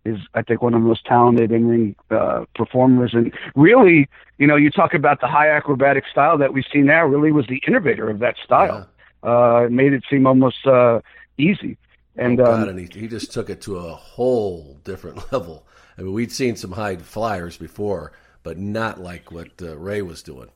is 0.08 0.18
I 0.34 0.42
think 0.42 0.62
one 0.62 0.74
of 0.74 0.82
the 0.82 0.88
most 0.88 1.04
talented 1.04 1.52
in 1.52 1.68
ring 1.68 1.96
uh, 2.10 2.44
performers, 2.54 3.12
and 3.14 3.32
really, 3.54 4.08
you 4.38 4.46
know, 4.46 4.56
you 4.56 4.70
talk 4.70 4.94
about 4.94 5.20
the 5.20 5.28
high 5.28 5.48
acrobatic 5.48 6.04
style 6.10 6.38
that 6.38 6.52
we 6.52 6.64
see 6.72 6.78
now. 6.80 7.04
Really, 7.04 7.32
was 7.32 7.46
the 7.46 7.62
innovator 7.66 8.08
of 8.10 8.18
that 8.20 8.36
style. 8.44 8.88
Yeah. 9.24 9.30
Uh, 9.30 9.62
it 9.64 9.72
made 9.72 9.92
it 9.92 10.04
seem 10.08 10.26
almost 10.26 10.66
uh, 10.66 11.00
easy. 11.36 11.76
And, 12.16 12.40
oh, 12.40 12.44
God, 12.44 12.62
um, 12.64 12.68
and 12.70 12.78
he, 12.80 13.00
he 13.00 13.08
just 13.08 13.32
took 13.32 13.48
it 13.48 13.60
to 13.62 13.78
a 13.78 13.94
whole 13.94 14.78
different 14.84 15.32
level. 15.32 15.66
I 15.96 16.02
mean, 16.02 16.12
we'd 16.12 16.32
seen 16.32 16.56
some 16.56 16.72
high 16.72 16.96
flyers 16.96 17.56
before, 17.56 18.12
but 18.42 18.58
not 18.58 19.00
like 19.00 19.30
what 19.32 19.50
uh, 19.62 19.76
Rey 19.76 20.02
was 20.02 20.22
doing. 20.22 20.50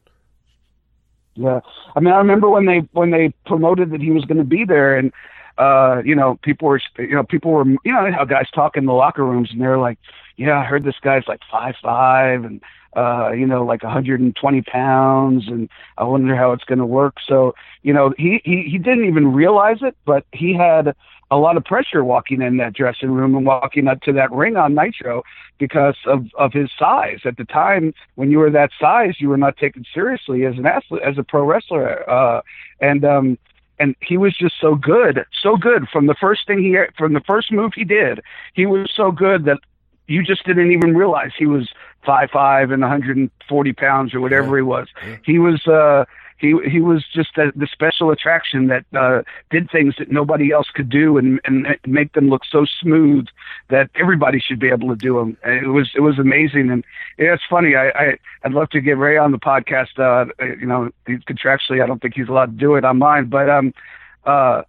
Yeah, 1.34 1.60
I 1.96 2.00
mean, 2.00 2.12
I 2.12 2.18
remember 2.18 2.50
when 2.50 2.66
they 2.66 2.80
when 2.92 3.10
they 3.10 3.32
promoted 3.46 3.90
that 3.90 4.02
he 4.02 4.10
was 4.10 4.24
going 4.26 4.38
to 4.38 4.44
be 4.44 4.64
there, 4.66 4.98
and 4.98 5.12
uh, 5.62 6.02
you 6.04 6.14
know, 6.14 6.38
people 6.42 6.68
were, 6.68 6.80
you 6.98 7.14
know, 7.14 7.22
people 7.22 7.52
were, 7.52 7.64
you 7.64 7.92
know, 7.92 8.10
how 8.12 8.24
guys 8.24 8.46
talk 8.52 8.76
in 8.76 8.86
the 8.86 8.92
locker 8.92 9.24
rooms, 9.24 9.50
and 9.52 9.60
they're 9.60 9.78
like, 9.78 9.98
yeah, 10.36 10.58
I 10.58 10.64
heard 10.64 10.82
this 10.82 10.98
guy's 11.00 11.28
like 11.28 11.40
five 11.50 11.74
five, 11.80 12.44
and 12.44 12.60
uh, 12.96 13.30
you 13.30 13.46
know, 13.46 13.64
like 13.64 13.84
120 13.84 14.62
pounds, 14.62 15.44
and 15.46 15.68
I 15.98 16.04
wonder 16.04 16.34
how 16.34 16.50
it's 16.52 16.64
going 16.64 16.80
to 16.80 16.86
work. 16.86 17.16
So, 17.26 17.54
you 17.82 17.92
know, 17.92 18.12
he 18.18 18.40
he 18.44 18.64
he 18.70 18.78
didn't 18.78 19.04
even 19.04 19.32
realize 19.32 19.78
it, 19.82 19.96
but 20.04 20.24
he 20.32 20.52
had 20.52 20.96
a 21.30 21.36
lot 21.36 21.56
of 21.56 21.64
pressure 21.64 22.02
walking 22.02 22.42
in 22.42 22.56
that 22.56 22.74
dressing 22.74 23.10
room 23.10 23.34
and 23.36 23.46
walking 23.46 23.86
up 23.88 24.02
to 24.02 24.12
that 24.14 24.32
ring 24.32 24.56
on 24.56 24.74
Nitro 24.74 25.22
because 25.58 25.96
of 26.06 26.26
of 26.36 26.52
his 26.52 26.70
size. 26.76 27.20
At 27.24 27.36
the 27.36 27.44
time, 27.44 27.94
when 28.16 28.32
you 28.32 28.38
were 28.38 28.50
that 28.50 28.70
size, 28.80 29.14
you 29.20 29.28
were 29.28 29.36
not 29.36 29.56
taken 29.58 29.84
seriously 29.94 30.44
as 30.44 30.58
an 30.58 30.66
athlete, 30.66 31.02
as 31.02 31.18
a 31.18 31.22
pro 31.22 31.44
wrestler, 31.44 32.08
uh, 32.10 32.42
and 32.80 33.04
um, 33.04 33.38
and 33.78 33.96
he 34.00 34.16
was 34.16 34.36
just 34.36 34.54
so 34.60 34.74
good, 34.74 35.24
so 35.42 35.56
good 35.56 35.88
from 35.88 36.06
the 36.06 36.14
first 36.14 36.46
thing 36.46 36.62
he 36.62 36.76
from 36.96 37.12
the 37.12 37.20
first 37.20 37.50
move 37.50 37.72
he 37.74 37.84
did. 37.84 38.20
He 38.54 38.66
was 38.66 38.90
so 38.94 39.10
good 39.10 39.44
that 39.46 39.58
you 40.06 40.22
just 40.22 40.44
didn't 40.44 40.72
even 40.72 40.96
realize 40.96 41.30
he 41.36 41.46
was 41.46 41.68
five 42.04 42.30
five 42.30 42.70
and 42.70 42.82
140 42.82 43.72
pounds 43.72 44.14
or 44.14 44.20
whatever 44.20 44.56
yeah. 44.56 44.56
he 44.56 44.62
was. 44.62 44.88
Yeah. 45.06 45.16
He 45.24 45.38
was 45.38 45.66
uh 45.66 46.04
he 46.42 46.58
he 46.68 46.80
was 46.80 47.04
just 47.14 47.30
the 47.36 47.68
special 47.72 48.10
attraction 48.10 48.66
that 48.66 48.84
uh, 48.94 49.22
did 49.50 49.70
things 49.70 49.94
that 49.98 50.10
nobody 50.10 50.50
else 50.50 50.68
could 50.74 50.90
do 50.90 51.16
and 51.16 51.40
and 51.44 51.66
make 51.86 52.12
them 52.12 52.28
look 52.28 52.42
so 52.44 52.66
smooth 52.80 53.26
that 53.70 53.88
everybody 53.94 54.40
should 54.40 54.58
be 54.58 54.68
able 54.68 54.88
to 54.88 54.96
do 54.96 55.18
them. 55.18 55.38
And 55.44 55.64
it 55.64 55.68
was 55.68 55.90
it 55.94 56.00
was 56.00 56.18
amazing, 56.18 56.70
and 56.70 56.84
yeah, 57.16 57.32
it's 57.32 57.44
funny. 57.48 57.76
I, 57.76 57.88
I 57.90 58.18
I'd 58.42 58.52
love 58.52 58.70
to 58.70 58.80
get 58.80 58.98
Rey 58.98 59.16
on 59.16 59.30
the 59.30 59.38
podcast. 59.38 59.98
Uh, 59.98 60.26
you 60.60 60.66
know, 60.66 60.90
contractually, 61.08 61.82
I 61.82 61.86
don't 61.86 62.02
think 62.02 62.14
he's 62.14 62.28
allowed 62.28 62.58
to 62.58 62.58
do 62.58 62.74
it 62.74 62.84
on 62.84 62.98
mine, 62.98 63.26
but 63.26 63.48
um, 63.48 63.72
uh, 64.26 64.62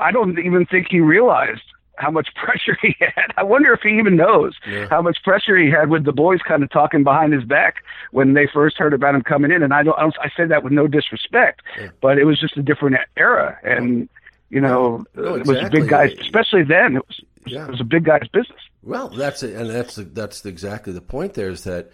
I 0.00 0.10
don't 0.10 0.38
even 0.40 0.66
think 0.66 0.88
he 0.90 1.00
realized 1.00 1.62
how 1.98 2.10
much 2.10 2.28
pressure 2.34 2.76
he 2.80 2.94
had. 3.00 3.32
I 3.36 3.42
wonder 3.42 3.72
if 3.72 3.80
he 3.82 3.98
even 3.98 4.16
knows 4.16 4.54
yeah. 4.66 4.88
how 4.88 5.02
much 5.02 5.18
pressure 5.22 5.56
he 5.56 5.70
had 5.70 5.90
with 5.90 6.04
the 6.04 6.12
boys 6.12 6.40
kind 6.46 6.62
of 6.62 6.70
talking 6.70 7.04
behind 7.04 7.32
his 7.32 7.44
back 7.44 7.76
when 8.10 8.34
they 8.34 8.46
first 8.52 8.76
heard 8.76 8.94
about 8.94 9.14
him 9.14 9.22
coming 9.22 9.50
in. 9.50 9.62
And 9.62 9.72
I 9.72 9.82
don't, 9.82 9.98
I, 9.98 10.02
don't, 10.02 10.16
I 10.20 10.30
say 10.36 10.46
that 10.46 10.62
with 10.62 10.72
no 10.72 10.86
disrespect, 10.86 11.62
yeah. 11.78 11.88
but 12.00 12.18
it 12.18 12.24
was 12.24 12.40
just 12.40 12.56
a 12.56 12.62
different 12.62 12.96
era. 13.16 13.58
And, 13.62 14.08
you 14.50 14.60
know, 14.60 15.04
no, 15.14 15.34
exactly. 15.34 15.56
it 15.56 15.62
was 15.62 15.70
big 15.70 15.88
guys, 15.88 16.12
especially 16.20 16.62
then. 16.62 16.96
It 16.96 17.06
was, 17.06 17.20
yeah. 17.46 17.64
it 17.64 17.70
was 17.70 17.80
a 17.80 17.84
big 17.84 18.04
guy's 18.04 18.28
business. 18.28 18.60
Well, 18.82 19.08
that's 19.08 19.42
it. 19.42 19.56
And 19.56 19.68
that's, 19.70 19.96
that's 19.96 20.44
exactly 20.44 20.92
the 20.92 21.00
point 21.00 21.34
there 21.34 21.50
is 21.50 21.64
that, 21.64 21.90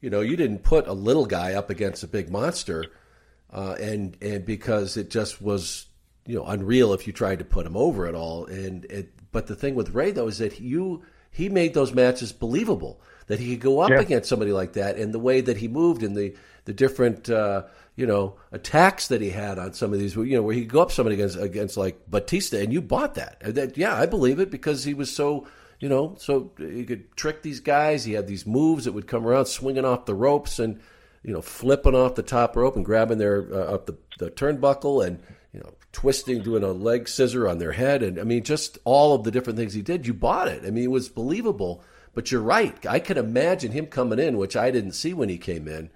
you 0.00 0.10
know, 0.10 0.20
you 0.20 0.36
didn't 0.36 0.60
put 0.60 0.86
a 0.86 0.92
little 0.92 1.26
guy 1.26 1.54
up 1.54 1.70
against 1.70 2.04
a 2.04 2.08
big 2.08 2.30
monster. 2.30 2.84
Uh, 3.52 3.76
and, 3.80 4.16
and 4.20 4.44
because 4.44 4.96
it 4.96 5.10
just 5.10 5.40
was, 5.40 5.86
you 6.26 6.36
know, 6.36 6.44
unreal 6.44 6.92
if 6.92 7.06
you 7.06 7.12
tried 7.12 7.38
to 7.38 7.44
put 7.44 7.66
him 7.66 7.76
over 7.76 8.06
at 8.06 8.14
all. 8.14 8.46
And 8.46 8.84
it, 8.86 9.12
but 9.36 9.48
the 9.48 9.54
thing 9.54 9.74
with 9.74 9.90
Rey 9.90 10.12
though 10.12 10.28
is 10.28 10.38
that 10.38 10.60
you 10.60 11.02
he 11.30 11.50
made 11.50 11.74
those 11.74 11.92
matches 11.92 12.32
believable. 12.32 13.02
That 13.26 13.38
he 13.38 13.50
could 13.50 13.60
go 13.60 13.80
up 13.80 13.90
yeah. 13.90 14.00
against 14.00 14.30
somebody 14.30 14.50
like 14.50 14.72
that, 14.72 14.96
and 14.96 15.12
the 15.12 15.18
way 15.18 15.42
that 15.42 15.58
he 15.58 15.68
moved, 15.68 16.02
and 16.02 16.16
the 16.16 16.34
the 16.64 16.72
different 16.72 17.28
uh, 17.28 17.64
you 17.96 18.06
know 18.06 18.36
attacks 18.50 19.08
that 19.08 19.20
he 19.20 19.28
had 19.28 19.58
on 19.58 19.74
some 19.74 19.92
of 19.92 19.98
these, 19.98 20.16
you 20.16 20.34
know, 20.36 20.40
where 20.40 20.54
he 20.54 20.62
could 20.62 20.72
go 20.72 20.80
up 20.80 20.90
somebody 20.90 21.16
against 21.16 21.36
against 21.36 21.76
like 21.76 22.10
Batista, 22.10 22.56
and 22.56 22.72
you 22.72 22.80
bought 22.80 23.16
that. 23.16 23.38
that 23.40 23.76
yeah, 23.76 23.94
I 23.94 24.06
believe 24.06 24.40
it 24.40 24.50
because 24.50 24.84
he 24.84 24.94
was 24.94 25.14
so 25.14 25.46
you 25.80 25.90
know 25.90 26.14
so 26.18 26.52
he 26.56 26.86
could 26.86 27.14
trick 27.14 27.42
these 27.42 27.60
guys. 27.60 28.06
He 28.06 28.14
had 28.14 28.26
these 28.26 28.46
moves 28.46 28.86
that 28.86 28.92
would 28.92 29.06
come 29.06 29.26
around 29.26 29.44
swinging 29.44 29.84
off 29.84 30.06
the 30.06 30.14
ropes 30.14 30.58
and 30.58 30.80
you 31.22 31.34
know 31.34 31.42
flipping 31.42 31.94
off 31.94 32.14
the 32.14 32.22
top 32.22 32.56
rope 32.56 32.76
and 32.76 32.86
grabbing 32.86 33.18
their 33.18 33.52
uh, 33.52 33.74
up 33.74 33.84
the, 33.84 33.98
the 34.18 34.30
turnbuckle 34.30 35.06
and 35.06 35.22
twisting, 35.96 36.42
doing 36.42 36.62
a 36.62 36.72
leg 36.72 37.08
scissor 37.08 37.48
on 37.48 37.56
their 37.56 37.72
head, 37.72 38.02
and 38.02 38.18
I 38.18 38.22
mean, 38.22 38.42
just 38.42 38.76
all 38.84 39.14
of 39.14 39.24
the 39.24 39.30
different 39.30 39.58
things 39.58 39.72
he 39.72 39.80
did. 39.80 40.06
You 40.06 40.12
bought 40.12 40.46
it. 40.46 40.62
I 40.66 40.70
mean, 40.70 40.84
it 40.84 40.90
was 40.90 41.08
believable. 41.08 41.82
But 42.12 42.30
you're 42.30 42.42
right. 42.42 42.76
I 42.86 42.98
can 42.98 43.16
imagine 43.16 43.72
him 43.72 43.86
coming 43.86 44.18
in, 44.18 44.36
which 44.36 44.56
I 44.56 44.70
didn't 44.70 44.92
see 44.92 45.14
when 45.14 45.30
he 45.30 45.38
came 45.38 45.66
in. 45.66 45.88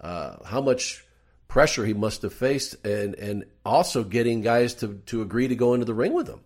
Uh, 0.00 0.38
how 0.44 0.60
much 0.60 1.04
pressure 1.46 1.86
he 1.86 1.94
must 1.94 2.22
have 2.22 2.32
faced, 2.32 2.84
and 2.84 3.14
and 3.14 3.44
also 3.64 4.02
getting 4.02 4.40
guys 4.40 4.74
to 4.74 5.00
to 5.06 5.22
agree 5.22 5.46
to 5.46 5.54
go 5.54 5.72
into 5.72 5.86
the 5.86 5.94
ring 5.94 6.14
with 6.14 6.28
him. 6.28 6.40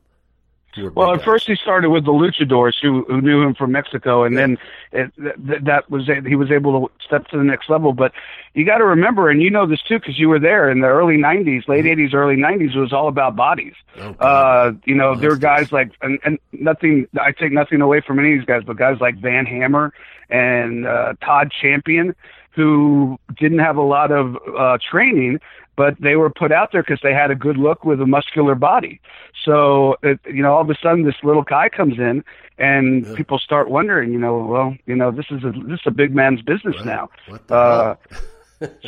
Well, 0.94 1.14
at 1.14 1.22
first 1.22 1.46
he 1.46 1.56
started 1.56 1.90
with 1.90 2.04
the 2.04 2.12
luchadors 2.12 2.74
who, 2.80 3.04
who 3.04 3.20
knew 3.20 3.42
him 3.42 3.54
from 3.54 3.72
Mexico, 3.72 4.24
and 4.24 4.34
yeah. 4.34 4.40
then 4.40 4.58
it, 4.92 5.12
that, 5.46 5.64
that 5.64 5.90
was 5.90 6.08
he 6.26 6.34
was 6.34 6.50
able 6.50 6.88
to 6.88 6.94
step 7.04 7.26
to 7.28 7.38
the 7.38 7.44
next 7.44 7.68
level. 7.68 7.92
But 7.92 8.12
you 8.54 8.64
got 8.64 8.78
to 8.78 8.84
remember, 8.84 9.30
and 9.30 9.42
you 9.42 9.50
know 9.50 9.66
this 9.66 9.82
too 9.82 9.98
because 9.98 10.18
you 10.18 10.28
were 10.28 10.38
there 10.38 10.70
in 10.70 10.80
the 10.80 10.86
early 10.86 11.16
'90s, 11.16 11.68
late 11.68 11.84
'80s, 11.84 12.08
mm-hmm. 12.08 12.16
early 12.16 12.36
'90s. 12.36 12.74
It 12.74 12.80
was 12.80 12.92
all 12.92 13.08
about 13.08 13.36
bodies. 13.36 13.74
Oh, 13.98 14.10
uh, 14.20 14.72
you 14.84 14.94
know, 14.94 15.14
there 15.14 15.30
were 15.30 15.36
guys 15.36 15.72
like, 15.72 15.92
and, 16.02 16.18
and 16.24 16.38
nothing. 16.52 17.06
I 17.20 17.32
take 17.32 17.52
nothing 17.52 17.80
away 17.80 18.00
from 18.00 18.18
any 18.18 18.32
of 18.32 18.40
these 18.40 18.46
guys, 18.46 18.62
but 18.64 18.76
guys 18.76 19.00
like 19.00 19.16
Van 19.18 19.46
Hammer 19.46 19.92
and 20.30 20.86
uh, 20.86 21.14
Todd 21.20 21.52
Champion 21.60 22.14
who 22.58 23.16
didn't 23.36 23.60
have 23.60 23.76
a 23.76 23.82
lot 23.82 24.10
of 24.10 24.36
uh, 24.58 24.76
training, 24.90 25.38
but 25.78 25.94
they 26.00 26.16
were 26.16 26.28
put 26.28 26.50
out 26.50 26.72
there 26.72 26.82
because 26.82 26.98
they 27.04 27.14
had 27.14 27.30
a 27.30 27.36
good 27.36 27.56
look 27.56 27.84
with 27.84 28.00
a 28.00 28.06
muscular 28.06 28.56
body. 28.56 29.00
So, 29.44 29.96
it, 30.02 30.18
you 30.26 30.42
know, 30.42 30.52
all 30.52 30.60
of 30.60 30.68
a 30.68 30.74
sudden 30.82 31.04
this 31.04 31.14
little 31.22 31.44
guy 31.44 31.68
comes 31.68 31.98
in, 31.98 32.24
and 32.58 33.06
yeah. 33.06 33.14
people 33.14 33.38
start 33.38 33.70
wondering, 33.70 34.12
you 34.12 34.18
know, 34.18 34.38
well, 34.38 34.76
you 34.86 34.96
know, 34.96 35.12
this 35.12 35.26
is 35.30 35.44
a 35.44 35.52
this 35.52 35.78
is 35.78 35.86
a 35.86 35.92
big 35.92 36.12
man's 36.12 36.42
business 36.42 36.74
right. 36.78 36.84
now. 36.84 37.10
Uh, 37.48 37.94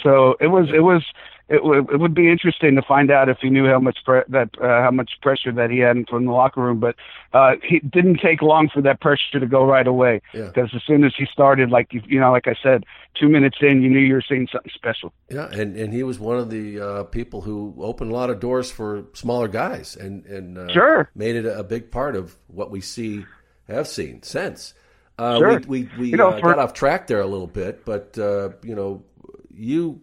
so 0.02 0.34
it 0.40 0.48
was 0.48 0.68
it 0.74 0.80
was 0.80 1.04
it, 1.50 1.56
w- 1.56 1.84
it 1.92 1.98
would 1.98 2.14
be 2.14 2.30
interesting 2.30 2.76
to 2.76 2.82
find 2.82 3.10
out 3.10 3.28
if 3.28 3.38
he 3.38 3.50
knew 3.50 3.66
how 3.66 3.80
much 3.80 3.98
pre- 4.04 4.22
that 4.28 4.50
uh, 4.62 4.82
how 4.82 4.92
much 4.92 5.10
pressure 5.20 5.50
that 5.50 5.68
he 5.68 5.78
had 5.78 6.08
from 6.08 6.26
the 6.26 6.30
locker 6.30 6.62
room. 6.62 6.78
But 6.78 6.94
uh, 7.34 7.56
it 7.62 7.90
didn't 7.90 8.20
take 8.20 8.40
long 8.40 8.68
for 8.72 8.80
that 8.82 9.00
pressure 9.00 9.40
to 9.40 9.46
go 9.46 9.64
right 9.64 9.86
away 9.86 10.22
because 10.32 10.70
yeah. 10.72 10.76
as 10.76 10.82
soon 10.86 11.02
as 11.02 11.12
he 11.18 11.26
started, 11.26 11.70
like 11.70 11.92
you, 11.92 12.02
you 12.06 12.20
know, 12.20 12.30
like 12.30 12.46
I 12.46 12.54
said, 12.62 12.84
two 13.18 13.28
minutes 13.28 13.58
in, 13.60 13.82
you 13.82 13.90
knew 13.90 13.98
you 13.98 14.14
were 14.14 14.24
seeing 14.26 14.46
something 14.50 14.70
special. 14.72 15.12
Yeah, 15.28 15.48
and 15.50 15.76
and 15.76 15.92
he 15.92 16.04
was 16.04 16.20
one 16.20 16.38
of 16.38 16.50
the 16.50 16.80
uh, 16.80 17.04
people 17.04 17.40
who 17.40 17.74
opened 17.78 18.12
a 18.12 18.14
lot 18.14 18.30
of 18.30 18.38
doors 18.38 18.70
for 18.70 19.06
smaller 19.14 19.48
guys, 19.48 19.96
and 19.96 20.24
and 20.26 20.56
uh, 20.56 20.72
sure 20.72 21.10
made 21.16 21.34
it 21.34 21.46
a 21.46 21.64
big 21.64 21.90
part 21.90 22.14
of 22.14 22.36
what 22.46 22.70
we 22.70 22.80
see 22.80 23.24
have 23.66 23.88
seen 23.88 24.22
since. 24.22 24.74
Uh, 25.18 25.38
sure. 25.38 25.58
We 25.66 25.66
we, 25.66 25.90
we 25.98 26.10
you 26.10 26.16
know, 26.16 26.28
uh, 26.28 26.40
for... 26.40 26.54
got 26.54 26.60
off 26.60 26.74
track 26.74 27.08
there 27.08 27.20
a 27.20 27.26
little 27.26 27.48
bit, 27.48 27.84
but 27.84 28.16
uh, 28.16 28.50
you 28.62 28.76
know, 28.76 29.02
you 29.52 30.00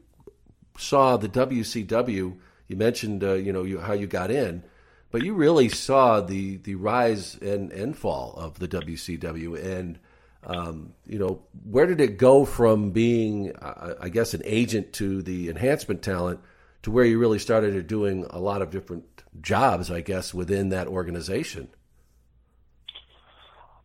saw 0.77 1.17
the 1.17 1.29
WCW. 1.29 2.37
You 2.67 2.75
mentioned 2.75 3.23
uh, 3.23 3.33
you 3.33 3.51
know 3.51 3.63
you, 3.63 3.79
how 3.79 3.93
you 3.93 4.07
got 4.07 4.31
in, 4.31 4.63
but 5.11 5.23
you 5.23 5.33
really 5.33 5.69
saw 5.69 6.21
the 6.21 6.57
the 6.57 6.75
rise 6.75 7.35
and 7.35 7.71
and 7.71 7.97
fall 7.97 8.33
of 8.37 8.59
the 8.59 8.67
WCW. 8.67 9.63
And 9.63 9.99
um, 10.45 10.93
you 11.05 11.19
know 11.19 11.41
where 11.63 11.85
did 11.85 12.01
it 12.01 12.17
go 12.17 12.45
from 12.45 12.91
being, 12.91 13.55
uh, 13.55 13.95
I 13.99 14.09
guess, 14.09 14.33
an 14.33 14.41
agent 14.45 14.93
to 14.93 15.21
the 15.21 15.49
enhancement 15.49 16.01
talent 16.01 16.39
to 16.83 16.91
where 16.91 17.05
you 17.05 17.19
really 17.19 17.39
started 17.39 17.87
doing 17.87 18.25
a 18.29 18.39
lot 18.39 18.61
of 18.61 18.71
different 18.71 19.23
jobs, 19.41 19.91
I 19.91 20.01
guess, 20.01 20.33
within 20.33 20.69
that 20.69 20.87
organization. 20.87 21.69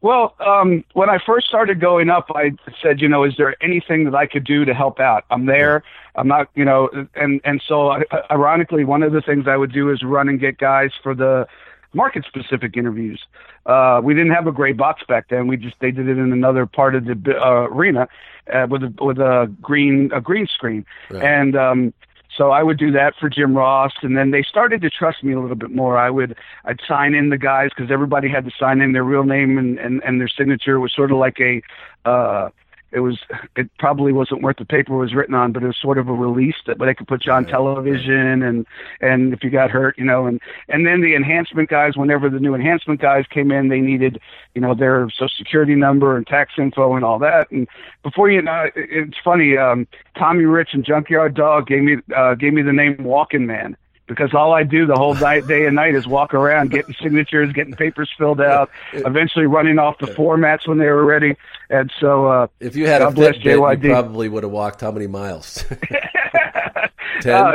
Well, 0.00 0.34
um, 0.44 0.84
when 0.94 1.08
I 1.08 1.18
first 1.24 1.46
started 1.46 1.80
going 1.80 2.10
up, 2.10 2.26
I 2.34 2.52
said, 2.82 3.00
you 3.00 3.08
know, 3.08 3.22
is 3.22 3.34
there 3.38 3.54
anything 3.62 4.04
that 4.04 4.16
I 4.16 4.26
could 4.26 4.44
do 4.44 4.64
to 4.64 4.74
help 4.74 4.98
out? 4.98 5.24
I'm 5.30 5.46
there. 5.46 5.84
I'm 6.14 6.28
not, 6.28 6.48
you 6.54 6.64
know, 6.64 6.90
and 7.14 7.40
and 7.44 7.62
so 7.66 7.88
uh, 7.88 8.00
ironically, 8.30 8.84
one 8.84 9.02
of 9.02 9.12
the 9.12 9.22
things 9.22 9.46
I 9.48 9.56
would 9.56 9.72
do 9.72 9.90
is 9.90 10.02
run 10.02 10.28
and 10.28 10.38
get 10.38 10.58
guys 10.58 10.90
for 11.02 11.14
the 11.14 11.46
market 11.94 12.24
specific 12.26 12.76
interviews. 12.76 13.22
Uh, 13.66 14.00
we 14.02 14.14
didn't 14.14 14.32
have 14.32 14.46
a 14.46 14.52
gray 14.52 14.72
box 14.72 15.02
back 15.08 15.28
then. 15.28 15.46
We 15.46 15.56
just 15.56 15.76
they 15.80 15.90
did 15.90 16.08
it 16.08 16.18
in 16.18 16.32
another 16.32 16.66
part 16.66 16.94
of 16.94 17.04
the 17.04 17.36
uh, 17.36 17.68
arena 17.70 18.08
uh, 18.52 18.66
with 18.68 18.82
a 18.82 18.94
with 19.00 19.18
a 19.18 19.52
green 19.60 20.10
a 20.12 20.20
green 20.20 20.46
screen, 20.46 20.84
right. 21.10 21.22
and 21.22 21.56
um, 21.56 21.94
so 22.36 22.50
I 22.50 22.62
would 22.62 22.78
do 22.78 22.90
that 22.92 23.14
for 23.20 23.28
Jim 23.28 23.56
Ross, 23.56 23.92
and 24.02 24.16
then 24.16 24.30
they 24.30 24.42
started 24.42 24.80
to 24.82 24.90
trust 24.90 25.22
me 25.22 25.32
a 25.32 25.40
little 25.40 25.56
bit 25.56 25.70
more. 25.70 25.98
I 25.98 26.10
would 26.10 26.36
I'd 26.64 26.80
sign 26.86 27.14
in 27.14 27.28
the 27.28 27.38
guys 27.38 27.70
because 27.76 27.90
everybody 27.90 28.28
had 28.28 28.44
to 28.44 28.50
sign 28.58 28.80
in 28.80 28.92
their 28.92 29.04
real 29.04 29.24
name 29.24 29.58
and, 29.58 29.78
and 29.78 30.02
and 30.02 30.20
their 30.20 30.28
signature. 30.28 30.76
It 30.76 30.80
was 30.80 30.92
sort 30.92 31.12
of 31.12 31.18
like 31.18 31.38
a 31.40 31.62
uh, 32.04 32.50
it 32.92 33.00
was 33.00 33.18
it 33.56 33.70
probably 33.78 34.12
wasn't 34.12 34.42
worth 34.42 34.56
the 34.58 34.64
paper 34.64 34.94
it 34.94 34.98
was 34.98 35.14
written 35.14 35.34
on, 35.34 35.52
but 35.52 35.62
it 35.62 35.66
was 35.66 35.76
sort 35.80 35.98
of 35.98 36.08
a 36.08 36.12
release 36.12 36.56
that 36.66 36.78
they 36.78 36.94
could 36.94 37.08
put 37.08 37.26
you 37.26 37.32
on 37.32 37.44
television 37.44 38.42
and 38.42 38.66
and 39.00 39.32
if 39.32 39.42
you 39.42 39.50
got 39.50 39.70
hurt, 39.70 39.96
you 39.98 40.04
know, 40.04 40.26
and 40.26 40.40
and 40.68 40.86
then 40.86 41.00
the 41.00 41.14
enhancement 41.14 41.68
guys, 41.68 41.96
whenever 41.96 42.28
the 42.28 42.40
new 42.40 42.54
enhancement 42.54 43.00
guys 43.00 43.24
came 43.28 43.50
in, 43.50 43.68
they 43.68 43.80
needed 43.80 44.20
you 44.54 44.60
know 44.60 44.74
their 44.74 45.08
social 45.10 45.28
security 45.36 45.74
number 45.74 46.16
and 46.16 46.26
tax 46.26 46.52
info 46.58 46.94
and 46.94 47.04
all 47.04 47.18
that. 47.18 47.50
And 47.50 47.66
before 48.02 48.30
you 48.30 48.42
know, 48.42 48.64
it, 48.64 48.72
it's 48.76 49.18
funny. 49.24 49.56
Um, 49.56 49.86
Tommy 50.16 50.44
Rich 50.44 50.70
and 50.72 50.84
Junkyard 50.84 51.34
Dog 51.34 51.66
gave 51.66 51.82
me 51.82 51.96
uh, 52.14 52.34
gave 52.34 52.52
me 52.52 52.62
the 52.62 52.72
name 52.72 53.02
Walking 53.02 53.46
Man 53.46 53.76
because 54.06 54.34
all 54.34 54.52
I 54.52 54.62
do 54.62 54.86
the 54.86 54.94
whole 54.94 55.14
night, 55.14 55.46
day 55.46 55.64
and 55.66 55.76
night 55.76 55.94
is 55.94 56.06
walk 56.06 56.34
around 56.34 56.70
getting 56.70 56.94
signatures, 57.00 57.52
getting 57.52 57.74
papers 57.74 58.10
filled 58.16 58.40
out, 58.40 58.70
eventually 58.92 59.46
running 59.46 59.78
off 59.78 59.98
the 59.98 60.06
formats 60.06 60.66
when 60.66 60.78
they 60.78 60.86
were 60.86 61.04
ready. 61.04 61.36
And 61.72 61.90
so, 61.98 62.26
uh, 62.26 62.46
if 62.60 62.76
you 62.76 62.86
had 62.86 62.98
God 62.98 63.18
a 63.18 63.32
Fitbit, 63.32 63.82
you 63.82 63.90
probably 63.90 64.28
would 64.28 64.42
have 64.42 64.52
walked 64.52 64.82
how 64.82 64.90
many 64.90 65.06
miles? 65.06 65.64
Ten. 67.22 67.34
Uh, 67.34 67.52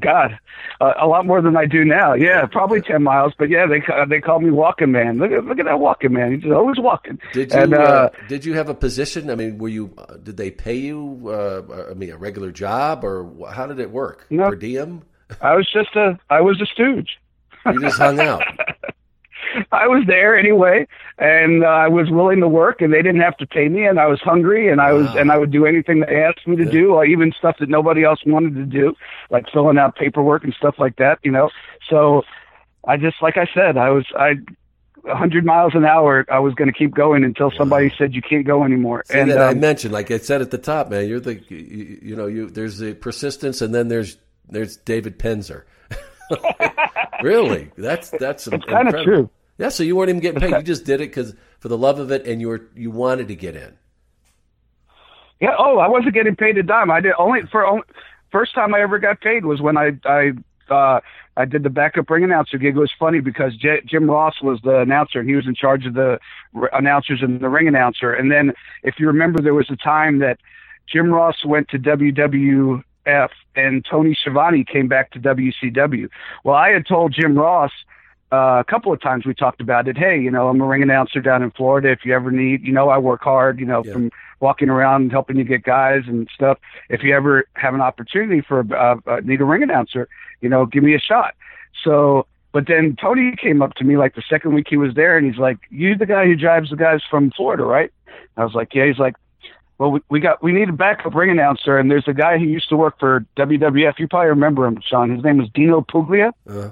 God, 0.00 0.38
uh, 0.80 0.94
a 0.98 1.06
lot 1.06 1.26
more 1.26 1.42
than 1.42 1.56
I 1.56 1.66
do 1.66 1.84
now. 1.84 2.14
Yeah, 2.14 2.46
probably 2.46 2.80
ten 2.80 3.02
miles. 3.02 3.34
But 3.38 3.50
yeah, 3.50 3.66
they 3.66 3.82
they 4.08 4.20
call 4.20 4.40
me 4.40 4.50
Walking 4.50 4.92
Man. 4.92 5.18
Look 5.18 5.32
at 5.32 5.44
look 5.44 5.58
at 5.58 5.66
that 5.66 5.80
Walking 5.80 6.12
Man. 6.12 6.40
He's 6.40 6.50
always 6.50 6.78
walking. 6.78 7.18
Did 7.32 7.52
you 7.52 7.58
And, 7.58 7.74
uh, 7.74 7.78
uh, 7.78 8.08
did 8.28 8.44
you 8.44 8.54
have 8.54 8.68
a 8.68 8.74
position? 8.74 9.28
I 9.28 9.34
mean, 9.34 9.58
were 9.58 9.68
you? 9.68 9.92
Uh, 9.98 10.16
did 10.16 10.36
they 10.36 10.50
pay 10.50 10.76
you? 10.76 11.28
Uh, 11.28 11.88
I 11.90 11.94
mean, 11.94 12.10
a 12.10 12.16
regular 12.16 12.52
job, 12.52 13.04
or 13.04 13.28
how 13.50 13.66
did 13.66 13.80
it 13.80 13.90
work? 13.90 14.26
No. 14.30 14.48
Per 14.48 14.56
diem? 14.56 15.02
I 15.42 15.54
was 15.56 15.68
just 15.72 15.94
a 15.96 16.18
I 16.30 16.40
was 16.40 16.60
a 16.60 16.66
stooge. 16.66 17.18
You 17.66 17.80
just 17.80 17.98
hung 17.98 18.20
out. 18.20 18.42
I 19.72 19.86
was 19.86 20.04
there 20.06 20.36
anyway, 20.36 20.86
and 21.18 21.64
uh, 21.64 21.68
I 21.68 21.88
was 21.88 22.10
willing 22.10 22.40
to 22.40 22.48
work, 22.48 22.80
and 22.80 22.92
they 22.92 23.02
didn't 23.02 23.20
have 23.20 23.36
to 23.38 23.46
pay 23.46 23.68
me, 23.68 23.86
and 23.86 23.98
I 23.98 24.06
was 24.06 24.20
hungry, 24.20 24.70
and 24.70 24.80
I 24.80 24.92
was, 24.92 25.06
and 25.16 25.30
I 25.30 25.38
would 25.38 25.50
do 25.50 25.66
anything 25.66 26.00
they 26.00 26.22
asked 26.22 26.46
me 26.46 26.56
to 26.56 26.64
do, 26.64 26.94
or 26.94 27.04
even 27.04 27.32
stuff 27.36 27.56
that 27.60 27.68
nobody 27.68 28.04
else 28.04 28.20
wanted 28.26 28.54
to 28.56 28.64
do, 28.64 28.94
like 29.30 29.46
filling 29.52 29.78
out 29.78 29.96
paperwork 29.96 30.44
and 30.44 30.54
stuff 30.54 30.76
like 30.78 30.96
that, 30.96 31.18
you 31.22 31.30
know. 31.30 31.50
So, 31.88 32.22
I 32.86 32.96
just, 32.96 33.16
like 33.22 33.36
I 33.36 33.46
said, 33.54 33.76
I 33.76 33.90
was, 33.90 34.06
I, 34.16 34.34
a 35.08 35.16
hundred 35.16 35.44
miles 35.44 35.72
an 35.74 35.84
hour, 35.84 36.24
I 36.30 36.38
was 36.38 36.54
going 36.54 36.70
to 36.70 36.76
keep 36.76 36.94
going 36.94 37.24
until 37.24 37.50
somebody 37.56 37.92
said 37.96 38.14
you 38.14 38.22
can't 38.22 38.46
go 38.46 38.64
anymore. 38.64 39.04
See, 39.06 39.18
and 39.18 39.30
that 39.30 39.38
I 39.38 39.50
um, 39.50 39.60
mentioned, 39.60 39.92
like 39.92 40.10
I 40.10 40.18
said 40.18 40.40
at 40.40 40.50
the 40.50 40.58
top, 40.58 40.90
man, 40.90 41.08
you're 41.08 41.20
the, 41.20 41.36
you, 41.48 41.98
you 42.02 42.16
know, 42.16 42.26
you 42.26 42.48
there's 42.50 42.78
the 42.78 42.94
persistence, 42.94 43.62
and 43.62 43.74
then 43.74 43.88
there's 43.88 44.16
there's 44.48 44.76
David 44.76 45.18
Penzer. 45.18 45.64
really, 47.22 47.70
that's 47.76 48.10
that's 48.10 48.46
It's 48.46 48.64
kinda 48.64 49.04
true. 49.04 49.30
Yeah, 49.58 49.70
so 49.70 49.82
you 49.82 49.96
weren't 49.96 50.08
even 50.08 50.20
getting 50.20 50.40
paid; 50.40 50.52
you 50.52 50.62
just 50.62 50.84
did 50.84 51.00
it 51.00 51.10
because 51.10 51.34
for 51.58 51.68
the 51.68 51.76
love 51.76 51.98
of 51.98 52.10
it, 52.12 52.26
and 52.26 52.40
you 52.40 52.48
were 52.48 52.68
you 52.74 52.90
wanted 52.90 53.28
to 53.28 53.34
get 53.34 53.56
in. 53.56 53.76
Yeah. 55.40 55.54
Oh, 55.58 55.78
I 55.78 55.88
wasn't 55.88 56.14
getting 56.14 56.36
paid 56.36 56.56
a 56.58 56.62
dime. 56.62 56.90
I 56.90 57.00
did 57.00 57.12
only 57.18 57.42
for 57.50 57.66
only, 57.66 57.82
first 58.30 58.54
time 58.54 58.74
I 58.74 58.80
ever 58.80 58.98
got 58.98 59.20
paid 59.20 59.44
was 59.44 59.60
when 59.60 59.76
I 59.76 59.92
I 60.04 60.32
uh, 60.72 61.00
I 61.36 61.44
did 61.44 61.62
the 61.62 61.70
backup 61.70 62.08
ring 62.10 62.24
announcer 62.24 62.58
gig. 62.58 62.76
It 62.76 62.80
was 62.80 62.92
funny 62.98 63.20
because 63.20 63.56
J- 63.56 63.82
Jim 63.84 64.10
Ross 64.10 64.42
was 64.42 64.60
the 64.62 64.80
announcer 64.80 65.20
and 65.20 65.28
he 65.28 65.34
was 65.34 65.46
in 65.46 65.54
charge 65.54 65.86
of 65.86 65.94
the 65.94 66.18
r- 66.54 66.70
announcers 66.72 67.20
and 67.22 67.40
the 67.40 67.48
ring 67.48 67.68
announcer. 67.68 68.12
And 68.12 68.30
then 68.30 68.52
if 68.82 68.96
you 68.98 69.06
remember, 69.06 69.40
there 69.40 69.54
was 69.54 69.70
a 69.70 69.76
time 69.76 70.18
that 70.18 70.38
Jim 70.92 71.10
Ross 71.12 71.44
went 71.44 71.68
to 71.68 71.78
WWF 71.78 73.28
and 73.56 73.86
Tony 73.88 74.16
Schiavone 74.20 74.64
came 74.64 74.88
back 74.88 75.10
to 75.12 75.20
WCW. 75.20 76.08
Well, 76.44 76.56
I 76.56 76.70
had 76.70 76.86
told 76.86 77.14
Jim 77.14 77.38
Ross 77.38 77.72
uh, 78.30 78.60
a 78.60 78.64
couple 78.64 78.92
of 78.92 79.00
times 79.00 79.24
we 79.24 79.34
talked 79.34 79.60
about 79.60 79.88
it. 79.88 79.96
Hey, 79.96 80.20
you 80.20 80.30
know, 80.30 80.48
I'm 80.48 80.60
a 80.60 80.66
ring 80.66 80.82
announcer 80.82 81.20
down 81.20 81.42
in 81.42 81.50
Florida. 81.50 81.90
If 81.90 82.04
you 82.04 82.14
ever 82.14 82.30
need, 82.30 82.62
you 82.62 82.72
know, 82.72 82.90
I 82.90 82.98
work 82.98 83.22
hard, 83.22 83.58
you 83.58 83.66
know, 83.66 83.82
from 83.92 84.10
walking 84.40 84.68
around 84.68 85.02
and 85.02 85.12
helping 85.12 85.36
you 85.36 85.44
get 85.44 85.62
guys 85.62 86.02
and 86.06 86.28
stuff. 86.34 86.58
If 86.90 87.02
you 87.02 87.14
ever 87.14 87.46
have 87.54 87.74
an 87.74 87.80
opportunity 87.80 88.42
for, 88.42 88.60
uh, 88.74 88.96
uh, 89.06 89.20
need 89.24 89.40
a 89.40 89.44
ring 89.44 89.62
announcer, 89.62 90.08
you 90.40 90.48
know, 90.48 90.66
give 90.66 90.82
me 90.82 90.94
a 90.94 91.00
shot. 91.00 91.34
So, 91.82 92.26
but 92.52 92.66
then 92.66 92.96
Tony 93.00 93.34
came 93.36 93.62
up 93.62 93.74
to 93.74 93.84
me 93.84 93.96
like 93.96 94.14
the 94.14 94.22
second 94.28 94.54
week 94.54 94.66
he 94.68 94.76
was 94.76 94.94
there 94.94 95.16
and 95.16 95.26
he's 95.26 95.38
like, 95.38 95.58
you 95.70 95.96
the 95.96 96.06
guy 96.06 96.26
who 96.26 96.36
drives 96.36 96.70
the 96.70 96.76
guys 96.76 97.00
from 97.08 97.30
Florida, 97.30 97.64
right? 97.64 97.90
I 98.36 98.44
was 98.44 98.54
like, 98.54 98.74
yeah. 98.74 98.86
He's 98.86 98.98
like, 98.98 99.16
well, 99.78 99.92
we, 99.92 100.00
we 100.10 100.20
got, 100.20 100.42
we 100.42 100.52
need 100.52 100.68
a 100.68 100.72
backup 100.72 101.14
ring 101.14 101.30
announcer. 101.30 101.78
And 101.78 101.90
there's 101.90 102.08
a 102.08 102.14
guy 102.14 102.36
who 102.38 102.44
used 102.44 102.68
to 102.68 102.76
work 102.76 102.98
for 102.98 103.24
WWF. 103.36 103.98
You 103.98 104.08
probably 104.08 104.28
remember 104.28 104.66
him, 104.66 104.80
Sean. 104.84 105.14
His 105.14 105.24
name 105.24 105.38
was 105.38 105.48
Dino 105.54 105.80
Puglia. 105.82 106.32
Uh, 106.48 106.70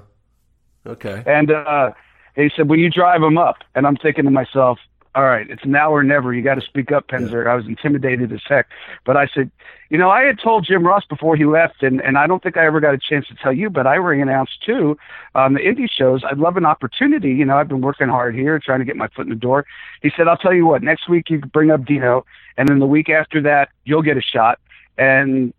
okay. 0.87 1.23
And 1.25 1.51
uh, 1.51 1.91
he 2.35 2.49
said, 2.55 2.69
"Will 2.69 2.79
you 2.79 2.89
drive 2.89 3.21
him 3.21 3.37
up?" 3.37 3.57
And 3.75 3.85
I'm 3.85 3.97
thinking 3.97 4.25
to 4.25 4.31
myself, 4.31 4.79
"All 5.15 5.23
right, 5.23 5.49
it's 5.49 5.65
now 5.65 5.91
or 5.91 6.03
never. 6.03 6.33
You 6.33 6.43
got 6.43 6.55
to 6.55 6.61
speak 6.61 6.91
up, 6.91 7.07
Penzer." 7.07 7.47
I 7.47 7.55
was 7.55 7.65
intimidated 7.65 8.31
as 8.31 8.41
heck, 8.47 8.67
but 9.05 9.17
I 9.17 9.27
said, 9.27 9.49
"You 9.89 9.97
know, 9.97 10.09
I 10.09 10.23
had 10.23 10.39
told 10.39 10.65
Jim 10.65 10.85
Ross 10.85 11.03
before 11.05 11.35
he 11.35 11.45
left, 11.45 11.81
and 11.81 12.01
and 12.01 12.17
I 12.17 12.27
don't 12.27 12.41
think 12.43 12.57
I 12.57 12.65
ever 12.65 12.79
got 12.79 12.93
a 12.93 12.99
chance 12.99 13.27
to 13.27 13.35
tell 13.35 13.53
you, 13.53 13.69
but 13.69 13.87
I 13.87 13.95
ring 13.95 14.21
announced 14.21 14.63
too 14.63 14.97
on 15.33 15.53
the 15.53 15.59
indie 15.59 15.89
shows. 15.89 16.23
I'd 16.23 16.37
love 16.37 16.57
an 16.57 16.65
opportunity. 16.65 17.31
You 17.31 17.45
know, 17.45 17.57
I've 17.57 17.67
been 17.67 17.81
working 17.81 18.07
hard 18.07 18.35
here, 18.35 18.59
trying 18.59 18.79
to 18.79 18.85
get 18.85 18.95
my 18.95 19.07
foot 19.07 19.25
in 19.25 19.29
the 19.29 19.35
door." 19.35 19.65
He 20.01 20.11
said, 20.15 20.27
"I'll 20.27 20.37
tell 20.37 20.53
you 20.53 20.67
what. 20.67 20.83
Next 20.83 21.09
week 21.09 21.29
you 21.29 21.39
can 21.39 21.49
bring 21.49 21.71
up 21.71 21.85
Dino, 21.85 22.25
and 22.57 22.69
then 22.69 22.79
the 22.79 22.87
week 22.87 23.09
after 23.09 23.41
that 23.41 23.69
you'll 23.85 24.03
get 24.03 24.17
a 24.17 24.21
shot, 24.21 24.59
and 24.97 25.53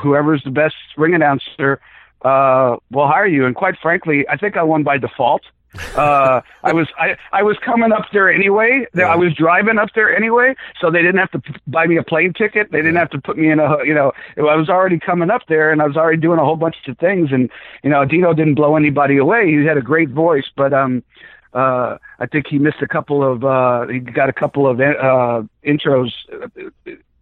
whoever's 0.00 0.44
the 0.44 0.50
best 0.50 0.76
ring 0.96 1.14
announcer." 1.14 1.80
Uh, 2.22 2.76
will 2.90 3.06
hire 3.06 3.26
you. 3.26 3.46
And 3.46 3.54
quite 3.54 3.76
frankly, 3.80 4.26
I 4.28 4.36
think 4.36 4.56
I 4.56 4.62
won 4.62 4.82
by 4.82 4.98
default. 4.98 5.42
uh, 5.96 6.40
I 6.64 6.72
was 6.72 6.88
I, 6.98 7.16
I 7.32 7.42
was 7.44 7.56
coming 7.64 7.92
up 7.92 8.06
there 8.12 8.28
anyway. 8.30 8.86
I 9.12 9.16
was 9.16 9.32
driving 9.34 9.78
up 9.78 9.90
there 9.94 10.14
anyway, 10.14 10.54
so 10.80 10.90
they 10.90 11.00
didn't 11.00 11.18
have 11.18 11.30
to 11.30 11.38
p- 11.38 11.54
buy 11.68 11.86
me 11.86 11.96
a 11.96 12.02
plane 12.02 12.32
ticket. 12.32 12.72
They 12.72 12.78
didn't 12.78 12.96
have 12.96 13.10
to 13.10 13.20
put 13.20 13.38
me 13.38 13.50
in 13.50 13.60
a 13.60 13.76
you 13.84 13.94
know. 13.94 14.12
I 14.36 14.56
was 14.56 14.68
already 14.68 14.98
coming 14.98 15.30
up 15.30 15.42
there, 15.48 15.70
and 15.70 15.80
I 15.80 15.86
was 15.86 15.96
already 15.96 16.20
doing 16.20 16.40
a 16.40 16.44
whole 16.44 16.56
bunch 16.56 16.76
of 16.88 16.98
things. 16.98 17.30
And 17.30 17.48
you 17.84 17.90
know, 17.90 18.04
Dino 18.04 18.34
didn't 18.34 18.56
blow 18.56 18.74
anybody 18.76 19.16
away. 19.16 19.46
He 19.46 19.64
had 19.64 19.76
a 19.78 19.82
great 19.82 20.08
voice, 20.10 20.50
but 20.56 20.72
um, 20.72 21.04
uh, 21.54 21.98
I 22.18 22.26
think 22.26 22.46
he 22.48 22.58
missed 22.58 22.82
a 22.82 22.88
couple 22.88 23.22
of 23.22 23.44
uh, 23.44 23.86
he 23.86 24.00
got 24.00 24.28
a 24.28 24.32
couple 24.32 24.66
of 24.66 24.80
uh, 24.80 25.42
intros. 25.64 26.10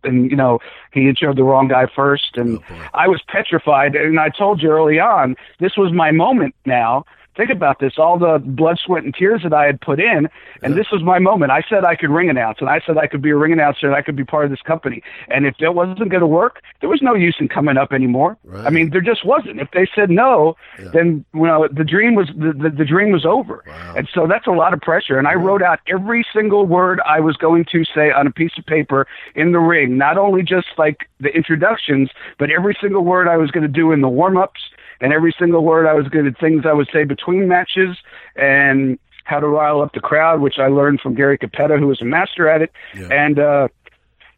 And 0.09 0.31
you 0.31 0.37
know 0.37 0.59
he 0.93 1.03
introed 1.03 1.37
the 1.37 1.45
wrong 1.45 1.69
guy 1.69 1.87
first, 1.87 2.37
and 2.37 2.59
oh, 2.59 2.89
I 2.95 3.07
was 3.07 3.23
petrified. 3.29 3.95
And 3.95 4.19
I 4.19 4.31
told 4.31 4.63
you 4.63 4.71
early 4.71 4.99
on, 4.99 5.37
this 5.61 5.77
was 5.77 5.93
my 5.93 6.11
moment. 6.11 6.55
Now 6.67 7.05
think 7.39 7.51
about 7.51 7.79
this: 7.79 7.95
all 7.97 8.19
the 8.19 8.43
blood, 8.45 8.79
sweat, 8.85 9.05
and 9.05 9.15
tears 9.15 9.43
that 9.45 9.55
I 9.55 9.65
had 9.65 9.81
put 9.81 10.01
in, 10.01 10.29
and 10.63 10.75
this 10.75 10.91
was 10.91 11.03
my 11.03 11.19
moment. 11.19 11.53
I 11.53 11.63
said 11.71 11.85
I 11.85 11.95
could 11.95 12.11
ring 12.11 12.29
announce, 12.29 12.59
and 12.61 12.69
I 12.69 12.81
said 12.85 12.99
I 12.99 13.07
could 13.07 13.23
be 13.23 13.31
a 13.31 13.37
ring 13.37 13.53
announcer, 13.53 13.87
and 13.87 13.95
I 13.95 14.03
could 14.03 14.17
be 14.17 14.25
part 14.25 14.45
of 14.45 14.51
this 14.51 14.61
company. 14.61 15.03
And 15.29 15.47
if 15.47 15.55
it 15.61 15.75
wasn't 15.75 16.11
going 16.11 16.21
to 16.21 16.27
work, 16.27 16.61
there 16.81 16.91
was 16.91 17.01
no 17.01 17.15
use 17.15 17.37
in 17.39 17.49
coming 17.49 17.79
up 17.79 17.93
anymore. 17.93 18.37
I 18.67 18.71
mean, 18.71 18.91
there 18.91 19.01
just 19.01 19.25
wasn't. 19.25 19.61
If 19.61 19.71
they 19.71 19.89
said 19.95 20.11
no, 20.11 20.57
then 20.93 21.25
you 21.33 21.43
know 21.43 21.69
the 21.71 21.85
dream 21.85 22.15
was 22.15 22.29
the, 22.37 22.53
the, 22.53 22.71
the 22.71 22.85
dream 22.85 23.13
was 23.13 23.25
over. 23.25 23.63
And 23.97 24.09
so 24.13 24.27
that's 24.27 24.47
a 24.47 24.53
lot 24.53 24.75
of 24.75 24.81
pressure. 24.81 25.19
And 25.19 25.29
I 25.29 25.35
wrote 25.35 25.63
out 25.63 25.79
every 25.87 26.27
single 26.35 26.67
word 26.67 27.01
I 27.07 27.21
was 27.21 27.37
going 27.37 27.65
to 27.73 27.85
say 27.95 28.11
on 28.11 28.27
a 28.27 28.33
piece 28.33 28.53
of 28.59 28.67
paper 28.67 29.07
in 29.37 29.53
the 29.53 29.61
ring, 29.61 29.97
not 29.97 30.19
only 30.19 30.43
just 30.43 30.67
like 30.77 31.09
the 31.21 31.29
introductions, 31.29 32.11
but 32.39 32.51
every 32.51 32.77
single 32.81 33.05
word 33.05 33.29
I 33.29 33.37
was 33.37 33.51
going 33.51 33.63
to 33.63 33.69
do 33.69 33.93
in 33.93 34.01
the 34.01 34.09
warm 34.09 34.37
ups 34.37 34.61
and 35.01 35.13
every 35.13 35.35
single 35.39 35.65
word 35.65 35.87
I 35.87 35.95
was 35.95 36.09
good 36.09 36.27
at 36.27 36.39
things 36.39 36.65
I 36.67 36.73
would 36.73 36.89
say 36.93 37.05
between 37.05 37.49
matches 37.49 37.97
and 38.37 38.99
how 39.25 39.41
to 39.41 39.47
rile 39.47 39.83
up 39.83 39.93
the 39.93 40.01
crowd, 40.01 40.41
which 40.41 40.59
I 40.59 40.69
learned 40.69 41.01
from 41.01 41.15
Gary 41.15 41.37
Cappetta, 41.37 41.79
who 41.79 41.87
was 41.87 42.01
a 42.01 42.05
master 42.05 42.49
at 42.49 42.63
it. 42.63 42.73
And 43.13 43.39
uh, 43.39 43.69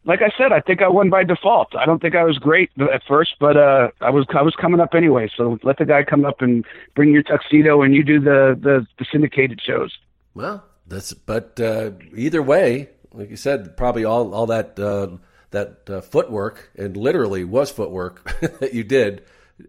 like 0.04 0.20
I 0.20 0.30
said, 0.36 0.52
I 0.52 0.60
think 0.60 0.82
I 0.82 0.88
won 0.88 1.10
by 1.10 1.24
default. 1.24 1.76
I 1.76 1.86
don't 1.86 2.02
think 2.02 2.16
I 2.16 2.24
was 2.24 2.38
great 2.38 2.70
at 2.80 3.02
first, 3.06 3.36
but 3.38 3.56
uh, 3.56 3.90
I 4.00 4.10
was 4.10 4.26
I 4.34 4.42
was 4.42 4.54
coming 4.56 4.80
up 4.80 4.94
anyway. 4.94 5.30
So 5.36 5.58
let 5.62 5.78
the 5.78 5.84
guy 5.84 6.02
come 6.02 6.24
up 6.24 6.42
and 6.42 6.64
bring 6.94 7.12
your 7.12 7.22
tuxedo, 7.22 7.82
and 7.82 7.94
you 7.94 8.02
do 8.02 8.18
the 8.20 8.58
the, 8.60 8.86
the 8.98 9.06
syndicated 9.12 9.60
shows. 9.64 9.96
Well, 10.34 10.64
that's 10.86 11.12
but 11.12 11.60
uh, 11.60 11.92
either 12.16 12.42
way, 12.42 12.88
like 13.12 13.30
you 13.30 13.36
said, 13.36 13.76
probably 13.76 14.04
all 14.04 14.34
all 14.34 14.46
that 14.46 14.78
uh, 14.78 15.08
that 15.50 15.88
uh, 15.88 16.00
footwork 16.00 16.70
and 16.76 16.96
literally 16.96 17.44
was 17.44 17.70
footwork 17.70 18.40
that 18.60 18.74
you 18.74 18.82
did 18.82 19.22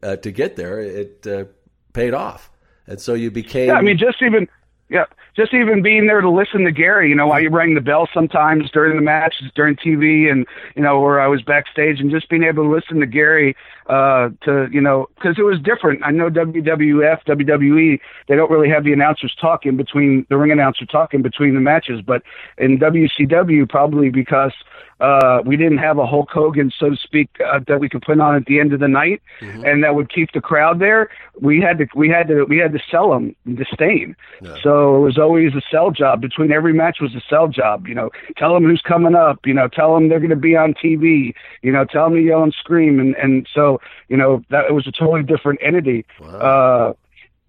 uh, 0.03 0.15
to 0.17 0.31
get 0.31 0.55
there. 0.55 0.79
It 0.79 1.25
uh, 1.27 1.45
paid 1.93 2.13
off, 2.13 2.49
and 2.87 2.99
so 2.99 3.13
you 3.13 3.31
became. 3.31 3.67
Yeah, 3.67 3.75
I 3.75 3.81
mean, 3.81 3.97
just 3.97 4.21
even 4.21 4.47
yeah, 4.91 5.05
just 5.37 5.53
even 5.53 5.81
being 5.81 6.07
there 6.07 6.19
to 6.19 6.29
listen 6.29 6.65
to 6.65 6.71
Gary. 6.71 7.07
You 7.07 7.15
know, 7.15 7.27
while 7.27 7.39
you 7.39 7.49
rang 7.49 7.75
the 7.75 7.81
bell 7.81 8.09
sometimes 8.13 8.69
during 8.71 8.97
the 8.97 9.01
matches, 9.01 9.49
during 9.55 9.77
TV, 9.77 10.29
and 10.29 10.45
you 10.75 10.83
know 10.83 10.99
where 10.99 11.21
I 11.21 11.27
was 11.27 11.41
backstage, 11.41 12.01
and 12.01 12.11
just 12.11 12.27
being 12.27 12.43
able 12.43 12.63
to 12.63 12.69
listen 12.69 12.99
to 12.99 13.05
Gary 13.05 13.55
uh, 13.87 14.31
to 14.43 14.67
you 14.69 14.81
know 14.81 15.07
because 15.15 15.39
it 15.39 15.43
was 15.43 15.61
different. 15.61 16.01
I 16.03 16.11
know 16.11 16.29
WWF, 16.29 17.23
WWE, 17.25 17.99
they 18.27 18.35
don't 18.35 18.51
really 18.51 18.67
have 18.67 18.83
the 18.83 18.91
announcers 18.91 19.33
talking 19.39 19.77
between 19.77 20.25
the 20.29 20.35
ring 20.35 20.51
announcer 20.51 20.85
talking 20.85 21.21
between 21.21 21.55
the 21.55 21.61
matches, 21.61 22.01
but 22.01 22.21
in 22.57 22.77
WCW 22.77 23.69
probably 23.69 24.09
because 24.09 24.53
uh, 25.01 25.41
we 25.45 25.57
didn't 25.57 25.79
have 25.79 25.97
a 25.97 26.05
Hulk 26.05 26.29
Hogan, 26.31 26.71
so 26.79 26.91
to 26.91 26.95
speak, 26.95 27.29
uh, 27.45 27.59
that 27.67 27.79
we 27.79 27.89
could 27.89 28.01
put 28.03 28.19
on 28.19 28.35
at 28.35 28.45
the 28.45 28.59
end 28.59 28.71
of 28.73 28.79
the 28.79 28.87
night, 28.87 29.21
and 29.65 29.83
that 29.83 29.95
would 29.95 30.09
keep 30.13 30.31
the 30.33 30.41
crowd 30.41 30.79
there. 30.79 31.09
We 31.39 31.59
had 31.59 31.77
to, 31.79 31.87
we 31.95 32.07
had 32.09 32.27
to, 32.27 32.43
we 32.45 32.57
had 32.57 32.71
to 32.73 32.79
sell 32.89 33.11
them 33.11 33.35
disdain. 33.55 34.15
So 34.63 34.71
So 34.71 34.95
it 34.95 34.99
was 34.99 35.17
always 35.17 35.53
a 35.53 35.61
sell 35.69 35.91
job. 35.91 36.21
Between 36.21 36.51
every 36.51 36.73
match 36.73 36.97
was 37.01 37.13
a 37.15 37.21
sell 37.29 37.47
job. 37.47 37.87
You 37.87 37.95
know, 37.95 38.09
tell 38.37 38.53
them 38.53 38.63
who's 38.63 38.81
coming 38.81 39.15
up. 39.15 39.39
You 39.45 39.53
know, 39.53 39.67
tell 39.67 39.93
them 39.93 40.07
they're 40.09 40.19
going 40.19 40.29
to 40.29 40.35
be 40.35 40.55
on 40.55 40.73
TV. 40.73 41.33
You 41.61 41.71
know, 41.71 41.83
tell 41.85 42.05
them 42.05 42.15
to 42.15 42.21
yell 42.21 42.43
and 42.43 42.53
scream. 42.53 42.99
And 42.99 43.15
and 43.15 43.47
so 43.53 43.81
you 44.07 44.17
know 44.17 44.43
that 44.49 44.65
it 44.69 44.73
was 44.73 44.87
a 44.87 44.91
totally 44.91 45.23
different 45.23 45.59
entity. 45.61 46.05
Wow. 46.19 46.27
Uh, 46.27 46.93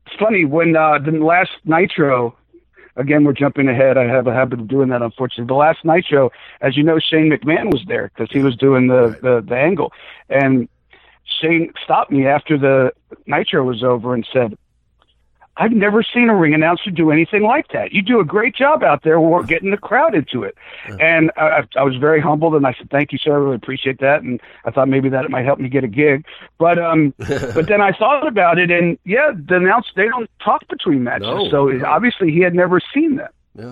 it's 0.06 0.16
funny 0.18 0.44
when 0.44 0.76
uh, 0.76 0.98
the 0.98 1.12
last 1.12 1.52
Nitro. 1.64 2.36
Again, 2.96 3.24
we're 3.24 3.32
jumping 3.32 3.68
ahead. 3.68 3.96
I 3.96 4.04
have 4.04 4.26
a 4.26 4.34
habit 4.34 4.60
of 4.60 4.68
doing 4.68 4.90
that, 4.90 5.02
unfortunately. 5.02 5.46
The 5.46 5.54
last 5.54 5.84
night 5.84 6.04
show, 6.06 6.30
as 6.60 6.76
you 6.76 6.82
know, 6.82 6.98
Shane 6.98 7.30
McMahon 7.30 7.72
was 7.72 7.82
there 7.86 8.10
because 8.14 8.30
he 8.30 8.42
was 8.42 8.54
doing 8.56 8.88
the, 8.88 9.18
the 9.22 9.42
the 9.46 9.56
angle, 9.56 9.92
and 10.28 10.68
Shane 11.24 11.72
stopped 11.82 12.10
me 12.10 12.26
after 12.26 12.58
the 12.58 12.92
night 13.26 13.48
show 13.48 13.62
was 13.62 13.82
over 13.82 14.14
and 14.14 14.26
said, 14.32 14.58
I've 15.62 15.70
never 15.70 16.02
seen 16.02 16.28
a 16.28 16.34
ring 16.34 16.54
announcer 16.54 16.90
do 16.90 17.12
anything 17.12 17.44
like 17.44 17.68
that. 17.68 17.92
You 17.92 18.02
do 18.02 18.18
a 18.18 18.24
great 18.24 18.54
job 18.56 18.82
out 18.82 19.04
there 19.04 19.18
getting 19.44 19.70
the 19.70 19.76
crowd 19.76 20.12
into 20.14 20.42
it. 20.42 20.56
And 21.00 21.30
I, 21.36 21.62
I 21.76 21.84
was 21.84 21.94
very 21.96 22.20
humbled, 22.20 22.54
and 22.56 22.66
I 22.66 22.74
said, 22.76 22.90
"Thank 22.90 23.12
you, 23.12 23.18
sir. 23.18 23.32
I 23.32 23.36
really 23.36 23.56
appreciate 23.56 24.00
that." 24.00 24.22
And 24.22 24.40
I 24.64 24.72
thought 24.72 24.88
maybe 24.88 25.08
that 25.10 25.24
it 25.24 25.30
might 25.30 25.44
help 25.44 25.60
me 25.60 25.68
get 25.68 25.84
a 25.84 25.88
gig. 25.88 26.26
But 26.58 26.78
um, 26.78 27.14
but 27.18 27.68
then 27.68 27.80
I 27.80 27.92
thought 27.92 28.26
about 28.26 28.58
it, 28.58 28.70
and 28.72 28.98
yeah, 29.04 29.30
the 29.34 29.56
announce 29.56 29.86
they 29.94 30.08
don't 30.08 30.28
talk 30.44 30.66
between 30.68 31.04
matches, 31.04 31.28
No, 31.28 31.48
so 31.50 31.66
no. 31.66 31.86
obviously 31.86 32.32
he 32.32 32.40
had 32.40 32.54
never 32.54 32.80
seen 32.92 33.16
that. 33.16 33.32
Yeah, 33.54 33.64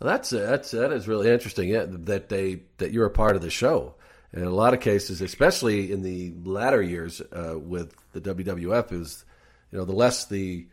well, 0.00 0.10
that's 0.12 0.30
that's 0.30 0.70
that 0.70 0.92
is 0.92 1.08
really 1.08 1.30
interesting. 1.30 1.68
Yeah, 1.68 1.86
that 1.88 2.28
they 2.28 2.60
that 2.76 2.92
you're 2.92 3.06
a 3.06 3.10
part 3.10 3.34
of 3.34 3.42
the 3.42 3.50
show. 3.50 3.94
And 4.30 4.42
in 4.42 4.48
a 4.48 4.54
lot 4.54 4.74
of 4.74 4.80
cases, 4.80 5.20
especially 5.22 5.90
in 5.90 6.02
the 6.02 6.34
latter 6.44 6.82
years 6.82 7.20
uh, 7.32 7.58
with 7.58 7.94
the 8.12 8.20
WWF, 8.20 8.92
is 8.92 9.24
you 9.72 9.78
know 9.78 9.84
the 9.84 9.94
less 9.94 10.26
the 10.26 10.66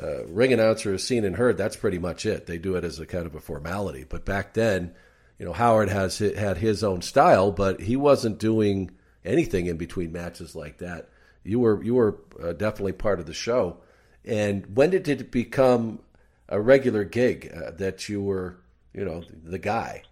uh, 0.00 0.24
ring 0.26 0.52
announcer 0.52 0.94
is 0.94 1.06
seen 1.06 1.24
and 1.24 1.36
heard, 1.36 1.56
that's 1.56 1.76
pretty 1.76 1.98
much 1.98 2.24
it. 2.24 2.46
They 2.46 2.58
do 2.58 2.76
it 2.76 2.84
as 2.84 2.98
a 2.98 3.06
kind 3.06 3.26
of 3.26 3.34
a 3.34 3.40
formality. 3.40 4.04
But 4.08 4.24
back 4.24 4.54
then, 4.54 4.94
you 5.38 5.46
know, 5.46 5.52
Howard 5.52 5.88
has 5.88 6.18
had 6.18 6.58
his 6.58 6.84
own 6.84 7.02
style, 7.02 7.50
but 7.50 7.80
he 7.80 7.96
wasn't 7.96 8.38
doing 8.38 8.90
anything 9.24 9.66
in 9.66 9.76
between 9.76 10.12
matches 10.12 10.54
like 10.54 10.78
that. 10.78 11.08
You 11.44 11.60
were 11.60 11.82
you 11.82 11.94
were 11.94 12.20
uh, 12.42 12.52
definitely 12.52 12.92
part 12.92 13.20
of 13.20 13.26
the 13.26 13.34
show. 13.34 13.78
And 14.24 14.76
when 14.76 14.90
did 14.90 15.08
it 15.08 15.32
become 15.32 16.00
a 16.48 16.60
regular 16.60 17.04
gig 17.04 17.52
uh, 17.52 17.72
that 17.72 18.08
you 18.08 18.22
were, 18.22 18.58
you 18.94 19.04
know, 19.04 19.24
the 19.42 19.58
guy? 19.58 20.04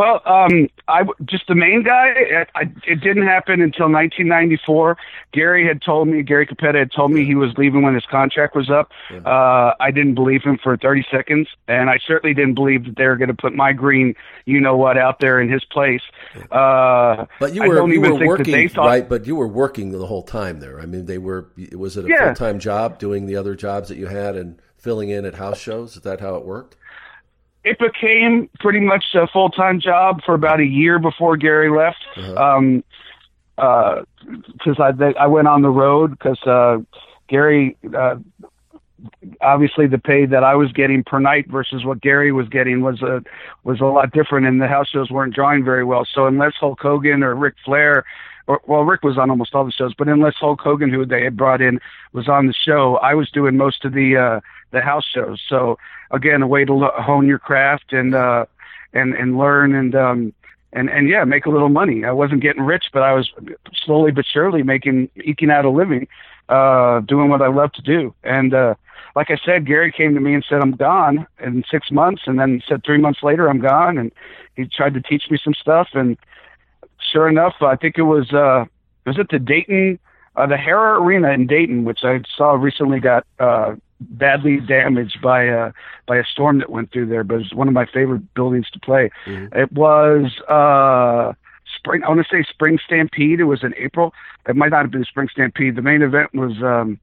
Well, 0.00 0.22
um, 0.24 0.70
I 0.88 1.02
just 1.26 1.46
the 1.46 1.54
main 1.54 1.82
guy. 1.82 2.14
It, 2.16 2.48
I, 2.54 2.62
it 2.86 3.02
didn't 3.02 3.26
happen 3.26 3.60
until 3.60 3.84
1994. 3.92 4.96
Gary 5.32 5.66
had 5.68 5.82
told 5.82 6.08
me, 6.08 6.22
Gary 6.22 6.46
Cappetta 6.46 6.78
had 6.78 6.90
told 6.90 7.10
me 7.12 7.26
he 7.26 7.34
was 7.34 7.52
leaving 7.58 7.82
when 7.82 7.92
his 7.92 8.06
contract 8.06 8.56
was 8.56 8.70
up. 8.70 8.92
Uh, 9.26 9.74
I 9.78 9.90
didn't 9.90 10.14
believe 10.14 10.42
him 10.42 10.56
for 10.56 10.74
30 10.78 11.04
seconds, 11.10 11.48
and 11.68 11.90
I 11.90 11.98
certainly 11.98 12.32
didn't 12.32 12.54
believe 12.54 12.86
that 12.86 12.96
they 12.96 13.04
were 13.04 13.18
going 13.18 13.28
to 13.28 13.34
put 13.34 13.54
my 13.54 13.74
green, 13.74 14.14
you 14.46 14.58
know 14.58 14.74
what, 14.74 14.96
out 14.96 15.20
there 15.20 15.38
in 15.38 15.50
his 15.50 15.66
place. 15.66 16.02
Uh, 16.50 17.26
But 17.38 17.52
you 17.52 17.62
were 17.68 17.86
you 17.86 18.00
were 18.00 18.14
working 18.26 18.70
thought, 18.70 18.86
right, 18.86 19.06
but 19.06 19.26
you 19.26 19.36
were 19.36 19.48
working 19.48 19.90
the 19.92 20.06
whole 20.06 20.22
time 20.22 20.60
there. 20.60 20.80
I 20.80 20.86
mean, 20.86 21.04
they 21.04 21.18
were. 21.18 21.50
Was 21.72 21.98
it 21.98 22.06
a 22.06 22.08
Yeah. 22.08 22.24
full 22.28 22.36
time 22.36 22.58
job 22.58 22.98
doing 22.98 23.26
the 23.26 23.36
other 23.36 23.54
jobs 23.54 23.90
that 23.90 23.98
you 23.98 24.06
had 24.06 24.34
and 24.34 24.62
filling 24.78 25.10
in 25.10 25.26
at 25.26 25.34
house 25.34 25.58
shows? 25.58 25.96
Is 25.96 26.02
that 26.04 26.20
how 26.20 26.36
it 26.36 26.46
worked? 26.46 26.76
It 27.64 27.78
became 27.78 28.48
pretty 28.58 28.80
much 28.80 29.04
a 29.14 29.26
full 29.26 29.50
time 29.50 29.80
job 29.80 30.22
for 30.24 30.34
about 30.34 30.60
a 30.60 30.64
year 30.64 30.98
before 30.98 31.36
Gary 31.36 31.70
left. 31.70 32.04
Um, 32.36 32.84
because 33.56 34.78
I 34.78 34.90
I 35.18 35.26
went 35.26 35.48
on 35.48 35.60
the 35.60 35.68
road 35.68 36.12
because 36.12 36.40
uh, 36.46 36.78
Gary 37.28 37.76
uh, 37.94 38.16
obviously 39.40 39.86
the 39.86 39.98
pay 39.98 40.26
that 40.26 40.44
I 40.44 40.54
was 40.54 40.72
getting 40.72 41.04
per 41.04 41.18
night 41.18 41.48
versus 41.48 41.84
what 41.84 42.00
Gary 42.00 42.32
was 42.32 42.48
getting 42.48 42.80
was 42.80 43.02
a 43.02 43.22
was 43.64 43.80
a 43.80 43.84
lot 43.84 44.12
different, 44.12 44.46
and 44.46 44.60
the 44.60 44.68
house 44.68 44.88
shows 44.88 45.10
weren't 45.10 45.34
drawing 45.34 45.64
very 45.64 45.84
well. 45.84 46.06
So 46.12 46.26
unless 46.26 46.54
Hulk 46.58 46.80
Hogan 46.80 47.22
or 47.22 47.34
Ric 47.34 47.54
Flair, 47.64 48.04
or 48.46 48.60
well, 48.66 48.82
Rick 48.82 49.02
was 49.02 49.18
on 49.18 49.30
almost 49.30 49.54
all 49.54 49.64
the 49.64 49.72
shows, 49.72 49.94
but 49.94 50.08
unless 50.08 50.34
Hulk 50.36 50.60
Hogan, 50.60 50.90
who 50.90 51.04
they 51.04 51.22
had 51.22 51.36
brought 51.36 51.60
in, 51.60 51.80
was 52.12 52.28
on 52.28 52.46
the 52.46 52.54
show, 52.54 52.96
I 52.96 53.14
was 53.14 53.30
doing 53.30 53.56
most 53.56 53.84
of 53.84 53.92
the 53.92 54.16
uh, 54.16 54.40
the 54.70 54.80
house 54.80 55.06
shows. 55.12 55.42
So 55.48 55.78
again, 56.10 56.42
a 56.42 56.46
way 56.46 56.64
to 56.64 56.74
lo- 56.74 56.92
hone 56.96 57.26
your 57.26 57.38
craft 57.38 57.92
and 57.92 58.14
uh, 58.14 58.46
and 58.92 59.14
and 59.14 59.38
learn 59.38 59.74
and 59.74 59.94
um, 59.94 60.32
and 60.72 60.88
and 60.90 61.08
yeah, 61.08 61.24
make 61.24 61.46
a 61.46 61.50
little 61.50 61.68
money. 61.68 62.04
I 62.04 62.12
wasn't 62.12 62.42
getting 62.42 62.62
rich, 62.62 62.86
but 62.92 63.02
I 63.02 63.12
was 63.12 63.30
slowly 63.84 64.12
but 64.12 64.24
surely 64.26 64.62
making 64.62 65.10
eking 65.16 65.50
out 65.50 65.64
a 65.64 65.70
living, 65.70 66.06
uh, 66.48 67.00
doing 67.00 67.28
what 67.28 67.42
I 67.42 67.48
love 67.48 67.72
to 67.72 67.82
do. 67.82 68.14
And 68.22 68.54
uh, 68.54 68.74
like 69.16 69.30
I 69.30 69.38
said, 69.44 69.66
Gary 69.66 69.92
came 69.92 70.14
to 70.14 70.20
me 70.20 70.34
and 70.34 70.44
said 70.48 70.60
I'm 70.60 70.72
gone 70.72 71.26
in 71.40 71.64
six 71.70 71.90
months, 71.90 72.22
and 72.26 72.38
then 72.38 72.62
said 72.68 72.84
three 72.84 72.98
months 72.98 73.22
later 73.22 73.48
I'm 73.48 73.60
gone, 73.60 73.98
and 73.98 74.12
he 74.56 74.66
tried 74.66 74.94
to 74.94 75.00
teach 75.00 75.30
me 75.30 75.38
some 75.42 75.54
stuff. 75.54 75.88
And 75.94 76.16
sure 77.12 77.28
enough, 77.28 77.54
I 77.60 77.76
think 77.76 77.98
it 77.98 78.02
was 78.02 78.32
uh, 78.32 78.64
was 79.06 79.18
it 79.18 79.28
the 79.30 79.38
Dayton, 79.38 79.98
uh, 80.36 80.46
the 80.46 80.56
Hara 80.56 81.00
Arena 81.00 81.30
in 81.32 81.46
Dayton, 81.46 81.84
which 81.84 82.00
I 82.04 82.20
saw 82.36 82.52
recently 82.52 83.00
got 83.00 83.26
uh, 83.38 83.74
badly 84.00 84.58
damaged 84.60 85.20
by 85.22 85.48
uh, 85.48 85.72
by 86.06 86.16
a 86.16 86.24
storm 86.24 86.58
that 86.58 86.70
went 86.70 86.92
through 86.92 87.06
there. 87.06 87.24
But 87.24 87.40
it's 87.40 87.54
one 87.54 87.68
of 87.68 87.74
my 87.74 87.86
favorite 87.86 88.34
buildings 88.34 88.70
to 88.70 88.80
play. 88.80 89.10
It 89.52 89.72
was 89.72 90.40
uh, 90.48 91.32
spring. 91.76 92.02
I 92.04 92.08
want 92.08 92.26
to 92.26 92.28
say 92.30 92.44
Spring 92.48 92.78
Stampede. 92.84 93.40
It 93.40 93.44
was 93.44 93.62
in 93.62 93.74
April. 93.76 94.12
It 94.48 94.56
might 94.56 94.70
not 94.70 94.82
have 94.82 94.90
been 94.90 95.04
Spring 95.04 95.28
Stampede. 95.30 95.76
The 95.76 95.82
main 95.82 96.02
event 96.02 96.34
was 96.34 96.62
um, 96.62 96.98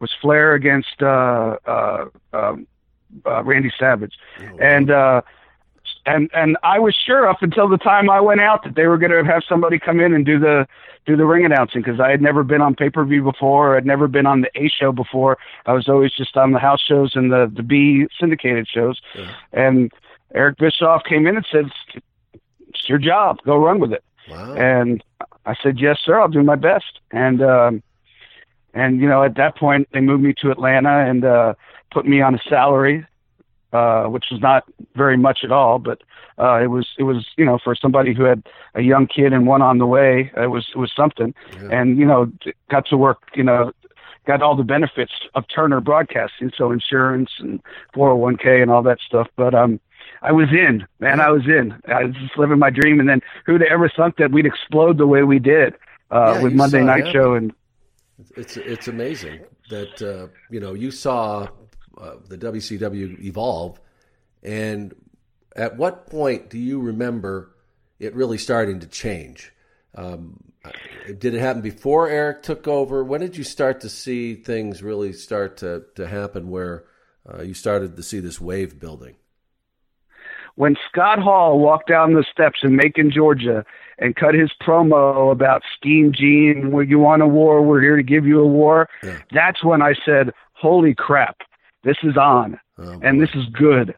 was 0.00 0.10
Flair 0.20 0.54
against 0.54 1.02
uh, 1.02 1.56
uh, 1.66 2.06
um, 2.32 2.66
uh, 3.26 3.42
Randy 3.44 3.72
Savage, 3.78 4.14
and 4.60 4.90
uh, 4.90 5.22
and 6.06 6.30
and 6.34 6.56
I 6.62 6.78
was 6.78 6.94
sure 6.94 7.28
up 7.28 7.42
until 7.42 7.68
the 7.68 7.78
time 7.78 8.10
I 8.10 8.20
went 8.20 8.40
out 8.40 8.64
that 8.64 8.74
they 8.74 8.86
were 8.86 8.98
going 8.98 9.12
to 9.12 9.24
have 9.24 9.42
somebody 9.48 9.78
come 9.78 10.00
in 10.00 10.12
and 10.12 10.26
do 10.26 10.38
the 10.38 10.66
do 11.06 11.16
the 11.16 11.24
ring 11.24 11.44
announcing 11.44 11.82
because 11.82 12.00
I 12.00 12.10
had 12.10 12.20
never 12.20 12.42
been 12.42 12.60
on 12.60 12.74
pay 12.74 12.90
per 12.90 13.04
view 13.04 13.22
before. 13.22 13.76
I'd 13.76 13.86
never 13.86 14.08
been 14.08 14.26
on 14.26 14.40
the 14.42 14.50
A 14.54 14.68
show 14.68 14.92
before. 14.92 15.38
I 15.66 15.72
was 15.72 15.88
always 15.88 16.12
just 16.12 16.36
on 16.36 16.52
the 16.52 16.58
house 16.58 16.80
shows 16.80 17.14
and 17.14 17.30
the 17.32 17.50
the 17.54 17.62
B 17.62 18.06
syndicated 18.18 18.66
shows. 18.68 19.00
And 19.52 19.92
Eric 20.34 20.58
Bischoff 20.58 21.04
came 21.04 21.26
in 21.26 21.36
and 21.36 21.46
said, 21.50 21.70
"It's 22.68 22.88
your 22.88 22.98
job. 22.98 23.38
Go 23.44 23.56
run 23.56 23.78
with 23.78 23.92
it." 23.92 24.02
Wow. 24.28 24.54
And 24.54 25.02
I 25.46 25.54
said, 25.62 25.78
"Yes, 25.80 25.98
sir. 26.04 26.20
I'll 26.20 26.28
do 26.28 26.42
my 26.42 26.56
best." 26.56 27.00
And 27.10 27.42
um, 27.42 27.82
and 28.74 29.00
you 29.00 29.08
know, 29.08 29.22
at 29.22 29.36
that 29.36 29.56
point, 29.56 29.88
they 29.92 30.00
moved 30.00 30.22
me 30.22 30.34
to 30.40 30.50
Atlanta 30.50 31.08
and 31.08 31.24
uh, 31.24 31.54
put 31.90 32.06
me 32.06 32.20
on 32.20 32.34
a 32.34 32.38
salary, 32.48 33.06
uh, 33.72 34.04
which 34.04 34.26
was 34.30 34.40
not 34.40 34.64
very 34.94 35.16
much 35.16 35.40
at 35.44 35.52
all, 35.52 35.78
but 35.78 36.02
uh, 36.38 36.60
it 36.62 36.68
was 36.68 36.88
it 36.98 37.04
was 37.04 37.26
you 37.36 37.44
know 37.44 37.58
for 37.62 37.74
somebody 37.74 38.14
who 38.14 38.24
had 38.24 38.42
a 38.74 38.82
young 38.82 39.06
kid 39.06 39.32
and 39.32 39.46
one 39.46 39.62
on 39.62 39.78
the 39.78 39.86
way, 39.86 40.30
it 40.36 40.50
was 40.50 40.66
it 40.74 40.78
was 40.78 40.92
something. 40.94 41.34
And 41.70 41.98
you 41.98 42.04
know, 42.04 42.30
got 42.70 42.86
to 42.86 42.96
work. 42.96 43.18
You 43.34 43.44
know, 43.44 43.72
got 44.26 44.42
all 44.42 44.56
the 44.56 44.62
benefits 44.62 45.12
of 45.34 45.44
Turner 45.48 45.80
Broadcasting, 45.80 46.52
so 46.56 46.70
insurance 46.70 47.30
and 47.38 47.62
401k 47.94 48.62
and 48.62 48.70
all 48.70 48.82
that 48.82 48.98
stuff. 49.00 49.28
But 49.36 49.54
um, 49.54 49.80
I 50.22 50.32
was 50.32 50.48
in, 50.50 50.86
man, 51.00 51.20
I 51.20 51.30
was 51.30 51.46
in. 51.46 51.74
I 51.88 52.04
was 52.04 52.14
just 52.14 52.38
living 52.38 52.58
my 52.58 52.70
dream. 52.70 53.00
And 53.00 53.08
then 53.08 53.20
who'd 53.46 53.62
ever 53.62 53.88
thunk 53.88 54.16
that 54.16 54.30
we'd 54.30 54.46
explode 54.46 54.98
the 54.98 55.06
way 55.06 55.22
we 55.22 55.38
did 55.38 55.74
uh, 56.10 56.34
Yeah, 56.36 56.42
with 56.42 56.52
Monday 56.52 56.82
Night. 56.82 57.12
Show 57.12 57.34
and 57.34 57.52
It's 58.36 58.56
it's 58.56 58.88
amazing 58.88 59.40
that 59.70 60.02
uh, 60.02 60.28
you 60.50 60.60
know 60.60 60.74
you 60.74 60.90
saw 60.90 61.48
uh, 61.98 62.14
the 62.28 62.38
WCW 62.38 63.20
evolve, 63.22 63.80
and 64.42 64.94
at 65.54 65.76
what 65.76 66.06
point 66.06 66.50
do 66.50 66.58
you 66.58 66.80
remember 66.80 67.54
it 67.98 68.14
really 68.14 68.38
starting 68.38 68.80
to 68.80 68.86
change? 68.86 69.52
Um, 69.94 70.52
did 71.06 71.34
it 71.34 71.40
happen 71.40 71.62
before 71.62 72.08
Eric 72.08 72.42
took 72.42 72.66
over? 72.66 73.04
When 73.04 73.20
did 73.20 73.36
you 73.36 73.44
start 73.44 73.80
to 73.80 73.88
see 73.88 74.34
things 74.34 74.82
really 74.82 75.12
start 75.12 75.58
to, 75.58 75.84
to 75.96 76.06
happen 76.06 76.50
where 76.50 76.84
uh, 77.28 77.42
you 77.42 77.54
started 77.54 77.96
to 77.96 78.02
see 78.02 78.20
this 78.20 78.40
wave 78.40 78.78
building? 78.78 79.16
when 80.54 80.76
Scott 80.90 81.18
Hall 81.18 81.58
walked 81.58 81.88
down 81.88 82.14
the 82.14 82.24
steps 82.30 82.60
in 82.62 82.76
Macon, 82.76 83.10
Georgia, 83.10 83.64
and 83.98 84.16
cut 84.16 84.34
his 84.34 84.50
promo 84.60 85.32
about 85.32 85.62
Steam 85.76 86.12
Gene, 86.12 86.70
where 86.70 86.82
you 86.82 86.98
want 86.98 87.22
a 87.22 87.26
war, 87.26 87.62
we're 87.62 87.80
here 87.80 87.96
to 87.96 88.02
give 88.02 88.26
you 88.26 88.40
a 88.40 88.46
war. 88.46 88.88
That's 89.32 89.64
when 89.64 89.82
I 89.82 89.94
said, 90.04 90.32
"Holy 90.52 90.94
crap, 90.94 91.38
this 91.84 91.98
is 92.02 92.16
on, 92.16 92.58
and 93.02 93.20
this 93.20 93.30
is 93.34 93.46
good." 93.46 93.94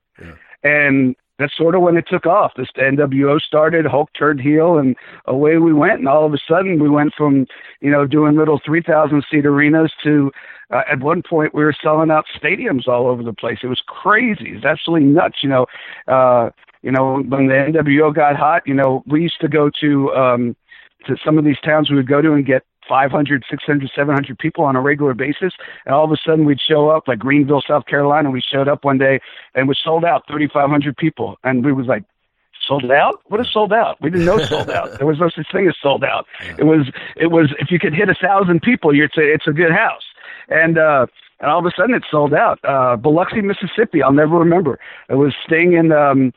And 0.63 1.15
that's 1.39 1.57
sort 1.57 1.75
of 1.75 1.83
when 1.83 1.97
it 1.97 2.07
took 2.09 2.27
off. 2.27 2.53
This 2.57 2.69
NWO 2.77 3.41
started, 3.41 3.87
Hulk 3.87 4.09
turned 4.17 4.41
heel, 4.41 4.79
and 4.79 4.97
away 5.27 5.59
we 5.59 5.73
went. 5.73 5.99
And 5.99 6.09
all 6.09 6.25
of 6.25 6.33
a 6.33 6.39
sudden, 6.49 6.81
we 6.81 6.89
went 6.89 7.13
from 7.17 7.47
you 7.81 7.91
know 7.91 8.07
doing 8.07 8.37
little 8.37 8.61
three 8.65 8.83
thousand 8.83 9.25
seat 9.31 9.45
arenas 9.45 9.93
to 10.05 10.31
uh, 10.71 10.83
at 10.91 11.01
one 11.01 11.23
point 11.29 11.55
we 11.55 11.65
were 11.65 11.75
selling 11.83 12.11
out 12.11 12.25
stadiums 12.41 12.87
all 12.87 13.07
over 13.09 13.23
the 13.23 13.33
place. 13.33 13.59
It 13.63 13.67
was 13.69 13.83
crazy. 13.87 14.53
It's 14.55 14.65
absolutely 14.65 15.09
nuts. 15.09 15.39
You 15.43 15.49
know, 15.49 15.67
uh, 16.07 16.51
you 16.83 16.93
know 16.93 17.17
when 17.17 17.49
the 17.49 17.55
NWO 17.55 18.15
got 18.15 18.37
hot, 18.37 18.63
you 18.67 18.75
know 18.75 19.03
we 19.07 19.23
used 19.23 19.41
to 19.41 19.49
go 19.49 19.71
to 19.81 20.15
um, 20.15 20.57
to 21.07 21.17
some 21.25 21.37
of 21.37 21.45
these 21.45 21.61
towns 21.65 21.91
we 21.91 21.97
would 21.97 22.09
go 22.09 22.23
to 22.23 22.33
and 22.33 22.47
get 22.47 22.63
500, 22.89 23.45
600, 23.49 23.91
700 23.95 24.39
people 24.39 24.65
on 24.65 24.77
a 24.77 24.81
regular 24.81 25.15
basis. 25.15 25.53
And 25.87 25.95
all 25.95 26.05
of 26.05 26.13
a 26.13 26.17
sudden 26.17 26.45
we'd 26.45 26.61
show 26.61 26.89
up 26.89 27.09
like 27.09 27.19
Greenville, 27.19 27.63
South 27.67 27.87
Carolina. 27.87 28.31
We 28.31 28.41
showed 28.41 28.69
up 28.69 28.85
one 28.85 28.99
day 28.99 29.21
and 29.55 29.69
we 29.69 29.75
sold 29.83 30.05
out 30.05 30.27
3,500 30.29 30.97
people. 30.97 31.37
And 31.45 31.65
we 31.65 31.73
was 31.73 31.87
like, 31.87 32.05
sold 32.67 32.91
out? 32.91 33.21
What 33.27 33.41
is 33.41 33.53
sold 33.53 33.73
out? 33.73 34.01
We 34.01 34.11
didn't 34.11 34.27
know 34.27 34.39
sold 34.39 34.71
out. 34.71 34.91
There 34.99 35.07
was 35.07 35.19
no 35.19 35.29
such 35.29 35.51
thing 35.53 35.69
as 35.69 35.75
sold 35.83 36.05
out. 36.05 36.27
It 36.59 36.65
was, 36.65 36.91
it 37.17 37.27
was, 37.27 37.53
if 37.59 37.71
you 37.71 37.79
could 37.79 37.95
hit 37.95 38.09
a 38.09 38.15
thousand 38.15 38.63
people, 38.63 38.95
you'd 38.95 39.13
say 39.15 39.25
it's 39.25 39.47
a 39.47 39.53
good 39.53 39.73
house. 39.73 40.05
And, 40.49 40.79
uh, 40.79 41.07
and 41.41 41.51
all 41.51 41.59
of 41.59 41.67
a 41.67 41.73
sudden 41.77 41.95
it 41.95 42.05
sold 42.11 42.33
out. 42.33 42.59
Uh, 42.65 42.97
Biloxi, 42.97 43.43
Mississippi, 43.43 44.03
I'll 44.03 44.13
never 44.13 44.39
remember. 44.39 44.79
It 45.09 45.17
was 45.17 45.35
staying 45.45 45.75
in, 45.75 45.93
um, 45.93 46.33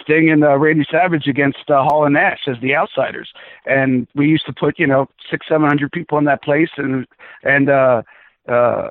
Sting 0.00 0.30
and 0.30 0.44
uh, 0.44 0.56
Randy 0.58 0.86
Savage 0.90 1.26
against 1.26 1.68
uh, 1.68 1.82
Hall 1.82 2.04
and 2.04 2.14
Nash 2.14 2.40
as 2.46 2.56
the 2.60 2.74
outsiders, 2.74 3.32
and 3.66 4.06
we 4.14 4.26
used 4.26 4.46
to 4.46 4.52
put 4.52 4.78
you 4.78 4.86
know 4.86 5.08
six 5.30 5.46
seven 5.48 5.66
hundred 5.66 5.92
people 5.92 6.18
in 6.18 6.24
that 6.24 6.42
place, 6.42 6.70
and 6.76 7.06
and 7.42 7.68
uh, 7.70 8.02
uh, 8.48 8.90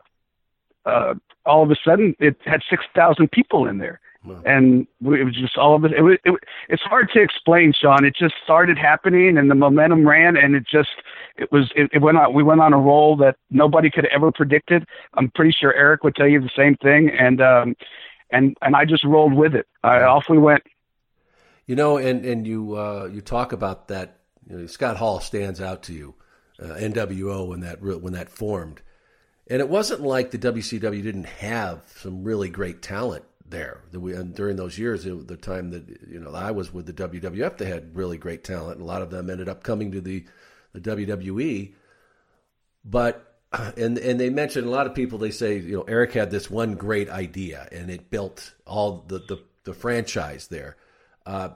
uh, 0.86 1.14
all 1.46 1.64
of 1.64 1.72
a 1.72 1.76
sudden 1.84 2.16
it 2.20 2.38
had 2.46 2.62
six 2.70 2.84
thousand 2.96 3.32
people 3.32 3.68
in 3.68 3.78
there, 3.78 4.00
wow. 4.26 4.42
and 4.46 4.88
it 5.02 5.24
was 5.24 5.36
just 5.36 5.58
all 5.58 5.76
of 5.76 5.86
it. 5.86 5.94
It, 5.94 6.02
was, 6.02 6.18
it. 6.26 6.34
It's 6.68 6.84
hard 6.84 7.10
to 7.14 7.22
explain, 7.22 7.74
Sean. 7.74 8.06
It 8.06 8.16
just 8.16 8.36
started 8.44 8.78
happening, 8.78 9.38
and 9.38 9.50
the 9.50 9.56
momentum 9.56 10.08
ran, 10.08 10.38
and 10.38 10.56
it 10.56 10.66
just 10.70 10.90
it 11.38 11.52
was 11.52 11.72
it, 11.76 11.90
it 11.94 12.02
went 12.02 12.18
on. 12.18 12.34
We 12.34 12.44
went 12.44 12.62
on 12.62 12.74
a 12.74 12.80
roll 12.80 13.16
that 13.18 13.38
nobody 13.50 13.90
could 13.90 14.06
ever 14.08 14.32
predicted. 14.32 14.86
I'm 15.16 15.32
pretty 15.32 15.52
sure 15.52 15.74
Eric 15.74 16.04
would 16.04 16.16
tell 16.16 16.28
you 16.28 16.42
the 16.42 16.52
same 16.56 16.76
thing, 16.76 17.10
and 17.10 17.42
um, 17.42 17.76
and 18.32 18.58
and 18.62 18.76
I 18.76 18.86
just 18.86 19.04
rolled 19.04 19.34
with 19.34 19.56
it. 19.56 19.68
I, 19.84 20.02
off 20.02 20.26
we 20.30 20.38
went. 20.38 20.64
You 21.70 21.76
know, 21.76 21.98
and 21.98 22.26
and 22.26 22.48
you 22.48 22.76
uh, 22.76 23.08
you 23.14 23.22
talk 23.22 23.54
about 23.54 23.90
that. 23.90 24.22
You 24.50 24.58
know, 24.58 24.66
Scott 24.66 24.98
Hall 24.98 25.20
stands 25.20 25.62
out 25.62 25.84
to 25.84 25.94
you, 25.94 26.16
uh, 26.60 26.66
NWO 26.70 27.48
when 27.48 27.60
that 27.60 27.80
when 27.80 28.14
that 28.14 28.32
formed, 28.32 28.82
and 29.46 29.60
it 29.60 29.70
wasn't 29.70 30.02
like 30.02 30.32
the 30.32 30.40
WCW 30.40 31.04
didn't 31.04 31.28
have 31.28 31.84
some 31.98 32.24
really 32.24 32.50
great 32.50 32.82
talent 32.82 33.24
there. 33.48 33.84
During 33.92 34.56
those 34.56 34.80
years, 34.80 35.04
the 35.04 35.38
time 35.38 35.70
that 35.70 35.88
you 36.08 36.20
know 36.20 36.34
I 36.34 36.50
was 36.50 36.74
with 36.74 36.88
the 36.88 37.08
WWF, 37.08 37.60
they 37.60 37.66
had 37.66 37.96
really 37.96 38.18
great 38.18 38.44
talent, 38.44 38.80
and 38.80 38.82
a 38.82 38.88
lot 38.88 39.04
of 39.04 39.12
them 39.12 39.30
ended 39.30 39.48
up 39.48 39.62
coming 39.62 39.92
to 39.92 40.02
the 40.02 40.26
the 40.74 40.82
WWE. 40.82 41.76
But 42.84 43.42
and 43.78 44.00
and 44.00 44.20
they 44.20 44.32
mentioned 44.32 44.66
a 44.66 44.72
lot 44.72 44.88
of 44.88 44.96
people. 44.96 45.20
They 45.20 45.30
say 45.30 45.60
you 45.60 45.78
know 45.78 45.84
Eric 45.84 46.14
had 46.14 46.32
this 46.32 46.50
one 46.50 46.74
great 46.74 47.12
idea, 47.12 47.70
and 47.72 47.92
it 47.92 48.10
built 48.10 48.56
all 48.66 49.06
the 49.08 49.20
the, 49.20 49.38
the 49.66 49.76
franchise 49.76 50.48
there. 50.48 50.76
Uh, 51.30 51.50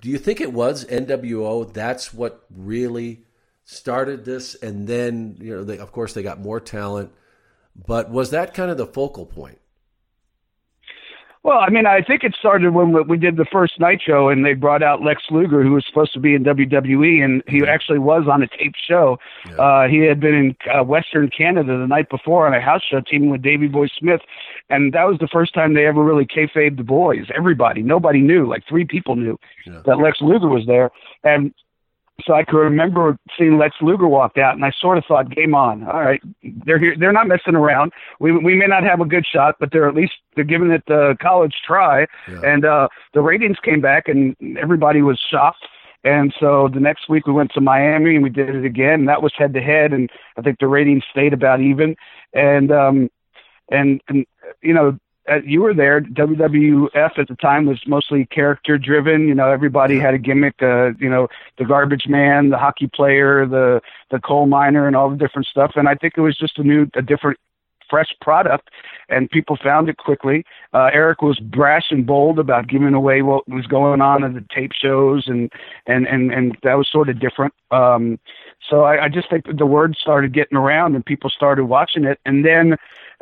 do 0.00 0.08
you 0.08 0.18
think 0.18 0.40
it 0.40 0.52
was 0.52 0.84
NWO? 0.84 1.72
That's 1.72 2.14
what 2.14 2.46
really 2.48 3.24
started 3.64 4.24
this, 4.24 4.54
and 4.54 4.86
then 4.86 5.36
you 5.40 5.56
know, 5.56 5.64
they, 5.64 5.78
of 5.78 5.90
course, 5.90 6.12
they 6.12 6.22
got 6.22 6.38
more 6.38 6.60
talent. 6.60 7.10
But 7.74 8.08
was 8.08 8.30
that 8.30 8.54
kind 8.54 8.70
of 8.70 8.76
the 8.76 8.86
focal 8.86 9.26
point? 9.26 9.58
Well, 11.46 11.60
I 11.60 11.70
mean, 11.70 11.86
I 11.86 12.02
think 12.02 12.24
it 12.24 12.34
started 12.36 12.74
when 12.74 13.06
we 13.06 13.16
did 13.16 13.36
the 13.36 13.44
first 13.44 13.78
Nitro 13.78 13.98
show, 14.04 14.28
and 14.30 14.44
they 14.44 14.54
brought 14.54 14.82
out 14.82 15.04
Lex 15.04 15.22
Luger, 15.30 15.62
who 15.62 15.74
was 15.74 15.86
supposed 15.86 16.12
to 16.14 16.18
be 16.18 16.34
in 16.34 16.42
WWE, 16.42 17.24
and 17.24 17.40
he 17.46 17.62
actually 17.64 18.00
was 18.00 18.24
on 18.28 18.42
a 18.42 18.48
taped 18.48 18.78
show. 18.84 19.16
Yeah. 19.48 19.54
Uh, 19.54 19.86
he 19.86 19.98
had 19.98 20.18
been 20.18 20.34
in 20.34 20.56
uh, 20.68 20.82
Western 20.82 21.30
Canada 21.30 21.78
the 21.78 21.86
night 21.86 22.10
before 22.10 22.48
on 22.48 22.52
a 22.52 22.60
house 22.60 22.82
show, 22.82 23.00
teaming 23.00 23.30
with 23.30 23.42
Davey 23.42 23.68
Boy 23.68 23.86
Smith, 23.96 24.22
and 24.70 24.92
that 24.92 25.04
was 25.04 25.18
the 25.20 25.28
first 25.28 25.54
time 25.54 25.74
they 25.74 25.86
ever 25.86 26.02
really 26.02 26.26
kayfabed 26.26 26.78
the 26.78 26.82
boys. 26.82 27.26
Everybody, 27.32 27.80
nobody 27.80 28.22
knew, 28.22 28.48
like 28.48 28.64
three 28.68 28.84
people 28.84 29.14
knew 29.14 29.38
yeah. 29.66 29.82
that 29.86 29.98
Lex 29.98 30.20
Luger 30.20 30.48
was 30.48 30.66
there, 30.66 30.90
and 31.22 31.54
so 32.24 32.32
I 32.34 32.44
could 32.44 32.58
remember 32.58 33.18
seeing 33.38 33.58
Lex 33.58 33.76
Luger 33.80 34.08
walk 34.08 34.38
out, 34.38 34.54
and 34.54 34.64
I 34.64 34.72
sort 34.80 34.98
of 34.98 35.04
thought, 35.04 35.30
"Game 35.30 35.54
on! 35.54 35.84
All 35.84 36.00
right, 36.00 36.20
they're 36.64 36.78
here. 36.78 36.96
They're 36.98 37.12
not 37.12 37.28
messing 37.28 37.54
around. 37.54 37.92
We 38.20 38.32
we 38.32 38.54
may 38.54 38.66
not 38.66 38.84
have 38.84 39.00
a 39.00 39.04
good 39.04 39.26
shot, 39.26 39.56
but 39.60 39.70
they're 39.70 39.88
at 39.88 39.94
least 39.94 40.14
they're 40.34 40.44
giving 40.44 40.70
it 40.70 40.84
the 40.86 41.16
college 41.20 41.54
try." 41.66 42.06
Yeah. 42.28 42.40
And 42.42 42.64
uh, 42.64 42.88
the 43.12 43.20
ratings 43.20 43.58
came 43.62 43.80
back, 43.80 44.08
and 44.08 44.34
everybody 44.58 45.02
was 45.02 45.18
shocked. 45.18 45.66
And 46.04 46.32
so 46.38 46.68
the 46.72 46.80
next 46.80 47.08
week 47.08 47.26
we 47.26 47.32
went 47.32 47.50
to 47.54 47.60
Miami 47.60 48.14
and 48.14 48.22
we 48.22 48.30
did 48.30 48.54
it 48.54 48.64
again. 48.64 49.00
And 49.00 49.08
that 49.08 49.22
was 49.22 49.32
head 49.36 49.52
to 49.54 49.60
head, 49.60 49.92
and 49.92 50.08
I 50.38 50.42
think 50.42 50.60
the 50.60 50.68
ratings 50.68 51.02
stayed 51.10 51.32
about 51.32 51.60
even. 51.60 51.96
And 52.32 52.70
um, 52.70 53.10
and 53.70 54.00
and 54.08 54.24
you 54.62 54.72
know 54.72 54.98
uh, 55.28 55.40
you 55.44 55.62
were 55.62 55.74
there. 55.74 56.00
WWF 56.00 57.18
at 57.18 57.28
the 57.28 57.36
time 57.36 57.66
was 57.66 57.80
mostly 57.86 58.26
character 58.26 58.78
driven. 58.78 59.28
You 59.28 59.34
know, 59.34 59.50
everybody 59.50 59.98
had 59.98 60.14
a 60.14 60.18
gimmick. 60.18 60.62
Uh, 60.62 60.92
you 60.98 61.08
know, 61.08 61.28
the 61.58 61.64
garbage 61.64 62.06
man, 62.08 62.50
the 62.50 62.58
hockey 62.58 62.88
player, 62.88 63.46
the 63.46 63.80
the 64.10 64.20
coal 64.20 64.46
miner, 64.46 64.86
and 64.86 64.96
all 64.96 65.10
the 65.10 65.16
different 65.16 65.46
stuff. 65.46 65.72
And 65.76 65.88
I 65.88 65.94
think 65.94 66.14
it 66.16 66.20
was 66.20 66.36
just 66.36 66.58
a 66.58 66.62
new, 66.62 66.86
a 66.94 67.02
different, 67.02 67.38
fresh 67.88 68.14
product, 68.20 68.70
and 69.08 69.30
people 69.30 69.56
found 69.62 69.88
it 69.88 69.96
quickly. 69.96 70.44
Uh, 70.72 70.90
Eric 70.92 71.22
was 71.22 71.38
brash 71.38 71.86
and 71.90 72.06
bold 72.06 72.38
about 72.38 72.68
giving 72.68 72.94
away 72.94 73.22
what 73.22 73.48
was 73.48 73.66
going 73.66 74.00
on 74.00 74.24
at 74.24 74.34
the 74.34 74.44
tape 74.54 74.72
shows, 74.72 75.24
and 75.26 75.52
and 75.86 76.06
and 76.06 76.32
and 76.32 76.56
that 76.62 76.74
was 76.74 76.88
sort 76.90 77.08
of 77.08 77.18
different. 77.18 77.54
Um, 77.70 78.18
so 78.68 78.82
I, 78.82 79.04
I 79.04 79.08
just 79.08 79.30
think 79.30 79.44
the 79.56 79.66
word 79.66 79.96
started 79.96 80.32
getting 80.32 80.58
around, 80.58 80.94
and 80.94 81.04
people 81.04 81.30
started 81.30 81.64
watching 81.64 82.04
it, 82.04 82.18
and 82.24 82.44
then 82.44 82.76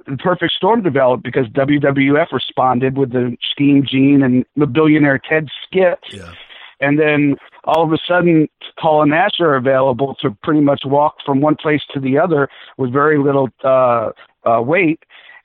the 0.07 0.17
perfect 0.17 0.53
storm 0.53 0.83
developed 0.83 1.23
because 1.23 1.47
WWF 1.49 2.33
responded 2.33 2.97
with 2.97 3.13
the 3.13 3.37
Scheme 3.53 3.85
Gene 3.87 4.23
and 4.23 4.45
the 4.57 4.67
billionaire 4.67 5.19
Ted 5.19 5.49
skit. 5.65 5.99
Yeah. 6.11 6.33
And 6.81 6.99
then 6.99 7.37
all 7.65 7.85
of 7.85 7.93
a 7.93 7.99
sudden, 8.07 8.49
Hall 8.79 9.03
and 9.03 9.11
Nash 9.11 9.41
are 9.41 9.55
available 9.55 10.17
to 10.21 10.37
pretty 10.43 10.61
much 10.61 10.83
walk 10.85 11.17
from 11.25 11.41
one 11.41 11.57
place 11.57 11.83
to 11.95 12.01
the 12.01 12.19
other 12.19 12.49
with 12.77 12.93
very 12.93 13.19
little 13.19 13.49
uh, 13.63 14.11
uh, 14.45 14.61
weight. 14.61 15.01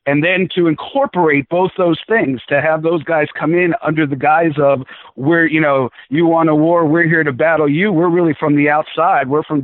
And 0.06 0.24
then 0.24 0.50
to 0.56 0.68
incorporate 0.68 1.48
both 1.50 1.72
those 1.78 2.00
things, 2.08 2.42
to 2.50 2.62
have 2.62 2.82
those 2.82 3.04
guys 3.04 3.28
come 3.38 3.54
in 3.54 3.76
under 3.84 4.08
the 4.08 4.16
guise 4.16 4.54
of, 4.58 4.82
we're, 5.16 5.46
you 5.46 5.62
know, 5.62 5.90
you 6.10 6.26
want 6.26 6.50
a 6.50 6.56
war, 6.56 6.86
we're 6.88 7.08
here 7.08 7.24
to 7.24 7.32
battle 7.32 7.70
you. 7.70 7.92
We're 7.92 8.10
really 8.10 8.36
from 8.40 8.56
the 8.56 8.70
outside. 8.70 9.30
We're 9.30 9.44
from 9.44 9.62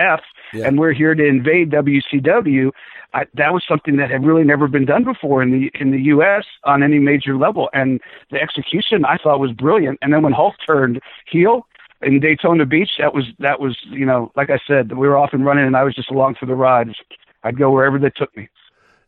WWF, 0.00 0.20
yeah. 0.52 0.66
and 0.66 0.78
we're 0.78 0.92
here 0.92 1.14
to 1.14 1.24
invade 1.24 1.70
WCW. 1.70 2.70
I, 3.12 3.26
that 3.34 3.52
was 3.52 3.64
something 3.68 3.96
that 3.96 4.10
had 4.10 4.24
really 4.24 4.44
never 4.44 4.68
been 4.68 4.84
done 4.84 5.04
before 5.04 5.42
in 5.42 5.50
the 5.50 5.70
in 5.80 5.90
the 5.90 6.00
U.S. 6.02 6.44
on 6.64 6.82
any 6.82 6.98
major 6.98 7.36
level, 7.36 7.68
and 7.72 8.00
the 8.30 8.40
execution 8.40 9.04
I 9.04 9.16
thought 9.16 9.40
was 9.40 9.52
brilliant. 9.52 9.98
And 10.02 10.12
then 10.12 10.22
when 10.22 10.32
Hulk 10.32 10.54
turned 10.64 11.00
heel 11.30 11.66
in 12.02 12.20
Daytona 12.20 12.66
Beach, 12.66 12.90
that 12.98 13.14
was 13.14 13.24
that 13.40 13.60
was 13.60 13.76
you 13.90 14.06
know 14.06 14.30
like 14.36 14.50
I 14.50 14.58
said, 14.66 14.92
we 14.96 15.08
were 15.08 15.16
off 15.16 15.30
and 15.32 15.44
running, 15.44 15.66
and 15.66 15.76
I 15.76 15.82
was 15.82 15.94
just 15.94 16.10
along 16.10 16.36
for 16.38 16.46
the 16.46 16.54
ride. 16.54 16.94
I'd 17.42 17.58
go 17.58 17.70
wherever 17.70 17.98
they 17.98 18.10
took 18.10 18.36
me. 18.36 18.48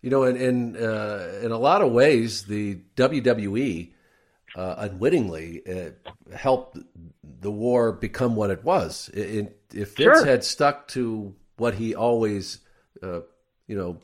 You 0.00 0.10
know, 0.10 0.24
in 0.24 0.36
in, 0.36 0.76
uh, 0.76 1.40
in 1.42 1.52
a 1.52 1.58
lot 1.58 1.80
of 1.80 1.92
ways, 1.92 2.44
the 2.44 2.78
WWE 2.96 3.90
uh, 4.54 4.74
unwittingly 4.78 5.62
uh, 5.66 5.90
helped 6.36 6.78
the 7.40 7.50
war 7.50 7.92
become 7.92 8.36
what 8.36 8.50
it 8.50 8.64
was. 8.64 9.08
It, 9.14 9.58
if 9.72 9.96
Vince 9.96 10.18
sure. 10.18 10.26
had 10.26 10.44
stuck 10.44 10.88
to 10.88 11.34
what 11.56 11.74
he 11.74 11.94
always 11.94 12.58
uh, 13.02 13.20
you 13.66 13.76
know, 13.76 13.98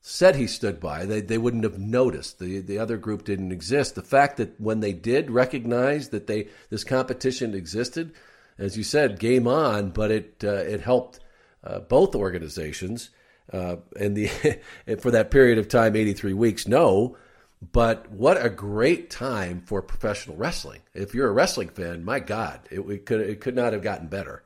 said 0.00 0.36
he 0.36 0.46
stood 0.46 0.80
by, 0.80 1.06
they, 1.06 1.20
they 1.20 1.38
wouldn't 1.38 1.64
have 1.64 1.78
noticed. 1.78 2.38
The 2.38 2.60
the 2.60 2.78
other 2.78 2.96
group 2.96 3.24
didn't 3.24 3.52
exist. 3.52 3.94
The 3.94 4.02
fact 4.02 4.36
that 4.36 4.60
when 4.60 4.80
they 4.80 4.92
did 4.92 5.30
recognize 5.30 6.10
that 6.10 6.26
they 6.26 6.48
this 6.70 6.84
competition 6.84 7.54
existed, 7.54 8.12
as 8.58 8.76
you 8.76 8.84
said, 8.84 9.18
game 9.18 9.48
on. 9.48 9.90
But 9.90 10.10
it 10.10 10.44
uh, 10.44 10.52
it 10.56 10.80
helped 10.80 11.20
uh, 11.62 11.80
both 11.80 12.14
organizations, 12.14 13.10
uh, 13.52 13.76
and 13.98 14.16
the 14.16 14.26
for 15.00 15.10
that 15.10 15.30
period 15.30 15.58
of 15.58 15.68
time, 15.68 15.96
eighty 15.96 16.12
three 16.12 16.34
weeks. 16.34 16.68
No, 16.68 17.16
but 17.72 18.10
what 18.10 18.44
a 18.44 18.50
great 18.50 19.10
time 19.10 19.62
for 19.66 19.82
professional 19.82 20.36
wrestling. 20.36 20.80
If 20.94 21.14
you're 21.14 21.28
a 21.28 21.32
wrestling 21.32 21.68
fan, 21.70 22.04
my 22.04 22.20
God, 22.20 22.60
it, 22.70 22.80
it 22.80 23.06
could 23.06 23.20
it 23.20 23.40
could 23.40 23.56
not 23.56 23.72
have 23.72 23.82
gotten 23.82 24.08
better. 24.08 24.43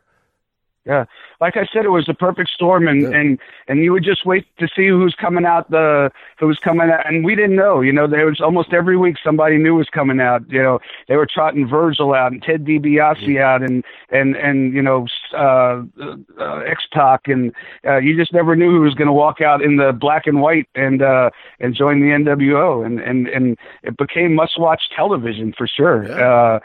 Yeah, 0.85 1.05
like 1.41 1.57
I 1.59 1.67
said, 1.71 1.85
it 1.85 1.91
was 1.91 2.09
a 2.09 2.15
perfect 2.15 2.49
storm, 2.51 2.89
and 2.89 3.03
yeah. 3.03 3.11
and 3.11 3.39
and 3.67 3.85
you 3.85 3.93
would 3.93 4.05
just 4.05 4.25
wait 4.25 4.47
to 4.59 4.67
see 4.75 4.89
who's 4.89 5.15
coming 5.15 5.45
out 5.45 5.71
the 5.71 6.11
who 6.39 6.47
was 6.47 6.59
coming 6.59 6.89
out, 6.89 7.07
and 7.07 7.25
we 7.27 7.35
didn't 7.35 7.57
know. 7.57 7.83
You 7.83 7.93
know, 7.93 8.07
there 8.07 8.25
was 8.25 8.41
almost 8.41 8.73
every 8.73 8.97
week 8.97 9.17
somebody 9.23 9.59
new 9.59 9.75
was 9.75 9.89
coming 9.91 10.19
out. 10.19 10.51
You 10.51 10.63
know, 10.63 10.79
they 11.07 11.17
were 11.17 11.27
trotting 11.27 11.69
Virgil 11.69 12.15
out 12.15 12.33
and 12.33 12.43
Ted 12.43 12.65
DiBiase 12.65 13.27
yeah. 13.27 13.55
out, 13.55 13.63
and 13.63 13.85
and 14.11 14.35
and 14.37 14.73
you 14.73 14.81
know, 14.81 15.07
uh, 15.35 15.83
uh, 16.41 16.61
X 16.67 16.85
Pac, 16.91 17.29
and 17.29 17.53
uh, 17.85 17.99
you 17.99 18.17
just 18.17 18.33
never 18.33 18.57
knew 18.57 18.71
who 18.71 18.81
was 18.81 18.95
going 18.95 19.09
to 19.09 19.13
walk 19.13 19.43
out 19.43 19.61
in 19.61 19.77
the 19.77 19.93
black 19.93 20.27
and 20.27 20.41
white 20.41 20.69
and 20.75 21.03
uh, 21.03 21.29
and 21.61 21.75
join 21.75 22.01
the 22.01 22.07
NWO, 22.07 22.87
and 22.87 22.99
and 22.99 23.29
and 23.29 23.59
it 23.83 23.97
became 23.99 24.35
must 24.35 24.59
watch 24.59 24.85
television 24.97 25.53
for 25.53 25.67
sure. 25.67 26.09
Yeah. 26.09 26.15
Uh, 26.15 26.59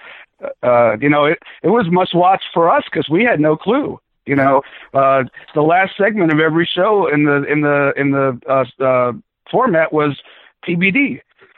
uh, 0.61 0.97
you 0.99 1.09
know, 1.09 1.25
it 1.25 1.39
it 1.61 1.69
was 1.69 1.87
must 1.89 2.13
watch 2.13 2.43
for 2.53 2.69
us 2.69 2.83
because 2.85 3.09
we 3.09 3.23
had 3.23 3.39
no 3.39 3.55
clue. 3.55 3.99
You 4.25 4.35
know, 4.35 4.61
uh, 4.93 5.23
the 5.53 5.61
last 5.61 5.97
segment 5.97 6.31
of 6.31 6.39
every 6.39 6.65
show 6.65 7.07
in 7.07 7.25
the 7.25 7.43
in 7.43 7.61
the 7.61 7.93
in 7.97 8.11
the 8.11 8.39
uh, 8.47 8.83
uh, 8.83 9.13
format 9.51 9.91
was 9.91 10.17
TBD, 10.65 11.19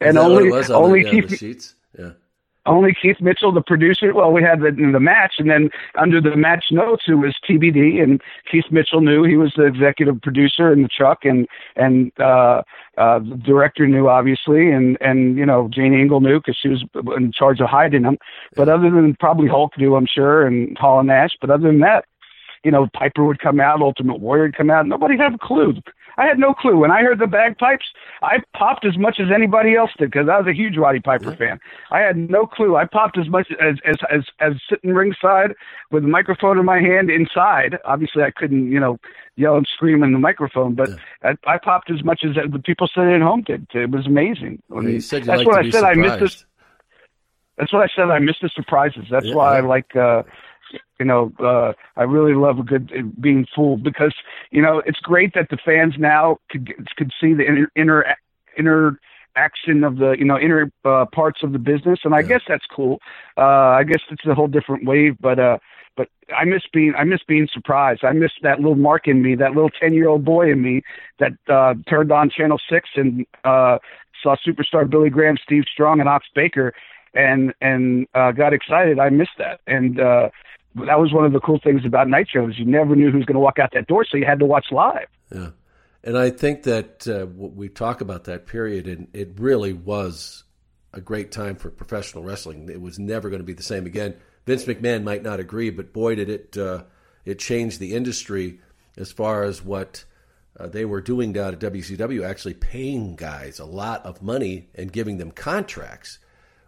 and 0.00 0.18
only 0.18 0.50
only 0.70 1.02
the, 1.02 1.28
yeah, 1.30 1.36
sheets. 1.36 1.74
Only 2.66 2.94
Keith 2.94 3.20
Mitchell, 3.20 3.52
the 3.52 3.60
producer. 3.60 4.14
Well, 4.14 4.32
we 4.32 4.42
had 4.42 4.60
the, 4.60 4.70
the 4.70 5.00
match, 5.00 5.34
and 5.38 5.50
then 5.50 5.70
under 5.96 6.20
the 6.20 6.34
match 6.34 6.66
notes, 6.70 7.04
it 7.06 7.14
was 7.14 7.36
TBD, 7.46 8.02
and 8.02 8.22
Keith 8.50 8.64
Mitchell 8.70 9.02
knew 9.02 9.22
he 9.22 9.36
was 9.36 9.52
the 9.54 9.64
executive 9.64 10.20
producer 10.22 10.72
in 10.72 10.82
the 10.82 10.88
truck, 10.88 11.24
and 11.24 11.46
and 11.76 12.10
uh, 12.18 12.62
uh, 12.96 13.18
the 13.18 13.40
director 13.44 13.86
knew 13.86 14.08
obviously, 14.08 14.70
and 14.70 14.96
and 15.02 15.36
you 15.36 15.44
know 15.44 15.68
Jane 15.68 15.92
Engel 15.92 16.20
knew 16.20 16.40
because 16.40 16.56
she 16.56 16.68
was 16.68 16.84
in 17.16 17.32
charge 17.32 17.60
of 17.60 17.68
hiding 17.68 18.02
them. 18.02 18.16
But 18.56 18.70
other 18.70 18.90
than 18.90 19.14
probably 19.16 19.48
Hulk 19.48 19.76
knew, 19.76 19.94
I'm 19.94 20.06
sure, 20.06 20.46
and 20.46 20.76
Hall 20.78 21.00
and 21.00 21.08
Nash. 21.08 21.36
But 21.40 21.50
other 21.50 21.68
than 21.68 21.80
that, 21.80 22.06
you 22.64 22.70
know, 22.70 22.88
Piper 22.94 23.24
would 23.24 23.40
come 23.40 23.60
out, 23.60 23.82
Ultimate 23.82 24.20
Warrior 24.20 24.44
would 24.44 24.56
come 24.56 24.70
out. 24.70 24.86
Nobody 24.86 25.18
had 25.18 25.34
a 25.34 25.38
clue. 25.38 25.74
I 26.16 26.26
had 26.26 26.38
no 26.38 26.54
clue. 26.54 26.76
When 26.76 26.90
I 26.90 27.02
heard 27.02 27.18
the 27.18 27.26
bagpipes, 27.26 27.86
I 28.22 28.38
popped 28.56 28.84
as 28.84 28.96
much 28.96 29.18
as 29.20 29.28
anybody 29.34 29.74
else 29.74 29.90
did 29.98 30.10
because 30.10 30.28
I 30.28 30.38
was 30.38 30.46
a 30.46 30.54
huge 30.54 30.76
Roddy 30.76 31.00
Piper 31.00 31.30
yeah. 31.30 31.36
fan. 31.36 31.60
I 31.90 32.00
had 32.00 32.16
no 32.16 32.46
clue. 32.46 32.76
I 32.76 32.84
popped 32.84 33.18
as 33.18 33.28
much 33.28 33.48
as 33.60 33.76
as 33.84 33.96
as, 34.10 34.22
as 34.40 34.52
sitting 34.68 34.94
ringside 34.94 35.54
with 35.90 36.04
a 36.04 36.08
microphone 36.08 36.58
in 36.58 36.64
my 36.64 36.80
hand 36.80 37.10
inside. 37.10 37.78
Obviously, 37.84 38.22
I 38.22 38.30
couldn't, 38.30 38.70
you 38.70 38.80
know, 38.80 38.98
yell 39.36 39.56
and 39.56 39.66
scream 39.66 40.02
in 40.02 40.12
the 40.12 40.18
microphone, 40.18 40.74
but 40.74 40.90
yeah. 40.90 41.34
I, 41.46 41.54
I 41.54 41.58
popped 41.58 41.90
as 41.90 42.04
much 42.04 42.22
as 42.24 42.34
the 42.34 42.58
people 42.58 42.88
sitting 42.94 43.12
at 43.12 43.22
home 43.22 43.42
did. 43.42 43.66
It 43.74 43.90
was 43.90 44.06
amazing. 44.06 44.62
Well, 44.68 44.84
you 44.84 45.00
said 45.00 45.20
you 45.20 45.26
that's 45.26 45.44
what 45.44 45.58
I 45.58 45.62
said. 45.62 45.74
Surprised. 45.74 45.98
I 45.98 46.00
missed 46.00 46.20
this. 46.20 46.46
That's 47.58 47.72
what 47.72 47.82
I 47.82 47.88
said. 47.94 48.10
I 48.10 48.18
missed 48.18 48.40
the 48.42 48.50
surprises. 48.54 49.04
That's 49.10 49.26
yeah, 49.26 49.34
why 49.34 49.58
I 49.58 49.60
like. 49.60 49.94
uh 49.96 50.22
you 50.98 51.06
know, 51.06 51.32
uh, 51.40 51.72
I 51.96 52.02
really 52.04 52.34
love 52.34 52.58
a 52.58 52.62
good 52.62 52.92
uh, 52.96 53.02
being 53.20 53.46
fooled 53.54 53.82
because 53.82 54.14
you 54.50 54.62
know 54.62 54.82
it's 54.86 55.00
great 55.00 55.34
that 55.34 55.48
the 55.50 55.58
fans 55.64 55.94
now 55.98 56.38
could 56.50 56.72
could 56.96 57.12
see 57.20 57.34
the 57.34 57.46
inner 57.46 57.68
inner, 57.76 58.16
inner 58.56 58.98
action 59.36 59.84
of 59.84 59.96
the 59.96 60.14
you 60.18 60.24
know 60.24 60.38
inner 60.38 60.70
uh, 60.84 61.06
parts 61.12 61.42
of 61.42 61.52
the 61.52 61.58
business, 61.58 62.00
and 62.04 62.14
I 62.14 62.20
yeah. 62.20 62.28
guess 62.28 62.42
that's 62.48 62.66
cool. 62.74 63.00
Uh, 63.36 63.40
I 63.78 63.84
guess 63.84 64.00
it's 64.10 64.24
a 64.26 64.34
whole 64.34 64.48
different 64.48 64.86
wave, 64.86 65.16
but 65.20 65.38
uh, 65.38 65.58
but 65.96 66.08
I 66.36 66.44
miss 66.44 66.62
being 66.72 66.94
I 66.96 67.04
miss 67.04 67.20
being 67.26 67.48
surprised. 67.52 68.04
I 68.04 68.12
miss 68.12 68.32
that 68.42 68.58
little 68.58 68.76
mark 68.76 69.08
in 69.08 69.22
me, 69.22 69.34
that 69.36 69.52
little 69.52 69.70
ten 69.70 69.94
year 69.94 70.08
old 70.08 70.24
boy 70.24 70.50
in 70.50 70.62
me 70.62 70.82
that 71.18 71.32
uh, 71.48 71.74
turned 71.88 72.12
on 72.12 72.30
Channel 72.30 72.60
Six 72.68 72.90
and 72.96 73.26
uh, 73.44 73.78
saw 74.22 74.36
superstar 74.46 74.88
Billy 74.88 75.10
Graham, 75.10 75.36
Steve 75.42 75.64
Strong, 75.70 76.00
and 76.00 76.08
Ox 76.08 76.26
Baker, 76.34 76.72
and 77.14 77.54
and 77.60 78.06
uh, 78.14 78.32
got 78.32 78.52
excited. 78.52 78.98
I 78.98 79.10
miss 79.10 79.28
that, 79.38 79.60
and 79.66 80.00
uh, 80.00 80.30
that 80.74 80.98
was 80.98 81.12
one 81.12 81.24
of 81.24 81.32
the 81.32 81.40
cool 81.40 81.60
things 81.62 81.84
about 81.84 82.08
Nitro 82.08 82.46
shows. 82.46 82.58
you 82.58 82.64
never 82.64 82.96
knew 82.96 83.10
who 83.10 83.18
was 83.18 83.26
going 83.26 83.34
to 83.34 83.40
walk 83.40 83.58
out 83.58 83.70
that 83.74 83.86
door, 83.86 84.04
so 84.04 84.16
you 84.16 84.24
had 84.24 84.40
to 84.40 84.44
watch 84.44 84.66
live. 84.72 85.06
Yeah, 85.32 85.50
and 86.02 86.18
I 86.18 86.30
think 86.30 86.64
that 86.64 87.06
uh, 87.06 87.26
we 87.26 87.68
talk 87.68 88.00
about 88.00 88.24
that 88.24 88.46
period, 88.46 88.86
and 88.86 89.08
it 89.12 89.38
really 89.38 89.72
was 89.72 90.44
a 90.92 91.00
great 91.00 91.30
time 91.30 91.56
for 91.56 91.70
professional 91.70 92.24
wrestling. 92.24 92.68
It 92.68 92.80
was 92.80 92.98
never 92.98 93.30
going 93.30 93.40
to 93.40 93.46
be 93.46 93.52
the 93.52 93.62
same 93.62 93.86
again. 93.86 94.16
Vince 94.46 94.64
McMahon 94.64 95.04
might 95.04 95.22
not 95.22 95.40
agree, 95.40 95.70
but 95.70 95.92
boy, 95.92 96.16
did 96.16 96.28
it 96.28 96.56
uh, 96.56 96.82
it 97.24 97.38
changed 97.38 97.78
the 97.78 97.94
industry 97.94 98.60
as 98.96 99.12
far 99.12 99.44
as 99.44 99.62
what. 99.62 100.04
Uh, 100.56 100.68
they 100.68 100.84
were 100.84 101.00
doing 101.00 101.32
down 101.32 101.52
at 101.52 101.58
WCW, 101.58 102.24
actually 102.24 102.54
paying 102.54 103.16
guys 103.16 103.58
a 103.58 103.64
lot 103.64 104.06
of 104.06 104.22
money 104.22 104.68
and 104.76 104.92
giving 104.92 105.18
them 105.18 105.32
contracts, 105.32 106.20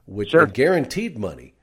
which 0.06 0.30
sure. 0.30 0.44
guaranteed 0.44 1.16
money 1.16 1.54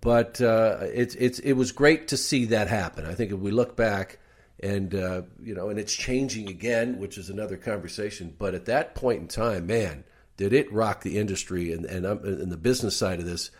but 0.00 0.40
uh, 0.40 0.78
it's 0.82 1.14
it's 1.16 1.38
it 1.40 1.52
was 1.54 1.72
great 1.72 2.08
to 2.08 2.16
see 2.16 2.46
that 2.46 2.68
happen. 2.68 3.06
I 3.06 3.14
think 3.14 3.32
if 3.32 3.38
we 3.38 3.50
look 3.50 3.76
back 3.76 4.18
and 4.60 4.94
uh, 4.94 5.22
you 5.42 5.54
know, 5.54 5.68
and 5.68 5.78
it's 5.78 5.94
changing 5.94 6.48
again, 6.48 6.98
which 6.98 7.18
is 7.18 7.30
another 7.30 7.56
conversation. 7.56 8.34
But 8.38 8.54
at 8.54 8.66
that 8.66 8.94
point 8.94 9.20
in 9.20 9.28
time, 9.28 9.66
man, 9.66 10.04
did 10.36 10.52
it 10.52 10.72
rock 10.72 11.02
the 11.02 11.18
industry 11.18 11.72
and 11.72 11.84
and, 11.84 12.06
and 12.06 12.52
the 12.52 12.56
business 12.56 12.96
side 12.96 13.20
of 13.20 13.26
this, 13.26 13.50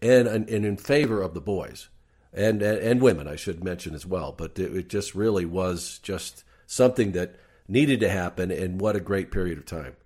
and, 0.00 0.28
and 0.28 0.48
and 0.48 0.64
in 0.64 0.76
favor 0.76 1.22
of 1.22 1.34
the 1.34 1.40
boys 1.40 1.88
and 2.32 2.62
and, 2.62 2.78
and 2.78 3.00
women, 3.00 3.28
I 3.28 3.36
should 3.36 3.62
mention 3.62 3.94
as 3.94 4.06
well. 4.06 4.32
But 4.32 4.58
it, 4.58 4.74
it 4.74 4.88
just 4.88 5.14
really 5.14 5.44
was 5.44 5.98
just 6.02 6.44
something 6.66 7.12
that 7.12 7.36
needed 7.68 8.00
to 8.00 8.08
happen, 8.08 8.50
and 8.50 8.80
what 8.80 8.96
a 8.96 9.00
great 9.00 9.30
period 9.30 9.58
of 9.58 9.66
time. 9.66 9.96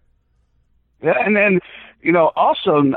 Yeah, 1.02 1.14
and 1.24 1.36
then 1.36 1.60
you 2.02 2.12
know 2.12 2.32
also 2.36 2.92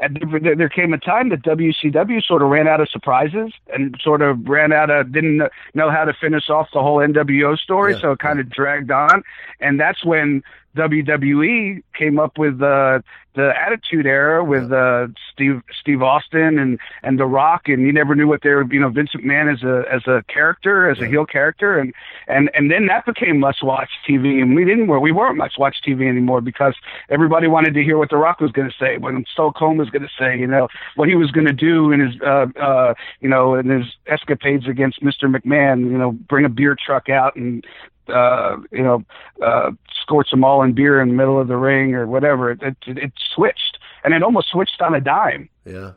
and 0.00 0.18
there 0.58 0.68
came 0.68 0.94
a 0.94 0.98
time 0.98 1.28
that 1.28 1.42
WCW 1.42 2.22
sort 2.22 2.42
of 2.42 2.48
ran 2.48 2.66
out 2.66 2.80
of 2.80 2.88
surprises 2.88 3.52
and 3.72 3.96
sort 4.02 4.22
of 4.22 4.48
ran 4.48 4.72
out 4.72 4.90
of 4.90 5.12
didn't 5.12 5.42
know 5.74 5.90
how 5.90 6.04
to 6.04 6.12
finish 6.12 6.48
off 6.48 6.68
the 6.72 6.82
whole 6.82 6.96
NWO 6.96 7.58
story, 7.58 7.92
yeah. 7.92 8.00
so 8.00 8.12
it 8.12 8.18
kind 8.18 8.40
of 8.40 8.48
dragged 8.48 8.90
on, 8.90 9.22
and 9.60 9.78
that's 9.78 10.04
when 10.04 10.42
WWE 10.76 11.82
came 11.94 12.18
up 12.18 12.38
with 12.38 12.58
the 12.58 13.02
the 13.34 13.52
Attitude 13.56 14.06
Era 14.06 14.44
with 14.44 14.72
uh, 14.72 15.06
Steve 15.32 15.62
Steve 15.80 16.02
Austin 16.02 16.58
and 16.58 16.78
and 17.02 17.18
The 17.18 17.26
Rock, 17.26 17.68
and 17.68 17.82
you 17.82 17.92
never 17.92 18.14
knew 18.14 18.26
what 18.26 18.42
they 18.42 18.50
were. 18.50 18.64
You 18.72 18.80
know, 18.80 18.88
Vince 18.88 19.10
McMahon 19.14 19.52
as 19.52 19.62
a 19.62 19.84
as 19.92 20.06
a 20.06 20.24
character, 20.32 20.90
as 20.90 21.00
a 21.00 21.06
heel 21.06 21.24
character, 21.24 21.78
and 21.78 21.94
and 22.26 22.50
and 22.54 22.70
then 22.70 22.86
that 22.86 23.06
became 23.06 23.38
must 23.38 23.62
watch 23.62 23.90
TV, 24.08 24.42
and 24.42 24.54
we 24.54 24.64
didn't 24.64 24.88
we 24.88 25.12
weren't 25.12 25.36
must 25.36 25.58
watch 25.58 25.76
TV 25.86 26.08
anymore 26.08 26.40
because 26.40 26.74
everybody 27.08 27.46
wanted 27.46 27.74
to 27.74 27.82
hear 27.82 27.98
what 27.98 28.10
The 28.10 28.16
Rock 28.16 28.40
was 28.40 28.50
going 28.50 28.68
to 28.68 28.76
say, 28.76 28.98
what 28.98 29.14
Stone 29.32 29.52
Cold 29.52 29.78
was 29.78 29.90
going 29.90 30.02
to 30.02 30.10
say, 30.18 30.38
you 30.38 30.46
know, 30.46 30.68
what 30.96 31.08
he 31.08 31.14
was 31.14 31.30
going 31.30 31.46
to 31.46 31.52
do 31.52 31.92
in 31.92 32.00
his 32.00 32.20
uh 32.20 32.46
uh 32.60 32.94
you 33.20 33.28
know 33.28 33.54
in 33.54 33.68
his 33.68 33.86
escapades 34.06 34.66
against 34.66 35.02
Mr. 35.02 35.24
McMahon, 35.24 35.90
you 35.90 35.98
know, 35.98 36.12
bring 36.12 36.44
a 36.44 36.48
beer 36.48 36.76
truck 36.84 37.08
out 37.08 37.36
and 37.36 37.64
uh, 38.10 38.56
you 38.70 38.82
know, 38.82 39.04
uh, 39.44 39.70
squirt 40.02 40.28
some 40.28 40.44
all 40.44 40.62
in 40.62 40.72
beer 40.72 41.00
in 41.00 41.08
the 41.08 41.14
middle 41.14 41.40
of 41.40 41.48
the 41.48 41.56
ring 41.56 41.94
or 41.94 42.06
whatever. 42.06 42.50
It, 42.50 42.62
it, 42.62 42.76
it 42.86 43.12
switched, 43.34 43.78
and 44.04 44.14
it 44.14 44.22
almost 44.22 44.48
switched 44.50 44.80
on 44.80 44.94
a 44.94 45.00
dime. 45.00 45.48
Yeah. 45.64 45.92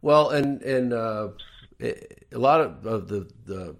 Well, 0.00 0.30
and 0.30 0.62
and 0.62 0.92
uh, 0.92 1.28
it, 1.78 2.26
a 2.32 2.38
lot 2.38 2.60
of, 2.60 2.86
of 2.86 3.08
the 3.08 3.30
the 3.44 3.76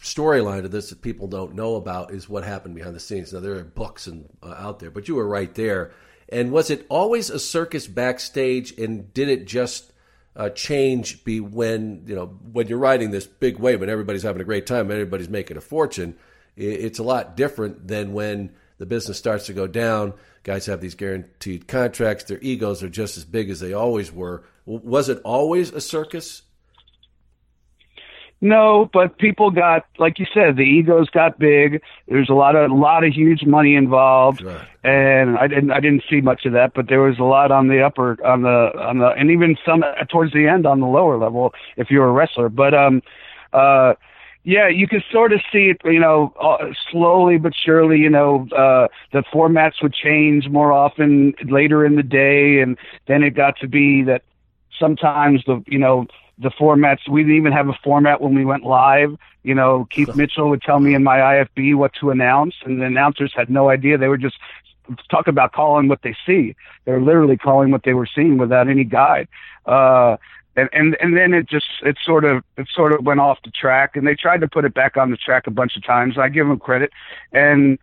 storyline 0.00 0.64
of 0.64 0.70
this 0.70 0.90
that 0.90 1.02
people 1.02 1.26
don't 1.26 1.54
know 1.54 1.74
about 1.74 2.12
is 2.12 2.28
what 2.28 2.44
happened 2.44 2.74
behind 2.74 2.94
the 2.94 3.00
scenes. 3.00 3.32
Now 3.32 3.40
there 3.40 3.56
are 3.56 3.64
books 3.64 4.06
and 4.06 4.28
uh, 4.42 4.54
out 4.58 4.78
there, 4.78 4.90
but 4.90 5.08
you 5.08 5.14
were 5.14 5.26
right 5.26 5.52
there. 5.54 5.92
And 6.28 6.52
was 6.52 6.70
it 6.70 6.86
always 6.88 7.30
a 7.30 7.38
circus 7.38 7.86
backstage? 7.86 8.76
And 8.78 9.12
did 9.14 9.28
it 9.28 9.46
just 9.46 9.92
uh, 10.34 10.50
change 10.50 11.24
be 11.24 11.40
when 11.40 12.04
you 12.06 12.14
know 12.14 12.26
when 12.52 12.68
you're 12.68 12.78
riding 12.78 13.10
this 13.10 13.26
big 13.26 13.58
wave 13.58 13.82
and 13.82 13.90
everybody's 13.90 14.22
having 14.22 14.42
a 14.42 14.44
great 14.44 14.66
time, 14.66 14.90
and 14.90 14.92
everybody's 14.92 15.28
making 15.28 15.56
a 15.56 15.60
fortune? 15.60 16.16
It's 16.56 16.98
a 16.98 17.02
lot 17.02 17.36
different 17.36 17.86
than 17.86 18.12
when 18.12 18.52
the 18.78 18.86
business 18.86 19.18
starts 19.18 19.46
to 19.46 19.52
go 19.52 19.66
down. 19.66 20.14
Guys 20.42 20.66
have 20.66 20.80
these 20.80 20.94
guaranteed 20.94 21.66
contracts. 21.66 22.24
Their 22.24 22.38
egos 22.40 22.82
are 22.82 22.88
just 22.88 23.16
as 23.16 23.24
big 23.24 23.50
as 23.50 23.60
they 23.60 23.72
always 23.72 24.12
were. 24.12 24.44
Was 24.64 25.08
it 25.08 25.20
always 25.24 25.72
a 25.72 25.80
circus? 25.80 26.42
No, 28.40 28.90
but 28.92 29.16
people 29.16 29.50
got, 29.50 29.86
like 29.98 30.18
you 30.18 30.26
said, 30.32 30.56
the 30.56 30.62
egos 30.62 31.08
got 31.08 31.38
big. 31.38 31.80
There's 32.06 32.28
a 32.28 32.34
lot 32.34 32.54
of 32.54 32.70
a 32.70 32.74
lot 32.74 33.02
of 33.02 33.14
huge 33.14 33.44
money 33.46 33.74
involved, 33.74 34.42
right. 34.42 34.68
and 34.84 35.38
I 35.38 35.46
didn't 35.46 35.70
I 35.70 35.80
didn't 35.80 36.02
see 36.08 36.20
much 36.20 36.44
of 36.44 36.52
that, 36.52 36.74
but 36.74 36.86
there 36.88 37.00
was 37.00 37.18
a 37.18 37.24
lot 37.24 37.50
on 37.50 37.68
the 37.68 37.80
upper 37.80 38.22
on 38.26 38.42
the 38.42 38.72
on 38.78 38.98
the 38.98 39.06
and 39.06 39.30
even 39.30 39.56
some 39.64 39.82
towards 40.10 40.34
the 40.34 40.46
end 40.46 40.66
on 40.66 40.80
the 40.80 40.86
lower 40.86 41.16
level 41.16 41.54
if 41.78 41.90
you're 41.90 42.06
a 42.06 42.12
wrestler. 42.12 42.50
But 42.50 42.74
um, 42.74 43.02
uh, 43.54 43.94
yeah, 44.46 44.68
you 44.68 44.86
could 44.86 45.02
sort 45.10 45.32
of 45.32 45.40
see 45.52 45.70
it, 45.70 45.80
you 45.84 45.98
know, 45.98 46.32
uh, 46.40 46.72
slowly 46.92 47.36
but 47.36 47.52
surely, 47.52 47.98
you 47.98 48.08
know, 48.08 48.46
uh, 48.56 48.86
the 49.12 49.24
formats 49.34 49.82
would 49.82 49.92
change 49.92 50.48
more 50.48 50.72
often 50.72 51.34
later 51.46 51.84
in 51.84 51.96
the 51.96 52.04
day. 52.04 52.60
And 52.60 52.78
then 53.08 53.24
it 53.24 53.30
got 53.30 53.58
to 53.58 53.66
be 53.66 54.04
that 54.04 54.22
sometimes 54.78 55.42
the, 55.48 55.64
you 55.66 55.80
know, 55.80 56.06
the 56.38 56.50
formats, 56.50 57.08
we 57.10 57.22
didn't 57.22 57.38
even 57.38 57.52
have 57.52 57.68
a 57.68 57.76
format 57.82 58.20
when 58.20 58.36
we 58.36 58.44
went 58.44 58.62
live. 58.62 59.16
You 59.42 59.56
know, 59.56 59.88
Keith 59.90 60.14
Mitchell 60.14 60.48
would 60.50 60.62
tell 60.62 60.78
me 60.78 60.94
in 60.94 61.02
my 61.02 61.18
IFB 61.18 61.74
what 61.74 61.94
to 62.00 62.10
announce, 62.10 62.54
and 62.64 62.80
the 62.80 62.84
announcers 62.84 63.32
had 63.34 63.50
no 63.50 63.68
idea. 63.68 63.98
They 63.98 64.08
were 64.08 64.16
just 64.16 64.36
talk 65.10 65.26
about 65.26 65.54
calling 65.54 65.88
what 65.88 66.02
they 66.02 66.14
see. 66.24 66.54
They're 66.84 67.00
literally 67.00 67.36
calling 67.36 67.72
what 67.72 67.82
they 67.82 67.94
were 67.94 68.06
seeing 68.14 68.38
without 68.38 68.68
any 68.68 68.84
guide. 68.84 69.26
Uh, 69.64 70.18
and 70.56 70.68
and 70.72 70.96
and 71.00 71.16
then 71.16 71.34
it 71.34 71.46
just 71.48 71.66
it 71.82 71.96
sort 72.04 72.24
of 72.24 72.42
it 72.56 72.66
sort 72.74 72.92
of 72.92 73.04
went 73.04 73.20
off 73.20 73.38
the 73.44 73.50
track. 73.50 73.96
And 73.96 74.06
they 74.06 74.14
tried 74.14 74.40
to 74.40 74.48
put 74.48 74.64
it 74.64 74.74
back 74.74 74.96
on 74.96 75.10
the 75.10 75.16
track 75.16 75.46
a 75.46 75.50
bunch 75.50 75.76
of 75.76 75.84
times. 75.84 76.18
I 76.18 76.28
give 76.28 76.48
them 76.48 76.58
credit. 76.58 76.90
And 77.32 77.78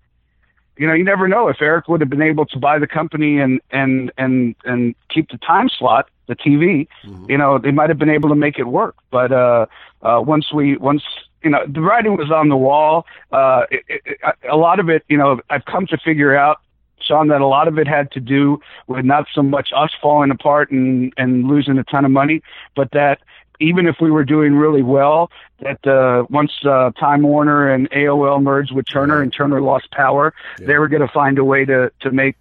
you 0.78 0.88
know 0.88 0.94
you 0.94 1.04
never 1.04 1.28
know 1.28 1.50
if 1.50 1.62
eric 1.62 1.88
would 1.88 2.02
have 2.02 2.10
been 2.10 2.22
able 2.22 2.46
to 2.48 2.58
buy 2.58 2.80
the 2.80 2.88
company 2.88 3.40
and 3.40 3.62
and 3.72 4.12
and 4.18 4.56
and 4.66 4.95
keep 5.10 5.30
the 5.30 5.38
time 5.38 5.70
slot 5.70 6.10
the 6.28 6.36
tv 6.36 6.88
mm-hmm. 7.06 7.30
you 7.30 7.38
know 7.38 7.60
they 7.60 7.72
might 7.72 7.90
have 7.90 8.00
been 8.00 8.10
able 8.10 8.30
to 8.30 8.36
make 8.36 8.58
it 8.58 8.64
work. 8.64 8.95
But 9.12 9.32
uh 9.32 9.68
uh 10.02 10.22
once 10.26 10.52
we 10.52 10.78
once 10.78 11.04
you 11.44 11.50
know 11.50 11.64
the 11.68 11.82
writing 11.82 12.18
was 12.18 12.32
on 12.32 12.50
the 12.50 12.58
wall. 12.58 13.06
Uh 13.32 13.66
it, 13.70 13.84
it, 13.88 14.18
a 14.50 14.58
lot 14.58 14.80
of 14.80 14.90
it 14.90 15.04
you 15.10 15.18
know 15.18 15.40
i've 15.50 15.66
come 15.66 15.86
to 15.88 15.98
figure 15.98 16.36
out 16.36 16.60
Sean, 17.04 17.28
that 17.28 17.42
a 17.42 17.48
lot 17.48 17.68
of 17.68 17.78
it 17.78 17.88
had 17.88 18.12
to 18.12 18.20
do 18.20 18.60
with 18.88 19.06
not 19.06 19.28
so 19.34 19.42
much 19.42 19.70
us 19.76 19.92
falling 20.02 20.32
apart 20.32 20.72
and, 20.72 21.14
and 21.18 21.48
losing 21.48 21.78
a 21.78 21.84
ton 21.84 22.06
of 22.06 22.12
money, 22.12 22.42
but 22.76 22.92
that 22.92 23.20
even 23.60 23.88
if 23.88 23.98
we 24.02 24.12
were 24.12 24.26
doing 24.26 24.56
really 24.56 24.84
well, 24.84 25.32
that 25.62 25.86
uh, 25.88 26.26
once 26.30 26.52
uh, 26.66 26.92
Time 27.00 27.22
Warner 27.22 27.70
and 27.72 27.90
AOL 27.92 28.42
merged 28.42 28.74
with 28.74 28.86
Turner 28.90 29.22
and 29.22 29.32
Turner 29.32 29.62
lost 29.62 29.92
power, 29.92 30.34
yeah. 30.60 30.68
they 30.68 30.78
were 30.78 30.88
going 30.88 31.02
to 31.02 31.14
find 31.14 31.38
a 31.38 31.46
way 31.46 31.66
to 31.66 31.92
to 32.02 32.12
make 32.12 32.36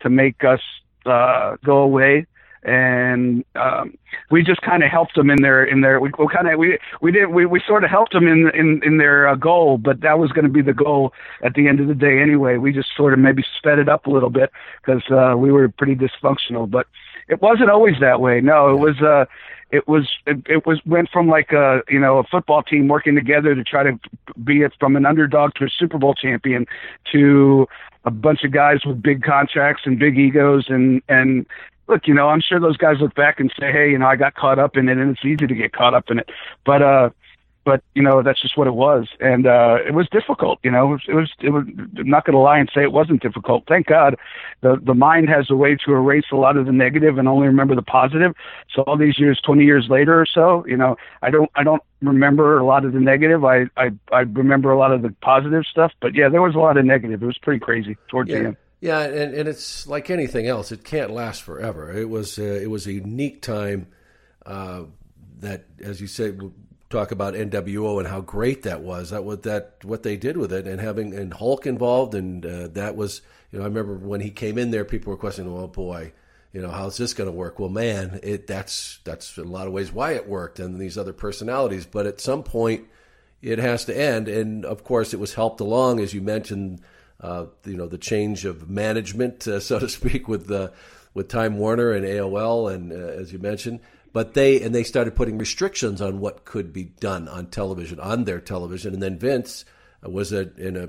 to 0.00 0.08
make 0.08 0.44
us 0.44 0.60
uh, 1.06 1.56
go 1.64 1.78
away. 1.78 2.26
And 2.62 3.44
um, 3.54 3.96
we 4.30 4.42
just 4.42 4.60
kind 4.62 4.82
of 4.82 4.90
helped 4.90 5.14
them 5.14 5.30
in 5.30 5.42
their 5.42 5.64
in 5.64 5.80
their 5.80 6.00
we, 6.00 6.10
we 6.18 6.26
kind 6.28 6.48
of 6.48 6.58
we 6.58 6.78
we 7.00 7.12
did 7.12 7.26
we, 7.26 7.46
we 7.46 7.62
sort 7.66 7.84
of 7.84 7.90
helped 7.90 8.12
them 8.12 8.26
in 8.26 8.50
in 8.54 8.80
in 8.84 8.98
their 8.98 9.28
uh, 9.28 9.34
goal, 9.34 9.78
but 9.78 10.00
that 10.00 10.18
was 10.18 10.32
going 10.32 10.44
to 10.44 10.50
be 10.50 10.62
the 10.62 10.72
goal 10.72 11.12
at 11.42 11.54
the 11.54 11.68
end 11.68 11.80
of 11.80 11.88
the 11.88 11.94
day 11.94 12.20
anyway. 12.20 12.56
We 12.56 12.72
just 12.72 12.88
sort 12.96 13.12
of 13.12 13.18
maybe 13.18 13.44
sped 13.56 13.78
it 13.78 13.88
up 13.88 14.06
a 14.06 14.10
little 14.10 14.30
bit 14.30 14.50
because 14.84 15.02
uh, 15.10 15.36
we 15.36 15.52
were 15.52 15.68
pretty 15.68 15.94
dysfunctional, 15.94 16.70
but 16.70 16.86
it 17.28 17.40
wasn't 17.40 17.70
always 17.70 17.94
that 18.00 18.20
way. 18.20 18.40
No, 18.40 18.70
it 18.70 18.78
was 18.78 19.00
uh 19.00 19.26
it 19.70 19.86
was 19.86 20.08
it, 20.26 20.38
it 20.48 20.66
was 20.66 20.80
went 20.86 21.10
from 21.10 21.28
like 21.28 21.52
a 21.52 21.82
you 21.88 21.98
know 21.98 22.18
a 22.18 22.24
football 22.24 22.62
team 22.62 22.88
working 22.88 23.14
together 23.14 23.54
to 23.54 23.62
try 23.62 23.82
to 23.82 23.98
be 24.42 24.62
it 24.62 24.72
from 24.80 24.96
an 24.96 25.04
underdog 25.04 25.54
to 25.54 25.64
a 25.64 25.68
Super 25.68 25.98
Bowl 25.98 26.14
champion 26.14 26.66
to 27.12 27.66
a 28.04 28.10
bunch 28.10 28.44
of 28.44 28.52
guys 28.52 28.84
with 28.86 29.02
big 29.02 29.22
contracts 29.22 29.82
and 29.84 29.98
big 29.98 30.18
egos 30.18 30.66
and 30.68 31.02
and 31.08 31.46
look, 31.88 32.06
you 32.06 32.14
know, 32.14 32.28
I'm 32.28 32.40
sure 32.40 32.60
those 32.60 32.76
guys 32.76 32.96
look 33.00 33.14
back 33.14 33.40
and 33.40 33.52
say, 33.58 33.72
hey, 33.72 33.90
you 33.90 33.98
know, 33.98 34.06
I 34.06 34.16
got 34.16 34.34
caught 34.34 34.58
up 34.58 34.76
in 34.76 34.88
it, 34.88 34.98
and 34.98 35.10
it's 35.10 35.24
easy 35.24 35.46
to 35.46 35.54
get 35.54 35.72
caught 35.72 35.94
up 35.94 36.10
in 36.10 36.18
it. 36.18 36.30
But 36.64 36.82
uh, 36.82 37.10
but 37.68 37.82
you 37.94 38.02
know, 38.02 38.22
that's 38.22 38.40
just 38.40 38.56
what 38.56 38.66
it 38.66 38.74
was, 38.74 39.08
and 39.20 39.46
uh, 39.46 39.76
it 39.86 39.92
was 39.92 40.08
difficult. 40.10 40.58
You 40.62 40.70
know, 40.70 40.94
it 41.06 41.14
was, 41.14 41.30
it 41.40 41.50
was. 41.50 41.64
I'm 41.98 42.08
not 42.08 42.24
going 42.24 42.32
to 42.32 42.38
lie 42.38 42.58
and 42.58 42.70
say 42.74 42.82
it 42.82 42.92
wasn't 42.92 43.20
difficult. 43.20 43.64
Thank 43.68 43.88
God, 43.88 44.16
the 44.62 44.80
the 44.82 44.94
mind 44.94 45.28
has 45.28 45.50
a 45.50 45.54
way 45.54 45.76
to 45.84 45.92
erase 45.92 46.24
a 46.32 46.36
lot 46.36 46.56
of 46.56 46.64
the 46.64 46.72
negative 46.72 47.18
and 47.18 47.28
only 47.28 47.46
remember 47.46 47.74
the 47.74 47.82
positive. 47.82 48.34
So 48.74 48.82
all 48.82 48.96
these 48.96 49.18
years, 49.18 49.38
20 49.44 49.64
years 49.64 49.86
later 49.90 50.18
or 50.18 50.24
so, 50.24 50.64
you 50.66 50.78
know, 50.78 50.96
I 51.20 51.28
don't 51.28 51.50
I 51.56 51.62
don't 51.62 51.82
remember 52.00 52.58
a 52.58 52.64
lot 52.64 52.86
of 52.86 52.94
the 52.94 53.00
negative. 53.00 53.44
I 53.44 53.66
I 53.76 53.90
I 54.12 54.20
remember 54.20 54.70
a 54.70 54.78
lot 54.78 54.92
of 54.92 55.02
the 55.02 55.14
positive 55.20 55.64
stuff. 55.70 55.92
But 56.00 56.14
yeah, 56.14 56.30
there 56.30 56.40
was 56.40 56.54
a 56.54 56.58
lot 56.58 56.78
of 56.78 56.86
negative. 56.86 57.22
It 57.22 57.26
was 57.26 57.36
pretty 57.36 57.60
crazy 57.60 57.98
towards 58.08 58.30
yeah. 58.30 58.38
the 58.38 58.44
end. 58.46 58.56
Yeah, 58.80 59.00
and, 59.00 59.34
and 59.34 59.48
it's 59.48 59.86
like 59.86 60.08
anything 60.08 60.46
else; 60.46 60.70
it 60.70 60.84
can't 60.84 61.10
last 61.10 61.42
forever. 61.42 61.92
It 61.92 62.08
was 62.08 62.38
uh, 62.38 62.42
it 62.42 62.70
was 62.70 62.86
a 62.86 62.92
unique 62.92 63.42
time 63.42 63.88
uh, 64.46 64.84
that, 65.40 65.66
as 65.80 66.00
you 66.00 66.06
said, 66.06 66.40
talk 66.88 67.10
about 67.10 67.34
NWO 67.34 67.98
and 67.98 68.06
how 68.06 68.20
great 68.20 68.62
that 68.62 68.82
was. 68.82 69.10
That 69.10 69.24
what 69.24 69.42
that 69.42 69.76
what 69.82 70.04
they 70.04 70.16
did 70.16 70.36
with 70.36 70.52
it, 70.52 70.68
and 70.68 70.80
having 70.80 71.12
and 71.14 71.34
Hulk 71.34 71.66
involved, 71.66 72.14
and 72.14 72.46
uh, 72.46 72.68
that 72.68 72.94
was 72.94 73.20
you 73.50 73.58
know 73.58 73.64
I 73.64 73.68
remember 73.68 73.96
when 73.96 74.20
he 74.20 74.30
came 74.30 74.58
in 74.58 74.70
there, 74.70 74.84
people 74.84 75.10
were 75.10 75.18
questioning, 75.18 75.52
"Oh 75.52 75.66
boy, 75.66 76.12
you 76.52 76.62
know 76.62 76.70
how's 76.70 76.96
this 76.96 77.14
going 77.14 77.28
to 77.28 77.36
work?" 77.36 77.58
Well, 77.58 77.70
man, 77.70 78.20
it 78.22 78.46
that's 78.46 79.00
that's 79.02 79.36
in 79.38 79.44
a 79.44 79.50
lot 79.50 79.66
of 79.66 79.72
ways 79.72 79.92
why 79.92 80.12
it 80.12 80.28
worked, 80.28 80.60
and 80.60 80.80
these 80.80 80.96
other 80.96 81.12
personalities. 81.12 81.84
But 81.84 82.06
at 82.06 82.20
some 82.20 82.44
point, 82.44 82.86
it 83.42 83.58
has 83.58 83.86
to 83.86 83.98
end, 83.98 84.28
and 84.28 84.64
of 84.64 84.84
course, 84.84 85.12
it 85.12 85.18
was 85.18 85.34
helped 85.34 85.60
along 85.60 85.98
as 85.98 86.14
you 86.14 86.20
mentioned 86.20 86.80
uh, 87.20 87.46
you 87.64 87.76
know 87.76 87.86
the 87.86 87.98
change 87.98 88.44
of 88.44 88.68
management, 88.68 89.46
uh, 89.46 89.60
so 89.68 89.78
to 89.78 89.88
speak, 89.88 90.28
with 90.28 90.46
the 90.46 90.72
with 91.14 91.28
Time 91.28 91.58
Warner 91.58 91.92
and 91.92 92.04
AOL, 92.04 92.72
and 92.72 92.92
uh, 92.92 92.96
as 92.96 93.32
you 93.32 93.38
mentioned. 93.38 93.80
But 94.12 94.34
they 94.34 94.60
and 94.62 94.74
they 94.74 94.84
started 94.84 95.14
putting 95.14 95.38
restrictions 95.38 96.00
on 96.00 96.20
what 96.20 96.44
could 96.44 96.72
be 96.72 96.84
done 96.84 97.28
on 97.28 97.46
television, 97.46 98.00
on 98.00 98.24
their 98.24 98.40
television, 98.40 98.94
and 98.94 99.02
then 99.02 99.18
Vince 99.18 99.64
was 100.02 100.32
a, 100.32 100.52
in 100.56 100.76
a 100.76 100.82
you 100.86 100.88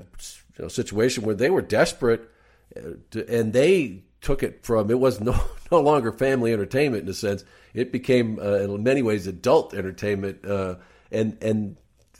know, 0.60 0.68
situation 0.68 1.24
where 1.24 1.34
they 1.34 1.50
were 1.50 1.62
desperate, 1.62 2.30
uh, 2.76 2.92
to, 3.10 3.28
and 3.28 3.52
they 3.52 4.04
took 4.20 4.42
it 4.42 4.64
from 4.64 4.90
it 4.90 4.98
was 4.98 5.20
no 5.20 5.38
no 5.70 5.80
longer 5.80 6.12
family 6.12 6.52
entertainment 6.52 7.04
in 7.04 7.08
a 7.08 7.14
sense. 7.14 7.44
It 7.74 7.92
became 7.92 8.38
uh, 8.38 8.58
in 8.58 8.82
many 8.82 9.02
ways 9.02 9.26
adult 9.26 9.74
entertainment, 9.74 10.44
uh, 10.46 10.76
and 11.12 11.36
and 11.42 11.76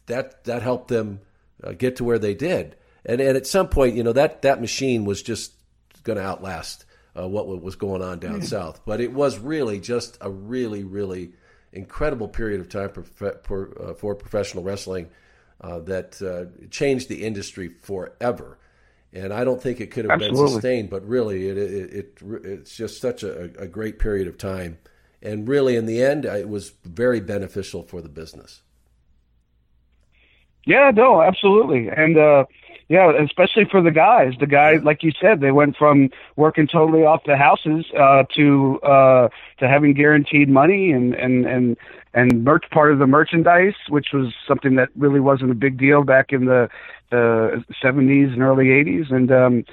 that 0.06 0.44
that 0.44 0.62
helped 0.62 0.88
them 0.88 1.20
get 1.78 1.96
to 1.96 2.04
where 2.04 2.18
they 2.18 2.34
did 2.34 2.74
and 3.10 3.20
and 3.20 3.36
at 3.36 3.46
some 3.46 3.68
point, 3.68 3.96
you 3.96 4.04
know 4.04 4.12
that 4.12 4.42
that 4.42 4.60
machine 4.60 5.04
was 5.04 5.22
just 5.22 5.52
going 6.04 6.16
to 6.16 6.24
outlast 6.24 6.84
uh, 7.18 7.26
what 7.26 7.46
was 7.60 7.74
going 7.74 8.02
on 8.02 8.20
down 8.20 8.42
south. 8.56 8.80
But 8.86 9.00
it 9.00 9.12
was 9.12 9.38
really 9.38 9.80
just 9.80 10.16
a 10.20 10.30
really 10.30 10.84
really 10.84 11.32
incredible 11.72 12.28
period 12.28 12.60
of 12.60 12.68
time 12.68 12.90
for 12.90 13.02
for, 13.42 13.82
uh, 13.82 13.94
for 13.94 14.14
professional 14.14 14.62
wrestling 14.62 15.08
uh, 15.60 15.80
that 15.80 16.22
uh, 16.22 16.68
changed 16.70 17.08
the 17.08 17.24
industry 17.24 17.68
forever. 17.82 18.58
And 19.12 19.32
I 19.32 19.42
don't 19.42 19.60
think 19.60 19.80
it 19.80 19.90
could 19.90 20.04
have 20.04 20.12
Absolutely. 20.12 20.40
been 20.40 20.52
sustained, 20.52 20.90
but 20.90 21.04
really, 21.04 21.48
it, 21.48 21.58
it, 21.58 21.92
it 21.92 22.18
it's 22.44 22.76
just 22.76 23.00
such 23.00 23.24
a, 23.24 23.50
a 23.58 23.66
great 23.66 23.98
period 23.98 24.28
of 24.28 24.38
time. 24.38 24.78
And 25.20 25.48
really, 25.48 25.74
in 25.74 25.86
the 25.86 26.00
end, 26.00 26.24
it 26.24 26.48
was 26.48 26.74
very 26.84 27.18
beneficial 27.18 27.82
for 27.82 28.00
the 28.00 28.08
business. 28.08 28.62
Yeah, 30.64 30.92
no, 30.94 31.20
absolutely. 31.20 31.88
And 31.88 32.16
uh, 32.16 32.44
yeah, 32.90 33.12
especially 33.22 33.66
for 33.70 33.80
the 33.80 33.92
guys. 33.92 34.32
The 34.40 34.48
guys, 34.48 34.82
like 34.82 35.04
you 35.04 35.12
said, 35.20 35.38
they 35.40 35.52
went 35.52 35.76
from 35.76 36.10
working 36.34 36.66
totally 36.66 37.04
off 37.04 37.22
the 37.24 37.36
houses 37.36 37.86
uh, 37.96 38.24
to 38.34 38.80
uh, 38.82 39.28
to 39.60 39.68
having 39.68 39.94
guaranteed 39.94 40.48
money 40.48 40.90
and 40.90 41.14
and 41.14 41.46
and 41.46 41.76
and 42.14 42.42
merch 42.42 42.64
part 42.72 42.90
of 42.90 42.98
the 42.98 43.06
merchandise, 43.06 43.76
which 43.90 44.08
was 44.12 44.34
something 44.46 44.74
that 44.74 44.88
really 44.96 45.20
wasn't 45.20 45.52
a 45.52 45.54
big 45.54 45.78
deal 45.78 46.02
back 46.02 46.32
in 46.32 46.46
the 46.46 46.68
the 47.10 47.64
70s 47.80 48.32
and 48.32 48.42
early 48.42 48.66
80s. 48.66 49.12
And 49.12 49.30
um, 49.30 49.64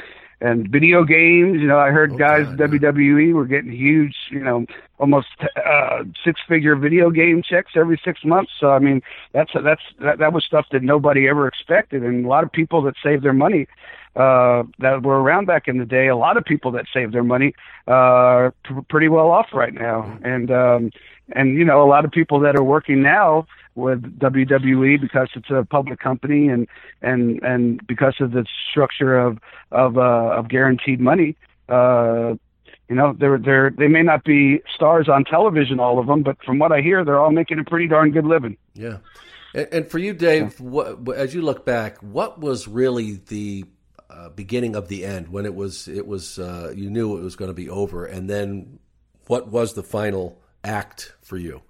and 0.42 0.68
video 0.70 1.04
games. 1.04 1.60
You 1.60 1.68
know, 1.68 1.80
I 1.80 1.90
heard 1.90 2.14
oh, 2.14 2.18
guys 2.18 2.46
God, 2.46 2.72
WWE 2.72 3.34
were 3.34 3.46
getting 3.46 3.72
huge, 3.72 4.16
you 4.30 4.40
know, 4.40 4.66
almost 5.00 5.28
uh, 5.66 6.04
six-figure 6.24 6.76
video 6.76 7.10
game 7.10 7.42
checks 7.44 7.72
every 7.76 8.00
six 8.04 8.24
months. 8.24 8.52
So 8.60 8.72
I 8.72 8.80
mean, 8.80 9.02
that's 9.34 9.52
that's 9.64 9.82
that, 10.00 10.20
that 10.20 10.34
was 10.34 10.46
stuff 10.46 10.66
that 10.72 10.84
nobody 10.84 11.28
ever 11.28 11.48
expected, 11.48 12.04
and 12.04 12.26
a 12.26 12.30
lot 12.30 12.44
of 12.44 12.52
people 12.52 12.82
that 12.84 12.96
saved 13.04 13.24
their 13.24 13.34
money 13.34 13.68
uh, 14.16 14.64
that 14.80 15.04
were 15.04 15.22
around 15.22 15.46
back 15.46 15.68
in 15.68 15.78
the 15.78 15.86
day. 15.86 16.08
A 16.08 16.16
lot 16.16 16.38
of 16.38 16.46
people 16.46 16.72
that 16.72 16.86
saved 16.94 17.14
their 17.14 17.24
money 17.24 17.54
uh, 17.88 17.92
are 17.92 18.54
pr- 18.64 18.82
pretty 18.90 19.08
well 19.08 19.30
off 19.30 19.48
right 19.54 19.74
now, 19.74 20.18
and 20.24 20.52
um, 20.52 20.92
and 21.34 21.58
you 21.58 21.66
know, 21.66 21.84
a 21.84 21.90
lot 21.90 22.06
of 22.06 22.12
people 22.12 22.40
that 22.42 22.56
are 22.56 22.64
working 22.64 23.02
now 23.02 23.46
with 23.78 24.02
WWE 24.20 24.99
because 24.99 25.30
it's 25.36 25.49
a 25.49 25.64
public 25.64 25.99
company 25.99 26.49
and 26.49 26.68
and 27.02 27.41
and 27.44 27.86
because 27.88 28.16
of 28.20 28.32
the 28.32 28.45
structure 28.70 29.18
of 29.18 29.38
of 29.72 29.98
uh, 29.98 30.02
of 30.02 30.49
guaranteed 30.49 30.99
money. 30.99 31.38
Uh, 31.70 32.36
you 32.90 32.95
know, 32.95 33.16
they're 33.18 33.38
they're 33.38 33.70
they 33.70 33.88
may 33.88 34.02
not 34.02 34.24
be 34.24 34.62
stars 34.74 35.08
on 35.08 35.24
television, 35.26 35.80
all 35.80 35.99
of 35.99 36.08
them, 36.08 36.24
but 36.24 36.38
from 36.44 36.58
what 36.58 36.72
I 36.72 36.82
hear, 36.82 37.06
they're 37.06 37.20
all 37.20 37.32
making 37.32 37.60
a 37.60 37.64
pretty 37.64 37.88
darn 37.88 38.12
good 38.12 38.26
living. 38.26 38.58
Yeah, 38.74 38.98
and, 39.54 39.68
and 39.72 39.91
for 39.91 39.99
you, 39.99 40.14
Dave, 40.14 40.60
what, 40.60 41.10
as 41.16 41.34
you 41.34 41.41
look 41.41 41.66
back, 41.66 41.98
what 41.98 42.40
was 42.40 42.68
really 42.68 43.22
the 43.28 43.66
uh, 44.10 44.30
beginning 44.30 44.76
of 44.76 44.88
the 44.88 45.06
end 45.06 45.28
when 45.28 45.45
it 45.45 45.54
was 45.54 45.88
it 45.88 46.08
was 46.08 46.40
uh, 46.40 46.74
you 46.76 46.90
knew 46.90 47.18
it 47.18 47.22
was 47.22 47.36
going 47.36 47.49
to 47.49 47.56
be 47.56 47.70
over, 47.70 48.06
and 48.06 48.30
then 48.30 48.80
what 49.28 49.49
was 49.49 49.74
the 49.74 49.84
final 49.84 50.41
act 50.64 51.14
for 51.22 51.38
you? 51.38 51.62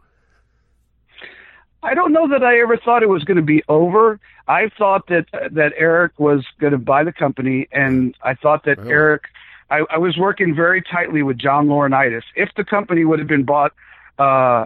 I 1.84 1.94
don't 1.94 2.12
know 2.12 2.28
that 2.30 2.44
I 2.44 2.60
ever 2.60 2.78
thought 2.78 3.04
it 3.04 3.10
was 3.10 3.24
going 3.24 3.38
to 3.38 3.44
be 3.44 3.64
over. 3.68 4.20
I 4.48 4.70
thought 4.78 5.08
that 5.08 5.28
that 5.52 5.74
Eric 5.78 6.20
was 6.20 6.46
going 6.60 6.72
to 6.72 6.80
buy 6.80 7.04
the 7.04 7.14
company, 7.14 7.68
and 7.72 8.16
I 8.24 8.34
thought 8.34 8.66
that 8.66 8.78
really? 8.80 8.92
Eric. 8.92 9.24
I, 9.70 9.84
I 9.90 9.98
was 9.98 10.16
working 10.16 10.56
very 10.56 10.82
tightly 10.82 11.24
with 11.24 11.38
John 11.38 11.68
Laurinaitis. 11.68 12.24
If 12.38 12.50
the 12.56 12.64
company 12.64 13.04
would 13.04 13.20
have 13.20 13.28
been 13.28 13.44
bought 13.44 13.74
uh, 14.18 14.64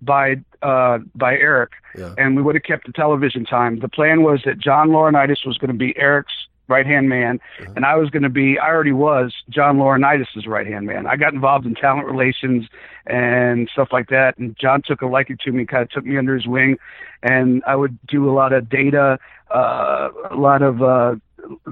by 0.00 0.36
uh, 0.62 0.98
by 1.14 1.34
Eric, 1.36 1.72
yeah. 1.96 2.14
and 2.16 2.34
we 2.34 2.42
would 2.42 2.54
have 2.54 2.64
kept 2.64 2.86
the 2.86 2.92
television 2.92 3.44
time, 3.44 3.80
the 3.80 3.88
plan 3.88 4.22
was 4.22 4.40
that 4.46 4.58
John 4.58 4.88
Laurinaitis 4.88 5.46
was 5.46 5.58
going 5.58 5.68
to 5.68 5.76
be 5.76 5.96
Eric's 5.98 6.47
right 6.68 6.86
hand 6.86 7.08
man, 7.08 7.40
uh-huh. 7.60 7.72
and 7.76 7.84
I 7.84 7.96
was 7.96 8.10
going 8.10 8.22
to 8.22 8.28
be, 8.28 8.58
I 8.58 8.68
already 8.68 8.92
was 8.92 9.34
John 9.48 9.78
Laurinaitis' 9.78 10.46
right 10.46 10.66
hand 10.66 10.86
man. 10.86 11.06
I 11.06 11.16
got 11.16 11.32
involved 11.32 11.66
in 11.66 11.74
talent 11.74 12.06
relations 12.06 12.66
and 13.06 13.68
stuff 13.72 13.88
like 13.92 14.08
that, 14.08 14.38
and 14.38 14.56
John 14.58 14.82
took 14.82 15.02
a 15.02 15.06
liking 15.06 15.38
to 15.44 15.52
me, 15.52 15.64
kind 15.64 15.82
of 15.82 15.90
took 15.90 16.04
me 16.04 16.16
under 16.16 16.34
his 16.34 16.46
wing, 16.46 16.78
and 17.22 17.62
I 17.66 17.76
would 17.76 17.98
do 18.06 18.28
a 18.30 18.32
lot 18.32 18.52
of 18.52 18.68
data, 18.68 19.18
uh, 19.54 20.08
a 20.30 20.36
lot 20.36 20.62
of, 20.62 20.82
uh, 20.82 21.16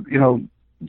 you 0.08 0.18
know, 0.18 0.42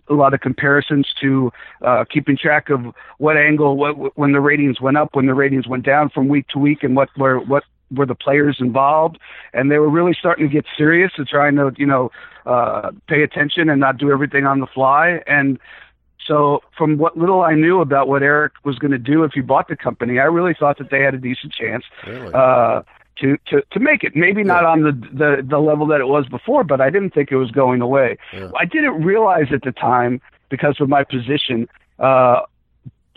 a 0.10 0.14
lot 0.14 0.34
of 0.34 0.42
comparisons 0.42 1.08
to 1.22 1.52
uh, 1.82 2.04
keeping 2.10 2.38
track 2.38 2.70
of 2.70 2.94
what 3.20 3.38
angle, 3.38 3.78
what 3.78 4.18
when 4.18 4.32
the 4.34 4.42
ratings 4.42 4.82
went 4.82 4.98
up, 4.98 5.16
when 5.16 5.26
the 5.26 5.34
ratings 5.34 5.68
went 5.68 5.86
down 5.86 6.10
from 6.10 6.28
week 6.28 6.48
to 6.50 6.60
week, 6.60 6.84
and 6.84 6.96
what 6.96 7.10
where 7.16 7.40
what 7.40 7.64
were 7.92 8.06
the 8.06 8.16
players 8.16 8.58
involved, 8.60 9.18
and 9.54 9.72
they 9.72 9.80
were 9.80 9.90
really 9.90 10.14
starting 10.14 10.48
to 10.48 10.54
get 10.54 10.66
serious 10.78 11.12
and 11.18 11.28
trying 11.28 11.56
to, 11.56 11.74
you 11.78 11.86
know, 11.86 12.12
uh, 12.46 12.92
pay 13.08 13.24
attention 13.24 13.70
and 13.70 13.80
not 13.80 13.98
do 13.98 14.12
everything 14.12 14.46
on 14.46 14.60
the 14.60 14.68
fly. 14.68 15.22
And 15.28 15.60
so, 16.26 16.62
from 16.78 16.98
what 16.98 17.18
little 17.18 17.42
I 17.42 17.54
knew 17.54 17.82
about 17.82 18.08
what 18.08 18.24
Eric 18.24 18.54
was 18.64 18.78
going 18.80 18.92
to 18.92 18.98
do 18.98 19.24
if 19.24 19.34
he 19.34 19.42
bought 19.42 19.68
the 19.68 19.78
company, 19.78 20.20
I 20.20 20.26
really 20.26 20.54
thought 20.54 20.78
that 20.78 20.90
they 20.90 21.02
had 21.02 21.14
a 21.14 21.18
decent 21.18 21.54
chance. 21.54 21.86
Really? 22.06 22.34
Uh, 22.34 22.82
to, 23.20 23.36
to, 23.48 23.64
to 23.72 23.80
make 23.80 24.04
it. 24.04 24.16
Maybe 24.16 24.42
yeah. 24.42 24.48
not 24.48 24.64
on 24.64 24.84
the, 24.84 24.92
the, 24.92 25.44
the 25.44 25.58
level 25.58 25.88
that 25.88 26.00
it 26.00 26.08
was 26.08 26.28
before, 26.28 26.64
but 26.64 26.80
I 26.80 26.92
didn't 26.92 27.16
think 27.16 27.32
it 27.32 27.38
was 27.38 27.50
going 27.50 27.82
away. 27.82 28.18
Yeah. 28.32 28.52
I 28.56 28.66
didn't 28.66 29.04
realize 29.04 29.48
at 29.52 29.64
the 29.64 29.72
time 29.72 30.22
because 30.50 30.80
of 30.80 30.88
my 30.88 31.04
position 31.04 31.68
uh, 31.98 32.42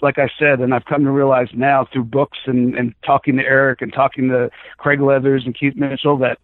like 0.02 0.18
I 0.18 0.28
said, 0.38 0.60
and 0.60 0.74
I've 0.74 0.84
come 0.84 1.04
to 1.04 1.10
realize 1.10 1.48
now 1.52 1.86
through 1.92 2.04
books 2.04 2.38
and, 2.46 2.74
and 2.74 2.94
talking 3.04 3.36
to 3.36 3.44
Eric 3.44 3.82
and 3.82 3.92
talking 3.92 4.28
to 4.28 4.50
Craig 4.78 5.00
Leathers 5.00 5.44
and 5.44 5.54
Keith 5.54 5.76
Mitchell 5.76 6.16
that, 6.18 6.38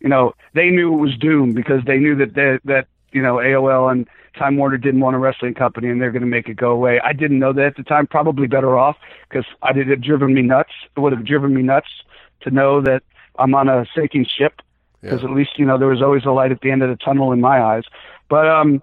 you 0.00 0.08
know, 0.08 0.34
they 0.54 0.70
knew 0.70 0.92
it 0.94 1.00
was 1.00 1.16
doomed 1.16 1.54
because 1.54 1.84
they 1.86 1.98
knew 1.98 2.14
that 2.16 2.34
they, 2.34 2.58
that 2.64 2.86
you 3.12 3.22
know 3.22 3.36
AOL 3.36 3.90
and 3.90 4.06
Time 4.38 4.56
Warner 4.56 4.76
didn't 4.76 5.00
want 5.00 5.16
a 5.16 5.18
wrestling 5.18 5.54
company 5.54 5.88
and 5.88 6.00
they're 6.00 6.10
going 6.12 6.20
to 6.22 6.26
make 6.28 6.48
it 6.48 6.54
go 6.54 6.70
away. 6.70 7.00
I 7.00 7.12
didn't 7.14 7.38
know 7.38 7.52
that 7.54 7.64
at 7.66 7.76
the 7.76 7.82
time. 7.82 8.06
Probably 8.06 8.46
better 8.46 8.76
off 8.76 8.96
because 9.28 9.46
I 9.62 9.72
did 9.72 9.88
have 9.88 10.02
driven 10.02 10.34
me 10.34 10.42
nuts. 10.42 10.72
It 10.96 11.00
would 11.00 11.12
have 11.12 11.24
driven 11.24 11.54
me 11.54 11.62
nuts 11.62 11.88
to 12.42 12.50
know 12.50 12.80
that 12.82 13.02
I'm 13.38 13.54
on 13.54 13.68
a 13.68 13.86
sinking 13.94 14.26
ship 14.26 14.60
because 15.00 15.22
Yeah. 15.22 15.28
at 15.30 15.34
least 15.34 15.58
you 15.58 15.64
know 15.64 15.78
there 15.78 15.88
was 15.88 16.02
always 16.02 16.24
a 16.24 16.30
light 16.30 16.52
at 16.52 16.60
the 16.60 16.70
end 16.70 16.82
of 16.82 16.90
the 16.90 16.96
tunnel 16.96 17.32
in 17.32 17.40
my 17.40 17.62
eyes. 17.62 17.84
But 18.28 18.48
um, 18.48 18.82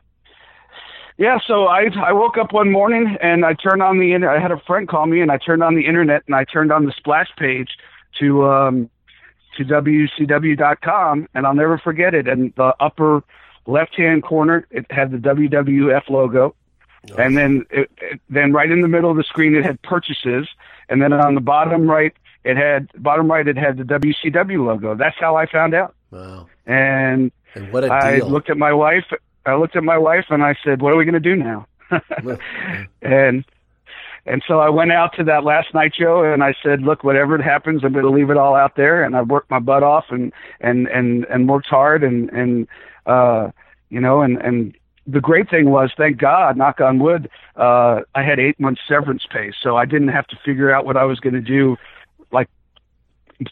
yeah. 1.18 1.38
So 1.46 1.66
I 1.66 1.88
I 1.96 2.14
woke 2.14 2.38
up 2.38 2.54
one 2.54 2.72
morning 2.72 3.18
and 3.22 3.46
I 3.46 3.54
turned 3.54 3.82
on 3.82 4.00
the. 4.00 4.16
I 4.28 4.40
had 4.40 4.52
a 4.52 4.60
friend 4.68 4.88
call 4.88 5.06
me 5.06 5.22
and 5.22 5.32
I 5.32 5.38
turned 5.38 5.64
on 5.64 5.76
the 5.76 5.86
internet 5.86 6.24
and 6.28 6.36
I 6.36 6.44
turned 6.44 6.72
on 6.72 6.86
the 6.86 6.92
splash 6.94 7.30
page 7.38 7.70
to 8.20 8.46
um 8.46 8.90
to 9.58 9.64
WCW.com 9.64 11.28
and 11.34 11.46
I'll 11.46 11.54
never 11.54 11.78
forget 11.78 12.14
it. 12.14 12.28
And 12.28 12.54
the 12.56 12.74
upper 12.80 13.24
left 13.66 13.96
hand 13.96 14.24
corner 14.24 14.66
it 14.72 14.86
had 14.92 15.12
the 15.12 15.18
WWF 15.18 16.10
logo. 16.10 16.56
And 17.18 17.38
then, 17.38 17.66
it, 17.70 17.92
it, 17.98 18.22
then 18.30 18.54
right 18.54 18.72
in 18.72 18.80
the 18.80 18.88
middle 18.88 19.12
of 19.12 19.18
the 19.18 19.24
screen, 19.26 19.56
it 19.56 19.66
had 19.66 19.82
purchases, 19.82 20.48
and 20.88 21.02
then 21.02 21.12
on 21.12 21.36
the 21.36 21.42
bottom 21.42 21.86
right, 21.86 22.14
it 22.46 22.56
had 22.56 22.88
bottom 22.98 23.30
right, 23.30 23.46
it 23.46 23.58
had 23.58 23.76
the 23.78 23.84
WCW 23.84 24.66
logo. 24.66 24.96
That's 24.96 25.18
how 25.20 25.36
I 25.36 25.46
found 25.46 25.74
out. 25.74 25.96
Wow. 26.12 26.48
And 26.66 27.30
And 27.56 27.74
what 27.74 27.84
a 27.84 27.92
I 27.92 28.16
deal. 28.20 28.30
looked 28.30 28.50
at 28.50 28.58
my 28.58 28.72
wife. 28.72 29.04
I 29.46 29.56
looked 29.56 29.76
at 29.76 29.84
my 29.84 29.98
wife, 29.98 30.26
and 30.30 30.44
I 30.44 30.56
said, 30.64 30.82
"What 30.82 30.94
are 30.94 30.98
we 30.98 31.06
going 31.06 31.14
to 31.14 31.20
do 31.20 31.36
now?" 31.36 31.68
and 33.02 33.46
and 34.26 34.42
so 34.48 34.60
I 34.60 34.70
went 34.70 34.92
out 34.92 35.14
to 35.18 35.24
that 35.26 35.44
last 35.44 35.74
Nitro 35.74 36.24
show, 36.24 36.24
and 36.24 36.44
I 36.44 36.54
said, 36.64 36.82
"Look, 36.82 37.04
whatever 37.04 37.38
happens, 37.42 37.84
I'm 37.84 37.94
going 37.94 38.06
to 38.06 38.12
leave 38.12 38.30
it 38.30 38.38
all 38.38 38.56
out 38.56 38.76
there." 38.76 39.04
And 39.04 39.16
I 39.16 39.22
worked 39.22 39.50
my 39.50 39.60
butt 39.60 39.84
off, 39.84 40.06
and 40.10 40.32
and 40.62 40.88
and 40.88 41.26
and 41.26 41.50
worked 41.50 41.68
hard, 41.68 42.04
and 42.04 42.30
and 42.30 42.68
uh, 43.06 43.52
you 43.90 44.00
know, 44.00 44.22
and 44.22 44.42
and 44.42 44.76
the 45.06 45.20
great 45.20 45.50
thing 45.50 45.70
was, 45.70 45.92
thank 45.98 46.18
God, 46.18 46.56
knock 46.56 46.80
on 46.80 47.00
wood, 47.00 47.30
uh, 47.58 48.02
I 48.16 48.24
had 48.24 48.40
eight 48.40 48.60
months 48.60 48.82
severance 48.88 49.26
pay, 49.30 49.52
so 49.62 49.76
I 49.76 49.86
didn't 49.86 50.08
have 50.10 50.28
to 50.28 50.38
figure 50.46 50.74
out 50.74 50.86
what 50.86 50.96
I 50.96 51.04
was 51.04 51.20
going 51.20 51.34
to 51.34 51.42
do, 51.42 51.78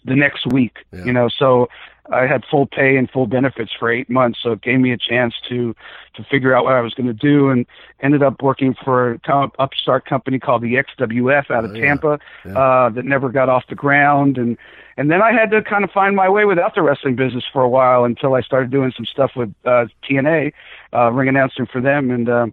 the 0.05 0.15
next 0.15 0.45
week. 0.47 0.77
Yeah. 0.91 1.05
You 1.05 1.13
know, 1.13 1.29
so 1.29 1.69
I 2.11 2.25
had 2.27 2.43
full 2.49 2.65
pay 2.65 2.97
and 2.97 3.09
full 3.09 3.25
benefits 3.27 3.71
for 3.77 3.89
eight 3.89 4.09
months, 4.09 4.39
so 4.41 4.51
it 4.53 4.61
gave 4.61 4.79
me 4.79 4.91
a 4.91 4.97
chance 4.97 5.35
to 5.49 5.75
to 6.15 6.23
figure 6.25 6.53
out 6.53 6.65
what 6.65 6.73
I 6.73 6.81
was 6.81 6.93
going 6.93 7.07
to 7.07 7.13
do, 7.13 7.49
and 7.49 7.65
ended 8.01 8.21
up 8.23 8.41
working 8.41 8.73
for 8.73 9.11
a 9.13 9.19
co- 9.19 9.51
upstart 9.59 10.05
company 10.05 10.37
called 10.39 10.61
the 10.61 10.73
XWF 10.75 11.49
out 11.49 11.63
of 11.63 11.71
Oh, 11.71 11.73
yeah. 11.75 11.85
Tampa 11.85 12.19
Yeah. 12.45 12.57
uh, 12.57 12.89
that 12.89 13.05
never 13.05 13.29
got 13.29 13.47
off 13.49 13.63
the 13.69 13.75
ground, 13.75 14.37
and 14.37 14.57
and 14.97 15.09
then 15.09 15.21
I 15.21 15.31
had 15.31 15.51
to 15.51 15.61
kind 15.61 15.83
of 15.85 15.91
find 15.91 16.15
my 16.15 16.27
way 16.27 16.43
without 16.45 16.75
the 16.75 16.81
wrestling 16.81 17.15
business 17.15 17.45
for 17.51 17.61
a 17.61 17.69
while 17.69 18.03
until 18.03 18.33
I 18.35 18.41
started 18.41 18.71
doing 18.71 18.91
some 18.95 19.05
stuff 19.05 19.31
with 19.35 19.53
uh, 19.65 19.85
TNA, 20.03 20.51
uh, 20.93 21.11
ring 21.11 21.29
announcing 21.29 21.65
for 21.65 21.79
them, 21.79 22.11
and 22.11 22.27
uh, 22.27 22.47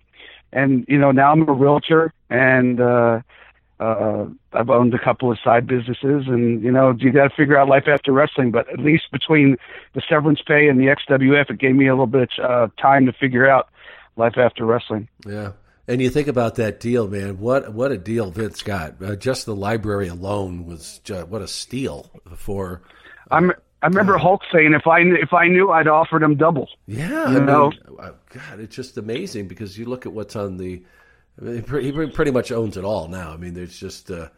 and 0.53 0.85
you 0.89 0.99
know 0.99 1.11
now 1.11 1.33
I'm 1.33 1.49
a 1.49 1.53
realtor 1.53 2.13
and. 2.31 2.81
uh 2.81 3.21
uh, 3.81 4.27
I've 4.53 4.71
owned 4.71 4.93
a 4.95 4.99
couple 4.99 5.31
of 5.31 5.39
side 5.43 5.67
businesses, 5.67 6.25
and 6.27 6.63
you 6.63 6.71
know, 6.73 6.95
you 6.99 7.13
got 7.13 7.29
to 7.29 7.35
figure 7.37 7.57
out 7.57 7.69
life 7.69 7.85
after 7.87 8.13
wrestling. 8.13 8.51
But 8.51 8.69
at 8.73 8.79
least 8.81 9.05
between 9.13 9.57
the 9.95 10.03
severance 10.09 10.41
pay 10.47 10.69
and 10.69 10.81
the 10.81 10.87
XWF, 10.87 11.51
it 11.51 11.59
gave 11.59 11.75
me 11.77 11.87
a 11.87 11.93
little 11.93 12.07
bit 12.07 12.31
uh, 12.43 12.69
time 12.81 13.07
to 13.07 13.13
figure 13.13 13.49
out 13.49 13.69
life 14.17 14.37
after 14.37 14.65
wrestling. 14.67 15.09
Yeah. 15.27 15.53
And 15.87 16.03
you 16.03 16.11
think 16.11 16.29
about 16.29 16.57
that 16.57 16.81
deal, 16.81 17.09
man. 17.09 17.39
What 17.39 17.73
what 17.73 17.93
a 17.93 17.97
deal 17.97 18.31
Vince 18.31 18.63
got. 18.63 19.03
Uh, 19.03 19.17
just 19.17 19.47
the 19.47 19.55
library 19.55 20.09
alone 20.09 20.67
was 20.67 20.99
ju- 21.05 21.25
what 21.27 21.41
a 21.41 21.49
steal 21.49 22.11
for. 22.37 22.83
I'm. 23.31 23.53
I 23.81 23.87
remember 23.87 24.19
Hulk 24.19 24.43
saying, 24.53 24.75
"If 24.75 24.87
I 24.89 24.99
if 25.01 25.33
I 25.33 25.47
knew, 25.47 25.71
I'd 25.71 25.87
offered 25.87 26.23
him 26.23 26.35
double." 26.35 26.69
Yeah, 26.87 27.31
You 27.31 27.39
I 27.41 27.45
know? 27.45 27.73
uh, 27.99 28.11
God, 28.31 28.59
it's 28.61 28.75
just 28.75 28.99
amazing 28.99 29.47
because 29.49 29.79
you 29.79 29.87
look 29.87 30.05
at 30.05 30.13
what's 30.13 30.35
on 30.37 30.57
the. 30.59 30.83
He 31.41 31.61
he 31.61 31.93
pretty 32.09 32.31
much 32.31 32.51
owns 32.51 32.77
it 32.77 32.85
all 32.85 33.09
now. 33.09 33.33
I 33.33 33.37
mean, 33.37 33.55
there's 33.55 33.79
just 33.79 34.11
uh, 34.11 34.29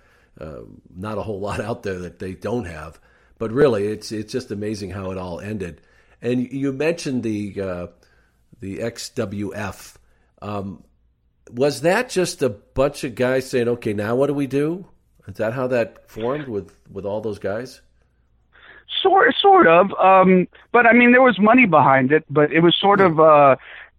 uh, 0.40 0.60
not 0.94 1.18
a 1.18 1.22
whole 1.22 1.40
lot 1.40 1.60
out 1.68 1.82
there 1.82 1.98
that 2.00 2.18
they 2.18 2.34
don't 2.34 2.66
have. 2.66 3.00
But 3.38 3.52
really, 3.52 3.86
it's 3.86 4.12
it's 4.12 4.32
just 4.32 4.50
amazing 4.50 4.90
how 4.90 5.10
it 5.10 5.18
all 5.18 5.40
ended. 5.40 5.80
And 6.20 6.52
you 6.52 6.72
mentioned 6.72 7.22
the 7.22 7.60
uh, 7.60 7.86
the 8.60 8.78
XWF. 8.78 9.96
Um, 10.42 10.84
was 11.50 11.80
that 11.80 12.10
just 12.10 12.42
a 12.42 12.50
bunch 12.50 13.02
of 13.04 13.14
guys 13.14 13.48
saying, 13.48 13.68
"Okay, 13.68 13.94
now 13.94 14.14
what 14.14 14.26
do 14.26 14.34
we 14.34 14.46
do"? 14.46 14.86
Is 15.26 15.36
that 15.36 15.54
how 15.54 15.68
that 15.68 16.10
formed 16.10 16.48
with 16.48 16.74
with 16.90 17.06
all 17.06 17.22
those 17.22 17.38
guys? 17.38 17.80
Sort 19.02 19.34
sort 19.40 19.66
of. 19.66 19.92
Um, 19.94 20.48
but 20.72 20.86
I 20.86 20.92
mean, 20.92 21.12
there 21.12 21.22
was 21.22 21.38
money 21.38 21.64
behind 21.64 22.12
it. 22.12 22.24
But 22.28 22.52
it 22.52 22.60
was 22.60 22.76
sort 22.78 23.00
of 23.00 23.18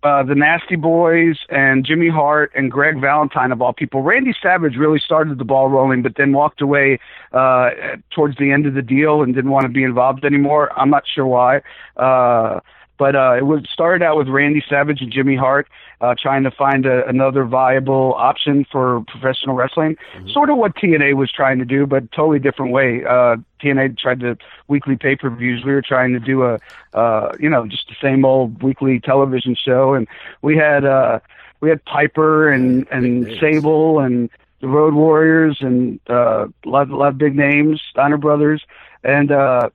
uh, 0.03 0.23
the 0.23 0.36
Nasty 0.36 0.76
Boys 0.76 1.38
and 1.49 1.86
Jimmy 1.86 2.10
Hart 2.10 2.52
and 2.56 2.72
Greg 2.72 2.99
Valentine 2.99 3.52
of 3.52 3.61
all 3.61 3.73
people. 3.73 4.02
Randy 4.02 4.34
Savage 4.41 4.76
really 4.76 4.99
started 4.99 5.38
the 5.38 5.45
ball 5.45 5.69
rolling, 5.69 6.02
but 6.02 6.15
then 6.18 6.34
walked 6.34 6.61
away 6.61 6.99
uh, 7.34 7.69
towards 8.10 8.38
the 8.38 8.52
end 8.52 8.65
of 8.65 8.73
the 8.73 8.82
deal 8.82 9.22
and 9.22 9.36
didn't 9.36 9.52
want 9.52 9.64
to 9.64 9.69
be 9.69 9.84
involved 9.84 10.26
anymore. 10.26 10.72
I'm 10.80 10.90
not 10.90 11.03
sure 11.14 11.26
why. 11.26 11.61
Uh, 11.98 12.61
but 13.02 13.15
uh, 13.15 13.34
it 13.36 13.48
was 13.48 13.64
started 13.73 14.06
out 14.06 14.15
with 14.15 14.28
Randy 14.28 14.64
Savage 14.69 15.02
and 15.02 15.11
Jimmy 15.11 15.36
Hart 15.36 15.68
uh, 16.02 16.14
trying 16.22 16.44
to 16.44 16.52
find 16.52 16.86
a, 16.86 17.03
another 17.07 17.45
viable 17.45 18.14
option 18.14 18.64
for 18.72 19.03
professional 19.07 19.56
wrestling. 19.56 19.98
Sort 20.32 20.52
of 20.52 20.57
what 20.57 20.76
TNA 20.76 21.15
was 21.15 21.32
trying 21.32 21.57
to 21.57 21.65
do, 21.65 21.88
but 21.88 22.11
totally 22.11 22.38
different 22.38 22.73
way. 22.73 23.03
Uh, 23.03 23.38
TNA 23.60 23.98
tried 23.98 24.19
to 24.19 24.38
weekly 24.68 24.98
pay 24.98 25.15
per 25.15 25.32
views. 25.32 25.65
We 25.65 25.72
were 25.72 25.82
trying 25.82 26.14
to 26.14 26.19
do 26.19 26.44
a, 26.44 26.60
uh, 26.94 27.32
you 27.40 27.49
know, 27.49 27.65
just 27.65 27.88
the 27.88 27.95
same 27.99 28.23
old 28.23 28.61
weekly 28.61 28.99
television 28.99 29.56
show, 29.56 29.95
and 29.95 30.07
we 30.44 30.56
had 30.56 30.86
uh, 30.86 31.22
we 31.60 31.69
had 31.69 31.84
Piper 31.86 32.52
and 32.52 32.88
and 32.91 33.26
Sable 33.40 33.98
and 33.98 34.30
the 34.60 34.68
Road 34.68 34.94
Warriors 34.94 35.57
and 35.61 35.99
uh, 36.07 36.45
a 36.65 36.69
lot, 36.69 36.88
a 36.88 36.95
lot 36.95 37.07
of 37.07 37.18
big 37.18 37.36
names, 37.36 37.82
Steiner 37.90 38.18
Brothers, 38.18 38.64
and 39.03 39.32
uh, 39.32 39.72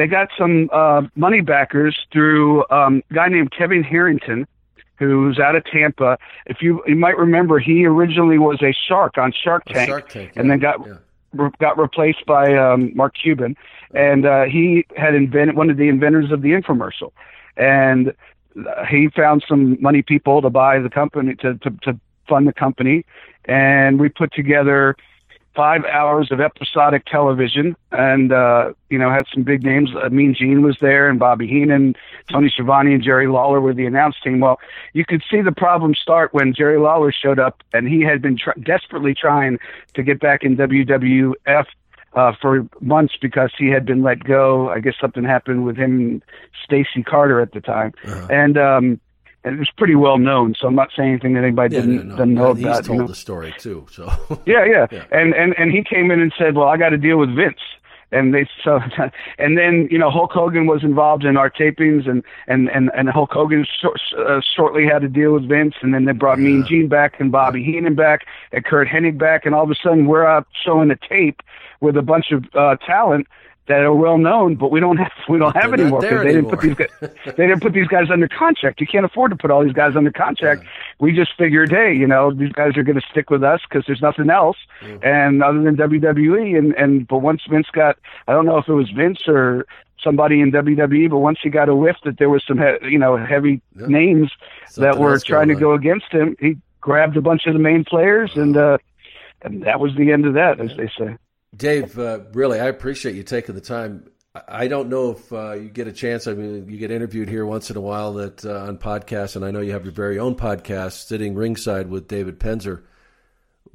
they 0.00 0.06
got 0.06 0.28
some 0.38 0.70
uh, 0.72 1.02
money 1.14 1.42
backers 1.42 1.94
through 2.10 2.64
um, 2.70 3.02
a 3.10 3.14
guy 3.14 3.28
named 3.28 3.52
Kevin 3.52 3.82
Harrington, 3.82 4.48
who's 4.98 5.38
out 5.38 5.56
of 5.56 5.64
Tampa. 5.66 6.16
If 6.46 6.62
you 6.62 6.82
you 6.86 6.96
might 6.96 7.18
remember, 7.18 7.58
he 7.58 7.84
originally 7.84 8.38
was 8.38 8.62
a 8.62 8.72
shark 8.88 9.18
on 9.18 9.30
Shark 9.30 9.66
Tank, 9.66 9.90
Shark 9.90 10.08
Tank, 10.08 10.32
and 10.36 10.46
yeah, 10.46 10.52
then 10.52 10.58
got 10.58 10.86
yeah. 10.86 10.94
re- 11.34 11.50
got 11.60 11.76
replaced 11.76 12.24
by 12.24 12.56
um, 12.56 12.96
Mark 12.96 13.14
Cuban, 13.22 13.56
and 13.92 14.24
uh, 14.24 14.44
he 14.44 14.86
had 14.96 15.14
invented 15.14 15.54
one 15.54 15.68
of 15.68 15.76
the 15.76 15.90
inventors 15.90 16.32
of 16.32 16.40
the 16.40 16.52
infomercial, 16.52 17.12
and 17.58 18.14
uh, 18.56 18.86
he 18.86 19.10
found 19.14 19.44
some 19.46 19.76
money 19.82 20.00
people 20.00 20.40
to 20.40 20.48
buy 20.48 20.78
the 20.78 20.88
company 20.88 21.34
to, 21.42 21.58
to 21.58 21.70
to 21.82 22.00
fund 22.26 22.48
the 22.48 22.54
company, 22.54 23.04
and 23.44 24.00
we 24.00 24.08
put 24.08 24.32
together 24.32 24.96
five 25.54 25.84
hours 25.84 26.30
of 26.30 26.40
episodic 26.40 27.04
television 27.06 27.74
and 27.90 28.32
uh 28.32 28.72
you 28.88 28.96
know 28.98 29.10
had 29.10 29.26
some 29.34 29.42
big 29.42 29.64
names 29.64 29.90
uh, 30.00 30.08
mean 30.08 30.32
gene 30.32 30.62
was 30.62 30.76
there 30.80 31.08
and 31.08 31.18
bobby 31.18 31.46
heenan 31.46 31.94
tony 32.30 32.48
Schiavone 32.48 32.94
and 32.94 33.02
jerry 33.02 33.26
lawler 33.26 33.60
were 33.60 33.74
the 33.74 33.84
announce 33.84 34.14
team 34.22 34.38
well 34.38 34.60
you 34.92 35.04
could 35.04 35.22
see 35.28 35.40
the 35.40 35.50
problem 35.52 35.94
start 35.94 36.32
when 36.32 36.54
jerry 36.54 36.78
lawler 36.78 37.10
showed 37.10 37.40
up 37.40 37.62
and 37.72 37.88
he 37.88 38.00
had 38.00 38.22
been 38.22 38.36
tr- 38.36 38.58
desperately 38.62 39.12
trying 39.12 39.58
to 39.94 40.02
get 40.04 40.20
back 40.20 40.44
in 40.44 40.56
wwf 40.56 41.66
uh, 42.12 42.32
for 42.40 42.66
months 42.80 43.14
because 43.20 43.52
he 43.56 43.68
had 43.68 43.86
been 43.86 44.02
let 44.02 44.24
go. 44.24 44.68
I 44.68 44.80
guess 44.80 44.94
something 45.00 45.22
happened 45.22 45.64
with 45.64 45.76
him 45.76 46.00
and 46.00 46.22
Stacy 46.64 47.04
Carter 47.04 47.40
at 47.40 47.52
the 47.52 47.60
time, 47.60 47.92
Uh-huh. 48.04 48.26
and 48.28 48.58
um, 48.58 49.00
and 49.44 49.54
it 49.56 49.58
was 49.58 49.70
pretty 49.76 49.94
well 49.94 50.18
known. 50.18 50.54
So 50.58 50.66
I'm 50.68 50.74
not 50.74 50.90
saying 50.96 51.10
anything 51.10 51.34
that 51.34 51.44
anybody 51.44 51.74
Yeah, 51.76 51.80
didn't 51.82 51.96
no, 51.96 52.02
no. 52.02 52.16
doesn't 52.16 52.34
know 52.34 52.50
And 52.50 52.58
he's 52.58 52.66
about. 52.66 52.84
told 52.84 52.96
you 52.96 53.02
know? 53.02 53.08
the 53.08 53.14
story 53.14 53.54
too. 53.58 53.86
So 53.90 54.04
Yeah, 54.46 54.64
yeah, 54.64 54.86
Yeah. 54.90 55.04
And 55.12 55.34
and 55.34 55.54
and 55.58 55.70
he 55.72 55.82
came 55.82 56.10
in 56.10 56.20
and 56.20 56.32
said, 56.38 56.54
"Well, 56.56 56.68
I 56.68 56.76
got 56.76 56.90
to 56.90 56.98
deal 56.98 57.16
with 57.18 57.34
Vince." 57.34 57.60
And 58.12 58.34
they 58.34 58.48
so, 58.64 58.80
and 59.38 59.56
then 59.56 59.86
you 59.90 59.96
know 59.98 60.10
Hulk 60.10 60.32
Hogan 60.32 60.66
was 60.66 60.82
involved 60.82 61.24
in 61.24 61.36
our 61.36 61.48
tapings, 61.48 62.08
and 62.08 62.24
and 62.48 62.68
and 62.70 62.90
and 62.94 63.08
Hulk 63.08 63.30
Hogan 63.32 63.64
short, 63.80 64.00
uh, 64.18 64.40
shortly 64.56 64.84
had 64.84 65.00
to 65.02 65.08
deal 65.08 65.32
with 65.32 65.48
Vince, 65.48 65.76
and 65.80 65.94
then 65.94 66.06
they 66.06 66.12
brought 66.12 66.38
Mean 66.40 66.64
Gene 66.66 66.88
back 66.88 67.20
and 67.20 67.30
Bobby 67.30 67.62
Heenan 67.62 67.94
back 67.94 68.26
and 68.52 68.64
Curt 68.64 68.88
Hennig 68.88 69.16
back, 69.16 69.46
and 69.46 69.54
all 69.54 69.62
of 69.62 69.70
a 69.70 69.76
sudden 69.76 70.06
we're 70.06 70.26
out 70.26 70.46
showing 70.64 70.90
a 70.90 70.96
tape 70.96 71.40
with 71.80 71.96
a 71.96 72.02
bunch 72.02 72.32
of 72.32 72.44
uh, 72.54 72.74
talent 72.84 73.26
that 73.70 73.82
are 73.82 73.94
well 73.94 74.18
known, 74.18 74.56
but 74.56 74.72
we 74.72 74.80
don't 74.80 74.96
have 74.96 75.12
we 75.28 75.38
don't 75.38 75.54
have 75.54 75.70
They're 75.70 75.80
anymore 75.80 76.00
there 76.00 76.24
they 76.24 76.32
didn't 76.32 76.50
put 76.50 76.60
these 76.60 76.74
guys 76.74 76.88
they 77.00 77.46
didn't 77.46 77.62
put 77.62 77.72
these 77.72 77.86
guys 77.86 78.10
under 78.10 78.26
contract. 78.26 78.80
You 78.80 78.86
can't 78.88 79.04
afford 79.04 79.30
to 79.30 79.36
put 79.36 79.52
all 79.52 79.62
these 79.62 79.72
guys 79.72 79.94
under 79.94 80.10
contract. 80.10 80.64
We 80.98 81.12
just 81.12 81.30
figured, 81.38 81.70
hey, 81.70 81.94
you 81.94 82.08
know, 82.08 82.34
these 82.34 82.50
guys 82.50 82.76
are 82.76 82.82
going 82.82 83.00
to 83.00 83.06
stick 83.08 83.30
with 83.30 83.44
us 83.44 83.60
because 83.68 83.84
there's 83.86 84.02
nothing 84.02 84.28
else, 84.28 84.56
and 85.04 85.40
other 85.40 85.62
than 85.62 85.76
WWE. 85.76 86.58
And 86.58 86.74
and 86.74 87.06
but 87.06 87.18
once 87.18 87.42
Vince 87.48 87.68
got, 87.72 87.96
I 88.26 88.32
don't 88.32 88.44
know 88.44 88.58
if 88.58 88.66
it 88.66 88.74
was 88.74 88.90
Vince 88.90 89.20
or 89.28 89.66
somebody 90.02 90.40
in 90.40 90.50
WWE, 90.50 91.08
but 91.08 91.18
once 91.18 91.38
he 91.40 91.48
got 91.48 91.68
a 91.68 91.76
whiff 91.76 91.96
that 92.04 92.18
there 92.18 92.28
was 92.28 92.42
some 92.48 92.58
he, 92.58 92.90
you 92.90 92.98
know 92.98 93.16
heavy 93.16 93.62
names 93.76 94.32
that 94.78 94.98
were 94.98 95.20
trying 95.20 95.46
to 95.46 95.54
go 95.54 95.74
against 95.74 96.10
him, 96.10 96.34
he 96.40 96.56
grabbed 96.80 97.16
a 97.16 97.20
bunch 97.20 97.46
of 97.46 97.52
the 97.52 97.60
main 97.60 97.84
players, 97.84 98.32
and 98.34 98.56
uh, 98.56 98.78
and 99.42 99.62
that 99.62 99.78
was 99.78 99.94
the 99.94 100.10
end 100.10 100.26
of 100.26 100.34
that, 100.34 100.58
as 100.58 100.76
they 100.76 100.90
say. 100.98 101.16
Dave, 101.54 101.98
uh, 101.98 102.20
really, 102.32 102.60
I 102.60 102.66
appreciate 102.66 103.14
you 103.14 103.22
taking 103.22 103.54
the 103.54 103.60
time. 103.60 104.10
I 104.46 104.68
don't 104.68 104.88
know 104.88 105.10
if 105.10 105.32
uh, 105.32 105.52
you 105.52 105.68
get 105.68 105.88
a 105.88 105.92
chance. 105.92 106.28
I 106.28 106.34
mean, 106.34 106.68
you 106.68 106.78
get 106.78 106.92
interviewed 106.92 107.28
here 107.28 107.44
once 107.44 107.68
in 107.68 107.76
a 107.76 107.80
while 107.80 108.12
that 108.14 108.44
uh, 108.44 108.66
on 108.66 108.78
podcasts, 108.78 109.34
and 109.34 109.44
I 109.44 109.50
know 109.50 109.60
you 109.60 109.72
have 109.72 109.84
your 109.84 109.92
very 109.92 110.20
own 110.20 110.36
podcast, 110.36 111.06
sitting 111.06 111.34
ringside 111.34 111.88
with 111.88 112.06
David 112.06 112.38
Penzer. 112.38 112.82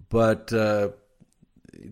But 0.10 0.54
uh, 0.54 0.90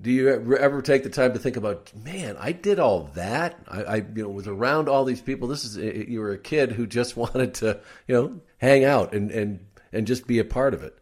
do 0.02 0.12
you 0.12 0.30
ever 0.56 0.82
take 0.82 1.04
the 1.04 1.10
time 1.10 1.34
to 1.34 1.40
think 1.40 1.58
about, 1.58 1.92
man, 1.94 2.38
I 2.40 2.54
did 2.54 2.80
all 2.80 3.12
that. 3.16 3.60
I, 3.68 3.84
I, 3.84 3.96
you 3.98 4.24
know 4.24 4.30
was 4.30 4.48
around 4.48 4.88
all 4.88 5.04
these 5.04 5.22
people. 5.22 5.48
This 5.48 5.66
is 5.66 5.78
you 5.78 6.22
were 6.22 6.32
a 6.32 6.38
kid 6.38 6.72
who 6.72 6.88
just 6.88 7.18
wanted 7.18 7.56
to 7.56 7.82
you 8.08 8.16
know 8.16 8.42
hang 8.58 8.86
out 8.86 9.14
and 9.14 9.32
and 9.32 9.66
and 9.92 10.08
just 10.08 10.26
be 10.28 10.40
a 10.40 10.46
part 10.46 10.74
of 10.74 10.84
it. 10.84 10.98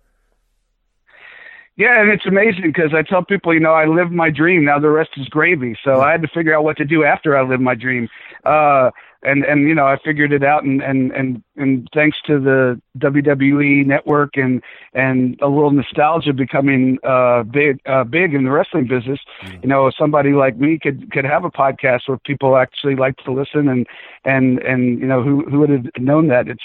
Yeah, 1.78 2.02
and 2.02 2.12
it's 2.12 2.26
amazing 2.26 2.64
because 2.64 2.94
I 2.94 3.02
tell 3.02 3.24
people, 3.24 3.54
you 3.54 3.60
know, 3.60 3.74
I 3.74 3.86
lived 3.86 4.12
my 4.12 4.30
dream. 4.30 4.66
Now 4.66 4.78
the 4.78 4.90
rest 4.90 5.12
is 5.18 5.28
gravy. 5.30 5.78
So 5.84 6.02
I 6.02 6.12
had 6.12 6.22
to 6.22 6.28
figure 6.28 6.56
out 6.56 6.64
what 6.64 6.78
to 6.78 6.86
do 6.86 7.04
after 7.04 7.38
I 7.38 7.44
lived 7.44 7.62
my 7.62 7.76
dream. 7.76 8.10
Uh, 8.46 8.92
and 9.24 9.46
and 9.46 9.68
you 9.68 9.76
know, 9.76 9.86
I 9.86 9.98
figured 10.04 10.34
it 10.34 10.44
out. 10.44 10.64
And 10.64 10.82
and 10.82 11.12
and 11.12 11.44
and 11.56 11.88
thanks 11.94 12.18
to 12.26 12.40
the 12.40 12.82
WWE 12.98 13.86
network 13.86 14.36
and 14.36 14.62
and 14.94 15.40
a 15.42 15.48
little 15.48 15.72
nostalgia 15.72 16.34
becoming 16.34 16.98
uh, 17.04 17.44
big 17.44 17.80
uh, 17.86 18.04
big 18.04 18.34
in 18.34 18.44
the 18.44 18.52
wrestling 18.52 18.88
business, 18.88 19.20
mm. 19.44 19.64
you 19.64 19.70
know, 19.70 19.92
somebody 19.98 20.34
like 20.34 20.58
me 20.58 20.78
could 20.78 21.12
could 21.12 21.26
have 21.26 21.46
a 21.46 21.52
podcast 21.52 22.02
where 22.08 22.18
people 22.18 22.58
actually 22.58 22.96
like 22.96 23.16
to 23.18 23.32
listen. 23.32 23.70
And 23.70 23.88
and 24.26 24.60
and 24.60 25.00
you 25.00 25.08
know, 25.08 25.24
who 25.24 25.46
who 25.50 25.60
would 25.60 25.70
have 25.70 25.86
known 25.98 26.28
that? 26.28 26.48
It's 26.48 26.64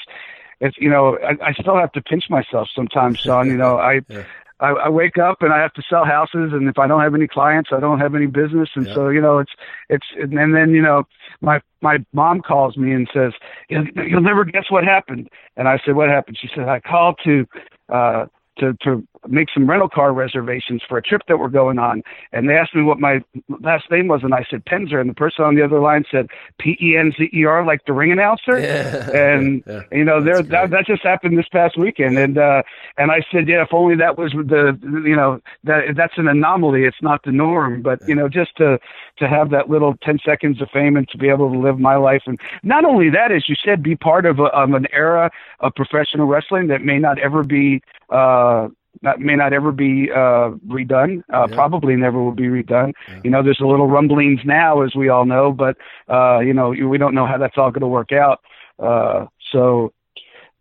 it's 0.61 0.77
you 0.79 0.89
know 0.89 1.19
I, 1.19 1.49
I 1.49 1.53
still 1.53 1.77
have 1.77 1.93
to 1.93 2.03
pinch 2.03 2.25
myself 2.31 2.69
sometimes, 2.75 3.19
Sean. 3.21 3.47
You 3.47 3.57
know 3.57 3.79
I 3.79 4.01
yeah. 4.09 4.25
I, 4.61 4.69
I 4.69 4.89
wake 4.89 5.19
up 5.19 5.43
and 5.43 5.53
I 5.53 5.61
have 5.61 5.75
to 5.75 5.83
sell 5.89 6.05
houses, 6.05 6.53
and 6.53 6.69
if 6.69 6.79
I 6.79 6.87
don't 6.87 7.03
have 7.03 7.15
any 7.15 7.27
clients, 7.27 7.71
I 7.73 7.81
don't 7.81 8.01
have 8.01 8.15
any 8.15 8.27
business, 8.27 8.71
and 8.75 8.87
yeah. 8.87 8.95
so 8.95 9.09
you 9.09 9.21
know 9.21 9.39
it's 9.39 9.53
it's 9.89 10.07
and 10.17 10.55
then 10.55 10.71
you 10.71 10.81
know 10.81 11.05
my 11.41 11.61
my 11.83 11.99
mom 12.13 12.41
calls 12.41 12.77
me 12.77 12.93
and 12.93 13.09
says 13.13 13.33
you'll, 13.69 13.87
you'll 13.97 14.23
never 14.23 14.45
guess 14.45 14.71
what 14.71 14.85
happened, 14.85 15.29
and 15.57 15.69
I 15.69 15.79
said 15.85 15.95
what 15.95 16.09
happened? 16.09 16.39
She 16.41 16.49
said 16.55 16.69
I 16.69 16.81
called 16.81 17.19
to 17.25 17.47
uh 17.91 18.27
to 18.59 18.75
to 18.83 19.07
make 19.29 19.49
some 19.53 19.69
rental 19.69 19.89
car 19.89 20.13
reservations 20.13 20.83
for 20.89 20.99
a 20.99 21.03
trip 21.03 21.23
that 21.29 21.39
we're 21.39 21.49
going 21.49 21.79
on. 21.79 22.03
And 22.33 22.49
they 22.49 22.55
asked 22.55 22.75
me 22.75 22.83
what 22.83 22.99
my 22.99 23.23
last 23.61 23.91
name 23.91 24.09
was, 24.09 24.23
and 24.23 24.35
I 24.35 24.45
said 24.51 24.65
Penzer. 24.65 25.01
And 25.01 25.11
the 25.11 25.15
person 25.15 25.45
on 25.45 25.55
the 25.55 25.63
other 25.63 25.81
line 25.81 26.05
said 26.11 26.29
P 26.59 26.77
E 26.81 26.97
N 26.97 27.13
Z 27.17 27.31
E 27.33 27.45
R, 27.45 27.65
like 27.65 27.85
the 27.87 27.93
ring 27.93 28.13
announcer. 28.13 28.59
Yeah. 28.59 29.11
And 29.11 29.63
yeah. 29.67 29.83
you 29.93 30.05
know, 30.05 30.23
there 30.23 30.43
that, 30.43 30.71
that 30.71 30.87
just 30.87 31.03
happened 31.03 31.39
this 31.39 31.49
past 31.49 31.79
weekend. 31.79 32.19
And 32.19 32.39
uh, 32.39 32.63
and 32.97 33.11
I 33.11 33.23
said, 33.31 33.49
yeah, 33.49 33.63
if 33.63 33.73
only 33.73 33.97
that 33.97 34.19
was 34.19 34.33
the 34.33 34.79
you 35.05 35.17
know 35.17 35.41
that 35.65 35.95
that's 35.97 36.15
an 36.17 36.29
anomaly. 36.29 36.85
It's 36.85 37.03
not 37.03 37.23
the 37.25 37.33
norm. 37.33 37.83
But 37.83 38.01
you 38.09 38.15
know, 38.15 38.29
just 38.29 38.57
to 38.57 38.79
to 39.19 39.29
have 39.29 39.51
that 39.51 39.69
little 39.69 39.95
ten 40.03 40.19
seconds 40.25 40.61
of 40.61 40.69
fame 40.71 40.97
and 40.97 41.09
to 41.09 41.19
be 41.19 41.29
able 41.29 41.53
to 41.53 41.59
live 41.59 41.79
my 41.79 41.97
life, 41.97 42.23
and 42.27 42.39
not 42.63 42.85
only 42.85 43.11
that, 43.11 43.33
as 43.33 43.49
you 43.49 43.55
said, 43.55 43.83
be 43.83 43.97
part 43.97 44.27
of, 44.27 44.39
a, 44.39 44.45
of 44.45 44.73
an 44.73 44.87
era 44.93 45.31
of 45.61 45.75
professional 45.75 46.27
wrestling 46.27 46.69
that 46.69 46.83
may 46.83 46.99
not 46.99 47.19
ever 47.19 47.43
be. 47.43 47.83
Uh, 48.11 48.69
that 49.03 49.21
may 49.21 49.37
not 49.37 49.53
ever 49.53 49.73
be 49.73 50.11
uh, 50.11 50.51
redone. 50.69 51.23
Uh, 51.33 51.47
yeah. 51.49 51.55
Probably 51.55 51.97
never 51.97 52.23
will 52.23 52.33
be 52.33 52.45
redone. 52.45 52.93
Yeah. 53.09 53.21
You 53.25 53.31
know, 53.31 53.43
there's 53.43 53.61
a 53.61 53.67
little 53.67 53.89
rumblings 53.89 54.41
now, 54.45 54.83
as 54.83 54.95
we 54.95 55.09
all 55.09 55.25
know, 55.25 55.53
but 55.53 55.77
uh, 56.09 56.41
you 56.41 56.53
know, 56.53 56.71
we 56.71 56.99
don't 56.99 57.15
know 57.15 57.27
how 57.27 57.39
that's 57.39 57.57
all 57.57 57.71
going 57.71 57.83
to 57.83 57.89
work 57.89 58.13
out. 58.13 58.41
Uh, 58.79 59.27
so, 59.53 59.93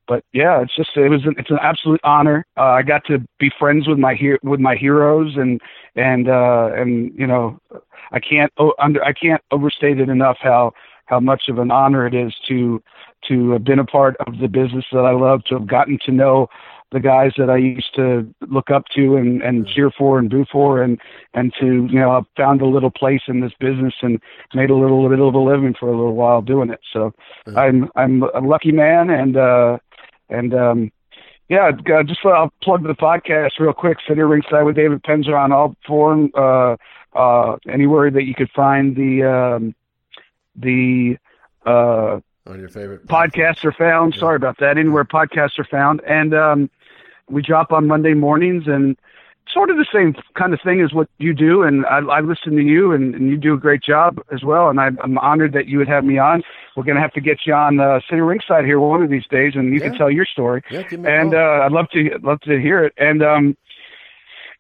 but 0.07 0.23
yeah, 0.33 0.61
it's 0.61 0.75
just 0.75 0.95
it 0.95 1.09
was 1.09 1.25
an, 1.25 1.35
it's 1.37 1.49
an 1.49 1.59
absolute 1.61 1.99
honor. 2.03 2.45
Uh, 2.57 2.61
I 2.61 2.83
got 2.83 3.05
to 3.05 3.19
be 3.39 3.51
friends 3.57 3.87
with 3.87 3.97
my 3.97 4.13
he- 4.13 4.37
with 4.43 4.59
my 4.59 4.75
heroes, 4.75 5.35
and 5.35 5.59
and 5.95 6.29
uh, 6.29 6.69
and 6.75 7.11
you 7.17 7.27
know, 7.27 7.59
I 8.11 8.19
can't 8.19 8.51
oh, 8.57 8.73
under 8.79 9.03
I 9.03 9.13
can't 9.13 9.41
overstate 9.51 9.99
it 9.99 10.09
enough 10.09 10.37
how 10.39 10.73
how 11.05 11.19
much 11.19 11.43
of 11.49 11.59
an 11.59 11.71
honor 11.71 12.05
it 12.05 12.13
is 12.13 12.33
to 12.47 12.81
to 13.27 13.51
have 13.51 13.63
been 13.63 13.79
a 13.79 13.85
part 13.85 14.15
of 14.27 14.37
the 14.39 14.47
business 14.47 14.85
that 14.91 14.99
I 14.99 15.11
love, 15.11 15.43
to 15.45 15.55
have 15.55 15.67
gotten 15.67 15.97
to 16.05 16.11
know 16.11 16.47
the 16.91 16.99
guys 16.99 17.31
that 17.37 17.49
I 17.49 17.57
used 17.57 17.93
to 17.95 18.33
look 18.47 18.69
up 18.69 18.85
to 18.95 19.17
and, 19.17 19.41
and 19.41 19.67
cheer 19.67 19.91
for 19.91 20.19
and 20.19 20.29
boo 20.29 20.45
for 20.51 20.81
and, 20.81 20.99
and 21.33 21.53
to, 21.59 21.87
you 21.91 21.99
know, 21.99 22.11
I 22.11 22.21
found 22.37 22.61
a 22.61 22.67
little 22.67 22.91
place 22.91 23.23
in 23.27 23.41
this 23.41 23.53
business 23.59 23.93
and 24.01 24.21
made 24.53 24.69
a 24.69 24.75
little 24.75 25.07
bit 25.09 25.19
of 25.19 25.33
a 25.33 25.39
living 25.39 25.73
for 25.77 25.87
a 25.87 25.95
little 25.95 26.15
while 26.15 26.41
doing 26.41 26.69
it. 26.69 26.79
So 26.93 27.13
mm-hmm. 27.47 27.57
I'm, 27.57 27.89
I'm 27.95 28.23
a 28.23 28.39
lucky 28.39 28.71
man 28.71 29.09
and, 29.09 29.35
uh, 29.35 29.77
and, 30.29 30.53
um, 30.53 30.91
yeah, 31.49 31.71
uh, 31.93 32.03
just 32.03 32.25
I'll 32.25 32.53
plug 32.63 32.83
the 32.83 32.95
podcast 32.95 33.59
real 33.59 33.73
quick. 33.73 33.97
Sit 34.07 34.17
here 34.17 34.27
ringside 34.27 34.63
with 34.63 34.75
David 34.75 35.03
Penzer 35.03 35.37
on 35.37 35.51
all 35.51 35.75
four, 35.85 36.29
uh, 36.33 36.77
uh, 37.13 37.57
anywhere 37.69 38.09
that 38.09 38.23
you 38.23 38.33
could 38.33 38.49
find 38.51 38.95
the, 38.95 39.23
um, 39.23 39.75
the, 40.55 41.17
uh, 41.65 42.19
on 42.47 42.59
your 42.59 42.69
favorite 42.69 43.07
podcasts 43.07 43.63
are 43.65 43.71
found. 43.71 44.13
Yeah. 44.13 44.19
Sorry 44.19 44.35
about 44.35 44.59
that. 44.59 44.77
Anywhere 44.77 45.05
podcasts 45.05 45.57
are 45.59 45.65
found, 45.65 46.01
and 46.07 46.33
um, 46.33 46.69
we 47.29 47.41
drop 47.41 47.71
on 47.71 47.87
Monday 47.87 48.13
mornings, 48.13 48.67
and 48.67 48.97
sort 49.51 49.69
of 49.69 49.77
the 49.77 49.85
same 49.91 50.15
kind 50.35 50.53
of 50.53 50.59
thing 50.61 50.81
as 50.81 50.93
what 50.93 51.07
you 51.17 51.33
do. 51.33 51.63
And 51.63 51.85
I, 51.85 51.99
I 51.99 52.19
listen 52.21 52.55
to 52.55 52.61
you, 52.61 52.91
and, 52.91 53.15
and 53.15 53.29
you 53.29 53.37
do 53.37 53.53
a 53.53 53.57
great 53.57 53.81
job 53.81 54.19
as 54.31 54.43
well. 54.43 54.69
And 54.69 54.79
I, 54.79 54.89
I'm 55.01 55.17
honored 55.17 55.53
that 55.53 55.67
you 55.67 55.77
would 55.77 55.87
have 55.87 56.03
me 56.03 56.17
on. 56.17 56.43
We're 56.75 56.83
going 56.83 56.95
to 56.95 57.01
have 57.01 57.13
to 57.13 57.21
get 57.21 57.39
you 57.45 57.53
on 57.53 57.79
uh, 57.79 57.99
Sitting 58.09 58.23
Ringside 58.23 58.65
here 58.65 58.79
one 58.79 59.03
of 59.03 59.09
these 59.09 59.27
days, 59.27 59.53
and 59.55 59.73
you 59.73 59.79
yeah. 59.79 59.89
can 59.89 59.97
tell 59.97 60.11
your 60.11 60.25
story. 60.25 60.61
Yeah, 60.69 60.83
and 60.91 61.33
uh, 61.33 61.63
I'd 61.63 61.71
love 61.71 61.89
to 61.91 62.19
love 62.21 62.41
to 62.41 62.59
hear 62.59 62.83
it. 62.83 62.93
And 62.97 63.23
um, 63.23 63.57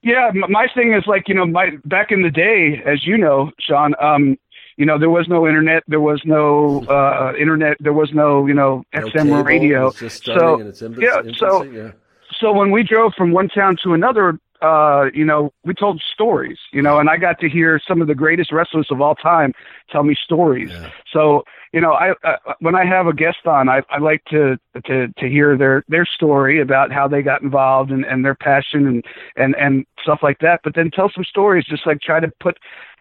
yeah, 0.01 0.31
my 0.33 0.67
thing 0.73 0.93
is 0.93 1.03
like 1.07 1.27
you 1.27 1.35
know, 1.35 1.45
my 1.45 1.71
back 1.85 2.11
in 2.11 2.21
the 2.21 2.31
day, 2.31 2.81
as 2.85 3.05
you 3.05 3.17
know, 3.17 3.51
Sean. 3.59 3.95
Um, 4.01 4.37
you 4.77 4.85
know, 4.85 4.99
there 4.99 5.09
was 5.09 5.27
no 5.27 5.47
internet, 5.47 5.83
there 5.87 6.01
was 6.01 6.21
no 6.25 6.83
uh, 6.89 7.33
internet, 7.39 7.77
there 7.79 7.93
was 7.93 8.11
no, 8.13 8.45
you 8.45 8.53
know, 8.53 8.83
no 8.93 9.01
XM 9.01 9.23
cable, 9.23 9.43
radio. 9.43 9.89
so 9.91 10.73
yeah, 10.97 11.21
so 11.37 11.63
yeah. 11.63 11.91
so 12.39 12.51
when 12.51 12.71
we 12.71 12.83
drove 12.83 13.13
from 13.17 13.31
one 13.31 13.47
town 13.47 13.77
to 13.83 13.93
another, 13.93 14.37
uh, 14.61 15.05
you 15.13 15.23
know, 15.23 15.53
we 15.63 15.73
told 15.73 16.01
stories, 16.13 16.57
you 16.71 16.81
know, 16.81 16.99
and 16.99 17.09
I 17.09 17.17
got 17.17 17.39
to 17.39 17.49
hear 17.49 17.79
some 17.87 18.01
of 18.01 18.07
the 18.07 18.15
greatest 18.15 18.51
wrestlers 18.51 18.87
of 18.89 18.99
all 18.99 19.15
time 19.15 19.53
tell 19.91 20.03
me 20.03 20.15
stories. 20.21 20.71
Yeah. 20.71 20.89
So, 21.11 21.43
you 21.71 21.81
know, 21.81 21.91
I 21.93 22.11
uh, 22.23 22.53
when 22.59 22.75
I 22.75 22.85
have 22.85 23.07
a 23.07 23.13
guest 23.13 23.45
on, 23.45 23.69
I, 23.69 23.81
I 23.89 23.99
like 23.99 24.23
to 24.25 24.57
to 24.85 25.07
to 25.07 25.29
hear 25.29 25.57
their 25.57 25.83
their 25.87 26.05
story 26.05 26.61
about 26.61 26.91
how 26.91 27.07
they 27.07 27.21
got 27.21 27.41
involved 27.41 27.91
and 27.91 28.05
and 28.05 28.25
their 28.25 28.35
passion 28.35 28.87
and 28.87 29.05
and 29.35 29.55
and 29.55 29.85
stuff 30.01 30.19
like 30.21 30.39
that. 30.39 30.61
But 30.63 30.75
then 30.75 30.91
tell 30.91 31.11
some 31.13 31.25
stories, 31.25 31.65
just 31.65 31.85
like 31.85 32.01
try 32.01 32.19
to 32.19 32.31
put 32.39 32.57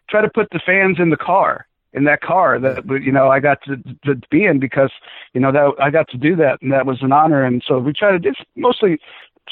try 0.09 0.21
to 0.21 0.29
put 0.29 0.49
the 0.51 0.61
fans 0.65 0.99
in 0.99 1.11
the 1.11 1.17
car 1.17 1.67
in 1.95 2.05
that 2.05 2.21
car 2.21 2.59
that 2.59 2.85
you 3.03 3.13
know 3.13 3.29
I 3.29 3.41
got 3.41 3.63
to, 3.63 3.77
to 4.05 4.21
be 4.31 4.45
in 4.45 4.59
because 4.59 4.91
you 5.33 5.41
know 5.41 5.53
that 5.53 5.75
I 5.81 5.91
got 5.91 6.09
to 6.11 6.19
do 6.19 6.37
that 6.37 6.61
and 6.61 6.73
that 6.73 6.87
was 6.87 7.03
an 7.03 7.13
honor. 7.13 7.45
And 7.45 7.63
so 7.67 7.79
we 7.79 7.93
try 7.93 8.11
to 8.11 8.19
do 8.19 8.33
mostly 8.57 8.99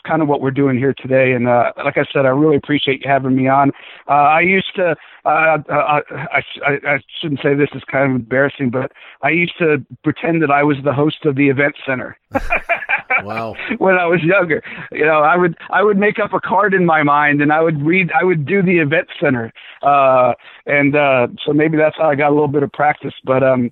kind 0.05 0.21
of 0.21 0.27
what 0.27 0.41
we're 0.41 0.51
doing 0.51 0.77
here 0.77 0.93
today. 0.93 1.33
And 1.33 1.47
uh, 1.47 1.73
like 1.85 1.97
I 1.97 2.05
said 2.13 2.27
I 2.27 2.31
really 2.31 2.57
appreciate 2.57 3.05
you 3.05 3.11
having 3.11 3.37
me 3.37 3.47
on. 3.47 3.71
Uh, 4.09 4.13
I 4.13 4.41
used 4.41 4.75
to 4.77 4.97
uh, 5.25 5.29
uh, 5.29 5.61
I, 5.71 6.43
I 6.67 6.73
I 6.85 6.99
shouldn't 7.21 7.41
say 7.41 7.55
this 7.55 7.71
is 7.75 7.85
kind 7.85 8.11
of 8.11 8.17
embarrassing 8.17 8.71
but 8.71 8.93
I 9.23 9.31
used 9.31 9.57
to 9.59 9.85
pretend 10.03 10.43
that 10.43 10.51
I 10.51 10.65
was 10.65 10.79
the 10.83 10.93
host 10.93 11.25
of 11.25 11.37
the 11.37 11.49
event 11.49 11.77
center 11.87 12.19
Wow. 13.23 13.55
when 13.79 13.97
I 13.97 14.07
was 14.07 14.23
younger, 14.23 14.63
you 14.91 15.05
know, 15.05 15.21
I 15.21 15.37
would 15.37 15.57
I 15.71 15.83
would 15.83 15.99
make 15.99 16.19
up 16.19 16.33
a 16.33 16.41
card 16.41 16.75
in 16.75 16.85
my 16.85 17.03
mind 17.03 17.41
and 17.41 17.53
I 17.53 17.61
would 17.61 17.83
read 17.83 18.11
I 18.19 18.25
would 18.25 18.47
do 18.47 18.63
the 18.63 18.79
event 18.79 19.09
center. 19.21 19.53
Uh 19.83 20.35
and 20.67 20.97
uh 20.97 21.29
so 21.45 21.53
maybe 21.53 21.77
that's 21.77 21.97
how 21.97 22.09
I 22.09 22.15
got 22.15 22.29
a 22.29 22.35
little 22.35 22.49
bit 22.49 22.63
of 22.63 22.73
practice, 22.73 23.15
but 23.25 23.43
um 23.43 23.71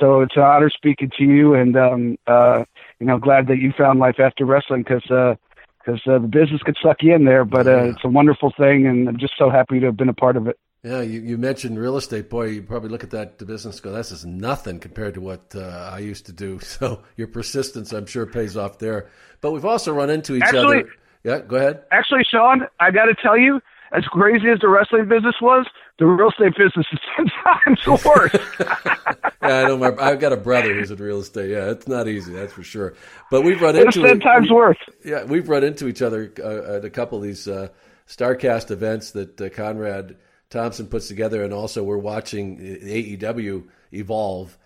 so 0.00 0.20
it's 0.20 0.36
an 0.36 0.42
honor 0.42 0.70
speaking 0.70 1.10
to 1.18 1.24
you 1.24 1.54
and 1.54 1.76
um 1.76 2.16
uh 2.26 2.64
you 3.00 3.06
know, 3.06 3.18
glad 3.18 3.46
that 3.48 3.58
you 3.58 3.72
found 3.76 3.98
life 3.98 4.18
after 4.18 4.44
wrestling 4.44 4.84
cuz 4.84 5.10
uh 5.10 5.34
because 5.78 6.00
uh, 6.06 6.18
the 6.18 6.28
business 6.28 6.60
could 6.62 6.76
suck 6.82 6.98
you 7.00 7.14
in 7.14 7.24
there, 7.24 7.44
but 7.46 7.66
uh, 7.66 7.70
yeah. 7.70 7.90
it's 7.90 8.04
a 8.04 8.08
wonderful 8.08 8.52
thing, 8.58 8.86
and 8.86 9.08
I'm 9.08 9.16
just 9.16 9.34
so 9.38 9.48
happy 9.48 9.80
to 9.80 9.86
have 9.86 9.96
been 9.96 10.10
a 10.10 10.14
part 10.14 10.36
of 10.36 10.46
it. 10.46 10.58
Yeah, 10.84 11.00
you, 11.00 11.20
you 11.20 11.38
mentioned 11.38 11.78
real 11.78 11.96
estate. 11.96 12.30
Boy, 12.30 12.46
you 12.46 12.62
probably 12.62 12.90
look 12.90 13.02
at 13.02 13.10
that 13.10 13.44
business 13.44 13.80
go, 13.80 13.92
this 13.92 14.12
is 14.12 14.24
nothing 14.24 14.78
compared 14.78 15.14
to 15.14 15.20
what 15.20 15.52
uh, 15.54 15.90
I 15.92 15.98
used 15.98 16.26
to 16.26 16.32
do. 16.32 16.60
So 16.68 17.02
your 17.16 17.28
persistence, 17.28 17.92
I'm 17.92 18.06
sure, 18.06 18.26
pays 18.26 18.56
off 18.56 18.78
there. 18.78 19.08
But 19.40 19.52
we've 19.52 19.64
also 19.64 19.92
run 19.92 20.10
into 20.10 20.36
each 20.36 20.42
actually, 20.42 20.80
other. 20.80 20.90
Yeah, 21.24 21.40
go 21.40 21.56
ahead. 21.56 21.82
Actually, 21.90 22.24
Sean, 22.30 22.66
I 22.78 22.90
got 22.92 23.06
to 23.06 23.14
tell 23.20 23.36
you, 23.36 23.60
as 23.90 24.04
crazy 24.04 24.48
as 24.48 24.60
the 24.60 24.68
wrestling 24.68 25.08
business 25.08 25.34
was, 25.40 25.66
the 25.98 26.06
real 26.06 26.28
estate 26.28 26.54
business 26.56 26.86
is 26.92 26.98
ten 27.16 27.26
times 27.42 28.04
worse. 28.04 28.36
yeah, 28.60 29.62
I 29.62 29.64
know. 29.64 29.76
My, 29.76 29.92
I've 29.98 30.20
got 30.20 30.32
a 30.32 30.36
brother 30.36 30.74
who's 30.74 30.90
in 30.90 30.98
real 30.98 31.20
estate. 31.20 31.50
Yeah, 31.50 31.70
it's 31.70 31.88
not 31.88 32.06
easy, 32.06 32.32
that's 32.32 32.52
for 32.52 32.62
sure. 32.62 32.94
But 33.30 33.42
we've 33.42 33.60
run 33.60 33.74
it's 33.74 33.96
into 33.96 34.06
ten 34.06 34.20
times 34.20 34.48
we, 34.48 34.54
worse. 34.54 34.78
Yeah, 35.04 35.24
we've 35.24 35.48
run 35.48 35.64
into 35.64 35.88
each 35.88 36.02
other 36.02 36.32
uh, 36.38 36.76
at 36.76 36.84
a 36.84 36.90
couple 36.90 37.18
of 37.18 37.24
these 37.24 37.48
uh, 37.48 37.68
Starcast 38.06 38.70
events 38.70 39.10
that 39.12 39.40
uh, 39.40 39.48
Conrad 39.48 40.16
Thompson 40.50 40.86
puts 40.86 41.08
together, 41.08 41.42
and 41.44 41.52
also 41.52 41.82
we're 41.84 41.98
watching 41.98 42.58
AEW 42.58 43.64
evolve. 43.92 44.56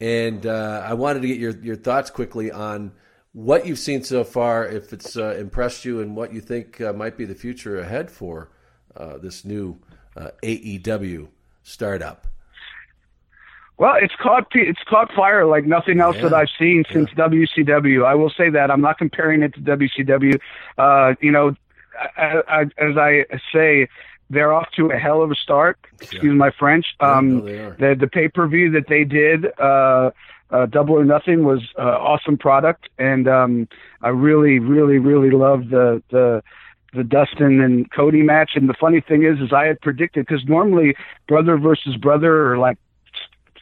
And 0.00 0.46
uh, 0.46 0.82
I 0.84 0.94
wanted 0.94 1.22
to 1.22 1.28
get 1.28 1.38
your 1.38 1.52
your 1.58 1.76
thoughts 1.76 2.10
quickly 2.10 2.50
on 2.50 2.92
what 3.32 3.66
you've 3.66 3.78
seen 3.78 4.04
so 4.04 4.22
far, 4.22 4.66
if 4.66 4.92
it's 4.92 5.16
uh, 5.16 5.34
impressed 5.38 5.84
you, 5.84 6.00
and 6.00 6.14
what 6.16 6.32
you 6.32 6.40
think 6.40 6.80
uh, 6.80 6.92
might 6.92 7.16
be 7.16 7.24
the 7.24 7.34
future 7.34 7.78
ahead 7.78 8.10
for 8.10 8.50
uh, 8.96 9.18
this 9.18 9.44
new 9.44 9.78
uh, 10.16 10.28
AEW 10.42 11.28
startup. 11.62 12.26
Well, 13.76 13.94
it's 14.00 14.14
caught 14.22 14.46
it's 14.54 14.82
caught 14.88 15.12
fire 15.14 15.46
like 15.46 15.64
nothing 15.64 16.00
else 16.00 16.14
Yeah. 16.16 16.28
that 16.28 16.34
I've 16.34 16.48
seen 16.58 16.84
since 16.92 17.10
WCW. 17.10 18.04
I 18.06 18.14
will 18.14 18.30
say 18.30 18.50
that 18.50 18.70
I'm 18.70 18.80
not 18.80 18.98
comparing 18.98 19.42
it 19.42 19.52
to 19.54 19.60
WCW. 19.60 20.38
Uh, 20.78 21.14
you 21.20 21.32
know, 21.32 21.56
as 22.16 22.96
I 22.96 23.24
say, 23.52 23.88
they're 24.34 24.52
off 24.52 24.68
to 24.76 24.90
a 24.90 24.98
hell 24.98 25.22
of 25.22 25.30
a 25.30 25.34
start. 25.34 25.78
Excuse 26.00 26.34
my 26.34 26.50
French. 26.50 26.86
Um, 27.00 27.46
are. 27.46 27.76
the 27.78 27.96
the 27.98 28.08
pay 28.08 28.28
per 28.28 28.46
view 28.46 28.70
that 28.72 28.88
they 28.88 29.04
did, 29.04 29.46
uh, 29.58 30.10
uh, 30.50 30.66
Double 30.66 30.94
or 30.94 31.04
Nothing, 31.04 31.44
was 31.44 31.60
uh, 31.78 31.82
awesome 31.82 32.36
product, 32.36 32.88
and 32.98 33.26
um, 33.28 33.68
I 34.02 34.08
really, 34.08 34.58
really, 34.58 34.98
really 34.98 35.30
loved 35.30 35.70
the 35.70 36.02
the 36.10 36.42
the 36.94 37.04
Dustin 37.04 37.60
and 37.60 37.90
Cody 37.90 38.22
match. 38.22 38.52
And 38.54 38.68
the 38.68 38.74
funny 38.74 39.00
thing 39.00 39.24
is, 39.24 39.40
is 39.40 39.52
I 39.52 39.66
had 39.66 39.80
predicted 39.80 40.26
because 40.26 40.44
normally 40.46 40.94
brother 41.26 41.56
versus 41.58 41.96
brother 41.96 42.52
or 42.52 42.58
like 42.58 42.78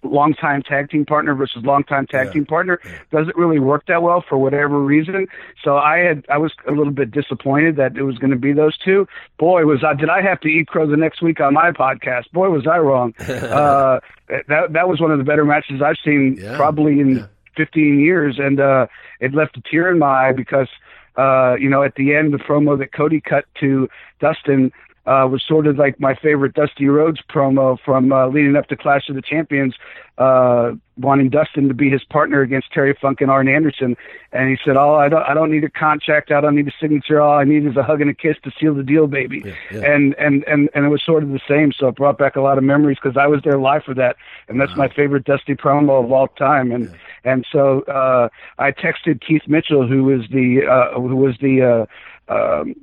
longtime 0.03 0.63
tag 0.63 0.91
team 0.91 1.05
partner 1.05 1.35
versus 1.35 1.63
longtime 1.65 2.07
tag 2.07 2.27
Yeah. 2.27 2.33
team 2.33 2.47
partner 2.47 2.81
doesn't 3.11 3.37
really 3.37 3.59
work 3.61 3.87
that 3.87 4.03
well 4.03 4.25
for 4.29 4.37
whatever 4.39 4.79
reason. 4.81 5.27
So 5.63 5.77
I 5.77 5.99
had 5.99 6.25
I 6.29 6.39
was 6.39 6.53
a 6.67 6.73
little 6.73 6.93
bit 6.93 7.11
disappointed 7.13 7.77
that 7.77 7.97
it 7.97 8.03
was 8.03 8.19
going 8.19 8.31
to 8.33 8.37
be 8.37 8.53
those 8.53 8.77
two. 8.79 9.07
Boy, 9.39 9.65
was 9.65 9.85
I 9.85 9.95
did 9.95 10.09
I 10.09 10.21
have 10.23 10.41
to 10.41 10.49
eat 10.49 10.67
crow 10.69 10.87
the 10.87 10.97
next 10.97 11.23
week 11.23 11.41
on 11.41 11.55
my 11.55 11.71
podcast? 11.71 12.31
Boy, 12.33 12.51
was 12.51 12.67
I 12.67 12.79
wrong. 12.79 13.15
uh, 13.21 14.01
that 14.49 14.73
that 14.73 14.89
was 14.89 15.01
one 15.01 15.11
of 15.11 15.19
the 15.19 15.25
better 15.25 15.45
matches 15.45 15.81
I've 15.83 15.97
seen 16.05 16.37
Yeah. 16.41 16.57
probably 16.57 17.01
in 17.01 17.17
Yeah. 17.17 17.27
15 17.57 18.01
years, 18.01 18.39
and 18.39 18.59
uh, 18.61 18.87
it 19.21 19.35
left 19.35 19.57
a 19.59 19.61
tear 19.71 19.91
in 19.91 19.99
my 19.99 20.29
eye 20.29 20.33
because 20.33 20.69
uh, 21.17 21.55
you 21.61 21.69
know 21.69 21.83
at 21.83 21.95
the 21.97 22.15
end 22.15 22.33
the 22.33 22.39
promo 22.39 22.79
that 22.79 22.93
Cody 22.93 23.21
cut 23.21 23.45
to 23.61 23.89
Dustin. 24.21 24.73
Uh, 25.05 25.27
was 25.29 25.43
sort 25.43 25.67
of 25.67 25.77
like 25.79 25.99
my 25.99 26.15
favorite 26.15 26.55
Dusty 26.55 26.87
Rhodes 26.87 27.21
promo 27.29 27.77
from 27.85 28.13
uh, 28.13 28.29
leading 28.29 28.55
up 28.55 28.69
to 28.69 28.77
Clash 28.77 29.09
of 29.09 29.17
the 29.17 29.23
Champions, 29.23 29.75
uh, 30.19 30.73
wanting 30.97 31.29
Dustin 31.29 31.67
to 31.67 31.75
be 31.75 31.91
his 31.91 32.05
partner 32.05 32.41
against 32.41 32.71
Terry 32.71 32.97
Funk 33.01 33.21
and 33.21 33.29
Arn 33.29 33.49
Anderson. 33.49 33.97
And 34.33 34.49
he 34.49 34.57
said, 34.65 34.77
"Oh, 34.77 34.95
I 34.95 35.09
don't, 35.09 35.23
I 35.23 35.35
don't 35.35 35.51
need 35.51 35.65
a 35.65 35.71
contract. 35.71 36.31
I 36.31 36.41
don't 36.41 36.55
need 36.55 36.69
a 36.69 36.73
signature. 36.81 37.21
All 37.21 37.37
I 37.37 37.43
need 37.43 37.67
is 37.67 37.77
a 37.77 37.83
hug 37.83 38.01
and 38.01 38.11
a 38.11 38.15
kiss 38.15 38.37
to 38.45 38.53
seal 38.61 38.75
the 38.75 38.85
deal, 38.85 39.09
baby." 39.09 39.43
Yeah, 39.45 39.55
yeah. 39.73 39.93
And 39.93 40.15
and 40.21 40.45
and 40.45 40.71
and 40.73 40.85
it 40.85 40.89
was 40.89 41.03
sort 41.05 41.25
of 41.25 41.31
the 41.31 41.41
same. 41.49 41.73
So 41.73 41.89
it 41.89 41.97
brought 41.97 42.17
back 42.17 42.37
a 42.37 42.41
lot 42.41 42.57
of 42.57 42.63
memories 42.63 42.99
because 43.03 43.17
I 43.17 43.27
was 43.27 43.41
there 43.43 43.59
live 43.59 43.83
for 43.83 43.95
that, 43.95 44.15
and 44.47 44.61
that's 44.61 44.77
my 44.77 44.87
favorite 44.89 45.25
Dusty 45.25 45.57
promo 45.57 46.05
of 46.05 46.13
all 46.13 46.29
time. 46.29 46.71
And 46.71 46.95
and 47.25 47.45
so 47.51 47.81
uh, 47.83 48.29
I 48.59 48.71
texted 48.71 49.21
Keith 49.21 49.49
Mitchell, 49.49 49.87
who 49.87 50.05
was 50.05 50.29
the 50.31 50.65
uh, 50.65 51.01
who 51.01 51.17
was 51.17 51.37
the 51.41 51.87
uh, 52.29 52.33
um, 52.33 52.75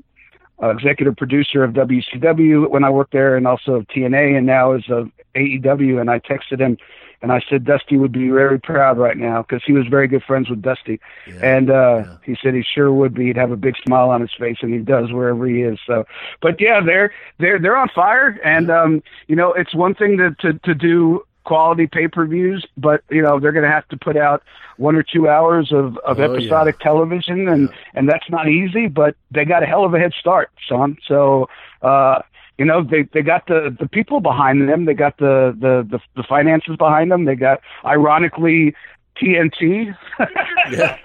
uh, 0.62 0.70
executive 0.70 1.16
producer 1.16 1.64
of 1.64 1.74
WCW 1.74 2.70
when 2.70 2.84
I 2.84 2.90
worked 2.90 3.14
there, 3.14 3.36
and 3.36 3.48
also 3.48 3.74
of 3.74 3.88
TNA, 3.88 4.38
and 4.38 4.46
now 4.46 4.74
is 4.74 4.84
of 4.90 5.12
AEW. 5.36 6.00
And 6.00 6.10
I 6.10 6.20
texted 6.20 6.60
him, 6.60 6.78
and 7.22 7.32
I 7.32 7.42
said 7.50 7.66
Dusty 7.66 7.98
would 7.98 8.12
be 8.12 8.30
very 8.30 8.60
proud 8.60 8.98
right 8.98 9.18
now 9.18 9.42
because 9.42 9.62
he 9.66 9.74
was 9.74 9.88
very 9.88 10.08
good 10.08 10.24
friends 10.24 10.50
with 10.50 10.62
Dusty, 10.62 11.00
and 11.42 11.70
uh, 11.70 12.04
yeah. 12.06 12.18
he 12.26 12.38
said 12.42 12.54
he 12.54 12.64
sure 12.64 12.92
would 12.94 13.14
be. 13.14 13.28
He'd 13.28 13.38
have 13.38 13.52
a 13.52 13.58
big 13.58 13.76
smile 13.86 14.10
on 14.10 14.22
his 14.22 14.32
face, 14.38 14.58
and 14.62 14.74
he 14.74 14.80
does 14.80 15.12
wherever 15.12 15.46
he 15.48 15.62
is. 15.62 15.80
So, 15.86 16.06
but 16.42 16.60
yeah, 16.60 16.82
they're 16.86 17.14
they're 17.40 17.60
they're 17.60 17.78
on 17.78 17.90
fire, 17.90 18.40
and 18.44 18.70
um, 18.70 19.04
you 19.28 19.36
know, 19.36 19.54
it's 19.54 19.74
one 19.74 19.96
thing 19.96 20.18
to 20.18 20.36
to 20.42 20.60
to 20.60 20.76
do 20.76 21.24
quality 21.46 21.88
pay-per-views 21.88 22.66
but 22.78 23.02
you 23.10 23.22
know 23.22 23.40
they're 23.40 23.52
going 23.52 23.64
to 23.66 23.72
have 23.72 23.88
to 23.88 23.98
put 23.98 24.16
out 24.18 24.44
one 24.78 24.96
or 24.96 25.04
two 25.04 25.28
hours 25.28 25.72
of, 25.72 25.98
of 26.00 26.20
Oh, 26.20 26.24
yeah. 26.24 26.26
episodic 26.26 26.80
television 26.80 27.48
and 27.48 27.70
and 27.96 28.08
that's 28.08 28.30
not 28.30 28.48
easy 28.48 28.88
but 28.88 29.16
they 29.32 29.46
got 29.46 29.64
a 29.64 29.66
hell 29.66 29.84
of 29.86 29.94
a 29.94 30.00
head 30.00 30.14
start 30.20 30.52
son. 30.68 30.98
So 31.08 31.48
uh 31.82 32.22
you 32.58 32.66
know 32.66 32.84
they 32.84 33.04
they 33.14 33.22
got 33.22 33.48
the 33.48 33.76
the 33.80 33.88
people 33.88 34.20
behind 34.20 34.68
them. 34.70 34.86
They 34.86 34.94
got 34.94 35.18
the 35.18 35.56
the 35.58 35.88
the, 35.90 36.00
the 36.16 36.24
finances 36.24 36.76
behind 36.76 37.10
them. 37.12 37.26
They 37.26 37.36
got 37.36 37.62
ironically 37.86 38.76
TNT. 39.22 39.96
Yeah. 40.70 40.98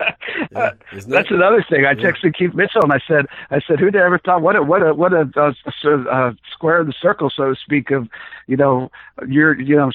Yeah. 0.53 0.73
That's 0.93 1.31
it? 1.31 1.33
another 1.33 1.65
thing. 1.71 1.87
I 1.87 1.95
texted 1.95 2.37
Keith 2.37 2.53
Mitchell 2.55 2.83
and 2.83 2.93
I 2.93 3.01
said, 3.09 3.27
I 3.51 3.61
said, 3.67 3.79
who'd 3.79 3.97
ever 3.97 4.19
thought 4.19 4.43
what 4.43 4.57
a 4.57 4.63
what 4.63 4.83
a 4.87 4.93
what 4.93 5.13
a, 5.15 5.31
uh 5.37 5.53
sort 5.81 6.01
of, 6.01 6.07
uh, 6.09 6.33
square 6.53 6.81
of 6.81 6.87
the 6.87 6.93
circle, 7.01 7.31
so 7.35 7.55
to 7.55 7.57
speak, 7.59 7.91
of 7.91 8.09
you 8.47 8.57
know 8.57 8.91
you're 9.27 9.59
you 9.59 9.77
know 9.77 9.91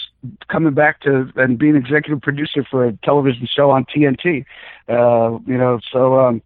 coming 0.47 0.73
back 0.73 1.01
to 1.01 1.31
and 1.35 1.59
being 1.59 1.75
executive 1.75 2.21
producer 2.21 2.65
for 2.69 2.85
a 2.85 2.93
television 3.03 3.47
show 3.53 3.69
on 3.69 3.85
TNT. 3.85 4.45
Uh, 4.87 5.37
you 5.45 5.57
know, 5.57 5.79
so 5.91 6.19
um, 6.19 6.41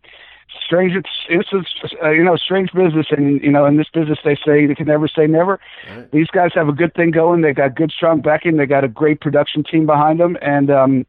strange. 0.65 0.93
It's 0.95 1.09
it's 1.29 1.49
a, 1.53 2.05
uh, 2.05 2.09
you 2.09 2.23
know 2.23 2.35
strange 2.35 2.71
business, 2.73 3.07
and 3.11 3.41
you 3.41 3.51
know 3.51 3.65
in 3.65 3.77
this 3.77 3.89
business 3.93 4.19
they 4.23 4.35
say 4.45 4.61
you 4.61 4.75
can 4.75 4.87
never 4.87 5.07
say 5.07 5.27
never. 5.27 5.59
Right. 5.89 6.11
These 6.11 6.27
guys 6.27 6.51
have 6.55 6.67
a 6.67 6.73
good 6.73 6.93
thing 6.93 7.11
going. 7.11 7.41
They 7.41 7.53
got 7.53 7.75
good 7.75 7.91
strong 7.91 8.21
backing. 8.21 8.57
They 8.57 8.65
got 8.65 8.83
a 8.83 8.87
great 8.87 9.21
production 9.21 9.63
team 9.63 9.85
behind 9.85 10.19
them, 10.19 10.37
and 10.41 10.69
um, 10.69 11.05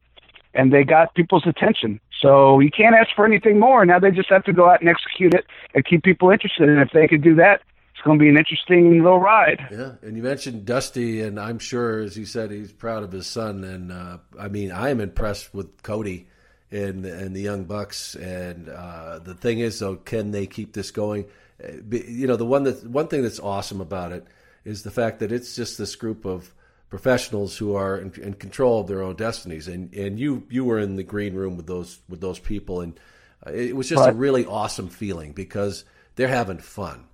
and 0.55 0.73
they 0.73 0.85
got 0.85 1.15
people's 1.15 1.47
attention. 1.47 2.01
So 2.21 2.61
you 2.61 2.71
can't 2.71 2.95
ask 2.95 3.11
for 3.15 3.27
anything 3.27 3.59
more. 3.61 3.85
Now 3.85 3.99
they 3.99 4.11
just 4.11 4.31
have 4.31 4.45
to 4.45 4.53
go 4.53 4.71
out 4.71 4.81
and 4.81 4.89
execute 4.89 5.35
it 5.35 5.45
and 5.75 5.85
keep 5.85 6.03
people 6.03 6.31
interested. 6.31 6.69
And 6.69 6.81
if 6.81 6.91
they 6.93 7.07
could 7.07 7.23
do 7.23 7.35
that, 7.35 7.61
it's 7.93 8.03
going 8.03 8.19
to 8.19 8.23
be 8.23 8.29
an 8.29 8.39
interesting 8.39 9.03
little 9.03 9.21
ride. 9.21 9.67
Yeah, 9.71 9.93
and 10.03 10.17
you 10.17 10.23
mentioned 10.23 10.65
Dusty, 10.65 11.21
and 11.21 11.39
I'm 11.39 11.59
sure, 11.59 12.01
as 12.01 12.17
you 12.17 12.25
said, 12.25 12.51
he's 12.51 12.73
proud 12.73 13.03
of 13.03 13.13
his 13.13 13.27
son. 13.27 13.63
And 13.63 13.93
uh, 13.93 14.19
I 14.39 14.49
mean, 14.49 14.73
I 14.73 14.91
am 14.91 15.01
impressed 15.01 15.55
with 15.55 15.83
Cody 15.83 16.27
and 16.71 17.05
and 17.05 17.37
the 17.37 17.41
Young 17.41 17.65
Bucks. 17.65 18.15
And 18.17 18.69
uh, 18.69 19.21
the 19.21 19.35
thing 19.35 19.61
is, 19.61 19.79
though, 19.79 19.97
can 19.97 20.31
they 20.31 20.47
keep 20.47 20.73
this 20.73 20.91
going? 20.91 21.27
Uh, 21.63 21.69
You 21.91 22.27
know, 22.27 22.37
the 22.37 22.47
one 22.47 22.65
that 22.65 22.85
one 22.87 23.09
thing 23.09 23.23
that's 23.23 23.41
awesome 23.41 23.81
about 23.81 24.13
it 24.13 24.27
is 24.65 24.83
the 24.83 24.91
fact 24.91 25.19
that 25.21 25.31
it's 25.31 25.55
just 25.55 25.79
this 25.79 25.95
group 25.95 26.25
of 26.25 26.53
professionals 26.95 27.57
who 27.59 27.75
are 27.75 27.99
in, 27.99 28.13
in 28.23 28.35
control 28.35 28.81
of 28.81 28.87
their 28.87 29.03
own 29.03 29.17
destinies. 29.17 29.67
And 29.67 29.93
and 29.95 30.19
you 30.21 30.47
you 30.49 30.65
were 30.65 30.79
in 30.79 30.95
the 30.95 31.03
green 31.03 31.35
room 31.35 31.57
with 31.57 31.67
those 31.67 31.99
with 32.09 32.21
those 32.21 32.39
people, 32.39 32.81
and 32.83 32.99
uh, 33.45 33.51
it 33.51 33.75
was 33.75 33.89
just 33.89 34.07
a 34.07 34.13
really 34.13 34.47
awesome 34.47 34.89
feeling 34.89 35.33
because 35.33 35.85
they're 36.15 36.29
having 36.29 36.59
fun. 36.59 37.05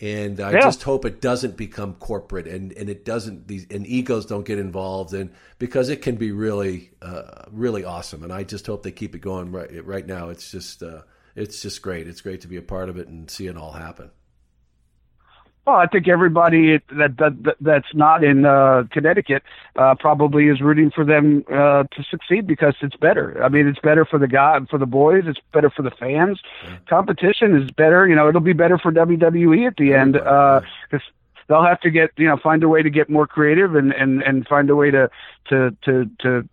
And 0.00 0.40
I 0.40 0.52
Yeah. 0.52 0.60
just 0.62 0.82
hope 0.82 1.04
it 1.04 1.20
doesn't 1.20 1.56
become 1.56 1.94
corporate 1.94 2.46
and, 2.48 2.72
and 2.72 2.88
it 2.88 3.04
doesn't 3.04 3.46
these 3.46 3.66
and 3.70 3.86
egos 3.86 4.26
don't 4.26 4.46
get 4.46 4.58
involved 4.58 5.12
and 5.14 5.30
because 5.58 5.90
it 5.90 6.00
can 6.02 6.16
be 6.16 6.32
really 6.32 6.90
uh, 7.02 7.44
really 7.52 7.84
awesome 7.84 8.24
and 8.24 8.32
I 8.32 8.42
just 8.44 8.66
hope 8.66 8.82
they 8.82 8.92
keep 8.92 9.14
it 9.14 9.20
going 9.20 9.52
right 9.52 9.84
right 9.84 10.06
now 10.06 10.30
it's 10.30 10.50
just 10.50 10.82
uh, 10.82 11.02
it's 11.36 11.60
just 11.60 11.82
great 11.82 12.08
it's 12.08 12.22
great 12.22 12.40
to 12.40 12.48
be 12.48 12.56
a 12.56 12.62
part 12.62 12.88
of 12.88 12.96
it 12.96 13.08
and 13.08 13.30
see 13.30 13.46
it 13.46 13.58
all 13.58 13.72
happen 13.72 14.10
Well, 15.66 15.76
I 15.76 15.86
think 15.86 16.08
everybody 16.08 16.78
that, 16.96 17.16
that, 17.18 17.42
that 17.44 17.56
that's 17.60 17.94
not 17.94 18.24
in 18.24 18.44
uh, 18.46 18.84
Connecticut 18.90 19.42
uh, 19.76 19.94
probably 19.94 20.48
is 20.48 20.60
rooting 20.60 20.90
for 20.90 21.04
them 21.04 21.44
uh, 21.52 21.84
to 21.84 22.02
succeed 22.10 22.46
because 22.46 22.74
it's 22.80 22.96
better. 22.96 23.42
I 23.42 23.48
mean, 23.50 23.68
it's 23.68 23.78
better 23.78 24.04
for 24.04 24.18
the 24.18 24.26
guy, 24.26 24.58
for 24.70 24.78
the 24.78 24.86
boys. 24.86 25.24
It's 25.26 25.38
better 25.52 25.70
for 25.70 25.82
the 25.82 25.90
fans. 25.90 26.40
Competition 26.88 27.60
is 27.60 27.70
better. 27.70 28.08
You 28.08 28.14
know, 28.14 28.28
it'll 28.28 28.40
be 28.40 28.54
better 28.54 28.78
for 28.78 28.90
WWE 28.90 29.66
at 29.66 29.76
the 29.76 29.92
end 29.94 30.14
because 30.14 31.06
they'll 31.50 31.64
have 31.64 31.80
to 31.80 31.90
get 31.90 32.10
you 32.16 32.26
know 32.26 32.38
find 32.38 32.62
a 32.62 32.68
way 32.68 32.82
to 32.82 32.90
get 32.90 33.10
more 33.10 33.26
creative 33.26 33.74
and 33.74 33.92
and 33.92 34.22
and 34.22 34.46
find 34.48 34.70
a 34.70 34.76
way 34.76 34.90
to 34.90 35.10
to 35.48 35.76
to 35.82 36.08
to 36.20 36.48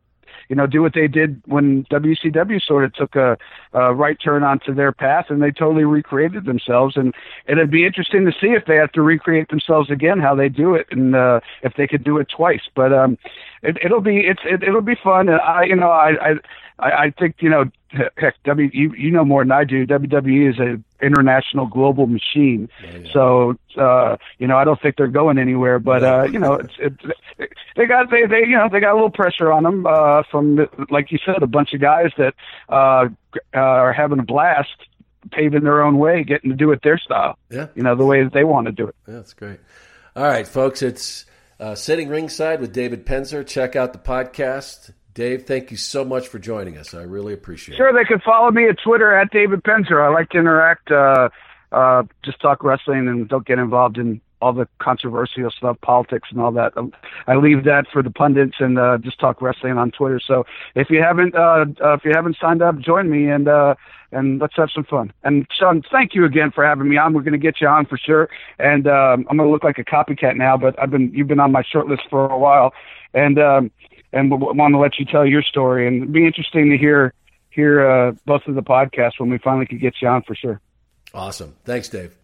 you 0.49 0.55
know, 0.55 0.67
do 0.67 0.81
what 0.81 0.93
they 0.93 1.07
did 1.07 1.41
when 1.45 1.83
WCW 1.85 2.61
sort 2.61 2.85
of 2.85 2.93
took 2.93 3.15
a, 3.15 3.37
a 3.73 3.93
right 3.93 4.17
turn 4.21 4.43
onto 4.43 4.73
their 4.73 4.91
path, 4.91 5.25
and 5.29 5.41
they 5.41 5.51
totally 5.51 5.83
recreated 5.83 6.45
themselves. 6.45 6.95
And 6.95 7.13
it'd 7.47 7.71
be 7.71 7.85
interesting 7.85 8.25
to 8.25 8.31
see 8.31 8.47
if 8.47 8.65
they 8.65 8.75
have 8.75 8.91
to 8.93 9.01
recreate 9.01 9.49
themselves 9.49 9.91
again, 9.91 10.19
how 10.19 10.35
they 10.35 10.49
do 10.49 10.75
it, 10.75 10.87
and 10.91 11.15
uh, 11.15 11.39
if 11.63 11.73
they 11.75 11.87
could 11.87 12.03
do 12.03 12.17
it 12.17 12.27
twice. 12.29 12.61
But 12.75 12.93
um, 12.93 13.17
it, 13.63 13.77
it'll 13.83 14.01
be 14.01 14.19
it's 14.19 14.41
it, 14.45 14.63
it'll 14.63 14.81
be 14.81 14.95
fun. 15.03 15.29
And 15.29 15.39
I, 15.41 15.63
you 15.63 15.75
know, 15.75 15.89
I 15.89 16.33
I 16.79 16.89
I 16.89 17.13
think 17.17 17.37
you 17.39 17.49
know, 17.49 17.65
heck, 18.17 18.35
W 18.43 18.69
you 18.73 18.93
you 18.93 19.11
know 19.11 19.25
more 19.25 19.43
than 19.43 19.51
I 19.51 19.63
do. 19.63 19.85
WWE 19.85 20.49
is 20.49 20.59
a 20.59 20.81
international 21.03 21.67
global 21.67 22.07
machine. 22.07 22.69
So 23.13 23.55
uh, 23.77 24.17
you 24.37 24.47
know, 24.47 24.57
I 24.57 24.63
don't 24.63 24.81
think 24.81 24.95
they're 24.97 25.07
going 25.07 25.37
anywhere. 25.37 25.79
But 25.79 26.03
uh, 26.03 26.27
you 26.31 26.39
know, 26.39 26.53
it's, 26.53 26.73
it's 26.79 27.03
they 27.75 27.85
got 27.85 28.11
they 28.11 28.25
they 28.25 28.39
you 28.39 28.57
know 28.57 28.69
they 28.71 28.79
got 28.79 28.93
a 28.93 28.95
little 28.95 29.11
pressure 29.11 29.51
on 29.51 29.63
them 29.63 29.85
uh, 29.87 30.23
from 30.29 30.57
the, 30.57 30.69
like 30.89 31.11
you 31.11 31.19
said, 31.25 31.41
a 31.41 31.47
bunch 31.47 31.73
of 31.73 31.81
guys 31.81 32.11
that 32.17 32.33
uh, 32.69 33.07
uh, 33.55 33.59
are 33.59 33.93
having 33.93 34.19
a 34.19 34.23
blast, 34.23 34.75
paving 35.31 35.63
their 35.63 35.81
own 35.81 35.97
way, 35.97 36.23
getting 36.23 36.51
to 36.51 36.55
do 36.55 36.71
it 36.71 36.81
their 36.83 36.97
style. 36.97 37.37
Yeah. 37.49 37.67
You 37.75 37.83
know, 37.83 37.95
the 37.95 38.05
way 38.05 38.23
that 38.23 38.33
they 38.33 38.43
want 38.43 38.67
to 38.67 38.71
do 38.71 38.87
it. 38.87 38.95
Yeah, 39.07 39.15
that's 39.15 39.33
great. 39.33 39.59
All 40.15 40.23
right, 40.23 40.47
folks, 40.47 40.81
it's 40.81 41.26
uh, 41.59 41.75
Sitting 41.75 42.09
Ringside 42.09 42.61
with 42.61 42.73
David 42.73 43.05
Penzer. 43.05 43.45
Check 43.45 43.75
out 43.75 43.93
the 43.93 43.99
podcast. 43.99 44.91
Dave, 45.13 45.45
thank 45.47 45.71
you 45.71 45.77
so 45.77 46.05
much 46.05 46.27
for 46.27 46.37
joining 46.37 46.77
us. 46.77 46.93
I 46.93 47.01
really 47.01 47.33
appreciate 47.33 47.75
Sure, 47.75 47.87
it. 47.87 47.91
Sure, 47.91 47.99
they 48.03 48.07
can 48.07 48.19
follow 48.19 48.51
me 48.51 48.67
at 48.69 48.77
Twitter 48.83 49.17
at 49.17 49.31
David 49.31 49.63
Penzer. 49.63 49.99
I 50.03 50.13
like 50.13 50.29
to 50.29 50.37
interact, 50.37 50.91
uh, 50.91 51.29
uh, 51.71 52.03
just 52.23 52.39
talk 52.39 52.63
wrestling 52.63 53.07
and 53.07 53.27
don't 53.27 53.45
get 53.45 53.57
involved 53.57 53.97
in 53.97 54.21
all 54.41 54.53
the 54.53 54.67
controversial 54.79 55.49
stuff, 55.49 55.79
politics 55.81 56.29
and 56.31 56.39
all 56.39 56.51
that. 56.51 56.77
Um, 56.77 56.93
I 57.27 57.35
leave 57.35 57.63
that 57.65 57.85
for 57.91 58.03
the 58.03 58.11
pundits 58.11 58.57
and 58.59 58.77
uh, 58.77 58.97
just 58.99 59.19
talk 59.19 59.41
wrestling 59.41 59.77
on 59.77 59.91
Twitter. 59.91 60.19
So 60.19 60.45
if 60.75 60.89
you 60.89 61.01
haven't, 61.01 61.35
uh, 61.35 61.65
uh, 61.83 61.93
if 61.93 62.05
you 62.05 62.11
haven't 62.13 62.37
signed 62.39 62.61
up, 62.61 62.79
join 62.79 63.09
me 63.09 63.29
and 63.29 63.47
uh, 63.47 63.75
and 64.11 64.39
let's 64.39 64.55
have 64.55 64.69
some 64.73 64.85
fun. 64.85 65.11
And 65.23 65.45
Sean, 65.51 65.83
thank 65.91 66.15
you 66.15 66.23
again 66.25 66.51
for 66.51 66.65
having 66.65 66.87
me 66.87 66.97
on. 66.97 67.13
We're 67.13 67.23
going 67.23 67.33
to 67.33 67.37
get 67.37 67.59
you 67.59 67.67
on 67.67 67.85
for 67.85 67.97
sure. 67.97 68.29
And 68.57 68.87
um, 68.87 69.25
I'm 69.29 69.37
going 69.37 69.49
to 69.49 69.51
look 69.51 69.63
like 69.63 69.79
a 69.79 69.83
copycat 69.83 70.37
now, 70.37 70.55
but 70.55 70.79
I've 70.81 70.91
been 70.91 71.11
you've 71.13 71.27
been 71.27 71.39
on 71.39 71.51
my 71.51 71.63
short 71.63 71.87
list 71.87 72.03
for 72.09 72.27
a 72.27 72.37
while, 72.37 72.73
and. 73.13 73.39
Um, 73.39 73.71
and 74.13 74.29
w- 74.29 74.53
want 74.53 74.73
to 74.73 74.77
let 74.77 74.97
you 74.99 75.05
tell 75.05 75.25
your 75.25 75.41
story. 75.41 75.85
And 75.85 75.97
it'd 75.97 76.13
be 76.13 76.25
interesting 76.25 76.69
to 76.69 76.77
hear 76.77 77.13
hear 77.49 77.89
uh, 77.89 78.11
both 78.25 78.43
of 78.47 78.55
the 78.55 78.61
podcasts 78.61 79.19
when 79.19 79.29
we 79.29 79.37
finally 79.37 79.65
could 79.65 79.81
get 79.81 79.95
you 80.01 80.07
on 80.07 80.21
for 80.23 80.35
sure. 80.35 80.61
Awesome. 81.13 81.55
Thanks, 81.65 81.89
Dave. 81.89 82.15